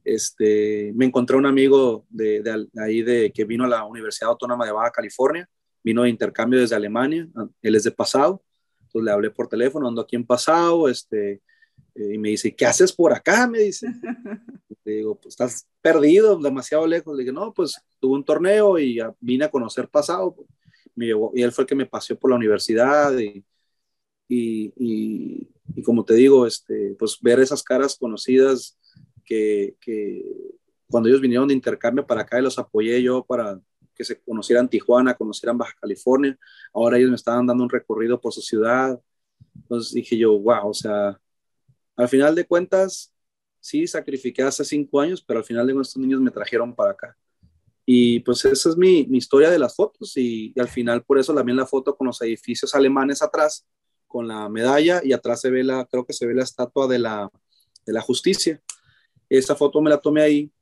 Este, 0.04 0.90
me 0.94 1.04
encontré 1.04 1.36
un 1.36 1.44
amigo 1.44 2.06
de, 2.08 2.42
de, 2.42 2.66
ahí 2.78 3.02
de, 3.02 3.30
que 3.30 3.44
vino 3.44 3.64
a 3.64 3.68
la 3.68 3.84
Universidad 3.84 4.30
Autónoma 4.30 4.64
de 4.64 4.72
Baja 4.72 4.90
California, 4.90 5.48
vino 5.84 6.02
de 6.02 6.10
intercambio 6.10 6.60
desde 6.60 6.74
Alemania, 6.74 7.28
él 7.62 7.74
es 7.76 7.84
de 7.84 7.92
Pasado, 7.92 8.42
entonces 8.80 9.04
le 9.04 9.12
hablé 9.12 9.30
por 9.30 9.48
teléfono, 9.48 9.86
ando 9.86 10.00
aquí 10.00 10.16
en 10.16 10.26
Pasado, 10.26 10.88
este, 10.88 11.42
eh, 11.94 12.14
y 12.14 12.18
me 12.18 12.30
dice, 12.30 12.54
¿qué 12.54 12.66
haces 12.66 12.92
por 12.92 13.12
acá? 13.12 13.46
Me 13.46 13.60
dice. 13.60 13.88
Le 14.84 14.96
digo, 14.96 15.14
pues 15.14 15.32
estás 15.32 15.66
perdido, 15.80 16.38
demasiado 16.38 16.86
lejos. 16.86 17.16
Le 17.16 17.22
dije, 17.22 17.32
no, 17.32 17.54
pues 17.54 17.80
tuve 18.00 18.16
un 18.16 18.24
torneo 18.24 18.78
y 18.78 19.00
vine 19.20 19.46
a 19.46 19.50
conocer 19.50 19.88
Pasado. 19.88 20.36
Me 20.94 21.06
llevó, 21.06 21.32
y 21.34 21.42
él 21.42 21.52
fue 21.52 21.62
el 21.62 21.68
que 21.68 21.74
me 21.74 21.86
paseó 21.86 22.18
por 22.18 22.30
la 22.30 22.36
universidad 22.36 23.16
y, 23.18 23.44
y, 24.28 24.72
y 25.74 25.82
como 25.82 26.04
te 26.04 26.14
digo, 26.14 26.46
este, 26.46 26.94
pues 26.98 27.18
ver 27.20 27.40
esas 27.40 27.62
caras 27.62 27.96
conocidas 27.96 28.78
que, 29.24 29.74
que, 29.80 30.22
cuando 30.88 31.08
ellos 31.08 31.20
vinieron 31.20 31.48
de 31.48 31.54
intercambio 31.54 32.06
para 32.06 32.22
acá 32.22 32.38
y 32.38 32.42
los 32.42 32.58
apoyé 32.58 33.02
yo 33.02 33.24
para 33.24 33.60
que 33.94 34.04
se 34.04 34.20
conocieran 34.20 34.68
Tijuana, 34.68 35.14
conocieran 35.14 35.58
Baja 35.58 35.74
California, 35.80 36.38
ahora 36.72 36.98
ellos 36.98 37.10
me 37.10 37.16
estaban 37.16 37.46
dando 37.46 37.64
un 37.64 37.70
recorrido 37.70 38.20
por 38.20 38.32
su 38.32 38.40
ciudad, 38.40 39.00
entonces 39.54 39.92
dije 39.92 40.16
yo, 40.16 40.38
wow, 40.38 40.68
o 40.68 40.74
sea, 40.74 41.20
al 41.96 42.08
final 42.08 42.34
de 42.34 42.46
cuentas, 42.46 43.12
sí, 43.60 43.86
sacrifiqué 43.86 44.42
hace 44.42 44.64
cinco 44.64 45.00
años, 45.00 45.22
pero 45.22 45.38
al 45.38 45.44
final 45.44 45.66
de 45.66 45.72
estos 45.72 45.96
niños 45.96 46.20
me 46.20 46.30
trajeron 46.30 46.74
para 46.74 46.90
acá. 46.90 47.16
Y 47.86 48.20
pues 48.20 48.44
esa 48.44 48.70
es 48.70 48.76
mi, 48.76 49.06
mi 49.06 49.18
historia 49.18 49.50
de 49.50 49.58
las 49.58 49.76
fotos 49.76 50.16
y, 50.16 50.52
y, 50.54 50.60
al 50.60 50.68
final 50.68 51.02
por 51.04 51.18
eso 51.18 51.34
también 51.34 51.56
la 51.56 51.66
foto 51.66 51.94
con 51.96 52.06
los 52.06 52.20
edificios 52.22 52.74
alemanes 52.74 53.20
atrás, 53.22 53.66
con 54.06 54.26
la 54.26 54.48
medalla 54.48 55.00
y 55.04 55.12
atrás 55.12 55.42
se 55.42 55.50
ve 55.50 55.62
la, 55.62 55.84
creo 55.84 56.06
que 56.06 56.14
se 56.14 56.26
ve 56.26 56.34
la 56.34 56.44
estatua 56.44 56.86
de 56.86 56.98
la, 56.98 57.30
de 57.84 57.92
la 57.92 58.00
justicia. 58.00 58.62
Esa 59.28 59.54
foto 59.54 59.80
me 59.80 59.90
la 59.90 59.98
tomé 59.98 60.22
ahí 60.22 60.52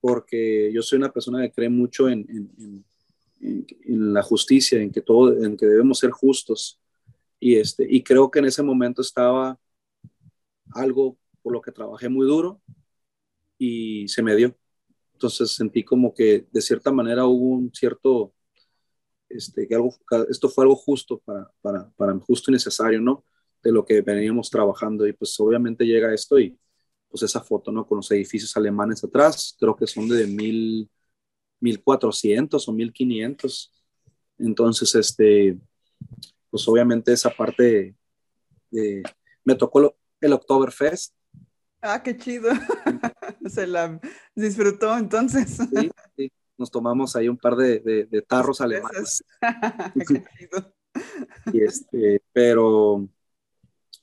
porque 0.00 0.70
yo 0.72 0.82
soy 0.82 0.98
una 0.98 1.12
persona 1.12 1.42
que 1.42 1.52
cree 1.52 1.68
mucho 1.68 2.08
en, 2.08 2.26
en, 2.28 2.84
en, 3.40 3.66
en 3.84 4.12
la 4.14 4.22
justicia, 4.22 4.80
en 4.80 4.90
que, 4.90 5.00
todo, 5.00 5.42
en 5.44 5.56
que 5.56 5.66
debemos 5.66 5.98
ser 5.98 6.10
justos. 6.10 6.80
Y, 7.38 7.56
este, 7.56 7.86
y 7.88 8.02
creo 8.02 8.30
que 8.30 8.38
en 8.38 8.46
ese 8.46 8.62
momento 8.62 9.02
estaba 9.02 9.58
algo 10.72 11.18
por 11.42 11.52
lo 11.52 11.60
que 11.60 11.72
trabajé 11.72 12.08
muy 12.08 12.26
duro 12.26 12.60
y 13.58 14.08
se 14.08 14.22
me 14.22 14.36
dio. 14.36 14.56
Entonces 15.14 15.52
sentí 15.52 15.84
como 15.84 16.14
que 16.14 16.46
de 16.50 16.60
cierta 16.60 16.92
manera 16.92 17.26
hubo 17.26 17.56
un 17.56 17.72
cierto, 17.74 18.34
este, 19.28 19.66
que 19.68 19.74
algo, 19.74 19.94
esto 20.28 20.48
fue 20.48 20.64
algo 20.64 20.76
justo 20.76 21.18
para, 21.18 21.50
para, 21.60 21.90
para 21.90 22.18
justo 22.20 22.50
y 22.50 22.54
necesario, 22.54 23.00
¿no? 23.00 23.24
De 23.62 23.72
lo 23.72 23.84
que 23.84 24.00
veníamos 24.00 24.50
trabajando 24.50 25.06
y 25.06 25.12
pues 25.12 25.38
obviamente 25.40 25.84
llega 25.84 26.14
esto 26.14 26.38
y 26.38 26.58
pues 27.10 27.24
esa 27.24 27.40
foto, 27.40 27.72
¿no? 27.72 27.86
Con 27.86 27.96
los 27.96 28.10
edificios 28.12 28.56
alemanes 28.56 29.02
atrás, 29.02 29.56
creo 29.58 29.74
que 29.76 29.86
son 29.86 30.08
de 30.08 30.26
mil, 30.26 30.88
1400 31.60 32.68
o 32.68 32.72
1500. 32.72 33.72
Entonces, 34.38 34.94
este, 34.94 35.58
pues 36.50 36.66
obviamente 36.68 37.12
esa 37.12 37.30
parte 37.30 37.96
de, 38.70 39.02
me 39.44 39.54
tocó 39.56 39.96
el 40.20 40.32
Oktoberfest. 40.32 41.14
Ah, 41.82 42.02
qué 42.02 42.16
chido. 42.16 42.50
Se 43.46 43.66
la 43.66 44.00
disfrutó 44.34 44.96
entonces. 44.96 45.56
Sí, 45.56 45.90
sí. 46.16 46.32
Nos 46.56 46.70
tomamos 46.70 47.16
ahí 47.16 47.28
un 47.28 47.38
par 47.38 47.56
de, 47.56 47.80
de, 47.80 48.04
de 48.04 48.22
tarros 48.22 48.60
alemanes. 48.60 49.24
qué 49.94 50.24
chido. 50.38 50.74
Y 51.52 51.62
este, 51.62 52.22
pero, 52.32 53.08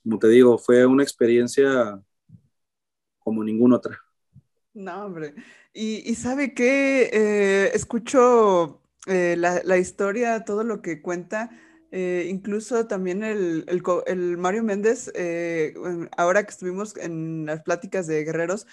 como 0.03 0.19
te 0.19 0.27
digo, 0.27 0.57
fue 0.57 0.85
una 0.85 1.03
experiencia 1.03 2.01
como 3.27 3.43
ninguna 3.43 3.75
otra. 3.75 3.99
No, 4.73 5.05
hombre. 5.05 5.35
Y, 5.73 6.15
sabe 6.15 6.53
que 6.53 7.09
eh, 7.11 7.71
escucho 7.73 8.79
eh, 9.05 9.35
la, 9.37 9.77
historia, 9.77 10.45
todo 10.45 10.63
lo 10.63 10.81
que 10.81 11.01
cuenta, 11.01 11.49
eh, 11.91 12.25
incluso 12.29 12.87
también 12.87 13.25
el, 13.25 13.65
el, 13.67 14.37
Mario 14.37 14.63
Méndez, 14.63 15.11
ahora 16.15 16.43
que 16.43 16.51
estuvimos 16.51 16.95
en 16.95 17.47
las 17.47 17.63
pláticas 17.63 18.07
de 18.07 18.23
Guerreros, 18.23 18.65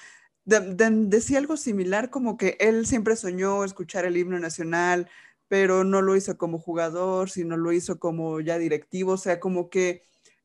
de, 0.44 0.60
de, 0.60 0.88
decía 1.08 1.38
algo 1.38 1.56
similar, 1.56 2.10
como 2.10 2.36
que 2.36 2.56
él 2.60 2.86
siempre 2.86 3.16
soñó 3.16 3.64
escuchar 3.64 4.04
el 4.04 4.16
himno 4.16 4.38
nacional, 4.38 5.08
pero 5.48 5.82
no 5.82 6.00
lo 6.00 6.14
hizo 6.14 6.38
como 6.38 6.60
jugador, 6.60 7.28
sino 7.28 7.56
lo 7.56 7.72
hizo 7.72 7.98
como 7.98 8.38
ya 8.38 8.56
directivo, 8.58 9.14
o 9.14 9.16
sea, 9.16 9.40
como 9.40 9.68
que 9.68 10.04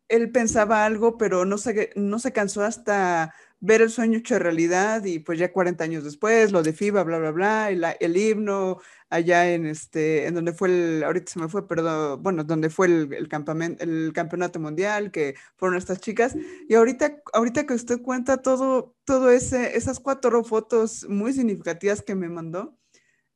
él 0.10 0.31
pensaba 0.31 0.86
algo, 0.86 1.18
pero 1.18 1.45
no 1.45 1.60
se, 1.60 1.91
no 1.95 2.18
se 2.18 2.34
cansó 2.34 2.64
hasta 2.64 3.34
ver 3.61 3.81
el 3.81 3.90
sueño 3.90 4.19
hecho 4.19 4.40
realidad 4.40 5.03
y 5.06 5.19
pues 5.19 5.38
ya 5.40 5.52
40 5.52 5.84
años 5.84 6.03
después, 6.03 6.52
lo 6.52 6.64
de 6.64 6.73
FIBA, 6.73 7.03
bla, 7.03 7.19
bla, 7.19 7.31
bla, 7.31 7.69
el, 7.69 7.86
el 7.99 8.18
himno 8.18 8.80
allá 9.10 9.52
en 9.52 9.65
este, 9.65 10.27
en 10.27 10.36
donde 10.36 10.53
fue 10.53 10.69
el, 10.69 11.03
ahorita 11.03 11.31
se 11.31 11.40
me 11.40 11.49
fue, 11.49 11.68
perdón, 11.68 12.23
bueno, 12.23 12.44
donde 12.44 12.69
fue 12.69 12.88
el, 12.88 13.14
el, 13.14 13.27
campamento, 13.27 13.84
el 13.84 14.11
campeonato 14.14 14.60
mundial, 14.60 15.11
que 15.11 15.36
fueron 15.57 15.77
estas 15.77 15.99
chicas, 15.99 16.36
y 16.68 16.76
ahorita, 16.76 17.22
ahorita 17.34 17.65
que 17.65 17.73
usted 17.73 18.02
cuenta 18.02 18.41
todo, 18.41 18.95
todo 19.03 19.30
ese, 19.31 19.76
esas 19.77 19.99
cuatro 19.99 20.44
fotos 20.44 21.06
muy 21.10 21.34
significativas 21.34 22.02
que 22.02 22.15
me 22.15 22.30
mandó, 22.30 22.77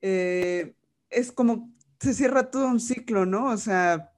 eh, 0.02 0.76
es 1.10 1.32
como 1.32 1.74
se 2.00 2.14
cierra 2.14 2.52
todo 2.52 2.68
un 2.68 2.80
ciclo, 2.82 3.26
¿no? 3.26 3.48
O 3.48 3.58
sea, 3.58 4.12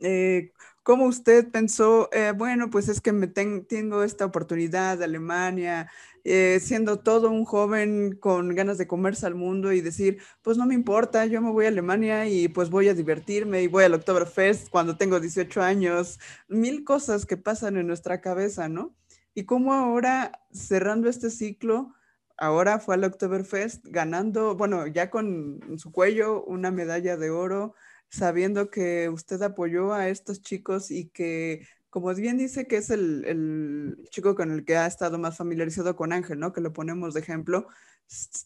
eh, 0.00 0.52
¿Cómo 0.90 1.06
usted 1.06 1.48
pensó, 1.52 2.08
eh, 2.10 2.32
bueno, 2.36 2.68
pues 2.68 2.88
es 2.88 3.00
que 3.00 3.12
me 3.12 3.28
ten, 3.28 3.64
tengo 3.64 4.02
esta 4.02 4.24
oportunidad 4.24 4.98
de 4.98 5.04
Alemania, 5.04 5.88
eh, 6.24 6.58
siendo 6.60 6.98
todo 6.98 7.30
un 7.30 7.44
joven 7.44 8.16
con 8.18 8.56
ganas 8.56 8.76
de 8.76 8.88
comerse 8.88 9.24
al 9.24 9.36
mundo 9.36 9.70
y 9.72 9.82
decir, 9.82 10.18
pues 10.42 10.58
no 10.58 10.66
me 10.66 10.74
importa, 10.74 11.26
yo 11.26 11.40
me 11.42 11.52
voy 11.52 11.66
a 11.66 11.68
Alemania 11.68 12.26
y 12.26 12.48
pues 12.48 12.70
voy 12.70 12.88
a 12.88 12.94
divertirme 12.94 13.62
y 13.62 13.68
voy 13.68 13.84
al 13.84 13.94
Oktoberfest 13.94 14.68
cuando 14.68 14.96
tengo 14.96 15.20
18 15.20 15.62
años, 15.62 16.18
mil 16.48 16.82
cosas 16.82 17.24
que 17.24 17.36
pasan 17.36 17.76
en 17.76 17.86
nuestra 17.86 18.20
cabeza, 18.20 18.68
¿no? 18.68 18.92
Y 19.32 19.44
cómo 19.44 19.74
ahora, 19.74 20.40
cerrando 20.52 21.08
este 21.08 21.30
ciclo, 21.30 21.94
ahora 22.36 22.80
fue 22.80 22.96
al 22.96 23.04
Oktoberfest 23.04 23.86
ganando, 23.86 24.56
bueno, 24.56 24.88
ya 24.88 25.08
con 25.08 25.60
su 25.78 25.92
cuello 25.92 26.42
una 26.42 26.72
medalla 26.72 27.16
de 27.16 27.30
oro 27.30 27.76
sabiendo 28.10 28.70
que 28.70 29.08
usted 29.08 29.40
apoyó 29.42 29.92
a 29.92 30.08
estos 30.08 30.42
chicos 30.42 30.90
y 30.90 31.08
que, 31.08 31.66
como 31.90 32.12
bien 32.14 32.38
dice, 32.38 32.66
que 32.66 32.76
es 32.76 32.90
el, 32.90 33.24
el, 33.24 34.08
chico 34.10 34.34
con 34.34 34.50
el 34.50 34.64
que 34.64 34.76
ha 34.76 34.86
estado 34.86 35.18
más 35.18 35.36
familiarizado 35.36 35.96
con 35.96 36.12
Ángel, 36.12 36.38
¿no? 36.38 36.52
Que 36.52 36.60
lo 36.60 36.72
ponemos 36.72 37.14
de 37.14 37.20
ejemplo, 37.20 37.68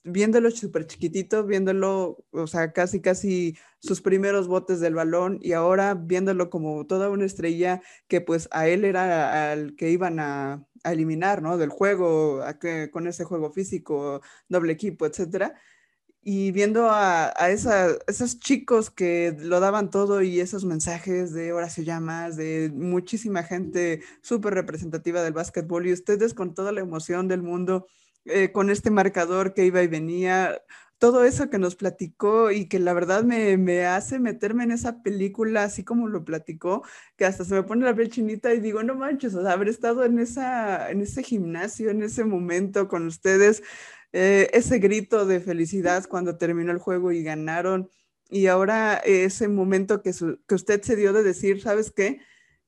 viéndolo 0.04 0.50
súper 0.50 0.86
chiquitito, 0.86 1.44
viéndolo, 1.44 2.24
o 2.30 2.46
sea, 2.46 2.72
casi, 2.72 3.00
casi 3.00 3.56
sus 3.80 4.02
primeros 4.02 4.48
botes 4.48 4.80
del 4.80 4.94
balón 4.94 5.38
y 5.42 5.52
ahora 5.52 5.94
viéndolo 5.94 6.50
como 6.50 6.86
toda 6.86 7.10
una 7.10 7.24
estrella 7.24 7.80
que 8.06 8.20
pues 8.20 8.48
a 8.52 8.68
él 8.68 8.84
era 8.84 9.52
al 9.52 9.74
que 9.76 9.90
iban 9.90 10.20
a, 10.20 10.66
eliminar, 10.84 11.40
¿no? 11.40 11.56
Del 11.56 11.70
juego, 11.70 12.42
con 12.92 13.06
ese 13.06 13.24
juego 13.24 13.50
físico, 13.50 14.20
doble 14.48 14.74
equipo, 14.74 15.06
etcétera 15.06 15.54
y 16.24 16.52
viendo 16.52 16.88
a, 16.90 17.34
esos 17.48 18.38
chicos 18.38 18.90
que 18.90 19.36
lo 19.38 19.60
daban 19.60 19.90
todo 19.90 20.22
y 20.22 20.40
esos 20.40 20.64
mensajes 20.64 21.34
de 21.34 21.52
Horacio 21.52 21.84
Llamas, 21.84 22.36
de 22.36 22.72
muchísima 22.74 23.42
gente 23.42 24.01
súper 24.22 24.55
representativa 24.55 25.22
del 25.22 25.34
básquetbol 25.34 25.86
y 25.86 25.92
ustedes 25.92 26.32
con 26.32 26.55
toda 26.55 26.72
la 26.72 26.80
emoción 26.80 27.28
del 27.28 27.42
mundo, 27.42 27.86
eh, 28.24 28.52
con 28.52 28.70
este 28.70 28.90
marcador 28.90 29.52
que 29.52 29.66
iba 29.66 29.82
y 29.82 29.86
venía, 29.86 30.62
todo 30.98 31.24
eso 31.24 31.51
que 31.51 31.59
nos 31.59 31.76
platicó 31.76 32.51
y 32.51 32.68
que 32.68 32.78
la 32.78 32.94
verdad 32.94 33.24
me, 33.24 33.59
me, 33.59 33.84
hace 33.84 34.18
meterme 34.18 34.64
en 34.64 34.70
esa 34.70 35.02
película 35.02 35.64
así 35.64 35.84
como 35.84 36.09
lo 36.09 36.24
platicó, 36.24 36.82
que 37.16 37.26
hasta 37.26 37.44
se 37.44 37.55
me 37.55 37.64
pone 37.64 37.84
la 37.84 37.94
piel 37.94 38.09
chinita 38.09 38.55
y 38.55 38.60
digo, 38.60 38.82
no 38.82 38.94
manches, 38.94 39.34
o 39.34 39.42
sea, 39.42 39.52
haber 39.52 39.68
estado 39.68 40.05
en, 40.05 40.18
esa, 40.18 40.90
en 40.90 41.02
ese 41.02 41.22
gimnasio, 41.22 41.90
en 41.90 42.02
ese 42.02 42.24
momento 42.24 42.88
con 42.88 43.06
ustedes, 43.06 43.62
eh, 44.16 44.48
ese 44.52 44.78
grito 44.78 45.26
de 45.26 45.40
felicidad 45.40 46.06
cuando 46.08 46.36
terminó 46.36 46.70
el 46.70 46.78
juego 46.78 47.10
y 47.10 47.24
ganaron. 47.24 47.90
Y 48.30 48.46
ahora 48.46 48.94
ese 48.98 49.48
momento 49.48 50.02
que, 50.02 50.12
que 50.46 50.54
usted 50.54 50.82
se 50.82 50.94
dio 50.94 51.12
de 51.12 51.24
decir, 51.24 51.60
¿sabes 51.60 51.90
qué? 51.90 52.20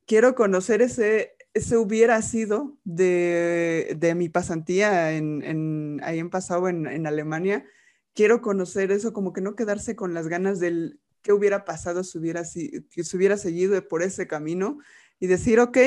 Quiero 0.06 0.35
conocer 0.35 0.82
ese, 0.82 1.36
ese 1.55 1.77
hubiera 1.77 2.20
sido 2.20 2.77
de, 2.82 3.97
de 3.97 4.16
mi 4.16 4.28
pasantía 4.28 5.12
en, 5.12 6.01
ahí 6.02 6.18
en 6.18 6.31
pasado 6.31 6.68
en, 6.68 6.89
en, 6.89 7.06
Alemania. 7.06 7.64
Quiero 8.12 8.43
conocer 8.43 8.90
eso, 8.90 9.12
como 9.12 9.32
que 9.32 9.40
no 9.40 9.55
quedarse 9.55 9.94
con 9.94 10.14
las 10.14 10.27
ganas 10.27 10.59
del 10.59 10.98
qué 11.23 11.32
hubiera 11.32 11.64
pasado 11.64 12.02
si 12.02 12.18
hubiera, 12.18 12.44
si, 12.44 12.85
si 12.90 13.16
hubiera 13.16 13.36
seguido 13.36 13.81
por 13.86 14.02
ese 14.02 14.27
camino 14.27 14.78
y 15.20 15.28
decir, 15.28 15.60
ok, 15.60 15.78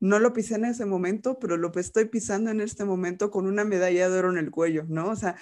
no 0.00 0.18
lo 0.18 0.32
pisé 0.32 0.56
en 0.56 0.66
ese 0.66 0.86
momento, 0.86 1.38
pero 1.38 1.56
lo 1.56 1.72
estoy 1.76 2.06
pisando 2.06 2.50
en 2.50 2.60
este 2.60 2.84
momento 2.84 3.30
con 3.30 3.46
una 3.46 3.64
medalla 3.64 4.08
de 4.10 4.18
oro 4.18 4.30
en 4.30 4.38
el 4.38 4.50
cuello, 4.50 4.84
¿no? 4.88 5.10
O 5.10 5.16
sea, 5.16 5.36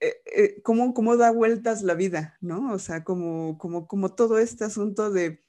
eh, 0.00 0.22
eh, 0.26 0.62
¿cómo, 0.62 0.94
¿cómo, 0.94 1.16
da 1.16 1.30
vueltas 1.30 1.82
la 1.82 1.94
vida, 1.94 2.36
¿no? 2.40 2.72
O 2.72 2.78
sea, 2.78 3.04
como, 3.04 3.58
como, 3.58 3.86
como 3.86 4.14
todo 4.14 4.38
este 4.38 4.64
asunto 4.64 5.10
de, 5.10 5.44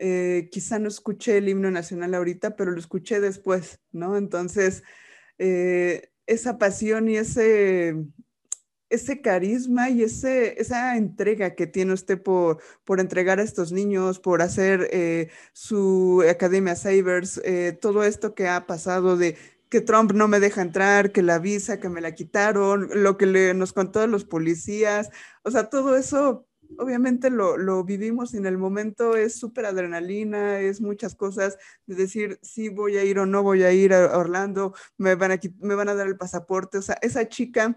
eh, 0.00 0.48
quizá 0.52 0.78
no 0.78 0.88
escuché 0.88 1.38
el 1.38 1.48
himno 1.48 1.70
nacional 1.70 2.14
ahorita, 2.14 2.56
pero 2.56 2.70
lo 2.70 2.78
escuché 2.78 3.20
después, 3.20 3.80
¿no? 3.90 4.16
Entonces, 4.16 4.84
eh, 5.38 6.12
esa 6.26 6.58
pasión 6.58 7.08
y 7.08 7.16
ese, 7.16 7.96
ese 8.90 9.20
carisma 9.20 9.90
y 9.90 10.02
ese, 10.02 10.60
esa 10.60 10.96
entrega 10.96 11.54
que 11.54 11.66
tiene 11.66 11.92
usted 11.92 12.20
por, 12.22 12.58
por 12.84 13.00
entregar 13.00 13.38
a 13.38 13.42
estos 13.42 13.72
niños, 13.72 14.18
por 14.18 14.42
hacer 14.42 14.88
eh, 14.92 15.30
su 15.52 16.24
Academia 16.28 16.76
Sabers, 16.76 17.40
eh, 17.44 17.76
todo 17.80 18.04
esto 18.04 18.34
que 18.34 18.48
ha 18.48 18.66
pasado 18.66 19.16
de 19.16 19.36
que 19.68 19.80
Trump 19.82 20.12
no 20.12 20.28
me 20.28 20.40
deja 20.40 20.62
entrar, 20.62 21.12
que 21.12 21.22
la 21.22 21.38
visa, 21.38 21.78
que 21.78 21.90
me 21.90 22.00
la 22.00 22.14
quitaron, 22.14 22.88
lo 22.94 23.18
que 23.18 23.26
le, 23.26 23.54
nos 23.54 23.72
contó 23.72 24.06
los 24.06 24.24
policías, 24.24 25.10
o 25.42 25.50
sea, 25.50 25.68
todo 25.68 25.96
eso 25.96 26.46
obviamente 26.76 27.30
lo, 27.30 27.56
lo, 27.56 27.82
vivimos 27.84 28.34
en 28.34 28.44
el 28.44 28.58
momento, 28.58 29.16
es 29.16 29.38
súper 29.38 29.66
adrenalina, 29.66 30.60
es 30.60 30.80
muchas 30.80 31.14
cosas, 31.14 31.56
de 31.86 31.94
decir 31.94 32.38
sí 32.42 32.68
voy 32.68 32.98
a 32.98 33.04
ir 33.04 33.18
o 33.18 33.26
no 33.26 33.42
voy 33.42 33.62
a 33.62 33.72
ir 33.72 33.94
a 33.94 34.16
Orlando, 34.18 34.74
me 34.98 35.14
van 35.14 35.32
a, 35.32 35.40
me 35.60 35.74
van 35.74 35.88
a 35.88 35.94
dar 35.94 36.06
el 36.06 36.16
pasaporte, 36.16 36.78
o 36.78 36.82
sea, 36.82 36.98
esa 37.00 37.28
chica 37.28 37.74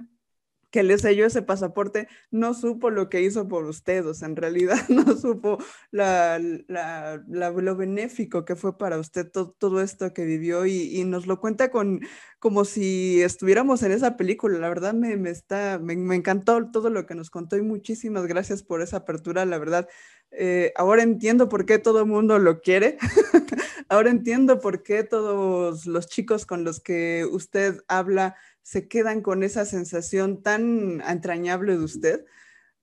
que 0.72 0.84
le 0.84 0.98
selló 0.98 1.26
ese 1.26 1.42
pasaporte, 1.42 2.08
no 2.32 2.54
supo 2.54 2.90
lo 2.90 3.10
que 3.10 3.22
hizo 3.22 3.48
por 3.48 3.66
usted, 3.66 4.06
o 4.08 4.14
sea, 4.14 4.30
en 4.30 4.38
realidad 4.38 4.78
no 4.90 5.16
supo 5.18 5.58
la, 5.92 6.40
lo 6.40 7.76
benéfico 7.76 8.46
que 8.46 8.56
fue 8.56 8.78
para 8.78 8.98
usted 8.98 9.30
todo 9.30 9.82
esto 9.82 10.14
que 10.14 10.26
vivió 10.26 10.66
y, 10.66 11.04
nos 11.12 11.28
lo 11.28 11.42
cuenta 11.42 11.72
con 11.72 12.02
como 12.40 12.64
si 12.64 13.22
estuviéramos 13.22 13.84
en 13.84 13.92
esa 13.92 14.16
película. 14.16 14.58
La 14.60 14.70
verdad 14.70 14.94
me, 14.94 15.18
me 15.18 15.30
está, 15.30 15.78
me, 15.80 15.94
encantó 16.16 16.72
todo 16.72 16.90
lo 16.90 17.06
que 17.06 17.16
nos 17.16 17.30
contó 17.30 17.58
y 17.58 17.62
muchísimas 17.62 18.26
gracias 18.28 18.64
por 18.64 18.82
esa 18.82 18.98
apertura, 18.98 19.46
la 19.46 19.58
verdad. 19.60 19.90
Eh, 20.32 20.72
ahora 20.78 21.04
entiendo 21.04 21.50
por 21.50 21.66
qué 21.66 21.80
todo 21.80 22.00
el 22.00 22.06
mundo 22.06 22.40
lo 22.40 22.62
quiere. 22.62 22.98
ahora 23.90 24.10
entiendo 24.10 24.60
por 24.60 24.84
qué 24.84 25.04
todos 25.04 25.86
los 25.86 26.08
chicos 26.08 26.46
con 26.46 26.64
los 26.64 26.80
que 26.80 27.28
usted 27.30 27.82
habla 27.88 28.36
se 28.64 28.88
quedan 28.88 29.22
con 29.22 29.44
esa 29.44 29.66
sensación 29.66 30.42
tan 30.42 31.02
entrañable 31.02 31.78
de 31.78 31.84
usted, 31.84 32.26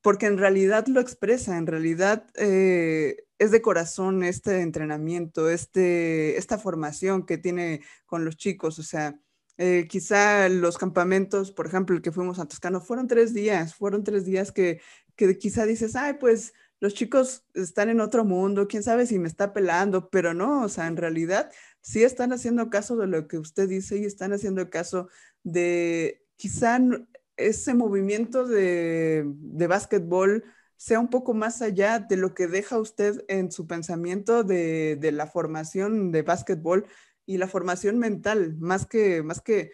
porque 0.02 0.26
en 0.26 0.38
realidad 0.38 0.86
lo 0.86 1.00
expresa, 1.00 1.56
en 1.58 1.66
realidad 1.66 2.26
eh, 2.34 3.24
es 3.38 3.50
de 3.50 3.62
corazón 3.62 4.22
este 4.22 4.60
entrenamiento, 4.60 5.48
este, 5.50 6.36
esta 6.38 6.58
formación 6.58 7.26
que 7.26 7.38
tiene 7.38 7.82
con 8.06 8.24
los 8.24 8.36
chicos, 8.36 8.78
o 8.78 8.82
sea, 8.82 9.18
eh, 9.56 9.86
quizá 9.88 10.48
los 10.48 10.78
campamentos, 10.78 11.50
por 11.50 11.66
ejemplo, 11.66 11.96
el 11.96 12.02
que 12.02 12.12
fuimos 12.12 12.38
a 12.38 12.46
Toscano, 12.46 12.80
fueron 12.80 13.08
tres 13.08 13.34
días, 13.34 13.74
fueron 13.74 14.04
tres 14.04 14.24
días 14.24 14.52
que, 14.52 14.80
que 15.16 15.36
quizá 15.36 15.66
dices, 15.66 15.96
ay, 15.96 16.14
pues 16.20 16.52
los 16.80 16.94
chicos 16.94 17.44
están 17.54 17.88
en 17.88 18.00
otro 18.00 18.24
mundo, 18.24 18.68
quién 18.68 18.84
sabe 18.84 19.04
si 19.06 19.18
me 19.18 19.26
está 19.26 19.52
pelando, 19.52 20.10
pero 20.10 20.32
no, 20.32 20.62
o 20.62 20.68
sea, 20.68 20.86
en 20.86 20.96
realidad 20.96 21.50
sí 21.80 22.02
están 22.02 22.32
haciendo 22.32 22.70
caso 22.70 22.96
de 22.96 23.06
lo 23.06 23.28
que 23.28 23.38
usted 23.38 23.68
dice 23.68 23.98
y 23.98 24.04
están 24.04 24.32
haciendo 24.32 24.70
caso 24.70 25.08
de 25.42 26.24
quizá 26.36 26.78
ese 27.36 27.74
movimiento 27.74 28.46
de, 28.46 29.24
de 29.26 29.66
básquetbol 29.66 30.44
sea 30.76 31.00
un 31.00 31.08
poco 31.08 31.34
más 31.34 31.60
allá 31.60 31.98
de 31.98 32.16
lo 32.16 32.34
que 32.34 32.46
deja 32.46 32.78
usted 32.78 33.24
en 33.28 33.50
su 33.50 33.66
pensamiento 33.66 34.44
de, 34.44 34.96
de 34.96 35.12
la 35.12 35.26
formación 35.26 36.12
de 36.12 36.22
básquetbol 36.22 36.86
y 37.26 37.36
la 37.38 37.48
formación 37.48 37.98
mental, 37.98 38.56
más 38.58 38.86
que, 38.86 39.22
más 39.22 39.40
que 39.40 39.72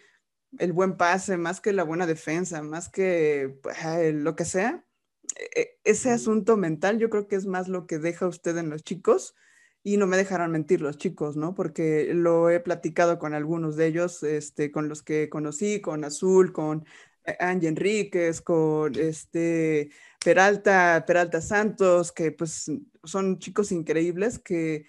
el 0.57 0.73
buen 0.73 0.97
pase, 0.97 1.37
más 1.37 1.61
que 1.61 1.73
la 1.73 1.83
buena 1.83 2.07
defensa, 2.07 2.61
más 2.63 2.89
que 2.89 3.59
pues, 3.61 3.77
lo 4.13 4.35
que 4.35 4.45
sea. 4.45 4.83
E, 5.35 5.61
e, 5.61 5.79
ese 5.83 6.11
asunto 6.11 6.57
mental 6.57 6.97
yo 6.97 7.09
creo 7.09 7.27
que 7.27 7.35
es 7.35 7.45
más 7.45 7.67
lo 7.67 7.87
que 7.87 7.99
deja 7.99 8.27
usted 8.27 8.57
en 8.57 8.69
los 8.69 8.83
chicos 8.83 9.35
y 9.85 9.97
no 9.97 10.07
me 10.07 10.17
dejarán 10.17 10.51
mentir 10.51 10.81
los 10.81 10.97
chicos, 10.97 11.37
¿no? 11.37 11.53
Porque 11.53 12.11
lo 12.11 12.49
he 12.49 12.59
platicado 12.59 13.19
con 13.19 13.35
algunos 13.35 13.75
de 13.75 13.85
ellos, 13.85 14.23
este, 14.23 14.71
con 14.71 14.89
los 14.89 15.03
que 15.03 15.29
conocí, 15.29 15.79
con 15.79 16.03
Azul, 16.03 16.51
con 16.53 16.85
Angie 17.39 17.69
Enríquez, 17.69 18.41
con 18.41 18.95
este 18.95 19.91
Peralta, 20.23 21.03
Peralta 21.05 21.39
Santos, 21.39 22.11
que 22.11 22.31
pues 22.31 22.71
son 23.03 23.37
chicos 23.37 23.71
increíbles 23.71 24.39
que, 24.39 24.87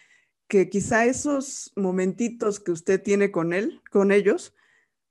que 0.48 0.70
quizá 0.70 1.04
esos 1.04 1.72
momentitos 1.76 2.58
que 2.58 2.72
usted 2.72 3.02
tiene 3.02 3.30
con 3.30 3.52
él, 3.52 3.82
con 3.90 4.12
ellos, 4.12 4.54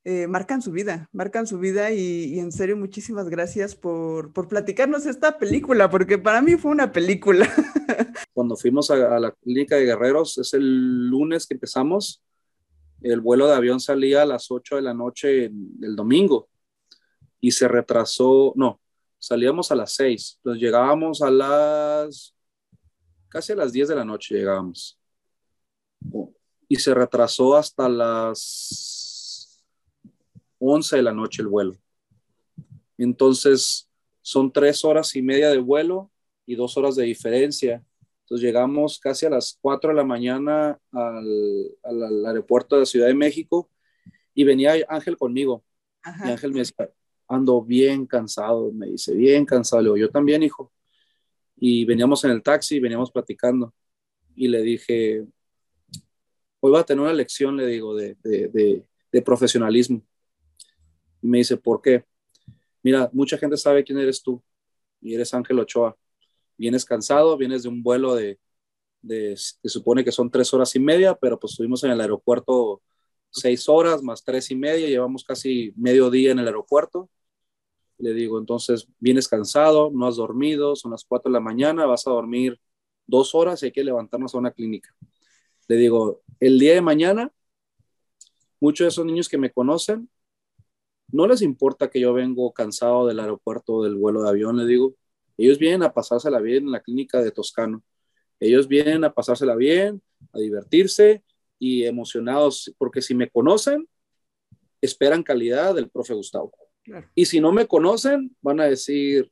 eh, 0.07 0.27
marcan 0.27 0.61
su 0.61 0.72
vida, 0.72 1.10
marcan 1.14 1.48
su 1.48 1.57
vida 1.57 1.91
y, 1.91 2.38
en 2.38 2.52
serio 2.52 2.77
muchísimas 2.77 3.27
gracias 3.27 3.76
por, 3.76 4.32
por, 4.34 4.48
platicarnos 4.48 5.07
esta 5.07 5.40
película, 5.40 5.90
porque 5.90 6.19
para 6.19 6.44
mí 6.44 6.57
fue 6.57 6.69
una 6.69 6.91
película. 6.91 7.49
Cuando 8.34 8.56
fuimos 8.56 8.91
a, 8.91 9.19
la 9.19 9.32
clínica 9.32 9.77
de 9.77 9.86
guerreros, 9.86 10.38
es 10.38 10.53
el 10.53 11.07
lunes 11.07 11.48
que 11.48 11.56
empezamos, 11.56 12.23
el 13.02 13.19
vuelo 13.19 13.48
de 13.48 13.56
avión 13.56 13.80
salía 13.80 14.22
a 14.22 14.26
las 14.27 14.52
8 14.52 14.76
de 14.76 14.82
la 14.84 14.94
noche 14.94 15.49
del 15.52 15.95
domingo 15.95 16.49
y 17.41 17.49
se 17.49 17.68
retrasó, 17.68 18.53
no, 18.56 18.80
salíamos 19.18 19.72
a 19.72 19.76
las 19.76 19.94
6, 19.94 20.36
entonces 20.38 20.61
llegábamos 20.61 21.23
a 21.23 21.32
las, 21.32 22.36
casi 23.27 23.53
a 23.53 23.56
las 23.56 23.73
10 23.73 23.88
de 23.88 23.95
la 23.95 24.06
noche 24.06 24.36
llegábamos. 24.36 24.99
Y 26.68 26.76
se 26.76 26.94
retrasó 26.94 27.56
hasta 27.56 27.90
las 27.90 28.94
11 30.60 30.98
de 30.98 31.02
la 31.02 31.14
noche 31.14 31.41
el 31.41 31.48
vuelo. 31.48 31.76
Entonces, 32.98 33.90
son 34.22 34.52
tres 34.52 34.84
horas 34.86 35.15
y 35.15 35.22
media 35.22 35.49
de 35.49 35.60
vuelo 35.60 36.11
y 36.45 36.56
dos 36.56 36.77
horas 36.77 36.95
de 36.95 37.03
diferencia. 37.03 37.84
Entonces, 38.22 38.45
llegamos 38.45 38.99
casi 38.99 39.26
a 39.26 39.30
las 39.30 39.57
4 39.61 39.90
de 39.90 39.95
la 39.95 40.03
mañana 40.03 40.80
al, 40.91 42.26
aeropuerto 42.26 42.76
de 42.76 42.82
la 42.82 42.86
Ciudad 42.86 43.07
de 43.07 43.14
México 43.14 43.69
y 44.34 44.44
venía 44.44 44.73
Ángel 44.88 45.18
conmigo. 45.18 45.64
Y 46.23 46.30
Ángel 46.30 46.52
me 46.52 46.60
decía, 46.60 46.90
ando 47.27 47.61
bien 47.61 48.06
cansado, 48.06 48.72
me 48.72 48.88
dice, 48.88 49.14
bien 49.14 49.45
cansado. 49.45 49.82
Le 49.82 49.88
digo, 49.88 49.98
yo 49.98 50.10
también, 50.10 50.44
hijo. 50.44 50.72
Y 51.57 51.86
veníamos 51.86 52.23
en 52.23 52.32
el 52.32 52.44
taxi, 52.44 52.80
veníamos 52.80 53.11
platicando. 53.11 53.73
Y 54.36 54.48
le 54.48 54.61
dije, 54.61 55.26
hoy 56.60 56.72
va 56.72 56.82
a 56.82 56.86
tener 56.86 57.02
una 57.02 57.14
lección, 57.14 57.57
le 57.57 57.68
digo, 57.68 57.95
de, 57.95 58.15
de 58.23 59.22
profesionalismo. 59.22 60.03
Y 61.26 61.27
me 61.27 61.39
dice, 61.39 61.57
¿por 61.57 61.81
qué? 61.81 62.06
Mira, 62.84 63.10
mucha 63.11 63.35
gente 63.35 63.57
sabe 63.57 63.84
quién 63.84 63.97
eres 63.97 64.22
tú 64.22 64.43
y 65.02 65.15
eres 65.15 65.34
Ángel 65.34 65.57
Ochoa. 65.57 65.97
Vienes 66.56 66.85
cansado, 66.85 67.35
vienes 67.35 67.64
de 67.64 67.69
un 67.69 67.81
vuelo 67.81 68.14
de, 68.14 68.39
de, 69.02 69.35
se 69.35 69.69
supone 69.69 70.03
que 70.03 70.11
son 70.11 70.30
tres 70.30 70.53
horas 70.53 70.76
y 70.76 70.80
media, 70.80 71.15
pero 71.15 71.39
pues 71.39 71.53
estuvimos 71.53 71.84
en 71.84 71.89
el 71.89 71.99
aeropuerto 71.99 72.84
seis 73.31 73.68
horas 73.68 74.03
más 74.03 74.23
tres 74.23 74.52
y 74.52 74.56
media, 74.56 74.88
llevamos 74.88 75.23
casi 75.23 75.73
medio 75.76 76.11
día 76.11 76.31
en 76.31 76.38
el 76.38 76.45
aeropuerto. 76.45 77.10
Le 77.97 78.14
digo, 78.14 78.38
entonces 78.38 78.88
vienes 78.99 79.27
cansado, 79.27 79.89
no 79.91 80.06
has 80.06 80.18
dormido, 80.18 80.76
son 80.76 80.91
las 80.91 81.06
cuatro 81.06 81.31
de 81.31 81.34
la 81.34 81.39
mañana, 81.39 81.88
vas 81.88 82.06
a 82.06 82.11
dormir 82.11 82.61
dos 83.07 83.34
horas 83.34 83.64
y 83.64 83.65
hay 83.65 83.72
que 83.72 83.84
levantarnos 83.84 84.35
a 84.35 84.38
una 84.38 84.52
clínica. 84.52 84.95
Le 85.68 85.77
digo, 85.77 86.22
el 86.39 86.60
día 86.60 86.76
de 86.76 86.81
mañana, 86.81 87.31
muchos 88.60 88.85
de 88.85 88.89
esos 88.89 89.06
niños 89.07 89.27
que 89.27 89.39
me 89.39 89.52
conocen 89.52 90.07
no 91.11 91.27
les 91.27 91.41
importa 91.41 91.90
que 91.90 91.99
yo 91.99 92.14
vengo 92.14 92.53
cansado 92.53 93.07
del 93.07 93.19
aeropuerto, 93.19 93.84
del 93.84 93.95
vuelo 93.95 94.23
de 94.23 94.30
avión, 94.30 94.57
le 94.57 94.65
digo. 94.65 94.95
Ellos 95.38 95.60
vienen 95.60 95.84
a 95.84 95.94
pasársela 95.94 96.40
bien 96.40 96.65
en 96.65 96.72
la 96.72 96.82
clínica 96.82 97.22
de 97.22 97.32
Toscano. 97.32 97.84
Ellos 98.40 98.68
vienen 98.68 99.03
a 99.03 99.14
pasársela 99.14 99.56
bien, 99.56 100.02
a 100.34 100.40
divertirse 100.40 101.23
y 101.60 101.84
emocionados, 101.84 102.73
porque 102.77 103.02
si 103.02 103.15
me 103.15 103.30
conocen, 103.30 103.88
esperan 104.82 105.23
calidad 105.23 105.76
del 105.76 105.90
profe 105.90 106.14
Gustavo. 106.14 106.52
Y 107.15 107.26
si 107.26 107.40
no 107.40 107.52
me 107.52 107.68
conocen, 107.68 108.36
van 108.41 108.60
a 108.60 108.65
decir, 108.65 109.32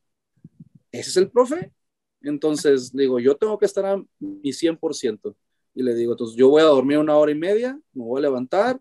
¿ese 0.90 1.10
es 1.10 1.16
el 1.16 1.30
profe? 1.30 1.72
Entonces, 2.22 2.92
digo, 2.92 3.20
yo 3.20 3.36
tengo 3.36 3.58
que 3.58 3.66
estar 3.66 3.84
a 3.86 4.02
mi 4.18 4.52
100%. 4.52 5.36
Y 5.74 5.82
le 5.82 5.94
digo, 5.94 6.12
entonces 6.12 6.36
yo 6.36 6.48
voy 6.48 6.62
a 6.62 6.66
dormir 6.66 6.98
una 6.98 7.16
hora 7.16 7.32
y 7.32 7.36
media, 7.36 7.78
me 7.92 8.04
voy 8.04 8.18
a 8.18 8.22
levantar, 8.22 8.80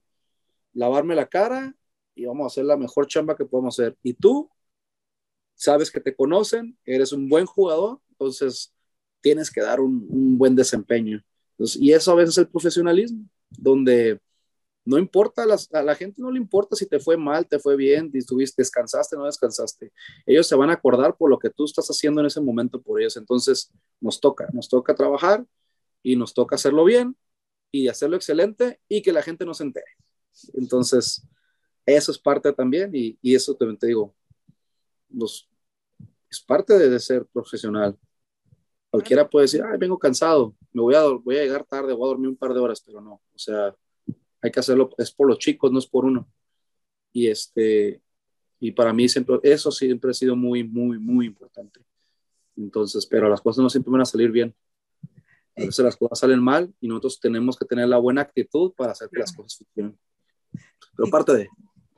lavarme 0.74 1.16
la 1.16 1.28
cara 1.28 1.76
y 2.16 2.26
vamos 2.26 2.44
a 2.44 2.48
hacer 2.48 2.66
la 2.66 2.78
mejor 2.78 3.08
chamba 3.08 3.36
que 3.36 3.46
podemos 3.46 3.80
hacer. 3.80 3.98
Y 4.04 4.14
tú 4.14 4.50
sabes 5.56 5.92
que 5.92 6.00
te 6.00 6.16
conocen, 6.16 6.78
eres 6.86 7.12
un 7.12 7.30
buen 7.30 7.46
jugador, 7.46 8.00
entonces 8.10 8.74
tienes 9.22 9.50
que 9.52 9.62
dar 9.62 9.80
un, 9.80 10.38
buen 10.38 10.56
desempeño. 10.56 11.24
y 11.58 11.94
eso 11.94 12.12
a 12.12 12.16
veces 12.16 12.36
es 12.36 12.38
el 12.40 12.50
profesionalismo, 12.50 13.26
donde 13.50 14.20
no 14.86 14.98
importa, 14.98 15.44
a 15.44 15.82
la 15.84 15.96
gente 15.96 16.22
no 16.22 16.30
le 16.30 16.38
importa 16.38 16.76
si 16.76 16.86
te 16.86 17.00
fue 17.00 17.16
mal, 17.16 17.48
te 17.48 17.58
fue 17.58 17.78
bien, 17.78 18.12
estuviste, 18.14 18.62
descansaste, 18.62 19.16
no 19.16 19.26
descansaste. 19.26 19.94
Ellos 20.26 20.46
se 20.46 20.56
van 20.56 20.70
a 20.70 20.74
acordar 20.74 21.16
por 21.16 21.30
lo 21.30 21.40
que 21.40 21.50
tú 21.50 21.64
estás 21.64 21.88
haciendo 21.88 22.20
en 22.20 22.28
ese 22.28 22.42
momento 22.42 22.82
por 22.82 23.00
ellos. 23.00 23.16
Entonces, 23.16 23.72
nos 24.02 24.20
toca, 24.20 24.50
nos 24.52 24.68
toca 24.68 24.94
trabajar 24.94 25.46
y 26.02 26.18
nos 26.18 26.34
toca 26.34 26.56
hacerlo 26.56 26.84
bien 26.84 27.16
y 27.72 27.88
hacerlo 27.88 28.18
excelente 28.18 28.82
y 28.90 29.02
que 29.02 29.14
la 29.14 29.22
gente 29.22 29.46
no 29.46 29.54
se 29.54 29.64
entere. 29.64 29.86
Entonces, 30.54 31.26
eso 31.86 32.12
es 32.12 32.18
parte 32.18 32.52
también 32.54 32.92
y, 32.94 33.18
y 33.22 33.36
eso 33.36 33.56
te, 33.56 33.66
te 33.78 33.88
digo, 33.88 34.14
los, 35.10 35.50
es 36.30 36.42
parte 36.42 36.78
de, 36.78 37.00
ser 37.00 37.26
profesional. 37.28 37.98
Cualquiera 38.90 39.30
puede 39.30 39.46
decir, 39.46 39.64
ay, 39.64 39.78
vengo 39.78 39.98
cansado, 39.98 40.56
me 40.72 40.82
voy 40.82 40.96
a, 40.96 41.04
voy 41.04 41.38
a 41.38 41.44
llegar 41.44 41.66
tarde, 41.66 41.94
voy 41.94 42.06
a 42.06 42.10
dormir 42.10 42.30
un 42.30 42.36
par 42.36 42.54
de 42.54 42.60
horas, 42.60 42.82
pero 42.86 43.02
no, 43.02 43.14
o 43.14 43.38
sea, 43.38 43.76
hay 44.42 44.52
que 44.52 44.60
hacerlo, 44.60 44.90
es 44.98 45.12
por 45.12 45.28
los 45.28 45.40
chicos, 45.40 45.72
no 45.72 45.80
es 45.80 45.88
por 45.88 46.06
uno. 46.06 46.28
Y 47.12 47.28
este, 47.28 48.02
y 48.60 48.72
para 48.72 48.94
mí 48.94 49.08
siempre, 49.08 49.40
eso 49.44 49.72
siempre 49.72 50.12
ha 50.12 50.14
sido 50.14 50.36
muy, 50.36 50.64
muy, 50.64 51.00
muy 51.00 51.26
importante. 51.26 51.82
Entonces, 52.56 53.06
pero 53.06 53.30
las 53.30 53.42
cosas 53.42 53.64
no 53.64 53.70
siempre 53.70 53.92
van 53.92 54.02
a 54.02 54.06
salir 54.06 54.32
bien. 54.32 54.54
A 55.56 55.66
veces 55.66 55.86
las 55.86 55.96
cosas 55.96 56.20
salen 56.20 56.42
mal 56.42 56.74
y 56.80 56.88
nosotros 56.88 57.20
tenemos 57.20 57.58
que 57.58 57.66
tener 57.66 57.88
la 57.88 57.98
buena 57.98 58.22
actitud 58.22 58.74
para 58.74 58.92
hacer 58.92 59.10
que 59.10 59.20
las 59.20 59.34
cosas 59.36 59.58
funcionen. 59.58 59.98
Pero 60.96 61.10
parte 61.10 61.34
de. 61.34 61.50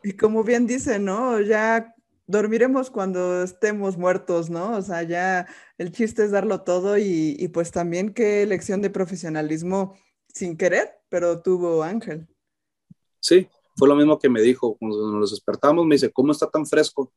Y 0.06 0.14
como 0.14 0.44
bien 0.44 0.68
dice, 0.68 1.00
¿no? 1.00 1.42
Ya 1.42 1.96
dormiremos 2.28 2.92
cuando 2.92 3.42
estemos 3.42 3.98
muertos, 3.98 4.52
¿no? 4.52 4.78
O 4.78 4.82
sea, 4.84 5.02
ya 5.02 5.48
el 5.80 5.92
chiste 5.92 6.24
es 6.24 6.30
darlo 6.30 6.62
todo 6.62 7.00
y, 7.00 7.50
pues 7.52 7.72
también 7.72 8.14
qué 8.14 8.46
lección 8.46 8.84
de 8.84 8.92
profesionalismo 8.92 9.98
sin 10.28 10.58
querer, 10.58 10.92
pero 11.10 11.42
tuvo 11.42 11.82
Ángel. 11.82 12.28
Sí, 13.20 13.50
fue 13.76 13.88
lo 13.88 13.96
mismo 13.96 14.20
que 14.20 14.30
me 14.30 14.44
dijo 14.44 14.78
cuando 14.78 15.12
nos 15.12 15.32
despertamos, 15.32 15.88
me 15.88 15.96
dice, 15.96 16.12
¿cómo 16.12 16.34
está 16.34 16.52
tan 16.52 16.68
fresco? 16.68 17.12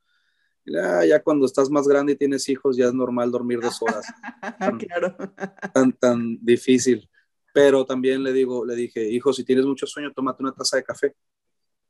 Ya, 0.65 1.05
ya 1.05 1.23
cuando 1.23 1.45
estás 1.45 1.69
más 1.69 1.87
grande 1.87 2.15
y 2.15 2.17
tienes 2.17 2.49
hijos, 2.49 2.75
ya 2.75 2.87
es 2.87 2.95
normal 2.95 3.31
dormir 3.31 3.61
dos 3.61 3.83
horas. 3.83 4.07
claro. 4.89 5.15
Tan, 5.75 5.93
tan 5.93 6.39
difícil. 6.41 7.07
Pero 7.53 7.85
también 7.85 8.23
le 8.23 8.33
digo, 8.33 8.65
le 8.65 8.75
dije, 8.75 9.11
hijo, 9.11 9.35
si 9.35 9.45
tienes 9.45 9.67
mucho 9.67 9.87
sueño, 9.87 10.11
tómate 10.15 10.43
una 10.43 10.55
taza 10.55 10.79
de 10.79 10.85
café. 10.85 11.15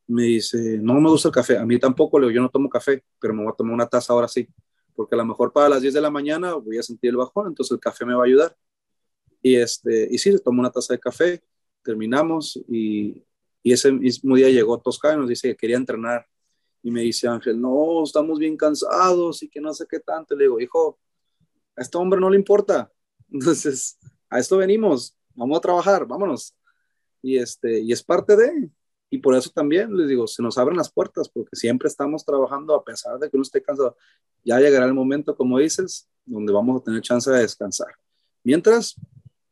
Me 0.08 0.24
dice, 0.24 0.78
no 0.78 0.94
me 1.00 1.10
gusta 1.10 1.28
el 1.28 1.34
café. 1.34 1.58
A 1.58 1.64
mí 1.66 1.78
tampoco, 1.78 2.18
le 2.18 2.26
digo, 2.26 2.36
yo 2.36 2.42
no 2.42 2.48
tomo 2.48 2.68
café, 2.68 3.04
pero 3.20 3.34
me 3.34 3.44
voy 3.44 3.52
a 3.52 3.56
tomar 3.56 3.74
una 3.74 3.86
taza 3.86 4.12
ahora 4.12 4.28
sí. 4.28 4.48
Porque 4.96 5.14
a 5.14 5.18
lo 5.18 5.24
mejor 5.24 5.52
para 5.52 5.68
las 5.68 5.82
10 5.82 5.94
de 5.94 6.00
la 6.00 6.10
mañana 6.10 6.54
voy 6.54 6.78
a 6.78 6.82
sentir 6.82 7.10
el 7.10 7.16
bajón, 7.16 7.48
entonces 7.48 7.72
el 7.72 7.80
café 7.80 8.04
me 8.04 8.14
va 8.14 8.22
a 8.22 8.26
ayudar. 8.26 8.56
Y, 9.42 9.54
este, 9.56 10.08
y 10.10 10.18
sí, 10.18 10.32
se 10.32 10.38
tomó 10.40 10.60
una 10.60 10.70
taza 10.70 10.94
de 10.94 10.98
café, 10.98 11.42
terminamos 11.82 12.58
y, 12.68 13.24
y 13.62 13.72
ese 13.72 13.92
mismo 13.92 14.36
día 14.36 14.48
llegó 14.48 14.78
Tosca 14.80 15.14
y 15.14 15.16
nos 15.16 15.28
dice 15.28 15.48
que 15.48 15.56
quería 15.56 15.76
entrenar. 15.76 16.26
Y 16.82 16.90
me 16.90 17.02
dice 17.02 17.28
Ángel, 17.28 17.60
no, 17.60 18.02
estamos 18.04 18.38
bien 18.38 18.56
cansados 18.56 19.42
y 19.42 19.48
que 19.48 19.60
no 19.60 19.74
sé 19.74 19.86
qué 19.88 20.00
tanto. 20.00 20.34
Le 20.34 20.44
digo, 20.44 20.60
hijo, 20.60 20.98
a 21.76 21.82
este 21.82 21.98
hombre 21.98 22.20
no 22.20 22.30
le 22.30 22.36
importa. 22.36 22.90
Entonces, 23.30 23.98
a 24.30 24.38
esto 24.38 24.56
venimos, 24.56 25.16
vamos 25.34 25.58
a 25.58 25.60
trabajar, 25.60 26.06
vámonos. 26.06 26.54
Y, 27.22 27.36
este, 27.38 27.80
y 27.80 27.92
es 27.92 28.02
parte 28.02 28.36
de, 28.36 28.70
y 29.10 29.18
por 29.18 29.34
eso 29.34 29.50
también 29.50 29.96
les 29.96 30.08
digo, 30.08 30.26
se 30.26 30.42
nos 30.42 30.58
abren 30.58 30.76
las 30.76 30.90
puertas, 30.90 31.28
porque 31.28 31.56
siempre 31.56 31.88
estamos 31.88 32.24
trabajando 32.24 32.74
a 32.74 32.84
pesar 32.84 33.18
de 33.18 33.30
que 33.30 33.36
uno 33.36 33.42
esté 33.42 33.62
cansado. 33.62 33.96
Ya 34.44 34.60
llegará 34.60 34.86
el 34.86 34.94
momento, 34.94 35.34
como 35.34 35.58
dices, 35.58 36.08
donde 36.26 36.52
vamos 36.52 36.80
a 36.80 36.84
tener 36.84 37.00
chance 37.00 37.30
de 37.30 37.40
descansar. 37.40 37.88
Mientras, 38.44 38.96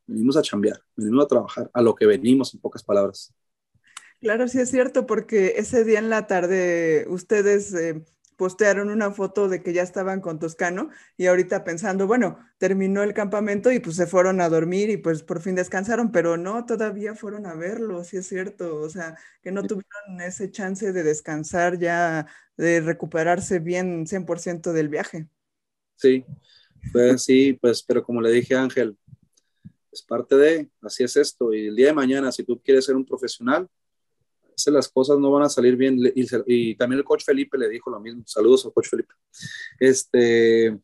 venimos 0.07 0.37
a 0.37 0.43
chambear, 0.43 0.81
venimos 0.95 1.25
a 1.25 1.29
trabajar, 1.29 1.71
a 1.73 1.83
lo 1.83 1.95
que 1.95 2.07
venimos, 2.07 2.53
en 2.55 2.61
pocas 2.61 2.83
palabras. 2.83 3.33
Claro, 4.21 4.49
sí 4.49 4.59
es 4.59 4.71
cierto, 4.71 5.07
porque 5.07 5.55
ese 5.57 5.85
día 5.85 5.99
en 5.99 6.11
la 6.11 6.27
tarde 6.27 7.07
ustedes 7.09 7.73
eh, 7.75 8.05
postearon 8.37 8.91
una 8.91 9.11
foto 9.11 9.49
de 9.49 9.63
que 9.63 9.73
ya 9.73 9.83
estaban 9.83 10.21
con 10.21 10.39
Toscano 10.39 10.91
y 11.17 11.27
ahorita 11.27 11.65
pensando, 11.65 12.07
bueno, 12.07 12.39
terminó 12.59 13.03
el 13.03 13.15
campamento 13.15 13.73
y 13.73 13.81
pues 13.81 13.97
se 13.97 14.07
fueron 14.07 14.41
a 14.41 14.49
dormir 14.49 14.91
y 14.91 14.97
pues 14.99 15.23
por 15.23 15.41
fin 15.41 15.55
descansaron, 15.55 16.13
pero 16.13 16.37
no, 16.37 16.67
todavía 16.67 17.15
fueron 17.15 17.47
a 17.47 17.55
verlo, 17.55 18.05
sí 18.05 18.19
es 18.19 18.29
cierto, 18.29 18.77
o 18.77 18.89
sea, 18.89 19.17
que 19.43 19.53
no 19.53 19.63
tuvieron 19.63 20.21
ese 20.21 20.51
chance 20.51 20.93
de 20.93 21.03
descansar 21.03 21.79
ya, 21.79 22.27
de 22.57 22.81
recuperarse 22.81 23.59
bien 23.59 24.07
100% 24.07 24.73
del 24.73 24.89
viaje. 24.89 25.27
Sí, 25.97 26.25
pues 26.93 27.23
sí, 27.25 27.55
pues, 27.55 27.83
pero 27.83 28.03
como 28.03 28.21
le 28.21 28.31
dije 28.31 28.55
a 28.55 28.63
Ángel, 28.63 28.97
es 29.91 30.03
parte 30.03 30.37
de, 30.37 30.69
así 30.83 31.05
es 31.05 31.17
esto, 31.17 31.55
y 31.55 31.69
el 31.69 31.77
día 31.77 31.87
de 31.87 31.95
mañana, 31.95 32.31
si 32.31 32.45
tú 32.45 32.61
quieres 32.63 32.85
ser 32.85 32.97
un 32.97 33.07
profesional, 33.07 33.67
las 34.67 34.89
cosas 34.89 35.19
no 35.19 35.31
van 35.31 35.45
a 35.45 35.49
salir 35.49 35.77
bien. 35.77 35.99
Y, 36.15 36.75
también 36.75 36.99
el 36.99 37.05
coach 37.05 37.25
Felipe 37.25 37.59
le 37.59 37.69
dijo 37.69 37.91
lo 37.91 38.01
mismo. 38.01 38.23
Saludos 38.27 38.65
al 38.65 38.73
coach 38.73 38.89
Felipe. 38.89 39.15
Este, 39.79 40.77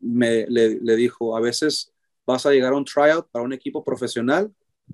me, 0.00 0.46
le, 0.46 0.80
le, 0.80 0.96
dijo, 0.96 1.36
a 1.36 1.40
veces 1.40 1.92
vas 2.26 2.44
a 2.46 2.50
llegar 2.50 2.72
a 2.72 2.76
un 2.76 2.84
tryout 2.84 3.28
para 3.30 3.44
un 3.44 3.52
equipo 3.52 3.84
profesional, 3.84 4.52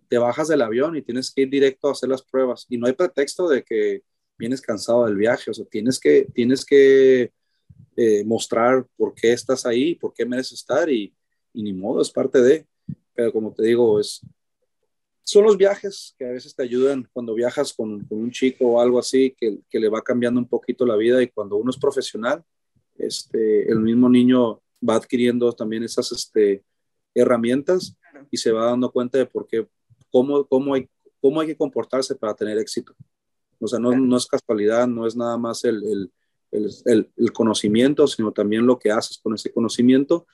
te 0.08 0.18
bajas 0.18 0.48
del 0.48 0.62
avión 0.62 0.96
y 0.96 1.02
tienes 1.02 1.32
que 1.32 1.42
ir 1.42 1.50
directo 1.50 1.88
a 1.88 1.92
hacer 1.92 2.08
las 2.08 2.22
pruebas. 2.22 2.66
Y 2.68 2.78
no 2.78 2.86
hay 2.86 2.92
pretexto 2.92 3.48
de 3.48 3.62
que 3.62 4.02
vienes 4.38 4.60
cansado 4.60 5.06
del 5.06 5.16
viaje. 5.16 5.50
O 5.50 5.54
sea, 5.54 5.64
tienes 5.66 5.98
que, 5.98 6.26
tienes 6.34 6.64
que 6.64 7.32
eh, 7.96 8.24
mostrar 8.24 8.86
por 8.96 9.14
qué 9.14 9.32
estás 9.32 9.66
ahí, 9.66 9.94
por 9.94 10.12
qué 10.14 10.24
mereces 10.24 10.60
estar 10.60 10.88
y, 10.90 11.14
y 11.52 11.62
ni 11.62 11.72
modo, 11.72 12.00
es 12.00 12.10
parte 12.10 12.40
de. 12.40 12.66
Pero 13.14 13.32
como 13.32 13.52
te 13.52 13.64
digo, 13.64 14.00
es, 14.00 14.22
son 15.30 15.44
los 15.44 15.56
viajes 15.56 16.16
que 16.18 16.24
a 16.24 16.32
veces 16.32 16.56
te 16.56 16.64
ayudan 16.64 17.08
cuando 17.12 17.34
viajas 17.34 17.72
con, 17.72 18.04
un 18.10 18.30
chico 18.32 18.66
o 18.66 18.80
algo 18.80 18.98
así, 18.98 19.32
que, 19.38 19.62
le 19.78 19.88
va 19.88 20.02
cambiando 20.02 20.40
un 20.40 20.48
poquito 20.48 20.84
la 20.84 20.96
vida 20.96 21.22
y 21.22 21.28
cuando 21.28 21.54
uno 21.54 21.70
es 21.70 21.76
profesional, 21.76 22.42
este, 22.98 23.70
el 23.70 23.78
mismo 23.78 24.08
niño 24.08 24.60
va 24.86 24.96
adquiriendo 24.96 25.52
también 25.52 25.84
esas 25.84 26.10
este, 26.10 26.64
herramientas 27.14 27.96
y 28.28 28.38
se 28.38 28.50
va 28.50 28.66
dando 28.66 28.90
cuenta 28.90 29.18
de 29.18 29.26
por 29.26 29.46
qué, 29.46 29.68
cómo, 30.10 30.44
cómo, 30.46 30.74
hay, 30.74 30.88
cómo 31.20 31.40
hay 31.40 31.46
que 31.46 31.56
comportarse 31.56 32.16
para 32.16 32.34
tener 32.34 32.58
éxito. 32.58 32.92
O 33.60 33.68
sea, 33.68 33.78
no, 33.78 33.92
no 33.92 34.16
es 34.16 34.26
casualidad, 34.26 34.88
no 34.88 35.06
es 35.06 35.14
nada 35.14 35.38
más 35.38 35.62
el, 35.62 36.10
el 36.50 37.32
conocimiento, 37.32 38.08
sino 38.08 38.32
también 38.32 38.66
lo 38.66 38.80
que 38.80 38.90
haces 38.90 39.18
con 39.18 39.34
ese 39.34 39.52
conocimiento 39.52 40.26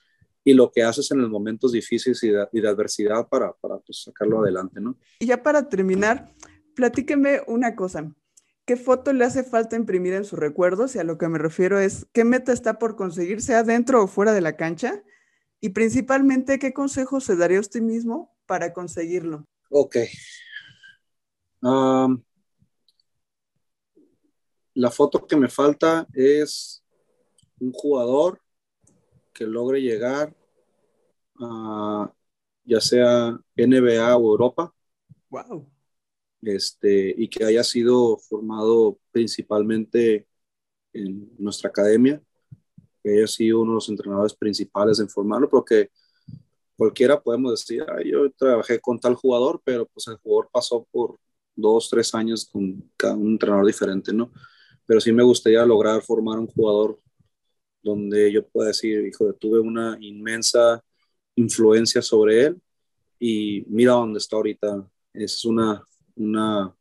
y 0.46 0.54
lo 0.54 0.70
que 0.70 0.84
haces 0.84 1.10
en 1.10 1.20
los 1.20 1.28
momentos 1.28 1.72
difíciles 1.72 2.22
y 2.22 2.30
de, 2.30 2.68
adversidad 2.68 3.26
para, 3.28 3.52
para 3.54 3.78
pues, 3.78 4.04
sacarlo 4.04 4.38
adelante, 4.40 4.80
¿no? 4.80 4.96
Y 5.18 5.26
ya 5.26 5.42
para 5.42 5.68
terminar, 5.68 6.32
platíqueme 6.76 7.40
una 7.48 7.74
cosa. 7.74 8.14
¿Qué 8.64 8.76
foto 8.76 9.12
le 9.12 9.24
hace 9.24 9.42
falta 9.42 9.74
imprimir 9.74 10.12
en 10.12 10.24
sus 10.24 10.38
recuerdos? 10.38 10.94
Y 10.94 11.00
a 11.00 11.04
lo 11.04 11.18
que 11.18 11.26
me 11.26 11.38
refiero 11.38 11.80
es, 11.80 12.06
¿qué 12.12 12.22
meta 12.22 12.52
está 12.52 12.78
por 12.78 12.94
conseguir, 12.94 13.42
sea 13.42 13.64
dentro 13.64 14.04
o 14.04 14.06
fuera 14.06 14.32
de 14.32 14.40
la 14.40 14.56
cancha? 14.56 15.02
Y 15.60 15.70
principalmente, 15.70 16.60
¿qué 16.60 16.72
consejo 16.72 17.18
se 17.18 17.34
daría 17.34 17.58
a 17.58 17.62
usted 17.62 17.80
mismo 17.80 18.32
para 18.46 18.72
conseguirlo? 18.72 19.44
Ok. 19.68 19.96
la 24.74 24.90
foto 24.92 25.26
que 25.26 25.34
me 25.34 25.48
falta 25.48 26.06
es 26.12 26.84
un 27.58 27.72
jugador 27.72 28.40
que 29.32 29.44
logre 29.44 29.82
llegar 29.82 30.35
a 31.40 32.12
ya 32.64 32.80
sea 32.80 33.38
NBA 33.56 34.16
o 34.16 34.30
Europa. 34.32 34.74
Wow. 35.30 35.70
Este, 36.42 37.14
y 37.16 37.28
que 37.28 37.44
haya 37.44 37.64
sido 37.64 38.18
formado 38.18 38.98
principalmente 39.10 40.26
en 40.92 41.30
nuestra 41.38 41.70
academia, 41.70 42.22
que 43.02 43.10
haya 43.10 43.26
sido 43.26 43.60
uno 43.60 43.72
de 43.72 43.76
los 43.76 43.88
entrenadores 43.88 44.34
principales 44.34 44.98
en 45.00 45.08
formarlo, 45.08 45.48
porque 45.48 45.90
cualquiera 46.76 47.20
podemos 47.20 47.52
decir, 47.52 47.84
yo 48.04 48.30
trabajé 48.32 48.80
con 48.80 48.98
tal 48.98 49.14
jugador, 49.14 49.60
pero 49.64 49.86
pues 49.86 50.06
el 50.08 50.16
jugador 50.16 50.50
pasó 50.52 50.86
por 50.90 51.18
dos, 51.54 51.88
tres 51.88 52.14
años 52.14 52.44
con 52.44 52.90
cada 52.96 53.14
un 53.14 53.32
entrenador 53.32 53.66
diferente, 53.66 54.12
¿no? 54.12 54.30
Pero 54.86 55.00
sí 55.00 55.12
me 55.12 55.22
gustaría 55.22 55.64
lograr 55.64 56.02
formar 56.02 56.38
un 56.38 56.46
jugador 56.46 57.00
donde 57.82 58.32
yo 58.32 58.46
pueda 58.46 58.68
decir, 58.68 59.06
hijo, 59.06 59.32
tuve 59.34 59.60
una 59.60 59.96
inmensa 60.00 60.82
influencia 61.36 62.02
sobre 62.02 62.46
él 62.46 62.62
y 63.18 63.64
mira 63.68 63.92
dónde 63.92 64.18
está 64.18 64.36
ahorita. 64.36 64.90
Es 65.12 65.44
una, 65.44 65.84
una, 66.16 66.74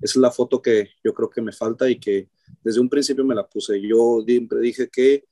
es 0.00 0.16
la 0.16 0.30
foto 0.30 0.62
que 0.62 0.90
yo 1.04 1.12
creo 1.12 1.30
que 1.30 1.42
me 1.42 1.52
falta 1.52 1.88
y 1.88 1.98
que 1.98 2.28
desde 2.62 2.80
un 2.80 2.88
principio 2.88 3.24
me 3.24 3.34
la 3.34 3.46
puse. 3.46 3.80
Yo 3.80 4.22
siempre 4.26 4.60
dije 4.60 4.88
que 4.88 5.24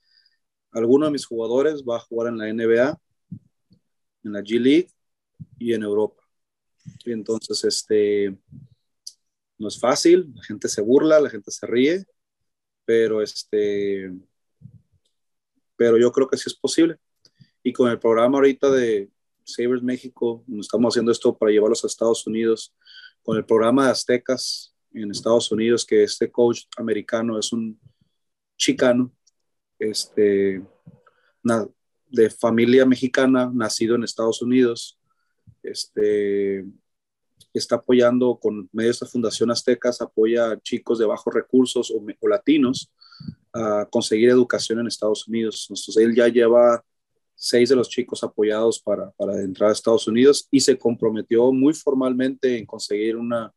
alguno 0.73 1.07
de 1.07 1.13
mis 1.13 1.27
jugadores 1.27 1.83
va 1.83 1.97
a 1.97 2.01
jugar 2.01 2.33
en 2.33 2.39
la 2.39 2.53
NBA, 2.53 3.01
en 4.25 4.33
la 4.33 4.41
G 4.41 4.61
League 4.61 4.91
y 5.59 5.73
en 5.73 5.83
Europa. 5.83 6.23
Y 7.05 7.13
entonces, 7.13 7.65
este, 7.65 8.37
no 9.59 9.69
es 9.69 9.79
fácil, 9.81 10.33
la 10.35 10.43
gente 10.43 10.69
se 10.69 10.83
burla, 10.83 11.21
la 11.21 11.31
gente 11.31 11.51
se 11.51 11.67
ríe, 11.67 12.05
pero 12.85 13.23
este, 13.23 14.13
pero 15.77 15.99
yo 15.99 16.13
creo 16.13 16.29
que 16.29 16.37
sí 16.37 16.45
es 16.47 16.55
posible. 16.55 16.99
Y 17.67 17.73
con 17.73 17.91
el 17.91 17.99
programa 17.99 18.39
ahorita 18.39 18.71
de 18.71 19.11
Sabres 19.43 19.83
México, 19.83 20.45
estamos 20.61 20.95
haciendo 20.95 21.11
esto 21.11 21.37
para 21.37 21.51
llevarlos 21.51 21.83
a 21.83 21.89
Estados 21.89 22.25
Unidos, 22.25 22.73
con 23.25 23.37
el 23.37 23.45
programa 23.45 23.87
de 23.87 23.91
Aztecas 23.91 24.73
en 24.95 25.11
Estados 25.11 25.51
Unidos, 25.51 25.85
que 25.85 26.05
este 26.05 26.31
coach 26.31 26.61
americano 26.77 27.41
es 27.41 27.53
un 27.53 27.77
chicano, 28.57 29.13
este, 29.81 30.63
de 32.09 32.31
familia 32.31 32.87
mexicana, 32.87 33.51
nacido 33.53 33.97
en 33.97 34.05
Estados 34.05 34.41
Unidos, 34.43 34.97
este, 35.65 36.65
está 37.53 37.75
apoyando 37.75 38.39
con 38.41 38.69
medios 38.71 39.01
de 39.01 39.07
Fundación 39.09 39.51
Aztecas, 39.51 40.01
apoya 40.01 40.53
a 40.53 40.61
chicos 40.61 41.01
de 41.01 41.07
bajos 41.07 41.35
recursos 41.35 41.93
o 42.21 42.29
latinos 42.29 42.93
a 43.53 43.89
conseguir 43.91 44.29
educación 44.29 44.79
en 44.79 44.87
Estados 44.87 45.27
Unidos. 45.27 45.67
Entonces, 45.69 45.97
él 45.97 46.15
ya 46.15 46.29
lleva 46.29 46.85
seis 47.37 47.69
de 47.69 47.77
los 47.77 47.89
chicos 47.89 48.25
apoyados 48.25 48.81
para, 48.81 49.11
para 49.13 49.41
entrar 49.41 49.71
a 49.71 49.73
Estados 49.73 50.09
Unidos 50.09 50.49
y 50.51 50.61
se 50.61 50.77
comprometió 50.77 51.53
muy 51.53 51.75
formalmente 51.75 52.59
en 52.59 52.67
conseguir 52.67 53.17
una, 53.17 53.53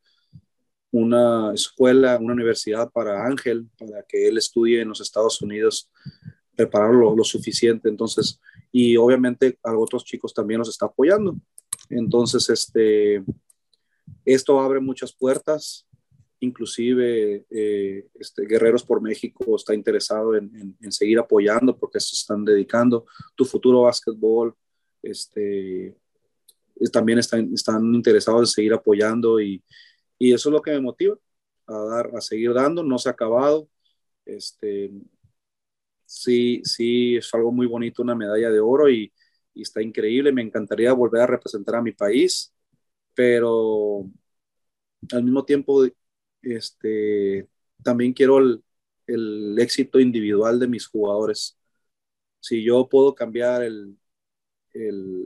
una 0.92 1.54
escuela, 1.54 2.18
una 2.20 2.34
universidad 2.34 2.92
para 2.92 3.26
Ángel, 3.26 3.68
para 3.78 4.04
que 4.04 4.28
él 4.28 4.38
estudie 4.38 4.82
en 4.82 4.90
los 4.90 5.02
Estados 5.02 5.42
Unidos, 5.42 5.90
prepararlo 6.56 7.16
lo 7.16 7.24
suficiente. 7.24 7.90
Entonces, 7.90 8.40
y 8.72 8.98
obviamente 8.98 9.58
a 9.64 9.76
otros 9.76 10.04
chicos 10.04 10.34
también 10.34 10.60
los 10.60 10.70
está 10.70 10.88
apoyando. 10.88 11.38
Entonces, 11.90 12.50
este, 12.50 13.24
esto 14.26 14.60
abre 14.60 14.80
muchas 14.80 15.14
puertas 15.14 15.88
inclusive 16.40 17.46
eh, 17.50 18.08
este, 18.20 18.46
Guerreros 18.46 18.84
por 18.84 19.02
México 19.02 19.56
está 19.56 19.74
interesado 19.74 20.36
en, 20.36 20.76
seguir 20.90 21.20
apoyando 21.20 21.78
porque 21.78 22.00
se 22.00 22.16
están 22.16 22.46
dedicando. 22.46 23.06
Tu 23.36 23.46
futuro 23.46 23.82
básquetbol 23.84 24.56
este, 25.02 25.96
también 26.92 27.20
están, 27.20 27.54
están 27.54 27.94
interesados 27.94 28.42
en 28.42 28.48
seguir 28.48 28.74
apoyando 28.74 29.40
y, 29.40 29.64
y, 30.18 30.34
eso 30.34 30.50
es 30.50 30.54
lo 30.54 30.62
que 30.62 30.72
me 30.72 30.82
motiva 30.82 31.18
a, 31.68 31.78
dar, 31.78 32.12
a 32.16 32.22
seguir 32.22 32.54
dando. 32.54 32.84
No 32.84 32.98
se 32.98 33.10
ha 33.10 33.14
acabado. 33.14 33.70
Este, 34.26 34.92
sí, 36.06 36.62
sí, 36.64 37.18
es 37.18 37.34
algo 37.34 37.52
muy 37.52 37.68
bonito, 37.68 38.02
una 38.02 38.16
medalla 38.16 38.50
de 38.50 38.60
oro 38.60 38.90
y 38.90 39.12
está 39.56 39.82
increíble. 39.82 40.32
Me 40.32 40.42
encantaría 40.42 40.94
volver 40.94 41.22
a 41.22 41.28
representar 41.28 41.76
a 41.76 41.82
mi 41.82 41.92
país, 41.92 42.54
pero 43.14 44.10
al 45.12 45.24
mismo 45.24 45.44
tiempo, 45.46 45.86
este, 46.42 47.48
también 47.84 48.14
quiero 48.14 48.40
el, 48.40 48.64
el 49.08 49.58
éxito 49.60 50.00
individual 50.00 50.60
de 50.60 50.68
mis 50.68 50.88
jugadores. 50.88 51.58
Si 52.40 52.64
yo 52.64 52.88
puedo 52.88 53.16
cambiar 53.16 53.64
el, 53.64 53.98
el, 54.74 55.26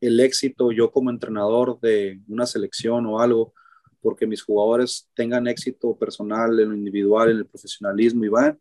el, 0.00 0.20
éxito 0.20 0.72
yo 0.72 0.90
como 0.90 1.10
entrenador 1.10 1.78
de 1.80 2.20
una 2.28 2.46
selección 2.46 3.06
o 3.06 3.20
algo, 3.20 3.52
porque 4.00 4.26
mis 4.26 4.42
jugadores 4.42 5.10
tengan 5.14 5.46
éxito 5.46 5.96
personal 5.96 6.58
en 6.58 6.70
lo 6.70 6.74
individual, 6.74 7.30
en 7.30 7.38
el 7.38 7.46
profesionalismo 7.46 8.24
y 8.24 8.28
van, 8.28 8.60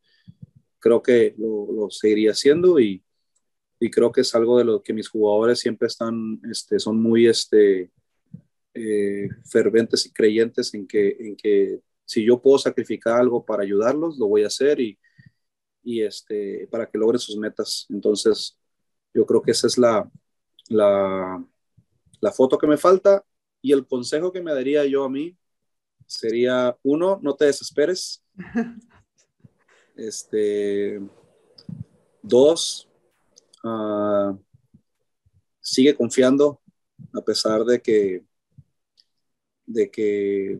creo 0.79 1.01
que 1.01 1.35
lo, 1.37 1.89
seguiría 1.89 2.31
haciendo 2.31 2.79
y, 2.79 3.03
y, 3.79 3.89
creo 3.89 4.11
que 4.11 4.21
es 4.21 4.35
algo 4.35 4.57
de 4.57 4.65
lo 4.65 4.83
que 4.83 4.93
mis 4.93 5.09
jugadores 5.09 5.59
siempre 5.59 5.87
están, 5.87 6.41
este, 6.49 6.79
son 6.79 7.01
muy 7.01 7.27
este, 7.27 7.91
eh, 8.73 9.27
ferventes 9.45 10.05
y 10.05 10.11
creyentes 10.11 10.73
en 10.73 10.87
que, 10.87 11.17
en 11.19 11.35
que 11.35 11.81
si 12.05 12.25
yo 12.25 12.41
puedo 12.41 12.57
sacrificar 12.57 13.19
algo 13.19 13.45
para 13.45 13.63
ayudarlos, 13.63 14.17
lo 14.17 14.27
voy 14.27 14.43
a 14.43 14.47
hacer 14.47 14.79
y, 14.79 14.99
y 15.83 16.01
este, 16.01 16.67
para 16.69 16.89
que 16.89 16.97
logren 16.97 17.19
sus 17.19 17.37
metas. 17.37 17.85
Entonces, 17.89 18.57
yo 19.13 19.25
creo 19.25 19.41
que 19.41 19.51
esa 19.51 19.67
es 19.67 19.77
la, 19.77 20.09
la, 20.69 21.45
la 22.19 22.31
foto 22.31 22.57
que 22.57 22.67
me 22.67 22.77
falta 22.77 23.23
y 23.61 23.71
el 23.71 23.85
consejo 23.85 24.31
que 24.31 24.41
me 24.41 24.53
daría 24.53 24.85
yo 24.85 25.03
a 25.03 25.09
mí 25.09 25.37
sería, 26.05 26.77
uno, 26.83 27.19
no 27.21 27.35
te 27.35 27.45
desesperes. 27.45 28.23
Este, 29.93 30.99
dos, 32.23 32.89
uh, 33.63 34.35
sigue 35.59 35.95
confiando 35.95 36.59
a 37.13 37.21
pesar 37.21 37.63
de 37.65 37.81
que, 37.81 38.23
de 39.73 39.89
que 39.89 40.59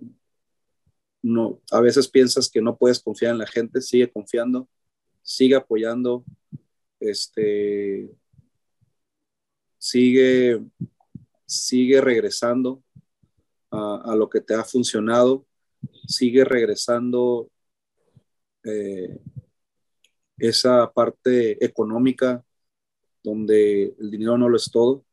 no, 1.22 1.62
a 1.72 1.82
veces 1.82 2.08
piensas 2.08 2.50
que 2.50 2.62
no 2.62 2.78
puedes 2.78 3.00
confiar 3.00 3.34
en 3.34 3.40
la 3.40 3.48
gente, 3.48 3.82
sigue 3.82 4.12
confiando, 4.12 4.68
sigue 5.22 5.56
apoyando, 5.56 6.26
este, 7.00 8.12
sigue, 9.78 10.64
sigue 11.46 12.02
regresando 12.02 12.84
a, 13.72 14.16
lo 14.16 14.30
que 14.30 14.42
te 14.42 14.54
ha 14.54 14.64
funcionado, 14.64 15.46
sigue 16.08 16.44
regresando 16.44 17.50
eh, 18.64 19.18
esa 20.38 20.92
parte 20.92 21.64
económica 21.64 22.44
donde 23.24 23.96
el 24.00 24.12
dinero 24.12 24.38
no 24.38 24.50
lo 24.50 24.58
es 24.58 24.70
todo. 24.72 25.06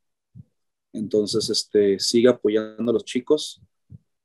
Entonces, 0.92 1.50
este, 1.50 2.00
sigue 2.00 2.28
apoyando 2.28 2.90
a 2.90 2.94
los 2.94 3.04
chicos 3.04 3.62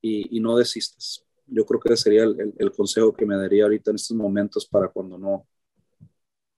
y, 0.03 0.37
y 0.37 0.39
no 0.41 0.57
desistas. 0.57 1.25
Yo 1.47 1.65
creo 1.65 1.79
que 1.79 1.93
ese 1.93 2.03
sería 2.03 2.23
el, 2.23 2.53
el, 2.57 2.71
consejo 2.71 3.13
que 3.13 3.25
me 3.25 3.37
daría 3.37 3.63
ahorita 3.63 3.91
en 3.91 3.95
estos 3.95 4.15
momentos 4.15 4.67
para 4.67 4.89
cuando 4.89 5.17
no, 5.17 5.47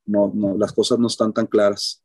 no, 0.05 0.31
no 0.33 0.57
las 0.57 0.73
cosas 0.73 0.99
no 0.99 1.07
están 1.07 1.31
tan 1.31 1.45
claras. 1.45 2.03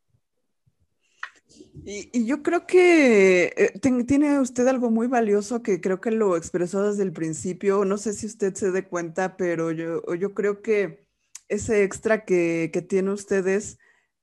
Y, 1.85 2.11
y, 2.12 2.27
yo 2.27 2.43
creo 2.43 2.67
que 2.67 3.55
eh, 3.57 4.05
tiene 4.07 4.39
usted 4.39 4.67
algo 4.67 4.91
muy 4.91 5.07
valioso 5.07 5.62
que 5.62 5.81
creo 5.81 6.01
que 6.01 6.11
lo 6.11 6.37
expresó 6.37 6.89
desde 6.89 7.05
el 7.05 7.12
principio. 7.12 7.85
No 7.85 7.97
sé 7.97 8.12
si 8.12 8.27
usted 8.27 8.55
se 8.55 8.71
dé 8.71 8.87
cuenta, 8.87 9.37
pero 9.37 9.71
yo, 9.71 10.03
yo 10.15 10.35
creo 10.35 10.61
que 10.61 11.07
ese 11.49 11.85
extra 11.85 12.25
que, 12.25 12.71
que 12.73 12.83
tiene 12.83 13.12
usted 13.12 13.47
es 13.47 13.79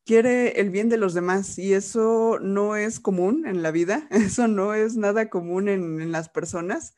quiere 0.06 0.62
el 0.62 0.70
bien 0.70 0.88
de 0.88 0.98
los 0.98 1.14
demás 1.14 1.60
y 1.60 1.74
eso 1.74 2.40
no 2.40 2.78
es 2.78 3.00
común 3.00 3.46
en 3.46 3.62
la 3.62 3.72
vida, 3.72 4.08
eso 4.12 4.48
no 4.48 4.74
es 4.74 4.96
nada 4.96 5.30
común 5.30 5.68
en, 5.68 6.00
en 6.02 6.12
las 6.12 6.30
personas. 6.30 6.96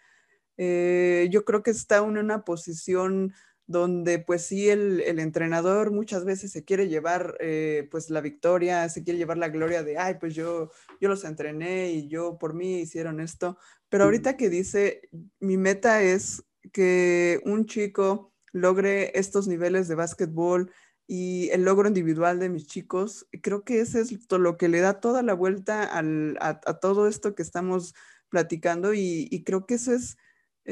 Eh, 0.61 1.29
yo 1.31 1.45
creo 1.45 1.63
que 1.63 1.71
está 1.71 1.99
en 1.99 2.17
una 2.17 2.43
posición 2.43 3.33
donde 3.65 4.19
pues 4.19 4.41
sí 4.45 4.67
el, 4.67 4.99
el, 4.99 5.19
entrenador 5.19 5.91
muchas 5.91 6.25
veces 6.25 6.51
se 6.51 6.65
quiere 6.65 6.89
llevar 6.89 7.37
eh, 7.39 7.87
pues 7.89 8.09
la 8.09 8.19
victoria, 8.19 8.89
se 8.89 9.05
quiere 9.05 9.17
llevar 9.17 9.37
la 9.37 9.47
gloria 9.47 9.83
de, 9.83 9.97
ay, 9.97 10.15
pues 10.19 10.35
yo, 10.35 10.69
yo 10.99 11.07
los 11.07 11.23
entrené 11.23 11.91
y 11.91 12.09
yo 12.09 12.37
por 12.37 12.55
mí 12.55 12.79
hicieron 12.81 13.21
esto, 13.21 13.57
pero 13.87 14.03
ahorita 14.03 14.35
que 14.35 14.49
dice, 14.49 15.07
mi 15.39 15.55
meta 15.55 16.01
es 16.03 16.43
que 16.73 17.39
un 17.45 17.65
chico 17.65 18.33
logre 18.51 19.17
estos 19.17 19.47
niveles 19.47 19.87
de 19.87 19.95
básquetbol 19.95 20.73
y 21.07 21.49
el 21.51 21.63
logro 21.63 21.87
individual 21.87 22.37
de 22.39 22.49
mis 22.49 22.67
chicos, 22.67 23.27
creo 23.41 23.63
que 23.63 23.79
ese 23.79 24.01
es 24.01 24.11
lo 24.29 24.57
que 24.57 24.67
le 24.67 24.81
da 24.81 24.99
toda 24.99 25.23
la 25.23 25.35
vuelta 25.35 25.83
al, 25.85 26.37
a, 26.41 26.59
a, 26.65 26.79
todo 26.79 27.07
esto 27.07 27.33
que 27.33 27.43
estamos 27.43 27.93
platicando 28.27 28.93
y, 28.93 29.29
y 29.31 29.43
creo 29.45 29.65
que 29.65 29.75
eso 29.75 29.93
es 29.93 30.17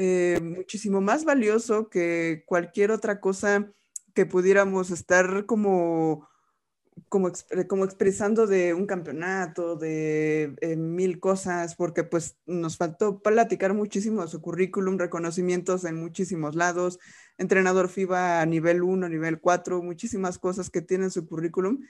eh, 0.00 0.38
muchísimo 0.40 1.00
más 1.00 1.24
valioso 1.24 1.88
que 1.88 2.44
cualquier 2.46 2.92
otra 2.92 3.18
cosa 3.18 3.68
que 4.14 4.26
pudiéramos 4.26 4.92
estar 4.92 5.44
como, 5.44 6.28
como, 7.08 7.32
como 7.66 7.84
expresando 7.84 8.46
de 8.46 8.74
un 8.74 8.86
campeonato, 8.86 9.74
de 9.74 10.54
eh, 10.60 10.76
mil 10.76 11.18
cosas, 11.18 11.74
porque 11.74 12.04
pues 12.04 12.36
nos 12.46 12.76
faltó 12.76 13.20
platicar 13.20 13.74
muchísimo 13.74 14.22
de 14.22 14.28
su 14.28 14.40
currículum, 14.40 14.98
reconocimientos 14.98 15.84
en 15.84 15.96
muchísimos 15.96 16.54
lados, 16.54 17.00
entrenador 17.36 17.88
FIBA 17.88 18.40
a 18.40 18.46
nivel 18.46 18.84
1, 18.84 19.08
nivel 19.08 19.40
4, 19.40 19.82
muchísimas 19.82 20.38
cosas 20.38 20.70
que 20.70 20.80
tiene 20.80 21.06
en 21.06 21.10
su 21.10 21.26
currículum, 21.26 21.80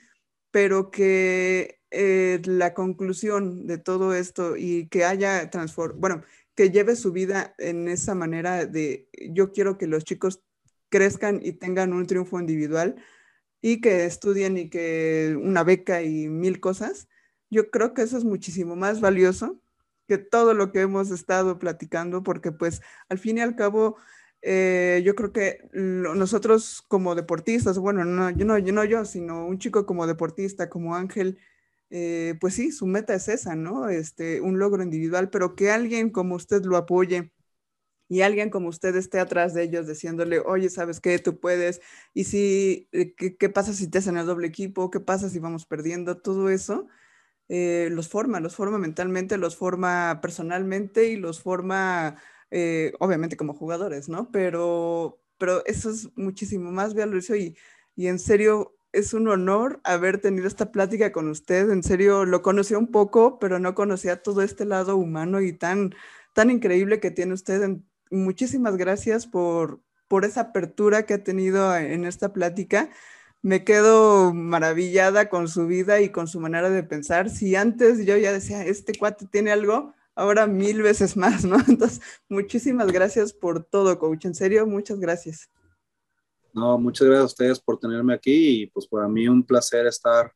pero 0.49 0.89
que 0.89 1.79
eh, 1.91 2.41
la 2.45 2.73
conclusión 2.73 3.67
de 3.67 3.77
todo 3.77 4.15
esto 4.15 4.57
y 4.57 4.87
que 4.87 5.05
haya 5.05 5.51
transformado, 5.51 5.99
bueno, 5.99 6.23
que 6.59 6.71
lleve 6.71 6.97
su 6.97 7.13
vida 7.13 7.55
en 7.57 7.87
esa 7.87 8.15
manera 8.15 8.65
de 8.65 9.07
yo 9.31 9.53
quiero 9.53 9.77
que 9.77 9.87
los 9.87 10.03
chicos 10.03 10.43
crezcan 10.89 11.39
y 11.41 11.53
tengan 11.53 11.93
un 11.93 12.05
triunfo 12.05 12.37
individual 12.37 12.97
y 13.61 13.79
que 13.79 14.03
estudien 14.03 14.57
y 14.57 14.69
que 14.69 15.39
una 15.41 15.63
beca 15.63 16.01
y 16.01 16.27
mil 16.27 16.59
cosas, 16.59 17.07
yo 17.49 17.71
creo 17.71 17.93
que 17.93 18.01
eso 18.01 18.17
es 18.17 18.25
muchísimo 18.25 18.75
más 18.75 18.99
valioso 18.99 19.61
que 20.05 20.17
todo 20.17 20.53
lo 20.53 20.73
que 20.73 20.81
hemos 20.81 21.11
estado 21.11 21.59
platicando, 21.59 22.23
porque 22.23 22.51
pues 22.51 22.81
al 23.07 23.19
fin 23.19 23.37
y 23.37 23.41
al 23.41 23.55
cabo, 23.55 23.95
eh, 24.41 25.01
yo 25.05 25.15
creo 25.15 25.31
que 25.31 25.61
nosotros 25.71 26.83
como 26.89 27.15
deportistas, 27.15 27.79
bueno, 27.79 28.03
no 28.03 28.31
yo, 28.31 28.43
no, 28.43 28.57
yo 28.57 28.73
no 28.73 28.83
yo, 28.83 29.05
sino 29.05 29.47
un 29.47 29.59
chico 29.59 29.85
como 29.85 30.07
deportista, 30.07 30.69
como 30.69 30.93
Ángel, 30.93 31.39
eh, 31.91 32.35
pues 32.39 32.53
sí, 32.55 32.71
su 32.71 32.85
meta 32.85 33.15
es 33.15 33.27
esa, 33.29 33.55
¿no? 33.55 33.89
Este, 33.89 34.41
un 34.41 34.59
logro 34.59 34.83
individual, 34.83 35.29
pero 35.29 35.55
que 35.55 35.71
alguien 35.71 36.11
como 36.11 36.35
usted 36.35 36.63
lo 36.63 36.77
apoye 36.77 37.33
y 38.09 38.21
alguien 38.21 38.49
como 38.51 38.69
usted 38.69 38.95
esté 38.95 39.19
atrás 39.19 39.53
de 39.53 39.63
ellos 39.63 39.87
diciéndole, 39.87 40.39
oye, 40.39 40.69
¿sabes 40.69 40.99
qué? 41.01 41.19
Tú 41.19 41.39
puedes. 41.39 41.81
Y 42.13 42.25
si, 42.25 42.89
eh, 42.91 43.13
¿qué, 43.15 43.49
pasa 43.49 43.73
si 43.73 43.89
te 43.89 43.99
hacen 43.99 44.17
el 44.17 44.25
doble 44.27 44.47
equipo? 44.47 44.91
¿Qué 44.91 44.99
pasa 44.99 45.29
si 45.29 45.39
vamos 45.39 45.65
perdiendo? 45.65 46.17
Todo 46.17 46.49
eso 46.49 46.87
eh, 47.49 47.89
los 47.91 48.09
forma, 48.09 48.39
los 48.41 48.55
forma 48.55 48.77
mentalmente, 48.79 49.37
los 49.37 49.57
forma 49.57 50.19
personalmente 50.21 51.09
y 51.09 51.17
los 51.17 51.41
forma, 51.41 52.17
obviamente, 52.99 53.37
como 53.37 53.53
jugadores, 53.53 54.09
¿no? 54.09 54.31
Pero, 54.31 55.21
pero 55.37 55.65
eso 55.65 55.91
es 55.91 56.09
muchísimo 56.17 56.71
más 56.71 56.93
valioso 56.95 57.35
y, 57.35 57.57
y 57.95 58.07
en 58.07 58.19
serio 58.19 58.78
es 58.91 59.13
un 59.13 59.27
honor 59.27 59.79
haber 59.83 60.19
tenido 60.19 60.47
esta 60.47 60.71
plática 60.71 61.11
con 61.11 61.29
usted. 61.29 61.69
En 61.71 61.83
serio, 61.83 62.25
lo 62.25 62.41
conocía 62.41 62.77
un 62.77 62.87
poco, 62.87 63.39
pero 63.39 63.59
no 63.59 63.75
conocía 63.75 64.21
todo 64.23 64.41
este 64.41 64.65
lado 64.65 64.97
humano 64.97 65.41
y 65.41 65.53
tan, 65.53 65.93
tan 66.33 66.49
increíble 66.49 66.99
que 66.99 67.11
tiene 67.11 67.33
usted. 67.33 67.77
Muchísimas 68.11 68.77
gracias 68.77 69.27
por, 69.27 69.81
por 70.07 70.25
esa 70.25 70.41
apertura 70.41 71.05
que 71.05 71.15
ha 71.15 71.23
tenido 71.23 71.75
en 71.77 72.05
esta 72.05 72.33
plática. 72.33 72.89
Me 73.41 73.63
quedo 73.63 74.33
maravillada 74.33 75.29
con 75.29 75.47
su 75.47 75.67
vida 75.67 76.01
y 76.01 76.09
con 76.09 76.27
su 76.27 76.39
manera 76.39 76.69
de 76.69 76.83
pensar. 76.83 77.29
Si 77.29 77.55
antes 77.55 78.05
yo 78.05 78.17
ya 78.17 78.33
decía, 78.33 78.65
este 78.65 78.93
cuate 78.97 79.27
tiene 79.27 79.51
algo, 79.51 79.93
ahora 80.15 80.47
mil 80.47 80.81
veces 80.81 81.15
más, 81.15 81.45
¿no? 81.45 81.57
Entonces, 81.67 82.01
muchísimas 82.27 82.91
gracias 82.91 83.33
por 83.33 83.63
todo, 83.63 83.99
coach. 83.99 84.25
En 84.25 84.35
serio, 84.35 84.65
muchas 84.67 84.99
gracias. 84.99 85.49
No, 86.59 86.77
muchas 86.77 87.07
gracias 87.07 87.23
a 87.23 87.25
ustedes 87.27 87.59
por 87.61 87.79
tenerme 87.79 88.13
aquí 88.13 88.63
y 88.63 88.65
pues 88.67 88.85
para 88.85 89.07
mí 89.07 89.29
un 89.29 89.43
placer 89.43 89.87
estar 89.87 90.29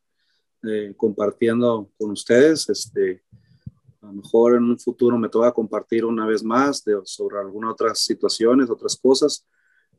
eh, 0.64 0.94
compartiendo 0.95 1.91
con 1.98 2.12
ustedes. 2.12 2.70
Este, 2.70 3.22
a 4.02 4.06
lo 4.06 4.14
mejor 4.14 4.56
en 4.56 4.64
un 4.64 4.80
futuro 4.80 5.18
me 5.18 5.28
toca 5.28 5.52
compartir 5.52 6.06
una 6.06 6.26
vez 6.26 6.41
más 6.41 6.82
de, 6.86 6.98
sobre 7.04 7.40
algunas 7.40 7.74
otras 7.74 8.00
situaciones, 8.00 8.70
otras 8.70 8.95
cosas. 8.95 9.45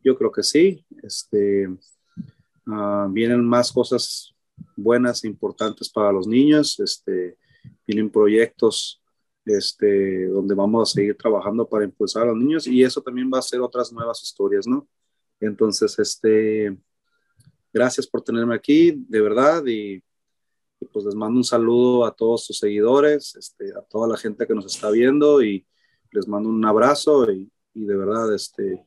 Yo 0.03 0.17
creo 0.17 0.33
que 0.33 0.43
sí. 0.43 0.87
Este, 1.03 1.69
uh, 1.69 3.07
vienen 3.11 3.45
más 3.45 3.71
cosas 3.71 4.35
buenas 4.77 5.25
e 5.25 5.29
importantes 5.29 5.91
para 5.91 6.11
los 6.11 6.27
niños. 6.27 6.81
Este, 6.81 7.37
vienen 7.87 8.09
proyectos 8.09 9.03
este, 9.45 10.25
donde 10.29 10.55
vamos 10.55 10.89
a 10.89 10.95
seguir 10.95 11.19
trabajando 11.19 11.69
para 11.69 11.85
impulsar 11.85 12.23
a 12.23 12.27
los 12.33 12.39
niños 12.39 12.67
y 12.67 12.83
eso 12.83 13.03
también 13.03 13.31
va 13.31 13.41
a 13.41 13.43
ser 13.43 13.61
otras 13.61 13.93
nuevas 13.93 14.23
historias, 14.23 14.67
¿no? 14.67 14.89
Entonces, 15.40 15.98
este, 15.98 16.77
gracias 17.73 18.06
por 18.06 18.23
tenerme 18.23 18.55
aquí, 18.55 19.05
de 19.09 19.20
verdad, 19.20 19.65
y, 19.66 20.02
pues 20.93 21.05
les 21.06 21.15
mando 21.15 21.39
un 21.39 21.44
saludo 21.44 22.05
a 22.05 22.15
todos 22.15 22.44
sus 22.44 22.59
seguidores, 22.59 23.35
este, 23.36 23.73
a 23.73 23.81
toda 23.81 24.06
la 24.06 24.16
gente 24.19 24.47
que 24.47 24.55
nos 24.55 24.66
está 24.66 24.90
viendo 24.90 25.43
y 25.43 25.66
les 26.11 26.28
mando 26.28 26.51
un 26.51 26.65
abrazo 26.65 27.31
y, 27.32 27.51
y 27.73 27.85
de 27.85 27.97
verdad, 27.97 28.32
este, 28.35 28.85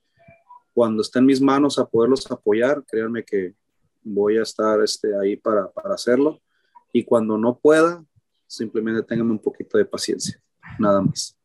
cuando 0.74 1.02
esté 1.02 1.20
en 1.20 1.26
mis 1.26 1.42
manos 1.42 1.80
a 1.80 1.88
poderlos 1.88 2.30
apoyar, 2.30 2.84
créanme 2.86 3.24
que 3.26 3.56
voy 4.04 4.38
a 4.38 4.44
estar 4.44 4.82
este, 4.82 5.18
ahí 5.18 5.36
para, 5.36 5.72
para 5.72 5.96
hacerlo. 5.96 6.40
Y 6.94 7.04
cuando 7.04 7.38
no 7.38 7.58
pueda, 7.58 8.04
simplemente 8.46 9.04
tengan 9.04 9.30
un 9.30 9.40
poquito 9.40 9.78
de 9.78 9.86
paciencia, 9.86 10.42
nada 10.80 11.02
más. 11.02 11.36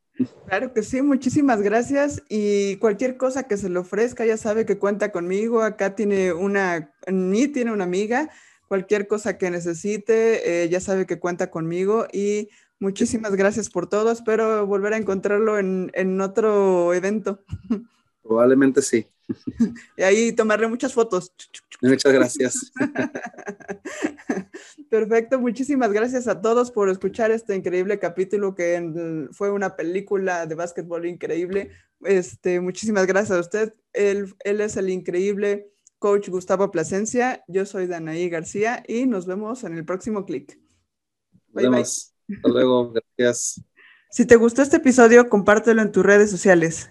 Claro 0.46 0.72
que 0.72 0.82
sí, 0.82 1.02
muchísimas 1.02 1.62
gracias. 1.62 2.22
Y 2.28 2.76
cualquier 2.76 3.16
cosa 3.16 3.44
que 3.44 3.56
se 3.56 3.68
le 3.68 3.78
ofrezca, 3.78 4.26
ya 4.26 4.36
sabe 4.36 4.66
que 4.66 4.78
cuenta 4.78 5.12
conmigo. 5.12 5.62
Acá 5.62 5.94
tiene 5.94 6.32
una, 6.32 6.92
ni 7.10 7.48
tiene 7.48 7.72
una 7.72 7.84
amiga. 7.84 8.30
Cualquier 8.68 9.06
cosa 9.06 9.38
que 9.38 9.50
necesite, 9.50 10.64
eh, 10.64 10.68
ya 10.68 10.80
sabe 10.80 11.06
que 11.06 11.18
cuenta 11.18 11.50
conmigo. 11.50 12.06
Y 12.12 12.48
muchísimas 12.78 13.34
gracias 13.34 13.70
por 13.70 13.88
todo. 13.88 14.12
Espero 14.12 14.66
volver 14.66 14.94
a 14.94 14.98
encontrarlo 14.98 15.58
en, 15.58 15.90
en 15.94 16.20
otro 16.20 16.92
evento. 16.94 17.44
Probablemente 18.22 18.82
sí. 18.82 19.06
Y 19.96 20.02
ahí 20.02 20.32
tomarle 20.32 20.68
muchas 20.68 20.92
fotos. 20.92 21.32
Muchas 21.80 22.12
gracias. 22.12 22.72
Perfecto, 24.90 25.40
muchísimas 25.40 25.92
gracias 25.92 26.28
a 26.28 26.40
todos 26.40 26.70
por 26.70 26.88
escuchar 26.88 27.30
este 27.30 27.56
increíble 27.56 27.98
capítulo 27.98 28.54
que 28.54 29.28
fue 29.32 29.50
una 29.50 29.76
película 29.76 30.46
de 30.46 30.54
básquetbol 30.54 31.06
increíble. 31.06 31.70
Este, 32.02 32.60
muchísimas 32.60 33.06
gracias 33.06 33.36
a 33.36 33.40
usted. 33.40 33.74
Él, 33.92 34.34
él 34.44 34.60
es 34.60 34.76
el 34.76 34.90
increíble 34.90 35.72
coach 35.98 36.28
Gustavo 36.28 36.70
Plasencia. 36.70 37.44
Yo 37.48 37.64
soy 37.64 37.86
Danaí 37.86 38.28
García 38.28 38.82
y 38.86 39.06
nos 39.06 39.26
vemos 39.26 39.64
en 39.64 39.76
el 39.76 39.84
próximo 39.84 40.24
clic. 40.24 40.58
Bye, 41.48 41.68
bye. 41.68 41.82
Hasta 41.82 42.48
luego, 42.48 42.92
gracias. 42.92 43.62
Si 44.10 44.26
te 44.26 44.36
gustó 44.36 44.62
este 44.62 44.76
episodio, 44.76 45.28
compártelo 45.28 45.80
en 45.80 45.90
tus 45.90 46.04
redes 46.04 46.30
sociales. 46.30 46.90